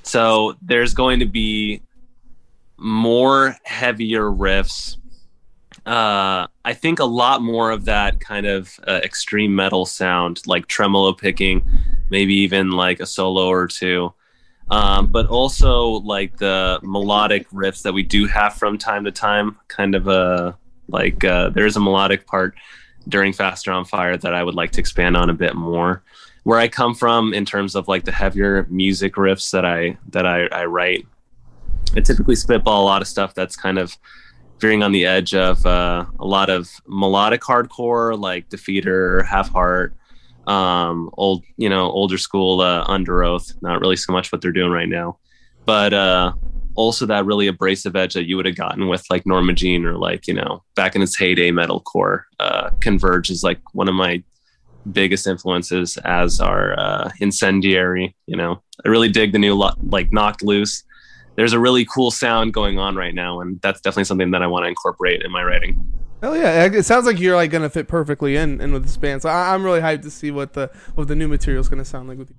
So 0.03 0.57
there's 0.61 0.93
going 0.93 1.21
to 1.21 1.27
be 1.27 1.83
more 2.77 3.57
heavier 3.65 4.23
riffs. 4.23 4.97
Uh, 5.87 6.47
I 6.65 6.75
think 6.75 6.99
a 6.99 7.05
lot 7.05 7.43
more 7.43 7.71
of 7.71 7.85
that 7.87 8.21
kind 8.21 8.47
of 8.47 8.79
uh, 8.87 9.01
extreme 9.05 9.55
metal 9.55 9.87
sound, 9.87 10.43
like 10.47 10.67
tremolo 10.67 11.13
picking, 11.13 11.65
maybe 12.11 12.35
even 12.35 12.73
like 12.73 13.01
a 13.01 13.07
solo 13.07 13.47
or 13.47 13.67
two 13.67 14.13
um, 14.71 15.09
but 15.09 15.27
also 15.27 15.85
like 15.89 16.37
the 16.37 16.79
melodic 16.83 17.49
riffs 17.51 17.83
that 17.83 17.93
we 17.93 18.03
do 18.03 18.27
have 18.27 18.55
from 18.55 18.79
time 18.79 19.05
to 19.05 19.11
time. 19.11 19.57
Kind 19.69 19.95
of 19.95 20.09
a 20.09 20.57
like 20.89 21.25
uh, 21.25 21.51
there's 21.51 21.77
a 21.77 21.81
melodic 21.81 22.27
part 22.27 22.55
during 23.09 23.33
Faster 23.33 23.73
on 23.73 23.85
Fire 23.85 24.17
that 24.17 24.35
I 24.35 24.43
would 24.43 24.55
like 24.55 24.73
to 24.73 24.81
expand 24.81 25.17
on 25.17 25.31
a 25.31 25.35
bit 25.35 25.55
more. 25.55 26.03
Where 26.45 26.59
I 26.59 26.69
come 26.69 26.95
from 26.95 27.35
in 27.35 27.45
terms 27.45 27.75
of 27.75 27.87
like 27.89 28.05
the 28.05 28.13
heavier 28.13 28.67
music 28.71 29.15
riffs 29.15 29.51
that 29.51 29.65
I 29.65 29.99
that 30.11 30.27
I, 30.27 30.47
I 30.47 30.65
write, 30.65 31.07
I 31.95 32.01
typically 32.01 32.37
spitball 32.37 32.83
a 32.83 32.87
lot 32.87 33.03
of 33.03 33.09
stuff 33.09 33.35
that's 33.35 33.57
kind 33.57 33.79
of 33.79 33.97
veering 34.61 34.83
on 34.83 34.93
the 34.93 35.07
edge 35.07 35.35
of 35.35 35.65
uh, 35.67 36.05
a 36.19 36.25
lot 36.25 36.51
of 36.51 36.71
melodic 36.87 37.41
hardcore 37.41 38.19
like 38.19 38.49
Defeater, 38.49 39.27
Have 39.27 39.49
Heart, 39.49 39.95
um, 40.51 41.11
old, 41.15 41.45
you 41.57 41.69
know, 41.69 41.91
older 41.91 42.19
school 42.19 42.61
uh, 42.61 42.85
Underoath. 42.87 43.55
Not 43.63 43.81
really 43.81 43.97
so 43.97 44.13
much 44.13 44.33
what 44.33 44.41
they're 44.41 44.51
doing 44.51 44.73
right 44.73 44.89
now, 44.89 45.19
but 45.65 45.95
uh, 45.95 46.33
also 46.75 47.07
that 47.07 47.25
really 47.25 47.47
abrasive 47.47 47.95
edge 47.95 48.15
that 48.15 48.27
you 48.27 48.37
would 48.37 48.47
have 48.47 48.57
gotten 48.57 48.89
with 48.89 49.05
like 49.11 49.25
Norma 49.27 49.53
Jean 49.53 49.85
or 49.85 49.97
like 49.97 50.27
you 50.27 50.35
know 50.35 50.65
back 50.75 50.97
in 50.97 51.03
its 51.03 51.17
heyday 51.17 51.53
metalcore. 51.53 52.23
Uh, 52.41 52.71
Converge 52.81 53.31
is 53.31 53.45
like 53.45 53.61
one 53.75 53.89
of 53.89 53.95
my 53.95 54.23
biggest 54.91 55.27
influences 55.29 55.97
as 55.99 56.41
our 56.41 56.79
uh, 56.79 57.11
incendiary. 57.21 58.17
You 58.27 58.37
know, 58.37 58.61
I 58.85 58.89
really 58.89 59.09
dig 59.09 59.31
the 59.31 59.39
new 59.39 59.55
lo- 59.55 59.75
like 59.87 60.13
knocked 60.13 60.43
loose. 60.43 60.83
There's 61.37 61.53
a 61.53 61.61
really 61.61 61.85
cool 61.85 62.11
sound 62.11 62.53
going 62.53 62.81
on 62.81 62.97
right 62.97 63.15
now, 63.15 63.41
and 63.41 63.61
that's 63.61 63.81
definitely 63.81 64.05
something 64.05 64.33
that 64.33 64.43
I 64.43 64.49
want 64.49 64.65
to 64.65 64.69
incorporate 64.69 65.23
in 65.23 65.31
my 65.31 65.45
writing. 65.45 65.87
Hell 66.21 66.37
yeah! 66.37 66.65
It 66.67 66.85
sounds 66.85 67.07
like 67.07 67.19
you're 67.19 67.35
like 67.37 67.51
gonna 67.51 67.71
fit 67.71 67.89
perfectly 67.89 68.37
in, 68.37 68.61
in 68.61 68.73
with 68.73 68.83
this 68.85 68.97
band. 68.97 69.23
So 69.23 69.29
I, 69.29 69.55
I'm 69.55 69.65
really 69.65 69.81
hyped 69.81 70.03
to 70.03 70.11
see 70.11 70.31
what 70.31 70.53
the 70.53 70.71
what 70.95 71.09
the 71.09 71.15
new 71.17 71.29
material 71.29 71.61
is 71.61 71.69
gonna 71.69 71.85
sound 71.85 72.09
like 72.09 72.19
with 72.19 72.31
you. 72.31 72.37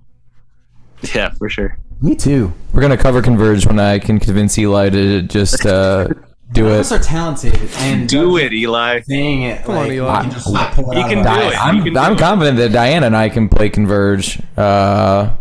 Yeah, 1.14 1.30
for 1.30 1.48
sure. 1.48 1.76
Me 2.00 2.14
too. 2.14 2.52
We're 2.72 2.80
gonna 2.80 2.96
cover 2.96 3.20
Converge 3.22 3.66
when 3.66 3.80
I 3.80 3.98
can 3.98 4.20
convince 4.20 4.56
Eli 4.58 4.90
to 4.90 5.22
just 5.22 5.66
uh, 5.66 6.06
do 6.52 6.62
None 6.62 6.70
of 6.72 6.76
it. 6.76 6.80
us 6.80 6.92
are 6.92 6.98
talented 7.00 7.58
and 7.78 8.08
Do 8.08 8.36
it, 8.36 8.52
Eli. 8.52 9.00
saying 9.00 9.42
it. 9.42 9.64
Come 9.64 9.76
on, 9.78 9.90
Eli. 9.90 10.16
we 10.18 10.22
can 10.26 10.30
just 10.32 10.48
like, 10.48 10.74
pull 10.74 10.90
it 10.92 10.96
You 10.98 11.02
out 11.02 11.08
can 11.10 11.22
do 11.24 11.28
it. 11.48 11.56
I'm 11.60 11.82
can 11.82 11.96
I'm 11.96 12.12
do 12.12 12.16
it. 12.18 12.20
confident 12.20 12.56
that 12.58 12.70
Diana 12.72 13.06
and 13.06 13.16
I 13.16 13.28
can 13.30 13.48
play 13.48 13.68
Converge. 13.68 14.40
Uh, 14.56 15.34
I 15.34 15.36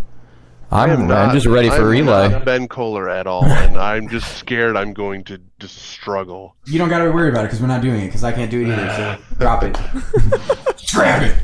I'm, 0.74 0.90
am 0.90 1.12
I'm 1.12 1.34
just 1.34 1.48
ready 1.48 1.70
for 1.70 1.86
relay. 1.90 2.00
I'm 2.00 2.08
Eli. 2.08 2.28
not 2.30 2.46
Ben 2.46 2.68
Koller 2.68 3.10
at 3.10 3.28
all, 3.28 3.44
and 3.44 3.78
I'm 3.78 4.08
just 4.08 4.38
scared 4.38 4.78
I'm 4.78 4.94
going 4.94 5.24
to 5.26 5.38
just 5.60 5.76
struggle. 5.78 6.56
You 6.66 6.78
don't 6.80 6.88
gotta 6.90 7.12
worry 7.12 7.30
about 7.30 7.42
it 7.44 7.48
because 7.48 7.60
we're 7.62 7.68
not 7.68 7.82
doing 7.82 8.02
it 8.02 8.06
because 8.08 8.24
I 8.24 8.32
can't 8.32 8.50
do 8.50 8.62
it 8.62 8.70
either. 8.70 9.18
So 9.28 9.36
drop 9.40 9.64
it. 9.64 9.74
Drop 10.88 11.22
it. 11.24 11.36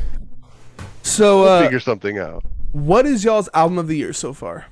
So 1.02 1.40
We'll 1.42 1.48
uh, 1.48 1.62
figure 1.62 1.80
something 1.80 2.18
out. 2.18 2.42
what 2.72 3.06
is 3.06 3.24
y'all's 3.24 3.48
album 3.54 3.78
of 3.78 3.86
the 3.88 3.96
year 3.96 4.12
so 4.12 4.32
far? 4.34 4.66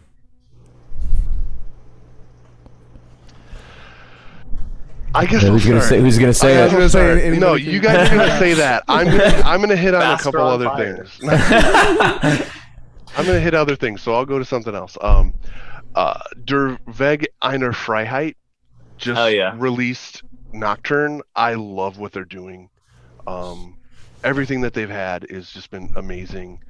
I 5.15 5.25
guess 5.25 5.43
Yeah, 5.43 5.49
who's 5.51 5.65
gonna 5.67 5.81
say? 5.81 6.01
Who's 6.01 6.19
gonna 6.19 6.35
say 6.35 6.67
it? 6.67 6.71
gonna 6.71 6.89
say 6.91 7.39
no, 7.39 7.57
can- 7.57 7.65
you 7.67 7.81
guys 7.81 8.11
are 8.11 8.17
gonna 8.17 8.39
say 8.39 8.53
that. 8.55 8.85
I'm 8.89 9.07
gonna 9.07 9.43
I'm 9.45 9.61
gonna 9.61 9.77
hit 9.77 9.95
on 9.95 10.03
a 10.03 10.19
couple 10.19 10.41
on 10.43 10.55
other 10.63 10.67
fire. 10.67 11.07
things. 11.07 12.51
I'm 13.17 13.25
gonna 13.25 13.41
hit 13.41 13.55
other 13.55 13.77
things, 13.77 14.03
so 14.03 14.14
I'll 14.14 14.27
go 14.27 14.39
to 14.39 14.45
something 14.45 14.75
else. 14.75 14.99
Um, 15.01 15.33
uh, 15.95 16.21
Der 16.45 16.79
Weg 16.87 17.29
einer 17.41 17.73
Freiheit 17.73 18.35
just 18.99 19.33
yeah. 19.33 19.55
released 19.57 20.23
Noktvrn. 20.53 21.21
I 21.35 21.55
love 21.55 21.99
what 21.99 22.12
they're 22.12 22.25
doing. 22.25 22.69
Um, 23.27 23.79
everything 24.23 24.61
that 24.62 24.75
they've 24.75 24.91
had 24.91 25.27
has 25.31 25.51
just 25.51 25.71
been 25.71 25.91
amazing. 25.97 26.61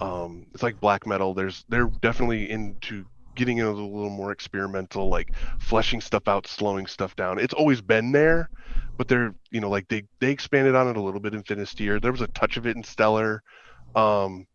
Um, 0.00 0.46
it's 0.52 0.62
like 0.62 0.80
black 0.80 1.06
metal. 1.06 1.32
There's 1.32 1.64
they're 1.68 1.86
definitely 1.86 2.50
into 2.50 3.04
getting 3.36 3.58
into 3.58 3.70
a 3.70 3.72
little 3.72 4.10
more 4.10 4.32
experimental, 4.32 5.08
like 5.08 5.32
fleshing 5.60 6.00
stuff 6.00 6.26
out, 6.26 6.46
slowing 6.46 6.86
stuff 6.86 7.14
down. 7.14 7.38
It's 7.38 7.54
always 7.54 7.80
been 7.80 8.12
there, 8.12 8.50
but 8.96 9.06
they're 9.06 9.34
you 9.50 9.60
know 9.60 9.70
like 9.70 9.86
they 9.88 10.02
they 10.18 10.30
expanded 10.30 10.74
on 10.74 10.88
it 10.88 10.96
a 10.96 11.00
little 11.00 11.20
bit 11.20 11.34
in 11.34 11.44
Finisterre. 11.44 12.00
There 12.00 12.12
was 12.12 12.20
a 12.20 12.26
touch 12.28 12.56
of 12.56 12.66
it 12.66 12.76
in 12.76 12.82
Stellar. 12.82 13.42
Um, 13.94 14.46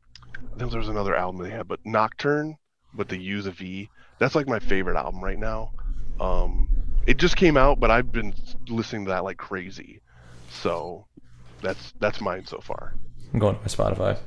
then 0.58 0.70
there 0.70 0.80
was 0.80 0.90
another 0.90 1.16
album 1.16 1.42
they 1.42 1.50
had, 1.50 1.68
but 1.68 1.84
Noktvrn 1.84 2.56
but 2.94 3.10
the 3.10 3.18
Use 3.18 3.46
of 3.46 3.56
V. 3.56 3.90
That's 4.18 4.36
like 4.36 4.48
my 4.48 4.60
favorite 4.60 4.98
album 4.98 5.24
right 5.24 5.38
now. 5.38 5.72
Um, 6.20 6.68
it 7.06 7.18
just 7.18 7.36
came 7.38 7.56
out, 7.58 7.80
but 7.80 7.92
I've 7.92 8.12
been 8.12 8.34
listening 8.68 9.06
to 9.06 9.12
that 9.12 9.24
like 9.24 9.38
crazy. 9.38 10.02
So 10.52 11.06
that's 11.62 11.94
that's 12.00 12.20
mine 12.20 12.46
so 12.46 12.60
far. 12.60 12.94
I'm 13.34 13.40
going 13.40 13.56
to 13.56 13.62
my 13.62 13.68
Spotify. 13.68 14.18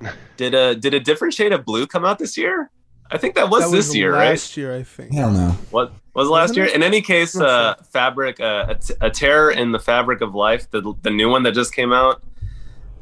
Did 0.36 0.54
a 0.54 0.74
did 0.74 0.92
a 0.92 1.00
different 1.00 1.32
shade 1.32 1.52
of 1.52 1.64
blue 1.64 1.86
come 1.86 2.04
out 2.04 2.18
this 2.18 2.36
year? 2.36 2.70
I 3.10 3.16
think 3.16 3.34
that 3.36 3.48
was 3.48 3.64
that 3.64 3.70
this 3.74 3.88
was 3.88 3.96
year, 3.96 4.12
right? 4.12 4.30
last 4.30 4.54
year, 4.56 4.74
I 4.76 4.82
think. 4.82 5.14
Hell 5.14 5.30
no. 5.30 5.50
What 5.70 5.92
was 6.12 6.28
last 6.28 6.50
Wasn't 6.50 6.56
year? 6.58 6.66
it? 6.66 6.74
In 6.74 6.82
any 6.82 7.00
case, 7.00 7.34
uh, 7.34 7.76
fabric, 7.90 8.38
uh, 8.40 8.66
a, 8.68 8.74
t- 8.74 8.94
a 9.00 9.08
tear 9.10 9.50
in 9.50 9.72
the 9.72 9.78
fabric 9.78 10.20
of 10.20 10.34
life, 10.34 10.70
the 10.70 10.92
the 11.02 11.10
new 11.10 11.30
one 11.30 11.44
that 11.44 11.52
just 11.52 11.74
came 11.74 11.92
out. 11.94 12.22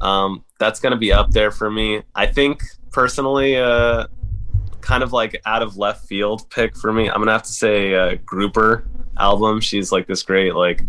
Um, 0.01 0.43
that's 0.59 0.79
gonna 0.79 0.97
be 0.97 1.11
up 1.11 1.31
there 1.31 1.51
for 1.51 1.69
me. 1.71 2.01
I 2.15 2.25
think 2.27 2.63
personally, 2.91 3.57
uh, 3.57 4.07
kind 4.85 5.03
of 5.03 5.11
like 5.11 5.41
out 5.45 5.61
of 5.63 5.77
left 5.77 6.07
field 6.07 6.49
pick 6.49 6.77
for 6.77 6.93
me. 6.93 7.09
I'm 7.09 7.19
gonna 7.19 7.31
have 7.31 7.43
to 7.43 7.51
say 7.51 7.95
uh, 7.95 8.15
Grouper 8.25 8.87
album. 9.17 9.59
She's 9.59 9.91
like 9.91 10.07
this 10.07 10.23
great 10.23 10.55
like 10.55 10.83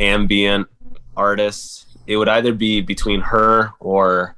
ambient 0.00 0.68
artist. 1.16 1.98
It 2.06 2.16
would 2.16 2.28
either 2.28 2.52
be 2.52 2.80
between 2.80 3.20
her 3.20 3.72
or 3.80 4.36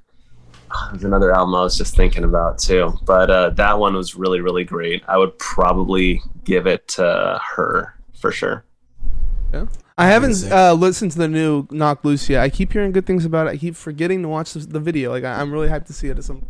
oh, 0.70 0.88
there's 0.90 1.04
another 1.04 1.34
album 1.34 1.54
I 1.54 1.62
was 1.62 1.76
just 1.76 1.96
thinking 1.96 2.24
about 2.24 2.58
too. 2.58 2.94
But 3.04 3.30
uh, 3.30 3.50
that 3.50 3.78
one 3.78 3.94
was 3.94 4.14
really 4.14 4.40
really 4.40 4.64
great. 4.64 5.02
I 5.06 5.18
would 5.18 5.38
probably 5.38 6.22
give 6.44 6.66
it 6.66 6.88
to 6.88 7.40
her 7.56 7.94
for 8.18 8.32
sure. 8.32 8.64
I 9.96 10.06
haven't 10.08 10.50
uh, 10.50 10.72
listened 10.74 11.12
to 11.12 11.18
the 11.18 11.28
new 11.28 11.68
Knocked 11.70 12.04
Loose 12.04 12.28
yet. 12.28 12.42
I 12.42 12.48
keep 12.50 12.72
hearing 12.72 12.90
good 12.90 13.06
things 13.06 13.24
about 13.24 13.46
it. 13.46 13.50
I 13.50 13.56
keep 13.56 13.76
forgetting 13.76 14.22
to 14.22 14.28
watch 14.28 14.52
the, 14.52 14.60
the 14.60 14.80
video. 14.80 15.10
Like 15.10 15.22
I, 15.24 15.40
I'm 15.40 15.52
really 15.52 15.68
hyped 15.68 15.86
to 15.86 15.92
see 15.92 16.08
it. 16.08 16.18
At 16.18 16.24
some. 16.24 16.44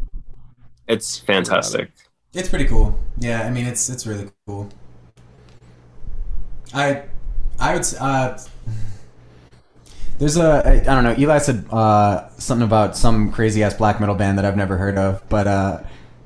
It's 0.88 1.18
fantastic. 1.18 1.90
It's 2.32 2.48
pretty 2.48 2.64
cool. 2.64 2.98
Yeah, 3.18 3.42
I 3.42 3.50
mean 3.50 3.66
it's 3.66 3.88
it's 3.88 4.06
really 4.06 4.30
cool. 4.46 4.70
I 6.72 7.02
I 7.60 7.72
would 7.74 7.80
s- 7.80 8.00
uh 8.00 8.38
there's 10.18 10.36
a 10.36 10.62
I, 10.64 10.72
I 10.72 10.94
don't 10.94 11.04
know. 11.04 11.14
Eli 11.18 11.38
said 11.38 11.66
uh 11.70 12.28
something 12.38 12.66
about 12.66 12.96
some 12.96 13.30
crazy 13.30 13.62
ass 13.62 13.74
black 13.74 14.00
metal 14.00 14.14
band 14.14 14.38
that 14.38 14.44
I've 14.46 14.56
never 14.56 14.76
heard 14.78 14.96
of, 14.96 15.22
but 15.28 15.46
uh 15.46 15.80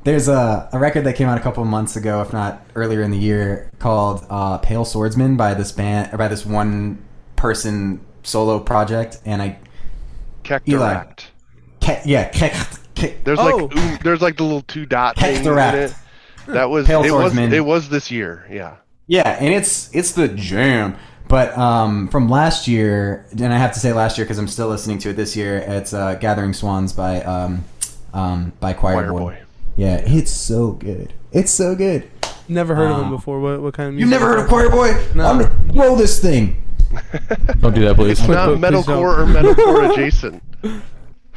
there's 0.05 0.29
a, 0.29 0.69
a 0.73 0.79
record 0.79 1.05
that 1.05 1.16
came 1.16 1.29
out 1.29 1.37
a 1.37 1.41
couple 1.43 1.62
of 1.62 1.69
months 1.69 1.97
ago, 1.97 2.23
if 2.23 2.33
not 2.33 2.62
earlier 2.77 3.03
in 3.03 3.11
the 3.11 3.19
year, 3.19 3.71
called 3.79 4.25
uh, 4.31 4.57
"Pale 4.59 4.87
Swordsman" 4.87 5.37
by 5.37 5.53
this 5.55 5.73
band, 5.73 6.16
by 6.16 6.29
this 6.29 6.47
one 6.47 7.03
person 7.39 8.01
solo 8.22 8.59
project, 8.61 9.18
and 9.24 9.41
I, 9.41 9.59
Kectoract. 10.45 11.24
Ke- 11.80 12.05
yeah, 12.05 12.28
Ke- 12.28 12.53
Ke- 12.95 13.14
There's 13.24 13.39
Oh. 13.39 13.45
like 13.45 13.76
ooh, 13.76 13.99
there's 14.03 14.20
like 14.20 14.36
the 14.36 14.43
little 14.43 14.62
two 14.62 14.84
dot 14.86 15.16
things 15.16 15.47
in 15.47 15.57
it. 15.59 15.95
That 16.49 16.70
was 16.70 16.86
Pale 16.86 17.01
it 17.05 17.11
was 17.11 17.32
Swordsman. 17.32 17.53
it 17.53 17.64
was 17.64 17.89
this 17.89 18.11
year. 18.11 18.47
Yeah. 18.51 18.76
Yeah, 19.07 19.36
and 19.41 19.53
it's 19.55 19.95
it's 19.95 20.12
the 20.12 20.28
jam. 20.28 20.97
But 21.28 21.57
um, 21.59 22.09
from 22.09 22.28
last 22.30 22.66
year, 22.68 23.26
and 23.30 23.53
I 23.53 23.59
have 23.59 23.72
to 23.74 23.78
say 23.80 23.93
last 23.93 24.16
year 24.16 24.24
because 24.24 24.39
I'm 24.39 24.49
still 24.49 24.68
listening 24.68 24.99
to 25.01 25.11
it 25.11 25.12
this 25.16 25.36
year. 25.36 25.59
It's 25.59 25.93
uh, 25.93 26.14
"Gathering 26.14 26.55
Swans" 26.55 26.93
by 26.95 27.22
um, 27.22 27.64
um, 28.14 28.53
by 28.61 28.72
Choir, 28.72 28.95
Choir 28.95 29.11
Boy. 29.12 29.18
Boy. 29.18 29.39
Yeah, 29.76 29.97
it's 29.97 30.30
so 30.30 30.72
good. 30.72 31.12
It's 31.32 31.51
so 31.51 31.74
good. 31.74 32.11
Never 32.49 32.74
heard 32.74 32.91
of 32.91 32.99
him 32.99 33.09
Uh, 33.09 33.16
before. 33.16 33.41
What 33.41 33.61
what 33.61 33.74
kind 33.74 33.89
of 33.91 33.95
music? 33.95 34.11
You've 34.11 34.20
never 34.20 34.26
heard 34.32 34.41
of 34.41 34.49
Choir 34.49 34.70
Boy? 34.70 34.93
No. 35.14 35.26
I'm 35.26 35.39
gonna 35.43 35.55
roll 35.74 35.97
this 35.97 36.18
thing. 36.18 36.62
Don't 37.61 37.74
do 37.74 37.84
that, 37.84 37.95
please. 37.97 38.18
It's 38.18 38.28
not 38.28 38.51
metalcore 38.51 39.18
or 39.18 39.24
metalcore 39.26 39.91
adjacent. 39.93 40.43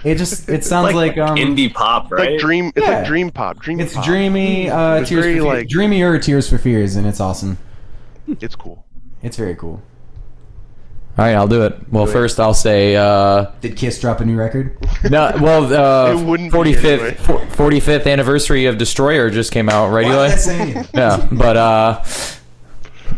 It 0.04 0.16
just 0.16 0.50
it 0.50 0.64
sounds 0.66 0.94
like, 0.96 1.18
um, 1.18 1.36
indie 1.38 1.72
pop, 1.72 2.06
It's 2.06 2.12
right? 2.14 2.32
like 2.32 2.40
dream. 2.40 2.72
It's 2.76 2.88
Yeah. 2.88 2.98
like 3.00 3.06
dream 3.08 3.30
pop. 3.30 3.60
Dream 3.60 3.80
it's 3.80 3.94
pop. 3.94 4.04
dreamy. 4.06 4.70
Uh, 4.70 4.96
It's 4.96 5.10
tears 5.10 5.24
very, 5.26 5.38
for 5.38 5.44
Fear- 5.44 5.54
like- 5.54 5.68
dreamier 5.68 6.18
Tears 6.20 6.50
for 6.50 6.58
Fears, 6.58 6.96
and 6.96 7.06
it's 7.06 7.20
awesome. 7.20 7.58
It's 8.40 8.56
cool. 8.56 8.84
It's 9.22 9.38
very 9.38 9.56
cool. 9.56 9.82
All 11.18 11.26
right, 11.26 11.36
I'll 11.36 11.48
do 11.48 11.64
it. 11.64 11.78
Well, 11.92 12.06
Do 12.06 12.10
it. 12.12 12.14
first 12.14 12.40
I'll 12.40 12.54
say 12.54 12.96
uh, 12.96 13.48
Did 13.60 13.76
Kiss 13.76 14.00
drop 14.00 14.22
a 14.22 14.26
new 14.26 14.38
record? 14.38 14.78
no. 15.12 15.32
Well, 15.42 15.66
uh, 15.72 16.14
It 16.20 16.26
wouldn't 16.26 16.52
45th 16.54 17.18
45th 17.18 18.08
anniversary 18.08 18.66
of 18.66 18.78
Destroyer 18.78 19.30
just 19.30 19.52
came 19.52 19.68
out, 19.70 19.90
right, 19.92 20.06
Why 20.06 20.14
Eli? 20.14 20.28
did 20.30 20.34
I 20.34 20.38
say 20.38 20.72
it? 20.72 20.88
Yeah, 20.96 21.28
but 21.32 21.58
uh, 21.58 22.04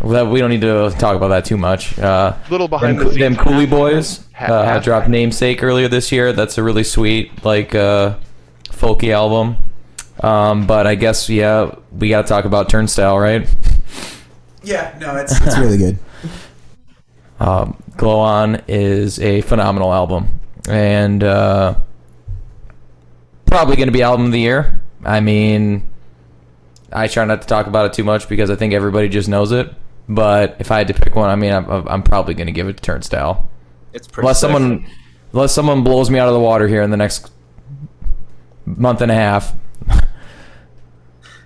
that 0.03 0.27
we 0.27 0.39
don't 0.39 0.49
need 0.49 0.61
to 0.61 0.89
talk 0.99 1.15
about 1.15 1.29
that 1.29 1.45
too 1.45 1.57
much. 1.57 1.97
Uh, 1.97 2.33
Little 2.49 2.67
them, 2.67 2.79
behind 2.79 2.99
the 2.99 3.05
scenes. 3.05 3.17
them 3.19 3.35
Cooley 3.35 3.65
Boys 3.65 4.25
Half- 4.33 4.49
uh, 4.49 4.63
half- 4.63 4.83
dropped 4.83 5.07
Namesake 5.07 5.63
earlier 5.63 5.87
this 5.87 6.11
year. 6.11 6.33
That's 6.33 6.57
a 6.57 6.63
really 6.63 6.83
sweet, 6.83 7.43
like, 7.45 7.73
uh, 7.73 8.15
folky 8.65 9.11
album. 9.13 9.57
Um, 10.19 10.67
but 10.67 10.85
I 10.87 10.95
guess 10.95 11.29
yeah, 11.29 11.73
we 11.97 12.09
got 12.09 12.23
to 12.23 12.27
talk 12.27 12.45
about 12.45 12.69
Turnstile, 12.69 13.17
right? 13.17 13.47
Yeah, 14.63 14.95
no, 14.99 15.15
it's 15.15 15.39
it's 15.45 15.57
really 15.57 15.77
good. 15.77 15.97
Um, 17.39 17.75
Glow 17.97 18.19
On 18.19 18.61
is 18.69 19.19
a 19.19 19.41
phenomenal 19.41 19.91
album, 19.91 20.39
and 20.69 21.21
uh, 21.21 21.75
probably 23.45 23.75
going 23.75 23.87
to 23.87 23.91
be 23.93 24.01
album 24.01 24.27
of 24.27 24.31
the 24.31 24.39
year. 24.39 24.81
I 25.03 25.19
mean, 25.19 25.89
I 26.91 27.07
try 27.07 27.25
not 27.25 27.41
to 27.41 27.47
talk 27.47 27.67
about 27.67 27.85
it 27.87 27.93
too 27.93 28.03
much 28.05 28.29
because 28.29 28.49
I 28.49 28.55
think 28.55 28.73
everybody 28.73 29.09
just 29.09 29.27
knows 29.27 29.51
it. 29.51 29.73
But 30.09 30.57
if 30.59 30.71
I 30.71 30.77
had 30.79 30.87
to 30.89 30.93
pick 30.93 31.15
one, 31.15 31.29
I 31.29 31.35
mean, 31.35 31.53
I'm, 31.53 31.87
I'm 31.87 32.03
probably 32.03 32.33
going 32.33 32.47
to 32.47 32.51
give 32.53 32.67
it 32.67 32.77
to 32.77 32.83
Turnstile, 32.83 33.47
It's 33.93 34.07
pretty 34.07 34.25
unless 34.25 34.39
sick. 34.41 34.49
someone 34.51 34.85
unless 35.31 35.53
someone 35.53 35.83
blows 35.83 36.09
me 36.09 36.19
out 36.19 36.27
of 36.27 36.33
the 36.33 36.39
water 36.39 36.67
here 36.67 36.81
in 36.81 36.91
the 36.91 36.97
next 36.97 37.31
month 38.65 39.01
and 39.01 39.11
a 39.11 39.15
half. 39.15 39.53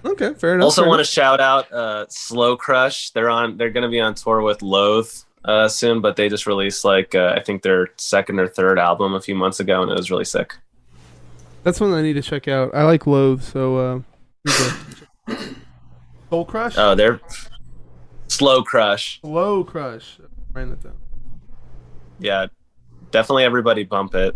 Okay, 0.06 0.34
fair 0.36 0.54
enough. 0.56 0.64
also 0.66 0.84
fair 0.84 0.90
want 0.90 1.00
to 1.00 1.04
shout 1.04 1.42
out 1.42 1.70
uh, 1.74 2.06
Slow 2.08 2.56
Crush. 2.56 3.10
They're 3.10 3.30
on. 3.30 3.58
They're 3.58 3.72
going 3.72 3.84
to 3.84 3.90
be 3.90 4.00
on 4.00 4.14
tour 4.16 4.42
with 4.42 4.62
Loathe 4.62 5.10
uh, 5.44 5.68
soon, 5.68 6.00
but 6.00 6.16
they 6.16 6.30
just 6.30 6.48
released 6.48 6.86
like 6.86 7.14
uh, 7.14 7.34
I 7.36 7.42
think 7.42 7.62
their 7.62 7.90
second 7.98 8.40
or 8.40 8.48
third 8.48 8.80
album 8.80 9.16
a 9.16 9.22
few 9.22 9.36
months 9.36 9.60
ago, 9.60 9.82
and 9.82 9.92
it 9.92 9.98
was 9.98 10.10
really 10.10 10.24
sick. 10.24 10.56
That's 11.64 11.82
one 11.82 11.92
I 11.94 12.02
need 12.04 12.14
to 12.14 12.22
check 12.22 12.48
out. 12.48 12.74
I 12.74 12.84
like 12.84 13.06
Loathe, 13.06 13.42
so 13.44 13.78
uh, 13.78 14.00
need 15.28 15.56
Soul 16.30 16.46
Crush. 16.46 16.76
Oh, 16.78 16.96
they're 16.96 17.20
slow 18.38 18.64
crush. 18.64 19.20
Slow 19.22 19.64
Crush. 19.64 20.20
Writing 20.54 20.70
that 20.72 20.84
down. 20.84 20.94
Yeah, 22.20 22.48
definitely 23.12 23.44
everybody 23.44 23.84
bump 23.84 24.16
it. 24.16 24.36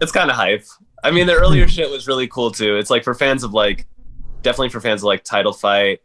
It's 0.00 0.12
kind 0.12 0.30
of 0.30 0.36
hype. 0.36 0.64
I 1.02 1.10
mean, 1.10 1.26
the 1.26 1.34
earlier 1.34 1.68
shit 1.68 1.90
was 1.90 2.06
really 2.06 2.26
cool 2.28 2.50
too. 2.50 2.76
It's 2.76 2.90
like 2.90 3.04
for 3.04 3.14
fans 3.14 3.44
of 3.44 3.52
like, 3.52 3.86
definitely 4.42 4.70
for 4.70 4.80
fans 4.80 5.02
of 5.02 5.04
like 5.04 5.24
Title 5.24 5.52
Fight 5.52 6.00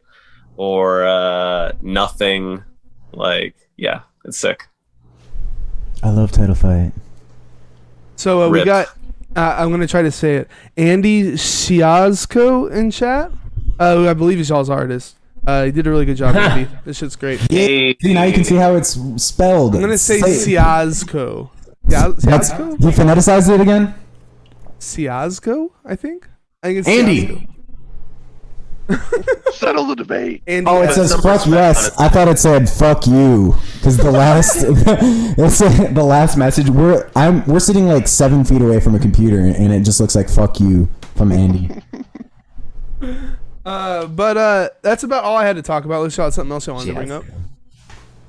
or 0.56 1.06
uh 1.06 1.72
Nothing. 1.82 2.62
Like, 3.12 3.56
yeah, 3.76 4.02
it's 4.24 4.38
sick. 4.38 4.68
I 6.02 6.10
love 6.10 6.32
Title 6.32 6.54
Fight. 6.54 6.92
So 8.16 8.42
uh, 8.42 8.48
we 8.48 8.64
got. 8.64 8.88
Uh, 9.34 9.56
I'm 9.58 9.70
gonna 9.70 9.86
try 9.86 10.02
to 10.02 10.10
say 10.10 10.36
it. 10.36 10.48
Andy 10.76 11.32
Siazko 11.32 12.70
in 12.70 12.90
chat. 12.90 13.30
Uh, 13.78 14.08
I 14.08 14.14
believe 14.14 14.38
he's 14.38 14.48
y'all's 14.48 14.70
artist. 14.70 15.16
Uh, 15.46 15.64
he 15.64 15.70
did 15.70 15.86
a 15.86 15.90
really 15.90 16.04
good 16.04 16.16
job, 16.16 16.34
Andy. 16.36 16.68
This 16.84 16.98
shit's 16.98 17.16
great. 17.16 17.40
Hey, 17.50 17.96
See, 18.02 18.14
now 18.14 18.24
you 18.24 18.32
can 18.32 18.44
see 18.44 18.56
how 18.56 18.74
it's 18.74 18.98
spelled. 19.22 19.74
I'm 19.76 19.80
gonna 19.80 19.96
say 19.98 20.18
Say- 20.20 20.54
Siazko. 20.54 21.50
Yeah, 21.88 22.08
That's, 22.18 22.50
Siazko. 22.50 22.80
you 22.80 22.88
phoneticized 22.88 23.48
it 23.54 23.60
again? 23.60 23.94
Siazko, 24.80 25.70
I 25.84 25.94
think. 25.94 26.28
I 26.62 26.66
think 26.68 26.78
it's 26.80 26.88
Andy. 26.88 27.48
Settle 29.52 29.86
the 29.86 29.96
debate. 29.96 30.42
Andy. 30.46 30.68
Oh, 30.70 30.82
it 30.82 30.92
says 30.92 31.10
some 31.10 31.20
fuck 31.22 31.44
yes. 31.46 31.90
I 31.98 32.08
thought 32.08 32.28
it 32.28 32.38
said 32.38 32.68
fuck 32.68 33.06
you 33.06 33.54
because 33.74 33.96
the 33.96 34.10
last 34.12 34.56
it's 34.66 35.58
the 35.58 36.04
last 36.04 36.36
message. 36.36 36.68
We're 36.70 37.10
I'm 37.16 37.44
we're 37.46 37.58
sitting 37.60 37.86
like 37.88 38.06
seven 38.06 38.44
feet 38.44 38.62
away 38.62 38.78
from 38.80 38.94
a 38.94 38.98
computer 39.00 39.38
and 39.40 39.72
it 39.72 39.80
just 39.80 39.98
looks 40.00 40.14
like 40.14 40.28
fuck 40.28 40.60
you 40.60 40.88
from 41.16 41.32
Andy. 41.32 41.70
Uh, 43.66 44.06
but 44.06 44.36
uh, 44.36 44.68
that's 44.82 45.02
about 45.02 45.24
all 45.24 45.36
I 45.36 45.44
had 45.44 45.56
to 45.56 45.62
talk 45.62 45.84
about. 45.84 46.00
Let's 46.02 46.14
shout 46.14 46.26
out 46.28 46.34
something 46.34 46.52
else 46.52 46.68
I 46.68 46.72
wanted 46.72 46.86
to 46.86 46.94
bring 46.94 47.10
up. 47.10 47.24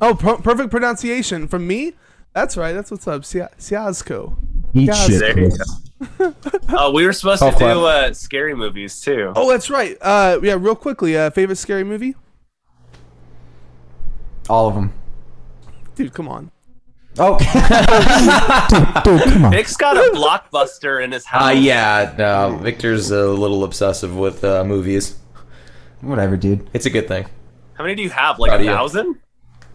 Oh, 0.02 0.16
per- 0.16 0.38
perfect 0.38 0.72
pronunciation 0.72 1.48
from 1.48 1.68
me. 1.68 1.94
That's 2.34 2.58
right. 2.58 2.74
That's 2.74 2.90
what's 2.92 3.08
up. 3.08 3.24
Sia- 3.24 3.52
Siazko. 3.60 4.36
Eat 4.74 4.88
Yes. 4.88 5.08
shit. 5.08 5.20
There 5.20 5.40
you 5.40 5.50
Chris. 5.50 6.34
oh, 6.78 6.92
we 6.92 7.06
were 7.06 7.14
supposed 7.14 7.42
to 7.44 7.52
clap. 7.52 7.74
do 7.76 7.86
uh, 7.86 8.14
scary 8.14 8.56
movies 8.56 9.00
too. 9.00 9.32
Oh, 9.36 9.50
that's 9.50 9.70
right. 9.70 9.96
Uh, 10.02 10.40
yeah, 10.44 10.56
real 10.60 10.76
quickly. 10.76 11.16
Uh, 11.18 11.30
favorite 11.30 11.56
scary 11.58 11.84
movie? 11.84 12.16
All 14.50 14.68
of 14.68 14.76
them. 14.76 14.94
Dude, 15.96 16.14
come 16.14 16.28
on. 16.28 16.52
Oh, 17.20 17.38
Dude, 19.04 19.24
come 19.34 19.46
on. 19.46 19.52
Nick's 19.52 19.76
got 19.76 19.98
a 19.98 20.12
blockbuster 20.16 21.04
in 21.04 21.12
his 21.12 21.26
house. 21.26 21.48
Uh, 21.48 21.50
yeah, 21.60 22.14
no, 22.18 22.60
Victor's 22.62 23.10
a 23.10 23.26
little 23.28 23.64
obsessive 23.64 24.16
with 24.16 24.44
uh, 24.44 24.64
movies. 24.64 25.18
Whatever, 26.02 26.38
dude. 26.38 26.70
It's 26.74 26.86
a 26.86 26.90
good 26.90 27.08
thing. 27.08 27.26
How 27.76 27.84
many 27.84 27.96
do 27.96 28.02
you 28.04 28.10
have? 28.10 28.40
Like 28.40 28.50
Proud 28.50 28.58
a 28.60 28.64
of 28.64 28.66
you. 28.66 28.72
thousand? 28.72 29.16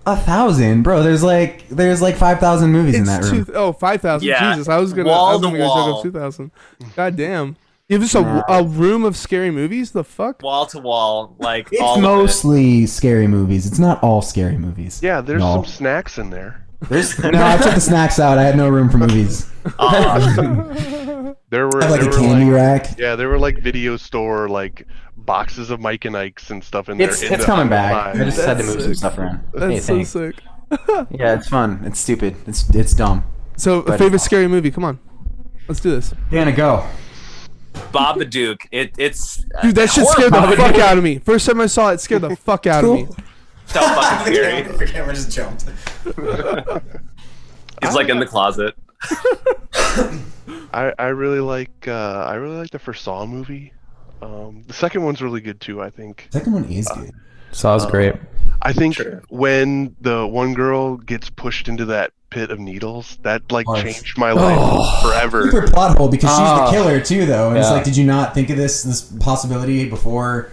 A 0.04 0.16
thousand, 0.16 0.82
bro. 0.82 1.02
There's 1.02 1.22
like 1.22 1.68
there's 1.68 2.02
like 2.02 2.16
five 2.16 2.40
thousand 2.40 2.72
movies 2.72 2.96
in 2.96 3.02
It's 3.02 3.10
that 3.10 3.24
room. 3.24 3.44
two, 3.46 3.54
oh, 3.54 3.72
5,000. 3.72 4.26
Yeah. 4.26 4.52
Jesus. 4.54 4.68
I 4.68 4.78
was 4.78 4.92
going 4.92 5.06
Wall 5.06 5.28
I 5.28 5.32
was 5.34 5.40
to 5.42 5.46
gonna 5.46 5.58
joke 5.58 5.68
wall. 5.68 5.96
up 5.98 6.02
2,000. 6.02 6.50
God 6.96 7.16
damn. 7.16 7.56
If 7.88 8.02
it's 8.02 8.14
a, 8.14 8.44
a 8.48 8.64
room 8.64 9.04
of 9.04 9.16
scary 9.16 9.50
movies? 9.50 9.90
The 9.92 10.02
fuck? 10.02 10.42
Wall 10.42 10.66
to 10.66 10.78
wall, 10.78 11.36
like 11.38 11.68
It's 11.70 11.80
all 11.80 11.94
of 11.94 11.98
it. 11.98 12.02
mostly 12.02 12.86
scary 12.86 13.26
movies. 13.26 13.66
It's 13.66 13.78
not 13.78 14.02
all 14.02 14.22
scary 14.22 14.56
movies. 14.56 15.00
Yeah, 15.02 15.20
there's 15.20 15.40
No. 15.40 15.56
some 15.56 15.66
snacks 15.66 16.16
in 16.18 16.30
there. 16.30 16.66
There's 16.88 17.18
no. 17.22 17.30
I 17.34 17.56
took 17.56 17.74
the 17.74 17.80
snacks 17.80 18.18
out. 18.18 18.38
I 18.38 18.42
had 18.44 18.56
no 18.56 18.68
room 18.68 18.88
for 18.90 18.98
movies. 18.98 19.50
Uh, 19.78 21.34
There 21.50 21.66
were 21.68 21.82
I 21.82 21.86
have 21.86 21.90
like 21.90 22.00
there 22.00 22.10
a 22.10 22.14
candy 22.14 22.44
like, 22.46 22.54
rack. 22.54 22.98
yeah, 22.98 23.14
there 23.14 23.28
were 23.28 23.38
like 23.38 23.58
video 23.58 23.96
store 23.98 24.48
like 24.48 24.86
boxes 25.18 25.68
of 25.70 25.80
Mike 25.80 26.06
and 26.06 26.16
Ike's 26.16 26.50
and 26.50 26.64
stuff 26.64 26.88
in 26.88 26.96
there. 26.96 27.10
It's 27.10 27.22
in 27.22 27.34
it's 27.34 27.44
coming 27.44 27.68
back. 27.68 27.92
line. 28.14 28.22
I 28.22 28.24
just 28.24 28.40
had 28.40 28.56
to 28.58 28.62
That's 28.62 28.74
move 28.74 28.82
some 28.82 28.90
sick. 28.94 28.96
stuff 28.98 29.18
around. 29.18 29.40
That's 29.52 29.64
Hey, 29.64 29.80
so 29.80 29.94
thanks. 29.94 30.08
sick. 30.10 30.40
Yeah, 31.10 31.34
it's 31.34 31.48
fun. 31.48 31.82
It's 31.84 32.00
stupid. 32.00 32.36
It's 32.46 32.68
it's 32.70 32.94
dumb. 32.94 33.24
So, 33.56 33.80
a 33.80 33.82
But- 33.82 33.98
favorite 33.98 34.20
scary 34.20 34.48
movie? 34.48 34.70
Come 34.70 34.84
on. 34.84 34.98
Let's 35.68 35.80
do 35.80 35.90
this. 35.90 36.14
Dana, 36.30 36.52
go. 36.52 36.86
Babadook. 37.92 38.66
It, 38.72 38.92
it's 38.98 39.44
Dude, 39.62 39.74
that 39.74 39.90
shit 39.90 40.04
horror 40.04 40.12
scared 40.14 40.32
the 40.32 40.36
Babadook. 40.38 40.56
fuck 40.56 40.78
out 40.78 40.98
of 40.98 41.04
me. 41.04 41.18
First 41.18 41.46
time 41.46 41.60
I 41.60 41.66
saw 41.66 41.90
it, 41.90 41.94
it 41.94 42.00
scared 42.00 42.22
the 42.22 42.34
fuck 42.36 42.66
out 42.66 42.84
of 42.84 42.90
me. 42.94 43.06
So 43.72 43.80
fucking 43.94 44.34
scary. 44.34 44.62
The 44.62 44.86
camera 44.86 45.14
just 45.14 45.30
jumped. 45.30 45.64
He's 47.82 47.94
like 47.94 48.08
in 48.08 48.18
the 48.18 48.26
closet. 48.26 48.74
I, 50.74 50.92
I 50.98 51.06
really 51.08 51.40
like 51.40 51.88
uh, 51.88 52.24
I 52.26 52.34
really 52.34 52.56
like 52.56 52.70
the 52.70 52.78
first 52.78 53.02
Saw 53.04 53.26
movie. 53.26 53.72
Um, 54.20 54.62
the 54.66 54.72
second 54.72 55.02
one's 55.02 55.20
really 55.20 55.40
good 55.40 55.60
too. 55.60 55.82
I 55.82 55.90
think. 55.90 56.28
Second 56.30 56.52
one 56.52 56.64
is 56.66 56.88
good. 56.88 57.10
Saw's 57.50 57.84
great. 57.86 58.14
I 58.62 58.72
think 58.72 58.94
Sure. 58.94 59.22
when 59.28 59.94
the 60.00 60.26
one 60.26 60.54
girl 60.54 60.96
gets 60.96 61.28
pushed 61.30 61.68
into 61.68 61.84
that 61.86 62.12
pit 62.30 62.50
of 62.50 62.58
needles, 62.60 63.18
that 63.22 63.50
like 63.52 63.66
Harsh. 63.66 63.82
changed 63.82 64.16
my 64.16 64.32
life 64.32 65.02
Super 65.02 65.08
forever. 65.08 65.66
plot 65.68 65.98
hole 65.98 66.08
because 66.08 66.30
she's 66.30 66.38
Ah. 66.38 66.66
the 66.66 66.70
killer 66.70 67.00
too, 67.00 67.26
though. 67.26 67.48
And 67.50 67.58
it's 67.58 67.68
like, 67.70 67.84
did 67.84 67.96
you 67.96 68.04
not 68.06 68.32
think 68.34 68.48
of 68.50 68.56
this 68.56 68.82
this 68.84 69.02
possibility 69.02 69.88
before? 69.88 70.52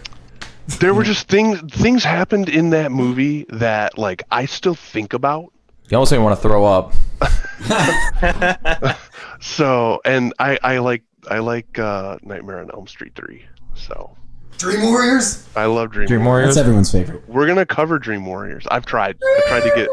There 0.79 0.93
were 0.93 1.03
just 1.03 1.27
things 1.27 1.59
things 1.73 2.03
happened 2.03 2.47
in 2.49 2.69
that 2.71 2.91
movie 2.91 3.45
that 3.49 3.97
like 3.97 4.23
I 4.31 4.45
still 4.45 4.75
think 4.75 5.13
about. 5.13 5.51
You 5.89 5.97
almost 5.97 6.11
make 6.11 6.19
me 6.19 6.23
want 6.25 6.37
to 6.39 6.41
throw 6.47 6.65
up. 6.65 6.93
So 9.41 10.01
and 10.03 10.33
I 10.37 10.59
I 10.63 10.77
like 10.79 11.03
I 11.29 11.39
like 11.39 11.79
uh, 11.79 12.17
Nightmare 12.23 12.59
on 12.59 12.69
Elm 12.73 12.87
Street 12.87 13.13
three. 13.15 13.45
So 13.73 14.15
Dream 14.57 14.81
Warriors. 14.83 15.47
I 15.55 15.65
love 15.65 15.91
Dream. 15.91 16.07
Dream 16.07 16.25
Warriors. 16.25 16.47
Warriors. 16.47 16.55
That's 16.55 16.61
everyone's 16.61 16.91
favorite. 16.91 17.27
We're 17.29 17.47
gonna 17.47 17.65
cover 17.65 17.99
Dream 17.99 18.25
Warriors. 18.25 18.67
I've 18.69 18.85
tried. 18.85 19.17
I've 19.37 19.45
tried 19.45 19.61
to 19.69 19.71
get. 19.75 19.89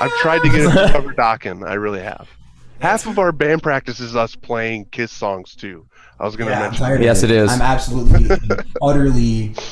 I've 0.00 0.12
tried 0.20 0.38
to 0.42 0.48
get 0.48 0.60
it 0.60 0.86
to 0.86 0.92
cover 0.92 1.12
Dokken. 1.12 1.68
I 1.68 1.74
really 1.74 2.00
have. 2.00 2.28
Half 2.80 3.06
of 3.06 3.18
our 3.18 3.30
band 3.32 3.62
practice 3.62 4.00
is 4.00 4.16
us 4.16 4.34
playing 4.36 4.86
Kiss 4.86 5.12
songs 5.12 5.54
too. 5.54 5.86
I 6.18 6.24
was 6.24 6.34
gonna 6.36 6.50
Yeah, 6.52 6.60
mention. 6.60 6.78
tired 6.84 7.00
of 7.00 7.04
Yes, 7.04 7.22
it 7.22 7.30
is. 7.30 7.50
I'm 7.50 7.60
absolutely, 7.60 8.30
utterly, 8.80 9.54
well, 9.54 9.64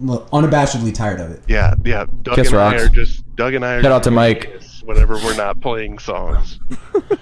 unabashedly 0.00 0.94
tired 0.94 1.20
of 1.20 1.30
it. 1.30 1.42
Yeah, 1.48 1.74
yeah. 1.84 2.06
Doug 2.22 2.36
Kiss 2.36 2.48
and 2.48 2.58
I 2.58 2.76
are 2.76 2.88
just. 2.88 3.24
Doug 3.36 3.54
and 3.54 3.64
I 3.64 3.74
are. 3.74 3.82
Shout 3.82 3.92
out 3.92 4.02
to 4.04 4.10
Mike. 4.10 4.60
Whenever 4.84 5.14
we're 5.14 5.36
not 5.36 5.60
playing 5.60 5.98
songs. 5.98 6.60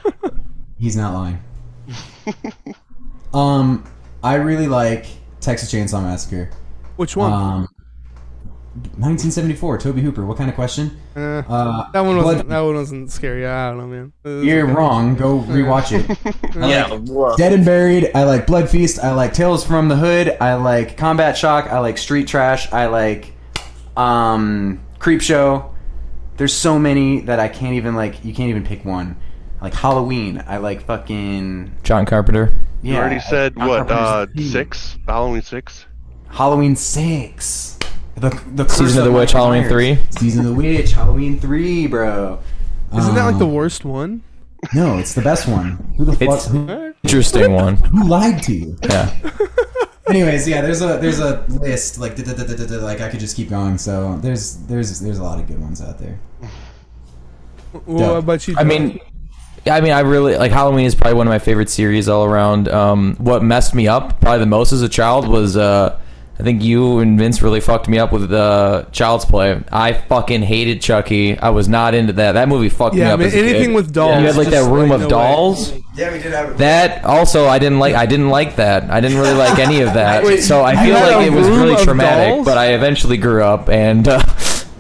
He's 0.79 0.97
not 0.97 1.15
lying. 1.15 1.43
um, 3.35 3.85
I 4.23 4.35
really 4.35 4.69
like 4.69 5.07
Texas 5.41 5.73
Chainsaw 5.73 6.03
Massacre. 6.03 6.51
Which 6.97 7.17
one? 7.17 7.33
Um, 7.33 7.69
1974, 8.77 9.79
Tobe 9.79 9.97
Hooper. 9.99 10.25
What 10.27 10.37
kind 10.39 10.49
of 10.51 10.55
question? 10.57 10.97
Eh, 11.17 11.21
Uh, 11.49 11.91
that 11.93 12.01
one 12.01 12.17
wasn't. 12.17 12.47
Blood- 12.47 12.49
That 12.49 12.61
one 12.61 12.75
wasn't 12.75 13.11
scary. 13.11 13.47
I 13.47 13.71
don't 13.71 13.79
know, 13.79 13.87
man. 14.25 14.45
You're 14.45 14.67
wrong. 14.67 15.15
Go 15.17 15.41
rewatch 15.41 15.93
it. 15.93 16.19
I 16.57 16.69
Yeah. 16.71 16.87
like. 16.87 17.37
Dead 17.37 17.53
and 17.53 17.65
Buried. 17.65 18.11
I 18.15 18.25
like 18.25 18.47
Blood 18.47 18.69
Feast. 18.69 18.99
I 19.03 19.13
like 19.13 19.33
Tales 19.33 19.65
from 19.65 19.89
the 19.89 19.97
Hood. 19.97 20.37
I 20.41 20.55
like 20.55 20.97
Combat 20.97 21.37
Shock. 21.37 21.67
I 21.73 21.79
like 21.81 21.99
Street 21.99 22.29
Trash. 22.29 22.73
I 22.73 22.87
like 22.87 23.33
um, 23.97 24.81
Creep 24.99 25.21
Show. 25.23 25.73
There's 26.37 26.53
so 26.55 26.79
many 26.79 27.21
that 27.23 27.41
I 27.41 27.49
can't 27.49 27.75
even 27.75 27.95
like. 27.95 28.25
You 28.25 28.35
can't 28.35 28.51
even 28.51 28.65
pick 28.65 28.85
one. 28.85 29.17
I 29.61 29.65
like 29.65 29.75
Halloween. 29.75 30.45
I 30.47 30.59
like 30.59 30.85
fucking 30.85 31.73
John 31.83 32.05
Carpenter. 32.05 32.53
yeah. 32.83 32.93
you 32.93 32.99
already 32.99 33.21
said 33.21 33.55
I- 33.57 33.67
what? 33.67 33.91
Uh, 33.91 34.27
six. 34.37 34.99
Halloween 35.07 35.41
six. 35.43 35.87
Halloween 36.29 36.77
six. 36.77 37.76
The 38.17 38.31
the 38.55 38.67
Season 38.69 38.99
of 39.01 39.05
the 39.05 39.13
Witch, 39.13 39.35
Michael 39.35 39.53
Halloween 39.53 39.63
Myers. 39.71 39.99
3. 40.09 40.19
Season 40.21 40.41
of 40.41 40.47
the 40.47 40.55
Witch, 40.55 40.93
Halloween 40.93 41.39
three, 41.39 41.87
bro. 41.87 42.39
Isn't 42.97 43.15
that 43.15 43.25
like 43.27 43.39
the 43.39 43.47
Um, 43.47 43.53
worst 43.53 43.85
one? 43.85 44.23
No, 44.75 44.99
it's 44.99 45.13
the 45.15 45.21
best 45.23 45.47
one. 45.47 45.93
Who 45.99 46.05
the 46.07 46.13
fuck? 46.13 46.23
It's- 46.23 46.47
Who, 46.49 46.95
Interesting 47.05 47.53
one. 47.53 47.77
who 47.93 48.09
lied 48.09 48.43
to 48.45 48.53
you? 48.55 48.77
Yeah. 48.83 49.13
Anyways, 50.09 50.49
yeah, 50.49 50.61
there's 50.63 50.83
a 50.83 50.99
there's 50.99 51.19
a 51.21 51.45
list 51.49 51.99
like 51.99 52.17
da- 52.17 52.23
da- 52.23 52.33
da- 52.33 52.45
da- 52.45 52.57
da- 52.57 52.67
da, 52.67 52.77
like 52.85 53.01
I 53.01 53.09
could 53.11 53.21
just 53.21 53.37
keep 53.37 53.51
going. 53.51 53.77
So 53.77 54.19
there's 54.23 54.57
there's 54.67 55.01
there's 55.01 55.19
a 55.19 55.23
lot 55.23 55.39
of 55.39 55.47
good 55.47 55.61
ones 55.61 55.83
out 55.83 55.99
there. 55.99 56.19
Well, 57.85 58.13
what 58.15 58.19
about 58.19 58.49
you? 58.49 58.55
I 58.57 58.65
mean, 58.65 58.99
yeah, 59.67 59.75
I 59.75 59.81
mean, 59.81 59.93
I 59.93 60.01
really 60.01 60.37
like 60.37 60.53
Halloween 60.53 60.87
is 60.87 60.95
probably 60.95 61.15
one 61.15 61.27
of 61.27 61.31
my 61.33 61.39
favorite 61.41 61.69
series 61.69 62.09
all 62.09 62.25
around. 62.25 62.69
Um, 62.69 63.17
what 63.19 63.43
messed 63.43 63.75
me 63.75 63.89
up 63.89 64.21
probably 64.21 64.39
the 64.41 64.47
most 64.47 64.73
as 64.73 64.81
a 64.83 64.89
child 64.89 65.29
was 65.29 65.57
uh, 65.57 65.99
I 66.39 66.43
think 66.43 66.63
you 66.63 66.99
and 66.99 67.19
Vince 67.19 67.41
really 67.41 67.61
fucked 67.61 67.89
me 67.89 67.99
up 67.99 68.13
with 68.13 68.29
the 68.29 68.87
Child's 68.93 69.25
Play. 69.25 69.59
I 69.73 69.95
fucking 69.95 70.43
hated 70.43 70.83
Chucky. 70.83 71.39
I 71.39 71.49
was 71.49 71.67
not 71.67 71.95
into 71.95 72.13
that. 72.15 72.33
That 72.33 72.49
movie 72.49 72.69
fucked 72.69 72.95
me 72.95 73.01
yeah, 73.01 73.15
up. 73.15 73.21
man, 73.21 73.29
as 73.29 73.35
a 73.35 73.39
anything 73.39 73.69
kid. 73.71 73.75
with 73.75 73.93
dolls. 73.95 74.21
You 74.21 74.27
had 74.27 74.37
like 74.37 74.49
just, 74.51 74.65
that 74.65 74.71
room 74.71 74.91
of 74.93 75.01
no 75.01 75.07
way. 75.07 75.11
dolls. 75.11 75.73
Yeah, 75.95 76.13
we 76.13 76.19
did 76.19 76.33
have. 76.33 76.59
That 76.59 77.05
also 77.07 77.47
I 77.47 77.59
didn't 77.59 77.79
like. 77.79 77.95
I 77.95 78.05
didn't 78.05 78.29
like 78.29 78.57
that. 78.57 78.91
I 78.91 79.01
didn't 79.01 79.17
really 79.19 79.33
like 79.35 79.59
any 79.59 79.81
of 79.81 79.95
that. 79.95 80.25
Wait, 80.27 80.43
so 80.43 80.61
I 80.61 80.73
you 80.73 80.79
feel 80.93 80.97
had 80.97 81.17
like 81.17 81.27
a 81.27 81.33
it 81.33 81.35
was 81.35 81.49
room 81.49 81.59
really 81.61 81.75
of 81.75 81.81
traumatic. 81.81 82.35
dolls? 82.35 82.45
But 82.47 82.59
I 82.59 82.75
eventually 82.75 83.17
grew 83.17 83.43
up, 83.43 83.71
and 83.71 84.07
uh, 84.07 84.23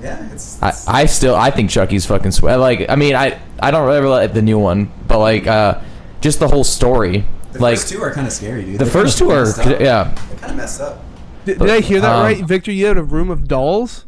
Yeah, 0.02 0.30
it's. 0.32 0.62
I, 0.62 0.74
I 0.86 1.06
still 1.06 1.34
I 1.34 1.50
think 1.50 1.70
Chucky's 1.70 2.04
fucking 2.04 2.32
sweat. 2.32 2.58
Like 2.60 2.90
I 2.90 2.96
mean 2.96 3.14
I 3.14 3.40
I 3.58 3.70
don't 3.70 3.86
really 3.86 4.06
like 4.08 4.34
the 4.34 4.42
new 4.42 4.58
one, 4.58 4.92
but 5.08 5.20
like 5.20 5.46
uh, 5.46 5.80
just 6.20 6.38
the 6.38 6.48
whole 6.48 6.64
story. 6.64 7.24
the 7.52 7.60
like 7.60 7.76
first 7.78 7.88
two 7.88 8.02
are 8.02 8.12
kind 8.12 8.26
of 8.26 8.32
scary, 8.34 8.62
dude. 8.64 8.74
the 8.78 8.84
They're 8.84 8.92
first 8.92 9.18
kinda 9.18 9.32
two 9.32 9.38
are 9.38 9.44
messed 9.46 9.58
up. 9.60 9.80
yeah. 9.80 10.14
They're 10.28 10.38
kind 10.38 10.50
of 10.50 10.56
messed 10.58 10.80
up. 10.82 11.02
Did, 11.46 11.58
did 11.58 11.70
I 11.70 11.80
hear 11.80 12.00
that 12.00 12.14
Um, 12.14 12.22
right, 12.22 12.44
Victor? 12.44 12.70
You 12.72 12.86
had 12.86 12.98
a 12.98 13.02
room 13.02 13.30
of 13.30 13.48
dolls. 13.48 14.04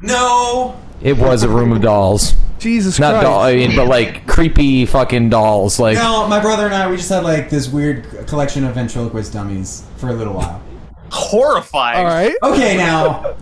No. 0.00 0.76
It 1.00 1.16
was 1.18 1.42
a 1.42 1.48
room 1.48 1.72
of 1.72 1.82
dolls. 1.82 2.34
Jesus 2.60 3.00
Not 3.00 3.10
Christ! 3.14 3.24
doll, 3.24 3.40
I 3.40 3.56
mean, 3.56 3.74
but 3.74 3.88
like 3.88 4.24
creepy 4.28 4.86
fucking 4.86 5.30
dolls. 5.30 5.80
Like 5.80 5.96
No, 5.98 6.28
my 6.28 6.38
brother 6.38 6.66
and 6.66 6.74
I, 6.74 6.88
we 6.88 6.96
just 6.96 7.08
had 7.08 7.24
like 7.24 7.50
this 7.50 7.68
weird 7.68 8.04
collection 8.28 8.62
of 8.64 8.74
ventriloquist 8.76 9.32
dummies 9.32 9.84
for 9.96 10.10
a 10.10 10.12
little 10.12 10.34
while. 10.34 10.62
Horrifying. 11.10 11.98
All 11.98 12.04
right. 12.04 12.34
Okay, 12.42 12.76
now, 12.76 13.34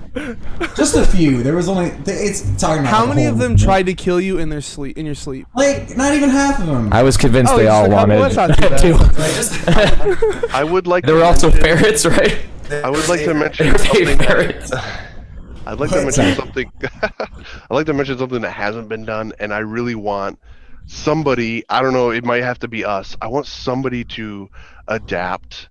just 0.75 0.97
a 0.97 1.05
few. 1.07 1.43
There 1.43 1.55
was 1.55 1.69
only 1.69 1.93
it's 2.07 2.41
talking 2.61 2.81
about 2.81 2.91
How 2.93 3.07
many 3.07 3.27
of 3.27 3.35
them 3.39 3.53
movement. 3.53 3.61
tried 3.61 3.87
to 3.87 3.95
kill 3.95 4.21
you 4.21 4.39
in 4.39 4.49
their 4.49 4.61
sleep? 4.63 4.99
In 4.99 5.07
your 5.07 5.15
sleep? 5.15 5.47
Like, 5.55 5.97
not 5.97 6.15
even 6.15 6.31
half 6.31 6.59
of 6.59 6.67
them. 6.67 6.93
I 6.93 7.03
was 7.05 7.17
convinced 7.17 7.53
Oh, 7.53 7.59
they 7.59 7.69
all 7.69 7.85
a 7.85 7.89
couple? 7.91 8.17
wanted 8.19 8.35
That's 8.35 8.59
not 8.59 8.81
too 8.81 8.95
bad. 8.99 9.15
to. 9.15 9.21
Like, 9.21 9.35
just 9.35 9.69
I 10.55 10.65
would 10.65 10.87
like. 10.89 11.05
There 11.05 11.15
were 11.15 11.25
also 11.25 11.49
mention- 11.51 11.63
ferrets, 11.65 12.07
right? 12.07 12.39
I 12.73 12.91
would 12.91 13.09
like 13.09 13.21
to 13.25 13.35
mention 13.35 13.77
something. 13.79 14.19
that- 14.19 15.07
I'd 15.67 15.79
like 15.79 15.91
to 15.91 16.03
mention 16.03 16.35
something. 16.35 16.73
I'd 17.03 17.71
like 17.71 17.87
to 17.87 17.93
mention 17.93 18.19
something 18.19 18.41
that 18.41 18.51
hasn't 18.51 18.89
been 18.89 19.05
done, 19.05 19.33
and 19.39 19.53
I 19.53 19.59
really 19.59 19.95
want 19.95 20.39
somebody. 20.87 21.65
I 21.69 21.83
don't 21.83 21.93
know. 21.93 22.11
It 22.11 22.25
might 22.25 22.43
have 22.43 22.59
to 22.61 22.69
be 22.69 22.85
us. 22.85 23.17
I 23.21 23.29
want 23.29 23.47
somebody 23.47 24.05
to 24.05 24.49
adapt 24.89 25.69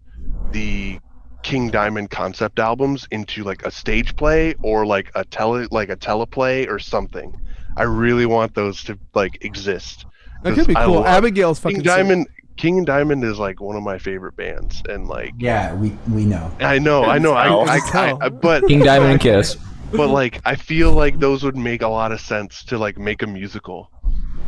the 0.51 0.99
King 1.43 1.69
Diamond 1.69 2.09
concept 2.11 2.59
albums 2.59 3.07
into 3.11 3.43
like 3.43 3.65
a 3.65 3.71
stage 3.71 4.15
play 4.15 4.53
or 4.61 4.85
like 4.85 5.11
a 5.15 5.25
tele 5.25 5.67
like 5.71 5.89
a 5.89 5.95
teleplay 5.97 6.69
or 6.69 6.79
something. 6.79 7.33
I 7.77 7.83
really 7.83 8.25
want 8.25 8.55
those 8.55 8.83
to 8.85 8.97
like 9.15 9.43
exist. 9.43 10.05
That 10.43 10.53
could 10.55 10.67
be 10.67 10.75
cool. 10.75 11.05
Abigail's 11.05 11.59
fucking 11.59 11.77
King. 11.77 11.85
Diamond. 11.85 12.27
King 12.59 12.79
and 12.79 12.85
Diamond 12.85 13.23
is 13.23 13.39
like 13.39 13.61
one 13.61 13.77
of 13.77 13.83
my 13.83 13.97
favorite 13.97 14.35
bands, 14.35 14.83
and 14.89 15.07
like 15.07 15.33
yeah, 15.37 15.73
we 15.75 15.97
we 16.11 16.25
know. 16.25 16.51
I 16.59 16.77
know, 16.77 17.05
I 17.05 17.17
know, 17.17 17.33
I, 17.33 17.45
tell. 17.89 18.21
I, 18.21 18.25
I, 18.25 18.25
I 18.25 18.29
but 18.29 18.67
King 18.67 18.79
Diamond 18.81 19.13
and 19.13 19.21
Kiss. 19.21 19.55
but 19.93 20.09
like 20.09 20.41
I 20.43 20.55
feel 20.55 20.91
like 20.91 21.19
those 21.19 21.41
would 21.45 21.55
make 21.55 21.83
a 21.83 21.87
lot 21.87 22.11
of 22.11 22.19
sense 22.19 22.65
to 22.65 22.77
like 22.77 22.97
make 22.97 23.21
a 23.21 23.27
musical 23.27 23.89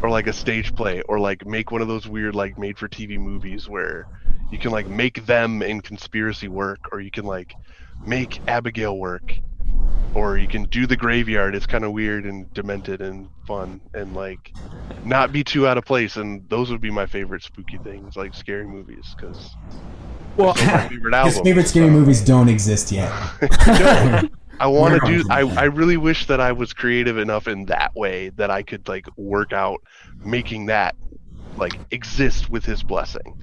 or 0.04 0.10
like 0.10 0.28
a 0.28 0.34
stage 0.34 0.76
play 0.76 1.02
or 1.08 1.22
like 1.22 1.46
make 1.46 1.72
one 1.72 1.82
of 1.82 1.88
those 1.88 2.06
weird 2.06 2.36
like 2.36 2.58
made 2.58 2.78
for 2.78 2.90
TV 2.90 3.18
movies 3.18 3.70
where 3.70 4.08
you 4.52 4.60
can 4.60 4.72
like 4.72 4.88
make 4.88 5.26
them 5.26 5.62
in 5.62 5.80
conspiracy 5.80 6.50
work 6.50 6.80
or 6.92 7.00
you 7.00 7.12
can 7.12 7.24
like 7.24 7.56
make 8.06 8.42
Abigail 8.46 8.98
work 8.98 9.40
or 10.14 10.38
you 10.38 10.48
can 10.48 10.64
do 10.66 10.86
the 10.86 10.96
graveyard 10.98 11.56
it's 11.56 11.66
kind 11.66 11.84
of 11.86 11.92
weird 11.94 12.26
and 12.26 12.54
demented 12.54 13.02
and 13.02 13.30
fun 13.48 13.80
and 13.94 14.14
like 14.14 14.52
not 15.06 15.32
be 15.32 15.44
too 15.44 15.68
out 15.68 15.78
of 15.78 15.86
place 15.86 16.18
and 16.18 16.48
those 16.50 16.70
would 16.70 16.82
be 16.82 16.92
my 16.92 17.06
favorite 17.06 17.42
spooky 17.44 17.78
things 17.78 18.16
like 18.18 18.34
scary 18.34 18.68
movies 18.68 19.16
because 19.16 19.56
Well, 20.38 20.54
my 20.56 20.88
favorite 20.90 21.14
His 21.24 21.36
album 21.38 21.44
favorite 21.44 21.68
scary 21.68 21.90
movies 21.90 22.22
don't 22.22 22.50
exist 22.50 22.92
yet. 22.92 23.12
no, 23.68 24.22
I 24.60 24.68
want 24.68 25.02
to 25.02 25.08
do. 25.08 25.24
I. 25.30 25.42
I 25.42 25.64
really 25.64 25.98
wish 25.98 26.28
that 26.28 26.40
I 26.40 26.52
was 26.52 26.72
creative 26.72 27.18
enough 27.18 27.48
in 27.48 27.66
that 27.66 27.96
way 27.96 28.30
that 28.36 28.52
I 28.52 28.62
could 28.64 28.88
like 28.88 29.08
work 29.18 29.54
out 29.54 29.82
making 30.24 30.68
that 30.68 30.96
like 31.58 31.74
exist 31.92 32.50
with 32.50 32.64
his 32.64 32.84
blessing. 32.84 33.42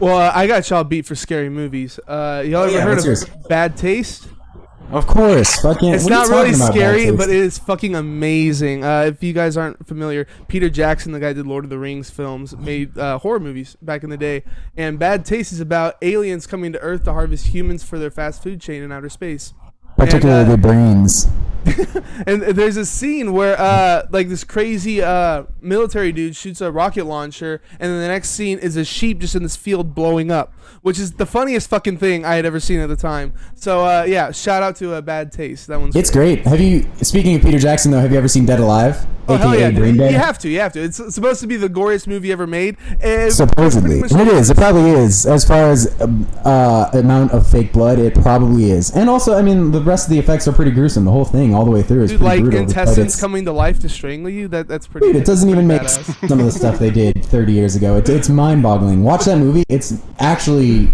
well, 0.00 0.18
uh, 0.18 0.32
I 0.34 0.46
got 0.46 0.68
y'all 0.70 0.84
beat 0.84 1.04
for 1.06 1.14
scary 1.14 1.50
movies. 1.50 1.98
Uh, 2.06 2.42
y'all 2.46 2.64
ever 2.64 2.72
yeah, 2.72 2.80
heard 2.82 2.98
of 2.98 3.04
yours? 3.04 3.24
Bad 3.48 3.76
Taste? 3.76 4.28
Of 4.90 5.06
course, 5.06 5.60
fucking. 5.60 5.92
It's 5.92 6.04
what 6.04 6.10
not 6.10 6.28
really 6.28 6.54
scary, 6.54 7.10
but 7.10 7.28
it 7.28 7.36
is 7.36 7.58
fucking 7.58 7.94
amazing. 7.94 8.84
Uh, 8.84 9.02
if 9.02 9.22
you 9.22 9.34
guys 9.34 9.56
aren't 9.56 9.86
familiar, 9.86 10.26
Peter 10.48 10.70
Jackson, 10.70 11.12
the 11.12 11.20
guy 11.20 11.28
who 11.28 11.34
did 11.34 11.46
Lord 11.46 11.64
of 11.64 11.70
the 11.70 11.78
Rings 11.78 12.08
films, 12.08 12.56
made 12.56 12.96
uh, 12.96 13.18
horror 13.18 13.40
movies 13.40 13.76
back 13.82 14.02
in 14.02 14.08
the 14.08 14.16
day. 14.16 14.44
And 14.76 14.98
Bad 14.98 15.26
Taste 15.26 15.52
is 15.52 15.60
about 15.60 15.96
aliens 16.00 16.46
coming 16.46 16.72
to 16.72 16.78
Earth 16.80 17.04
to 17.04 17.12
harvest 17.12 17.48
humans 17.48 17.84
for 17.84 17.98
their 17.98 18.10
fast 18.10 18.42
food 18.42 18.62
chain 18.62 18.82
in 18.82 18.90
outer 18.90 19.10
space. 19.10 19.52
particularly 19.98 20.42
and, 20.42 20.48
uh, 20.48 20.56
the 20.56 20.62
brains. 20.62 21.28
And 22.26 22.42
there's 22.42 22.76
a 22.76 22.84
scene 22.84 23.32
where, 23.32 23.58
uh, 23.58 24.06
like, 24.10 24.28
this 24.28 24.42
crazy 24.42 25.00
uh, 25.00 25.44
military 25.60 26.10
dude 26.10 26.34
shoots 26.34 26.60
a 26.60 26.70
rocket 26.72 27.04
launcher, 27.04 27.62
and 27.78 27.90
then 27.90 28.00
the 28.00 28.08
next 28.08 28.30
scene 28.30 28.58
is 28.58 28.76
a 28.76 28.84
sheep 28.84 29.20
just 29.20 29.34
in 29.36 29.42
this 29.44 29.56
field 29.56 29.94
blowing 29.94 30.30
up, 30.30 30.52
which 30.82 30.98
is 30.98 31.12
the 31.12 31.26
funniest 31.26 31.70
fucking 31.70 31.98
thing 31.98 32.24
I 32.24 32.34
had 32.34 32.44
ever 32.44 32.58
seen 32.58 32.80
at 32.80 32.88
the 32.88 32.96
time. 32.96 33.34
So, 33.54 33.84
uh, 33.84 34.04
yeah, 34.06 34.32
shout 34.32 34.62
out 34.62 34.76
to 34.76 34.94
a 34.94 35.02
Bad 35.02 35.30
Taste. 35.30 35.68
That 35.68 35.80
one's 35.80 35.94
It's 35.94 36.10
great. 36.10 36.44
Have 36.46 36.60
you? 36.60 36.86
Speaking 37.02 37.36
of 37.36 37.42
Peter 37.42 37.58
Jackson, 37.58 37.92
though, 37.92 38.00
have 38.00 38.10
you 38.10 38.18
ever 38.18 38.28
seen 38.28 38.46
Dead 38.46 38.60
Alive? 38.60 39.06
Oh 39.28 39.36
hell 39.36 39.54
yeah! 39.58 39.70
Brain 39.70 39.96
You 39.96 40.08
have 40.16 40.38
to, 40.38 40.48
you 40.48 40.60
have 40.60 40.72
to. 40.72 40.82
It's 40.82 40.96
supposed 41.14 41.42
to 41.42 41.46
be 41.46 41.56
the 41.56 41.68
goriest 41.68 42.06
movie 42.06 42.32
ever 42.32 42.46
made. 42.46 42.78
and 43.02 43.30
Supposedly, 43.30 44.00
and 44.00 44.20
it 44.22 44.28
is. 44.28 44.48
It 44.48 44.56
probably 44.56 44.90
is. 44.90 45.26
As 45.26 45.44
far 45.44 45.68
as 45.68 46.00
um, 46.00 46.26
uh, 46.46 46.88
amount 46.94 47.32
of 47.32 47.46
fake 47.46 47.72
blood, 47.74 47.98
it 47.98 48.14
probably 48.14 48.70
is. 48.70 48.90
And 48.90 49.10
also, 49.10 49.36
I 49.36 49.42
mean, 49.42 49.70
the 49.70 49.82
rest 49.82 50.06
of 50.06 50.12
the 50.12 50.18
effects 50.18 50.48
are 50.48 50.52
pretty 50.52 50.70
gruesome. 50.70 51.04
The 51.04 51.10
whole 51.10 51.26
thing, 51.26 51.54
all 51.58 51.64
the 51.64 51.70
way 51.72 51.82
through, 51.82 52.04
is 52.04 52.10
Dude, 52.12 52.20
pretty 52.20 52.34
like 52.36 52.42
brutal. 52.44 52.60
intestines 52.60 53.20
coming 53.20 53.44
to 53.44 53.52
life 53.52 53.80
to 53.80 53.88
strangle 53.88 54.30
you. 54.30 54.48
That 54.48 54.68
that's 54.68 54.86
pretty. 54.86 55.08
Dude, 55.08 55.16
it 55.16 55.24
doesn't 55.26 55.48
even 55.48 55.66
make 55.66 55.80
pretty 55.80 55.94
badass. 56.12 56.28
some 56.28 56.38
of 56.38 56.46
the 56.46 56.52
stuff 56.52 56.78
they 56.78 56.90
did 56.90 57.24
30 57.24 57.52
years 57.52 57.74
ago. 57.76 57.96
It, 57.96 58.08
it's 58.08 58.28
mind-boggling. 58.28 59.02
Watch 59.02 59.24
that 59.24 59.38
movie. 59.38 59.64
It's 59.68 60.00
actually, 60.20 60.90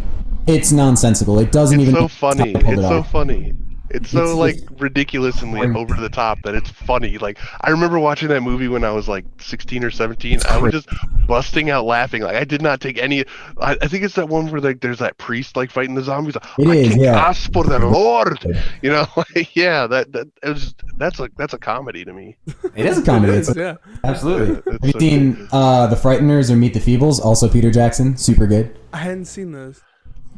it's 0.46 0.72
nonsensical. 0.72 1.38
It 1.38 1.52
doesn't 1.52 1.78
It's 1.80 1.90
even. 1.90 1.94
so 1.94 2.02
make 2.02 2.10
sense 2.10 2.38
how 2.38 2.44
funny. 2.44 2.52
It's 2.54 2.68
it 2.68 2.76
so 2.88 2.98
off. 2.98 3.10
funny. 3.10 3.54
It's 3.94 4.10
so 4.10 4.22
It's- 4.24 4.36
like 4.36 4.56
it's- 4.56 4.80
ridiculously 4.80 5.60
over 5.60 5.94
the 5.94 6.08
top 6.08 6.38
that 6.42 6.54
it's 6.54 6.68
funny. 6.70 7.16
Like 7.18 7.38
I 7.60 7.70
remember 7.70 7.98
watching 7.98 8.28
that 8.28 8.42
movie 8.42 8.68
when 8.68 8.84
I 8.84 8.90
was 8.90 9.08
like 9.08 9.24
16 9.38 9.84
or 9.84 9.90
17. 9.90 10.40
I 10.48 10.58
was 10.58 10.72
just 10.72 10.88
busting 11.26 11.70
out 11.70 11.84
laughing. 11.86 12.22
Like 12.22 12.36
I 12.36 12.44
did 12.44 12.60
not 12.60 12.80
take 12.80 12.98
any. 12.98 13.24
I, 13.60 13.76
I 13.80 13.88
think 13.88 14.04
it's 14.04 14.14
that 14.16 14.28
one 14.28 14.50
where 14.50 14.60
like 14.60 14.80
there's 14.80 14.98
that 14.98 15.16
priest 15.18 15.56
like 15.56 15.70
fighting 15.70 15.94
the 15.94 16.02
zombies. 16.02 16.36
It 16.58 16.68
I 16.68 16.74
is, 16.74 16.88
can 16.92 17.00
yeah. 17.00 17.16
ask 17.28 17.52
for 17.52 17.64
the 17.64 17.78
Lord. 17.78 18.44
You 18.82 18.90
know, 18.90 19.06
like, 19.16 19.54
yeah. 19.56 19.86
That 19.86 20.12
that 20.12 20.28
it 20.42 20.48
was 20.48 20.74
that's 20.96 21.20
a 21.20 21.28
that's 21.36 21.54
a 21.54 21.58
comedy 21.58 22.04
to 22.04 22.12
me. 22.12 22.36
It 22.74 22.86
is 22.86 22.98
a 22.98 23.02
comedy. 23.02 23.32
It's 23.34 23.54
yeah. 23.56 23.76
absolutely. 24.02 24.56
Have 24.72 24.80
you 24.82 24.92
so 24.92 24.98
seen 24.98 25.34
good. 25.34 25.48
uh, 25.52 25.86
The 25.86 25.96
Frighteners 25.96 26.50
or 26.50 26.56
Meet 26.56 26.74
the 26.74 26.80
Feebles? 26.80 27.20
Also 27.20 27.48
Peter 27.48 27.70
Jackson. 27.70 28.16
Super 28.16 28.46
good. 28.46 28.76
I 28.92 28.98
hadn't 28.98 29.26
seen 29.26 29.52
those. 29.52 29.80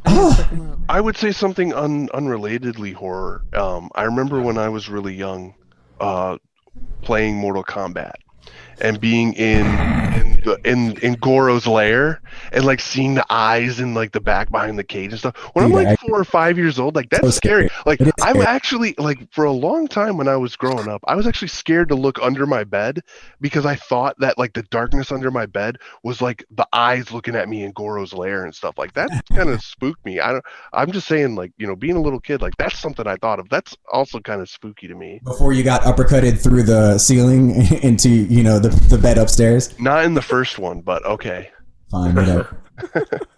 I 0.05 0.13
need 0.13 0.29
to 0.31 0.35
check 0.35 0.51
'em 0.51 0.61
out. 0.71 0.79
I 0.89 1.01
would 1.01 1.17
say 1.17 1.31
something 1.31 1.73
un, 1.73 2.09
unrelatedly 2.09 2.93
horror. 2.93 3.41
Um, 3.53 3.89
I 3.95 4.03
remember 4.03 4.41
when 4.41 4.57
I 4.57 4.69
was 4.69 4.89
really 4.89 5.13
young, 5.15 5.55
uh, 5.99 6.37
playing 7.01 7.35
Mortal 7.35 7.63
Kombat 7.63 8.15
and 8.81 8.99
being 8.99 9.33
in 9.33 9.65
in 10.17 10.41
the, 10.45 10.59
in, 10.65 10.97
in 10.99 11.13
Goro's 11.15 11.67
lair 11.67 12.21
and 12.51 12.65
like 12.65 12.79
seeing 12.79 13.13
the 13.15 13.25
eyes 13.29 13.79
and 13.79 13.93
like 13.93 14.13
the 14.13 14.19
back 14.21 14.49
behind 14.49 14.79
the 14.79 14.83
cage 14.83 15.11
and 15.11 15.19
stuff. 15.19 15.35
When 15.53 15.65
I'm 15.65 15.71
like 15.71 15.87
I- 15.87 15.95
four 15.97 16.19
or 16.19 16.23
five 16.23 16.57
years 16.57 16.79
old, 16.79 16.95
like 16.95 17.09
that's 17.09 17.23
So 17.23 17.29
scary. 17.31 17.67
scary. 17.69 17.81
Like 17.85 18.01
I'm 18.21 18.35
scary. 18.35 18.45
actually 18.45 18.95
like 18.97 19.31
for 19.31 19.43
a 19.45 19.51
long 19.51 19.87
time 19.87 20.17
when 20.17 20.27
I 20.27 20.37
was 20.37 20.55
growing 20.55 20.87
up, 20.87 21.01
I 21.07 21.15
was 21.15 21.27
actually 21.27 21.49
scared 21.49 21.89
to 21.89 21.95
look 21.95 22.17
under 22.21 22.45
my 22.47 22.63
bed 22.63 23.01
because 23.41 23.65
I 23.65 23.75
thought 23.75 24.15
that 24.19 24.37
like 24.37 24.53
the 24.53 24.63
darkness 24.63 25.11
under 25.11 25.29
my 25.29 25.45
bed 25.45 25.77
was 26.03 26.21
like 26.21 26.43
the 26.51 26.67
eyes 26.73 27.11
looking 27.11 27.35
at 27.35 27.47
me 27.49 27.63
in 27.63 27.71
Goro's 27.73 28.13
lair 28.13 28.43
and 28.45 28.55
stuff 28.55 28.77
like 28.77 28.93
that. 28.93 29.09
Kind 29.33 29.49
of 29.49 29.61
spooked 29.61 30.03
me. 30.05 30.19
I 30.19 30.31
don't. 30.31 30.45
I'm 30.73 30.91
just 30.91 31.07
saying, 31.07 31.35
like 31.35 31.51
you 31.57 31.67
know, 31.67 31.75
being 31.75 31.95
a 31.95 32.01
little 32.01 32.19
kid, 32.19 32.41
like 32.41 32.55
that's 32.57 32.79
something 32.79 33.05
I 33.05 33.17
thought 33.17 33.39
of. 33.39 33.49
That's 33.49 33.75
also 33.91 34.19
kind 34.19 34.41
of 34.41 34.49
spooky 34.49 34.87
to 34.87 34.95
me. 34.95 35.19
Before 35.23 35.53
you 35.53 35.63
got 35.63 35.81
uppercutted 35.81 36.41
through 36.41 36.63
the 36.63 36.97
ceiling 36.97 37.51
into, 37.83 38.09
you 38.09 38.41
know, 38.43 38.57
the, 38.59 38.66
the 38.69 38.97
bed 38.97 39.17
upstairs. 39.17 39.77
Not 39.79 40.05
in 40.05 40.13
the 40.13 40.21
first 40.21 40.59
one, 40.59 40.81
but 40.81 41.05
okay. 41.05 41.51
Fine, 41.91 42.15
whatever. 42.15 42.57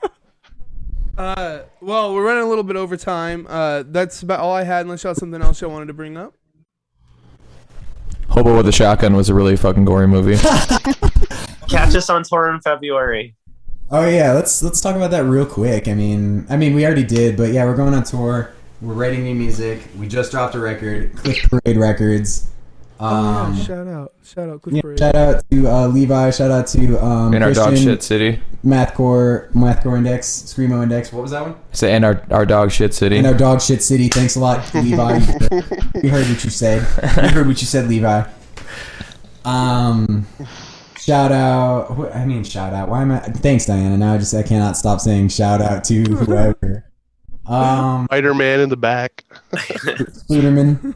Uh, 1.20 1.64
well, 1.82 2.16
we're 2.16 2.24
running 2.24 2.44
a 2.44 2.48
little 2.48 2.64
bit 2.64 2.78
over 2.78 2.96
time. 2.96 3.46
Uh, 3.50 3.84
that's 3.86 4.22
about 4.22 4.40
all 4.40 4.54
I 4.54 4.64
had. 4.64 4.86
Unless 4.86 5.04
y'all 5.04 5.10
have 5.10 5.18
something 5.18 5.42
else 5.42 5.60
y'all 5.60 5.70
wanted 5.70 5.88
to 5.88 5.94
bring 5.94 6.16
up. 6.16 6.34
Hobo 8.30 8.56
with 8.56 8.70
a 8.70 8.72
Shotgun 8.72 9.18
was 9.18 9.28
a 9.28 9.34
really 9.34 9.58
fucking 9.58 9.84
gory 9.84 10.08
movie. 10.08 10.38
Catch 11.68 11.96
us 11.96 12.10
on 12.10 12.24
tour 12.24 12.50
in 12.54 12.62
February. 12.62 13.36
Oh 13.92 14.08
yeah, 14.08 14.32
let's 14.32 14.64
let's 14.64 14.80
talk 14.80 14.96
about 14.96 15.12
that 15.12 15.26
real 15.26 15.46
quick. 15.46 15.90
I 15.90 15.94
mean, 15.94 16.46
I 16.50 16.56
mean, 16.56 16.74
we 16.74 16.86
already 16.86 17.04
did, 17.04 17.36
but 17.36 17.52
yeah, 17.52 17.66
we're 17.66 17.76
going 17.76 17.94
on 17.94 18.04
tour. 18.04 18.54
We're 18.80 18.94
writing 18.94 19.26
new 19.26 19.36
music. 19.36 19.82
We 19.98 20.08
just 20.08 20.32
dropped 20.32 20.56
a 20.56 20.60
record. 20.60 21.18
Cliff 21.18 21.50
Parade 21.50 21.76
Records. 21.76 22.50
Um, 23.00 23.56
yeah, 23.56 23.64
shout 23.64 23.88
out, 23.88 24.14
shout 24.24 24.50
out, 24.50 24.62
yeah, 24.68 24.82
shout 24.98 25.16
out 25.16 25.50
to 25.52 25.68
uh, 25.70 25.88
Levi. 25.88 26.32
Shout 26.32 26.52
out 26.52 26.68
to 26.68 27.02
um, 27.04 27.34
In 27.34 27.42
our 27.42 27.54
dog 27.54 27.78
shit 27.78 28.04
city. 28.04 28.42
Mathcore, 28.66 29.50
Mathcore 29.54 29.98
Index, 29.98 30.28
Screamo 30.28 30.84
Index. 30.84 31.14
What 31.14 31.22
was 31.22 31.32
that 31.32 31.44
one? 31.44 31.56
Say, 31.72 31.94
and 31.94 32.04
our, 32.04 32.22
our 32.30 32.46
dog 32.46 32.72
shit 32.72 32.94
city. 32.94 33.16
In 33.18 33.26
our 33.26 33.34
dog 33.34 33.62
shit 33.62 33.82
city. 33.82 34.10
Thanks 34.10 34.36
a 34.36 34.42
lot, 34.42 34.74
Levi. 34.76 35.20
we 36.04 36.10
heard 36.10 36.28
what 36.28 36.44
you 36.44 36.50
said. 36.50 36.82
We 37.22 37.30
heard 37.30 37.48
what 37.48 37.62
you 37.62 37.68
said, 37.68 37.88
Levi. 37.88 38.24
Um, 39.46 40.28
shout 40.98 41.32
out. 41.32 41.96
wh- 41.96 42.14
I 42.14 42.26
mean, 42.26 42.44
shout 42.44 42.74
out. 42.74 42.90
Why 42.90 43.02
am 43.04 43.12
I? 43.12 43.20
Thanks, 43.20 43.66
Diana. 43.66 43.98
Now 43.98 44.16
I 44.16 44.18
just 44.18 44.34
I 44.34 44.44
cannot 44.44 44.76
stop 44.76 45.00
saying 45.00 45.30
shout 45.30 45.62
out 45.62 45.86
to 45.86 46.04
whoever. 46.04 46.86
Um, 47.46 48.06
Spider 48.06 48.34
Man 48.34 48.60
in 48.60 48.68
the 48.70 48.76
back. 48.78 49.24
Spiderman. 49.54 50.94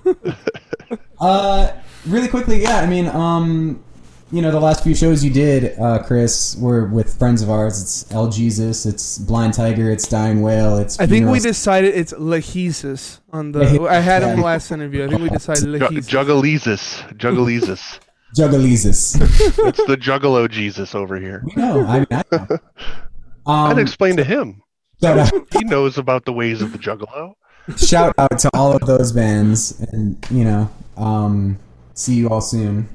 uh, 1.19 1.71
really 2.07 2.27
quickly, 2.27 2.61
yeah. 2.61 2.77
I 2.77 2.85
mean, 2.87 3.07
um, 3.07 3.83
you 4.31 4.41
know, 4.41 4.49
the 4.51 4.59
last 4.59 4.83
few 4.83 4.95
shows 4.95 5.23
you 5.23 5.31
did, 5.31 5.77
uh, 5.79 6.01
Chris, 6.03 6.55
were 6.57 6.85
with 6.87 7.17
friends 7.19 7.41
of 7.43 7.49
ours. 7.51 7.79
It's 7.81 8.11
El 8.11 8.29
Jesus, 8.29 8.85
it's 8.85 9.17
Blind 9.19 9.53
Tiger, 9.53 9.91
it's 9.91 10.07
Dying 10.07 10.41
Whale, 10.41 10.77
it's. 10.79 10.99
I 10.99 11.05
think 11.05 11.11
we 11.25 11.39
Funerals. 11.39 11.43
decided 11.43 11.95
it's 11.95 12.13
Lachesis 12.13 13.19
on 13.31 13.51
the. 13.51 13.87
I 13.89 13.95
had 13.99 14.23
him 14.23 14.39
yeah. 14.39 14.43
last 14.45 14.71
interview. 14.71 15.05
I 15.05 15.07
think 15.09 15.21
we 15.21 15.29
decided 15.29 15.63
Ju- 15.63 15.69
Lachesis. 15.71 16.07
Juggalesis. 16.09 17.13
Juggalesis. 17.17 17.99
Juggalesis. 18.35 19.21
it's 19.67 19.85
the 19.85 19.95
Juggalo 19.97 20.49
Jesus 20.49 20.95
over 20.95 21.17
here. 21.19 21.43
we 21.45 21.61
know. 21.61 21.85
I 21.85 21.99
mean, 21.99 22.07
I 22.11 22.23
know. 22.31 22.47
I'd 23.45 23.71
Um, 23.73 23.79
explain 23.79 24.15
to 24.17 24.23
him. 24.23 24.63
shout, 25.01 25.19
out, 25.19 25.33
He 25.53 25.63
knows 25.65 25.97
about 25.99 26.25
the 26.25 26.33
ways 26.33 26.61
of 26.63 26.71
the 26.71 26.79
Juggalo. 26.79 27.33
shout 27.77 28.13
out 28.17 28.39
to 28.39 28.49
all 28.55 28.73
of 28.75 28.81
those 28.87 29.11
bands, 29.11 29.79
and 29.91 30.17
you 30.31 30.43
know, 30.45 30.71
um, 30.97 31.59
see 31.93 32.15
you 32.15 32.29
all 32.29 32.41
soon. 32.41 32.87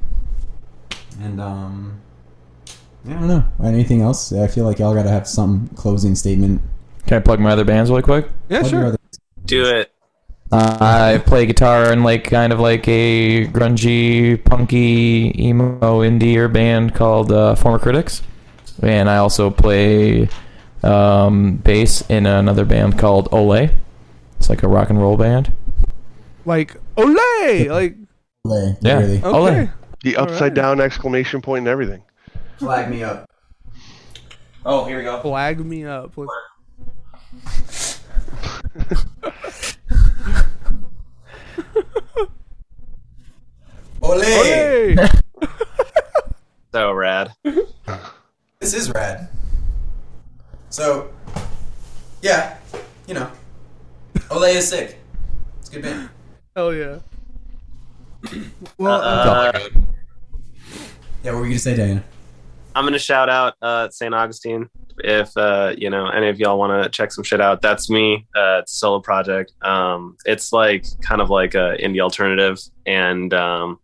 And 1.21 1.41
um, 1.41 2.01
I 3.07 3.13
don't 3.13 3.27
know. 3.27 3.43
Anything 3.63 4.01
else? 4.01 4.31
I 4.33 4.47
feel 4.47 4.65
like 4.65 4.79
y'all 4.79 4.93
gotta 4.93 5.09
have 5.09 5.27
some 5.27 5.69
closing 5.75 6.15
statement. 6.15 6.61
Can 7.07 7.17
I 7.17 7.19
plug 7.21 7.39
my 7.39 7.51
other 7.51 7.65
bands 7.65 7.89
really 7.89 8.01
quick? 8.03 8.27
yeah, 8.49 8.59
Plug 8.61 8.71
your 8.71 8.81
sure. 8.81 8.87
other- 8.89 8.97
Do 9.45 9.65
it. 9.65 9.91
Uh, 10.51 10.77
I 10.81 11.17
play 11.19 11.45
guitar 11.45 11.93
in 11.93 12.01
like 12.03 12.23
kind 12.23 12.51
of 12.51 12.59
like 12.59 12.87
a 12.87 13.45
grungy, 13.47 14.43
punky, 14.43 15.31
emo, 15.37 15.79
indie 16.01 16.51
band 16.51 16.95
called 16.95 17.31
uh, 17.31 17.53
Former 17.53 17.77
Critics, 17.77 18.23
and 18.81 19.07
I 19.07 19.17
also 19.17 19.51
play 19.51 20.27
um, 20.81 21.57
bass 21.57 22.01
in 22.09 22.25
another 22.25 22.65
band 22.65 22.97
called 22.97 23.29
Ole. 23.31 23.69
It's 24.37 24.49
like 24.49 24.63
a 24.63 24.67
rock 24.67 24.89
and 24.89 24.99
roll 24.99 25.17
band. 25.17 25.53
Like 26.45 26.77
Olay! 26.97 27.69
Like 27.69 27.95
Play, 28.49 28.75
Yeah. 28.81 28.97
really. 28.97 29.21
Ole. 29.21 29.47
okay. 29.47 29.69
The 30.01 30.17
upside 30.17 30.41
right. 30.41 30.53
down 30.55 30.81
exclamation 30.81 31.39
point 31.39 31.59
and 31.59 31.67
everything. 31.67 32.01
Flag 32.57 32.89
me 32.89 33.03
up. 33.03 33.29
Oh, 34.65 34.85
here 34.85 34.97
we 34.97 35.03
go. 35.03 35.21
Flag 35.21 35.63
me 35.63 35.85
up. 35.85 36.17
Like, 36.17 36.27
Ole! 44.01 44.19
Olay! 44.19 45.21
So 46.73 46.91
rad. 46.91 47.31
This 48.59 48.73
is 48.73 48.89
rad. 48.91 49.27
So, 50.69 51.11
yeah, 52.23 52.57
you 53.07 53.13
know, 53.13 53.29
Ole 54.31 54.43
is 54.45 54.67
sick. 54.67 54.97
It's 55.59 55.69
a 55.69 55.73
good 55.73 55.83
band. 55.83 56.09
Hell 56.55 56.73
yeah. 56.73 56.97
Well, 58.77 59.01
uh, 59.01 59.51
Uh, 59.53 59.59
Yeah, 61.23 61.31
what 61.33 61.39
were 61.39 61.45
you 61.45 61.51
gonna 61.51 61.59
say, 61.59 61.75
Diana? 61.75 62.03
I'm 62.75 62.85
gonna 62.85 62.99
shout 62.99 63.29
out 63.29 63.55
uh, 63.61 63.89
St. 63.89 64.13
Augustine. 64.13 64.69
If 64.99 65.35
uh, 65.37 65.73
you 65.77 65.89
know 65.89 66.07
any 66.07 66.27
of 66.29 66.39
y'all 66.39 66.57
want 66.59 66.83
to 66.83 66.89
check 66.89 67.11
some 67.11 67.23
shit 67.23 67.41
out, 67.41 67.61
that's 67.61 67.89
me. 67.89 68.27
Uh, 68.35 68.59
it's 68.61 68.73
a 68.73 68.75
solo 68.75 68.99
project. 68.99 69.53
Um, 69.61 70.17
it's 70.25 70.51
like 70.53 70.85
kind 71.01 71.21
of 71.21 71.29
like 71.29 71.55
a 71.55 71.77
indie 71.81 71.99
alternative 72.01 72.59
and 72.85 73.33
um, 73.33 73.79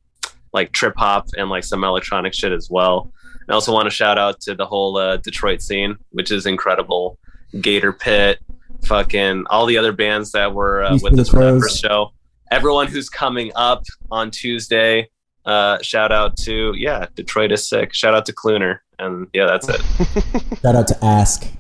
like 0.54 0.72
trip 0.72 0.94
hop 0.98 1.28
and 1.38 1.50
like 1.50 1.64
some 1.64 1.84
electronic 1.84 2.34
shit 2.34 2.52
as 2.52 2.70
well. 2.70 3.12
I 3.50 3.54
also 3.54 3.74
want 3.74 3.86
to 3.86 3.92
shout 3.92 4.18
out 4.18 4.42
to 4.42 4.56
the 4.56 4.66
whole 4.66 4.98
uh, 4.98 5.18
Detroit 5.18 5.62
scene, 5.62 5.96
which 6.12 6.32
is 6.32 6.46
incredible. 6.46 7.18
Gator 7.62 7.94
Pit, 7.94 8.40
fucking 8.86 9.46
all 9.50 9.66
the 9.66 9.78
other 9.78 9.92
bands 9.94 10.32
that 10.32 10.54
were 10.54 10.84
uh, 10.84 10.94
with 11.02 11.12
to 11.12 11.16
the 11.18 11.22
us 11.22 11.30
for 11.30 11.40
that 11.40 11.52
Crows. 11.52 11.62
first 11.64 11.82
show. 11.82 12.12
Everyone 12.56 12.88
who's 12.88 13.10
coming 13.10 13.52
up 13.58 13.84
on 14.10 14.32
Tuesday, 14.32 15.10
uh, 15.46 15.78
shout 15.82 16.14
out 16.14 16.38
to 16.38 16.74
yeah, 16.78 17.06
Detroit 17.14 17.52
is 17.52 17.68
sick. 17.68 17.94
Shout 17.94 18.16
out 18.16 18.26
to 18.28 18.34
Cluner, 18.34 18.82
and 18.98 19.28
yeah, 19.34 19.46
that's 19.46 19.68
it, 19.68 19.82
Shout 20.62 20.74
out 20.74 20.88
to 20.88 20.98
Ask. 21.04 21.52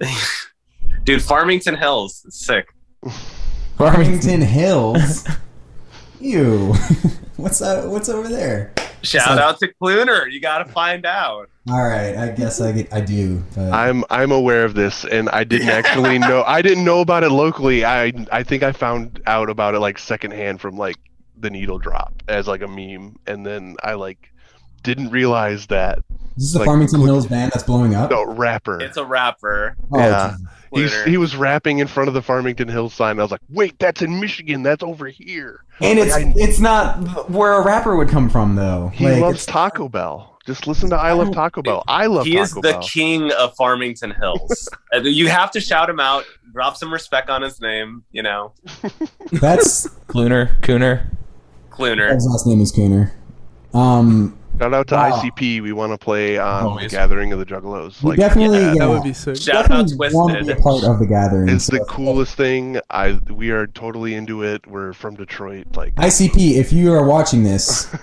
dude. 1.04 1.20
Farmington 1.20 1.74
Hills, 1.74 2.24
sick. 2.28 2.68
Farmington 3.76 4.42
Hills. 4.42 5.26
Ew. 6.24 6.72
what's 7.36 7.58
that? 7.58 7.86
What's 7.88 8.08
over 8.08 8.28
there? 8.28 8.72
Shout 9.02 9.28
like- 9.28 9.38
out 9.38 9.58
to 9.60 9.68
Cluner. 9.74 10.26
You 10.26 10.40
got 10.40 10.58
to 10.58 10.64
find 10.72 11.04
out. 11.04 11.50
All 11.68 11.82
right, 11.86 12.14
I 12.16 12.28
guess 12.30 12.60
I 12.60 12.72
get, 12.72 12.92
I 12.92 13.00
do. 13.00 13.42
But 13.54 13.72
I'm 13.72 14.04
I'm 14.10 14.32
aware 14.32 14.64
of 14.64 14.74
this, 14.74 15.04
and 15.04 15.28
I 15.30 15.44
didn't 15.44 15.68
actually 15.80 16.18
know. 16.18 16.42
I 16.46 16.62
didn't 16.62 16.84
know 16.84 17.00
about 17.00 17.24
it 17.24 17.30
locally. 17.30 17.84
I 17.84 18.12
I 18.32 18.42
think 18.42 18.62
I 18.62 18.72
found 18.72 19.20
out 19.26 19.50
about 19.50 19.74
it 19.74 19.80
like 19.80 19.98
secondhand 19.98 20.60
from 20.60 20.76
like 20.76 20.96
the 21.38 21.50
Needle 21.50 21.78
Drop 21.78 22.22
as 22.28 22.46
like 22.48 22.62
a 22.62 22.68
meme, 22.68 23.16
and 23.26 23.44
then 23.44 23.76
I 23.82 23.94
like 23.94 24.30
didn't 24.82 25.10
realize 25.10 25.66
that 25.68 25.98
this 26.36 26.44
is 26.46 26.52
the 26.52 26.58
like, 26.60 26.66
Farmington 26.66 27.00
quick- 27.00 27.08
Hills 27.08 27.26
band 27.26 27.52
that's 27.52 27.64
blowing 27.64 27.94
up. 27.94 28.10
no 28.10 28.24
rapper. 28.24 28.80
It's 28.80 28.96
a 28.98 29.04
rapper. 29.04 29.76
Oh, 29.92 29.98
yeah. 29.98 30.30
Jesus. 30.36 30.46
He's, 30.74 31.04
he 31.04 31.16
was 31.16 31.36
rapping 31.36 31.78
in 31.78 31.86
front 31.86 32.08
of 32.08 32.14
the 32.14 32.22
Farmington 32.22 32.68
Hills 32.68 32.94
sign. 32.94 33.18
I 33.18 33.22
was 33.22 33.30
like, 33.30 33.40
wait, 33.50 33.78
that's 33.78 34.02
in 34.02 34.20
Michigan. 34.20 34.62
That's 34.62 34.82
over 34.82 35.06
here. 35.08 35.64
and 35.80 35.98
it's 35.98 36.14
I- 36.14 36.32
it's 36.36 36.60
not 36.60 37.30
where 37.30 37.52
a 37.54 37.64
rapper 37.64 37.96
would 37.96 38.08
come 38.08 38.28
from 38.28 38.54
though. 38.56 38.88
He 38.94 39.04
Like, 39.08 39.20
loves 39.20 39.46
Taco 39.46 39.88
Bell. 39.88 40.30
Just 40.46 40.66
listen 40.66 40.90
to 40.90 40.96
I 40.96 41.12
Love 41.12 41.32
Taco 41.32 41.62
Bell. 41.62 41.82
I 41.88 42.04
love 42.04 42.26
he 42.26 42.32
Taco 42.32 42.42
is 42.42 42.50
the 42.52 42.60
Bell. 42.60 42.82
king 42.82 43.32
of 43.32 43.54
Farmington 43.56 44.10
Hills. 44.12 44.68
Uh, 44.94 44.98
you 45.00 45.26
have 45.28 45.50
to 45.50 45.60
shout 45.60 45.90
him 45.90 45.98
out. 45.98 46.24
Drop 46.52 46.76
some 46.76 46.92
respect 46.92 47.28
on 47.28 47.42
his 47.42 47.60
name. 47.60 48.04
You 48.12 48.22
know, 48.22 48.52
That's 49.32 49.88
Cluner, 50.06 50.56
Cooner. 50.60 51.06
Cluner. 51.70 52.14
his 52.14 52.26
last 52.26 52.46
name 52.46 52.60
is 52.60 52.70
Cooner. 52.72 53.10
Um, 53.72 54.38
Shout 54.58 54.72
out 54.72 54.86
to 54.88 54.94
Wow. 54.94 55.10
ICP. 55.20 55.62
We 55.62 55.72
want 55.72 55.92
to 55.92 55.98
play 55.98 56.38
um, 56.38 56.46
on 56.48 56.64
Always. 56.64 56.92
Gathering 56.92 57.32
of 57.32 57.38
the 57.40 57.44
Juggalos. 57.46 58.02
Like, 58.04 58.18
definitely 58.18 58.58
yeah, 58.60 58.72
yeah, 58.74 58.78
that 58.78 58.88
would 58.88 59.02
be 59.02 59.12
sick. 59.12 59.36
Shout 59.36 59.68
out 59.70 59.86
definitely 59.88 60.14
want 60.14 60.38
to 60.38 60.44
be 60.44 60.52
a 60.52 60.56
part 60.56 60.84
of 60.84 60.98
the 61.00 61.06
gathering. 61.06 61.48
it's 61.48 61.64
so- 61.66 61.76
the 61.76 61.84
coolest 61.86 62.36
thing. 62.36 62.78
I 62.90 63.18
we 63.30 63.50
are 63.50 63.66
totally 63.66 64.14
into 64.14 64.42
it. 64.42 64.66
We're 64.66 64.92
from 64.92 65.16
Detroit. 65.16 65.66
Like 65.76 65.94
ICP, 65.96 66.52
if 66.56 66.72
you 66.72 66.92
are 66.92 67.04
watching 67.04 67.42
this, 67.42 67.94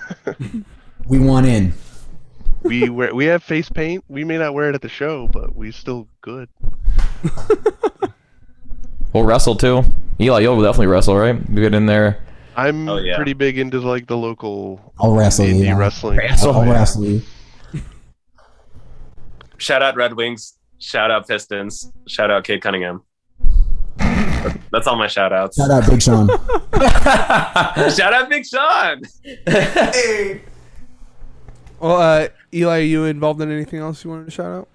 we 1.06 1.18
want 1.18 1.46
in. 1.46 1.72
we 2.62 2.88
wear, 2.90 3.14
we 3.14 3.24
have 3.26 3.42
face 3.42 3.70
paint. 3.70 4.04
We 4.08 4.22
may 4.24 4.36
not 4.38 4.52
wear 4.54 4.68
it 4.68 4.74
at 4.74 4.82
the 4.82 4.88
show, 4.88 5.28
but 5.28 5.56
we 5.56 5.72
still 5.72 6.06
good. 6.20 6.48
We'll 9.12 9.24
wrestle 9.24 9.54
too. 9.56 9.84
Eli, 10.18 10.40
you'll 10.40 10.60
definitely 10.62 10.86
wrestle, 10.86 11.18
right? 11.18 11.36
We 11.50 11.60
get 11.60 11.74
in 11.74 11.84
there. 11.84 12.22
I'm 12.56 12.88
Oh, 12.88 12.98
yeah. 12.98 13.16
pretty 13.16 13.32
big 13.32 13.58
into 13.58 13.80
like 13.80 14.06
the 14.06 14.16
local 14.16 14.92
I'll 14.98 15.14
wrestle 15.14 15.46
you. 15.46 15.54
indie 15.54 15.64
yeah. 15.66 15.76
wrestling. 15.78 16.18
Wrestle. 16.18 16.52
I'll 16.54 16.70
wrestle 16.70 17.04
you. 17.04 17.22
Shout 19.58 19.82
out 19.82 19.96
Red 19.96 20.14
Wings. 20.14 20.54
Shout 20.78 21.10
out 21.10 21.28
Pistons. 21.28 21.90
Shout 22.08 22.30
out 22.30 22.44
Cade 22.44 22.60
Cunningham. 22.62 23.02
That's 24.72 24.86
all 24.86 24.96
my 24.96 25.06
shout 25.06 25.32
outs. 25.32 25.56
Shout 25.56 25.70
out 25.70 25.88
Big 25.88 26.02
Sean. 26.02 26.26
Shout 27.94 28.12
out 28.12 28.28
Big 28.28 28.44
Sean. 28.44 29.02
Hey. 29.46 30.40
Well, 31.78 31.96
uh, 31.96 32.28
Eli, 32.54 32.78
are 32.78 32.82
you 32.82 33.04
involved 33.04 33.40
in 33.40 33.50
anything 33.52 33.80
else 33.80 34.02
you 34.04 34.10
wanted 34.10 34.24
to 34.26 34.30
shout 34.30 34.46
out? 34.46 34.68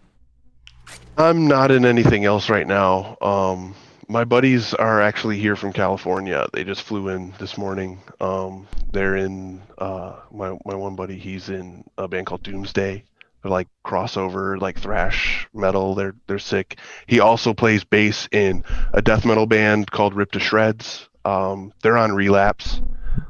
I'm 1.17 1.47
not 1.47 1.71
in 1.71 1.85
anything 1.85 2.25
else 2.25 2.49
right 2.49 2.67
now. 2.67 3.17
Um, 3.21 3.75
my 4.07 4.23
buddies 4.23 4.73
are 4.73 5.01
actually 5.01 5.37
here 5.37 5.55
from 5.55 5.73
California. 5.73 6.47
They 6.53 6.63
just 6.63 6.83
flew 6.83 7.09
in 7.09 7.33
this 7.39 7.57
morning. 7.57 8.01
Um, 8.21 8.67
they're 8.91 9.17
in 9.17 9.61
uh, 9.77 10.17
my 10.31 10.57
my 10.65 10.75
one 10.75 10.95
buddy. 10.95 11.17
He's 11.17 11.49
in 11.49 11.83
a 11.97 12.07
band 12.07 12.27
called 12.27 12.43
Doomsday. 12.43 13.03
They're 13.41 13.51
like 13.51 13.67
crossover, 13.85 14.59
like 14.59 14.79
thrash 14.79 15.47
metal. 15.53 15.95
They're 15.95 16.15
they're 16.27 16.39
sick. 16.39 16.79
He 17.05 17.19
also 17.19 17.53
plays 17.53 17.83
bass 17.83 18.27
in 18.31 18.63
a 18.93 19.01
death 19.01 19.25
metal 19.25 19.45
band 19.45 19.91
called 19.91 20.13
Ripped 20.13 20.33
to 20.33 20.39
Shreds. 20.39 21.09
Um, 21.25 21.73
they're 21.81 21.97
on 21.97 22.13
Relapse. 22.13 22.81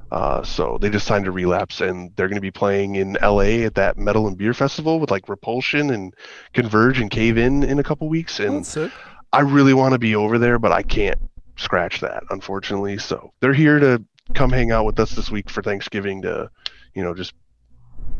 Uh, 0.09 0.41
so 0.43 0.77
they 0.79 0.89
just 0.89 1.05
signed 1.05 1.27
a 1.27 1.31
relapse 1.31 1.81
and 1.81 2.15
they're 2.15 2.29
going 2.29 2.37
to 2.37 2.41
be 2.41 2.51
playing 2.51 2.95
in 2.95 3.17
LA 3.21 3.65
at 3.65 3.75
that 3.75 3.97
metal 3.97 4.25
and 4.25 4.37
beer 4.37 4.53
festival 4.53 5.01
with 5.01 5.11
like 5.11 5.27
Repulsion 5.27 5.89
and 5.89 6.13
Converge 6.53 7.01
and 7.01 7.11
Cave 7.11 7.37
In 7.37 7.61
in 7.63 7.77
a 7.77 7.83
couple 7.83 8.07
weeks. 8.07 8.39
Oh, 8.39 8.45
And 8.45 8.65
sick. 8.65 8.91
I 9.33 9.41
really 9.41 9.73
want 9.73 9.93
to 9.93 9.99
be 9.99 10.15
over 10.15 10.37
there, 10.37 10.59
but 10.59 10.71
I 10.71 10.83
can't 10.83 11.19
scratch 11.57 11.99
that, 12.01 12.23
unfortunately. 12.29 12.97
So 12.97 13.31
they're 13.39 13.53
here 13.53 13.79
to 13.79 14.03
come 14.33 14.51
hang 14.51 14.71
out 14.71 14.85
with 14.85 14.99
us 14.99 15.11
this 15.11 15.31
week 15.31 15.49
for 15.49 15.61
Thanksgiving 15.61 16.21
to, 16.23 16.49
you 16.93 17.03
know, 17.03 17.13
just 17.13 17.33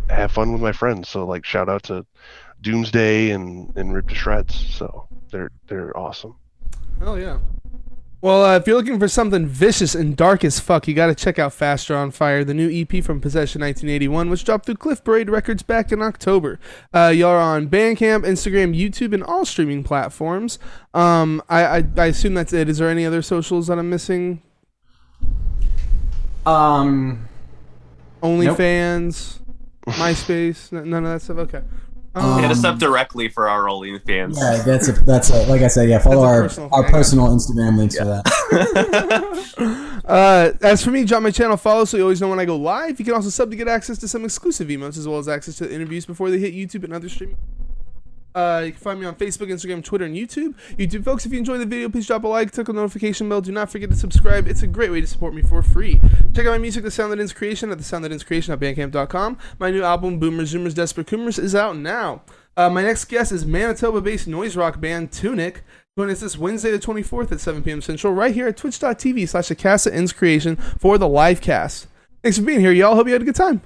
have 0.10 0.32
fun 0.32 0.52
with 0.52 0.62
my 0.62 0.72
friends. 0.72 1.10
So 1.10 1.26
like 1.26 1.46
shout 1.46 1.70
out 1.70 1.84
to 1.84 2.06
Doomsday 2.62 3.32
and 3.32 3.76
and 3.76 3.94
Ripped 3.94 4.10
to 4.10 4.16
Shreds. 4.16 4.56
So 4.76 5.08
they're 5.32 5.52
they're 5.68 5.96
awesome. 5.98 6.36
Hell 7.00 7.20
yeah. 7.20 7.40
Well, 8.20 8.44
uh, 8.44 8.58
if 8.58 8.66
you're 8.66 8.76
looking 8.76 8.98
for 8.98 9.08
something 9.08 9.46
vicious 9.46 9.94
and 9.94 10.18
dark 10.18 10.44
as 10.44 10.60
fuck, 10.60 10.88
you 10.88 10.96
got 10.96 11.08
to 11.08 11.16
check 11.16 11.38
out 11.38 11.54
Faster 11.54 11.96
on 11.96 12.10
Fire, 12.10 12.44
the 12.44 12.54
new 12.56 12.68
EP 12.68 13.04
from 13.04 13.22
Possession 13.22 13.62
1981, 13.62 14.32
which 14.32 14.44
dropped 14.44 14.66
through 14.66 14.76
Cliff 14.76 15.04
Parade 15.04 15.30
Records 15.30 15.62
back 15.62 15.92
in 15.92 16.02
October. 16.02 16.60
Uh, 16.92 17.14
y'all 17.16 17.30
are 17.30 17.38
on 17.38 17.68
Bandcamp, 17.70 18.26
Instagram, 18.26 18.76
YouTube, 18.76 19.14
and 19.14 19.24
all 19.24 19.46
streaming 19.46 19.84
platforms. 19.84 20.58
Um, 20.96 21.44
I, 21.48 21.64
I, 21.64 21.84
I 21.96 22.06
assume 22.08 22.34
that's 22.34 22.54
it. 22.54 22.68
Is 22.68 22.80
there 22.80 22.90
any 22.90 23.06
other 23.06 23.22
socials 23.22 23.68
that 23.68 23.78
I'm 23.78 23.90
missing? 23.92 24.42
Um, 26.48 27.28
OnlyFans. 28.24 29.40
MySpace, 29.88 30.74
n- 30.74 30.90
none 30.90 31.06
of 31.06 31.14
that 31.14 31.22
stuff. 31.22 31.38
Okay. 31.38 31.62
Um, 32.18 32.42
Hit 32.42 32.52
us 32.52 32.64
up 32.64 32.80
directly 32.80 33.30
for 33.30 33.48
our 33.48 33.64
Rolling 33.66 34.00
fans. 34.00 34.38
Yeah, 34.40 34.62
that's 34.64 34.88
a 34.88 34.92
that's 34.94 35.30
a 35.30 35.46
like 35.48 35.62
I 35.62 35.68
said. 35.68 35.90
Yeah, 35.90 36.00
follow 36.00 36.24
our 36.24 36.44
personal 36.44 36.70
our 36.72 36.84
thing. 36.84 36.92
personal 36.92 37.28
Instagram 37.28 37.78
links 37.78 37.98
for 37.98 38.06
that. 38.06 39.84
Uh, 40.08 40.54
as 40.62 40.82
for 40.82 40.90
me, 40.92 41.04
drop 41.04 41.22
my 41.22 41.30
channel 41.30 41.58
follow 41.58 41.84
so 41.84 41.98
you 41.98 42.04
always 42.04 42.22
know 42.22 42.30
when 42.30 42.40
I 42.40 42.46
go 42.46 42.56
live. 42.56 42.98
You 42.98 43.04
can 43.04 43.14
also 43.14 43.30
sub 43.30 43.50
to 43.52 43.58
get 43.58 43.68
access 43.68 43.98
to 43.98 44.08
some 44.08 44.24
exclusive 44.24 44.70
emotes 44.70 44.98
as 44.98 45.06
well 45.06 45.18
as 45.20 45.28
access 45.28 45.58
to 45.58 45.68
the 45.68 45.76
interviews 45.76 46.06
before 46.06 46.30
they 46.30 46.40
hit 46.40 46.54
YouTube 46.54 46.86
and 46.86 46.94
other 46.94 47.10
streaming. 47.10 47.36
Uh, 48.38 48.60
you 48.66 48.72
can 48.72 48.80
find 48.80 49.00
me 49.00 49.06
on 49.08 49.16
Facebook, 49.16 49.48
Instagram, 49.48 49.84
Twitter, 49.84 50.06
and 50.06 50.16
YouTube. 50.16 50.54
YouTube 50.78 51.04
folks, 51.04 51.26
if 51.26 51.32
you 51.32 51.40
enjoyed 51.40 51.60
the 51.60 51.66
video, 51.66 51.90
please 51.90 52.06
drop 52.06 52.24
a 52.24 52.28
like, 52.28 52.52
click 52.52 52.68
the 52.68 52.74
notification 52.74 53.28
bell. 53.28 53.42
Do 53.42 53.52
not 53.52 53.72
forget 53.72 53.90
to 53.90 53.96
subscribe. 53.96 54.48
It's 54.48 54.62
a 54.62 54.68
great 54.68 54.92
way 54.92 55.02
to 55.02 55.08
support 55.08 55.34
me 55.34 55.42
for 55.42 55.64
free. 55.64 56.00
Check 56.36 56.46
out 56.46 56.52
my 56.52 56.60
music, 56.60 56.84
The 56.84 56.92
Sound 56.92 57.12
That 57.12 57.20
Ends 57.20 57.34
Creation, 57.34 57.72
at 57.72 57.80
The 57.80 57.84
Sound 57.84 58.06
That 58.06 58.12
Ends 58.12 58.24
Creation 58.24 58.54
at 58.54 58.60
Bandcamp.com. 58.60 59.40
My 59.58 59.72
new 59.72 59.82
album, 59.82 60.20
Boomers, 60.20 60.54
Zoomers, 60.54 60.76
Desperate 60.76 61.08
Coomers, 61.08 61.40
is 61.40 61.56
out 61.56 61.78
now. 61.78 62.22
Uh, 62.56 62.70
my 62.70 62.84
next 62.84 63.06
guest 63.06 63.32
is 63.32 63.44
Manitoba-based 63.44 64.28
noise 64.28 64.56
rock 64.56 64.80
band 64.80 65.12
Tunic. 65.12 65.64
Join 65.98 66.12
us 66.12 66.20
this 66.20 66.38
Wednesday 66.38 66.70
the 66.70 66.78
24th 66.78 67.32
at 67.32 67.40
7 67.40 67.64
p.m. 67.64 67.82
Central 67.82 68.14
right 68.14 68.36
here 68.36 68.48
at 68.48 68.58
twitch.tv 68.58 69.28
slash 69.28 69.48
the 69.48 70.14
Creation 70.16 70.58
for 70.58 71.00
the 71.00 71.08
live 71.08 71.42
cast. 71.42 71.88
Thanks 72.22 72.38
for 72.38 72.44
being 72.44 72.60
here, 72.60 72.72
y'all. 72.72 72.94
Hope 72.94 73.08
you 73.08 73.14
had 73.14 73.24
a 73.24 73.26
good 73.26 73.34
time. 73.34 73.64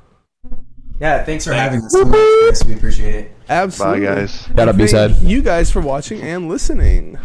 Yeah, 1.01 1.23
thanks 1.25 1.45
for 1.45 1.53
having 1.53 1.83
us. 1.83 1.91
so 1.91 2.05
much, 2.05 2.63
We 2.65 2.73
appreciate 2.75 3.15
it. 3.15 3.31
Absolutely. 3.49 4.05
Bye, 4.05 4.15
guys. 4.15 4.41
Shout 4.43 4.59
out 4.59 4.65
Thank 4.67 4.77
B-side. 4.77 5.11
you 5.23 5.41
guys 5.41 5.71
for 5.71 5.81
watching 5.81 6.21
and 6.21 6.47
listening. 6.47 7.17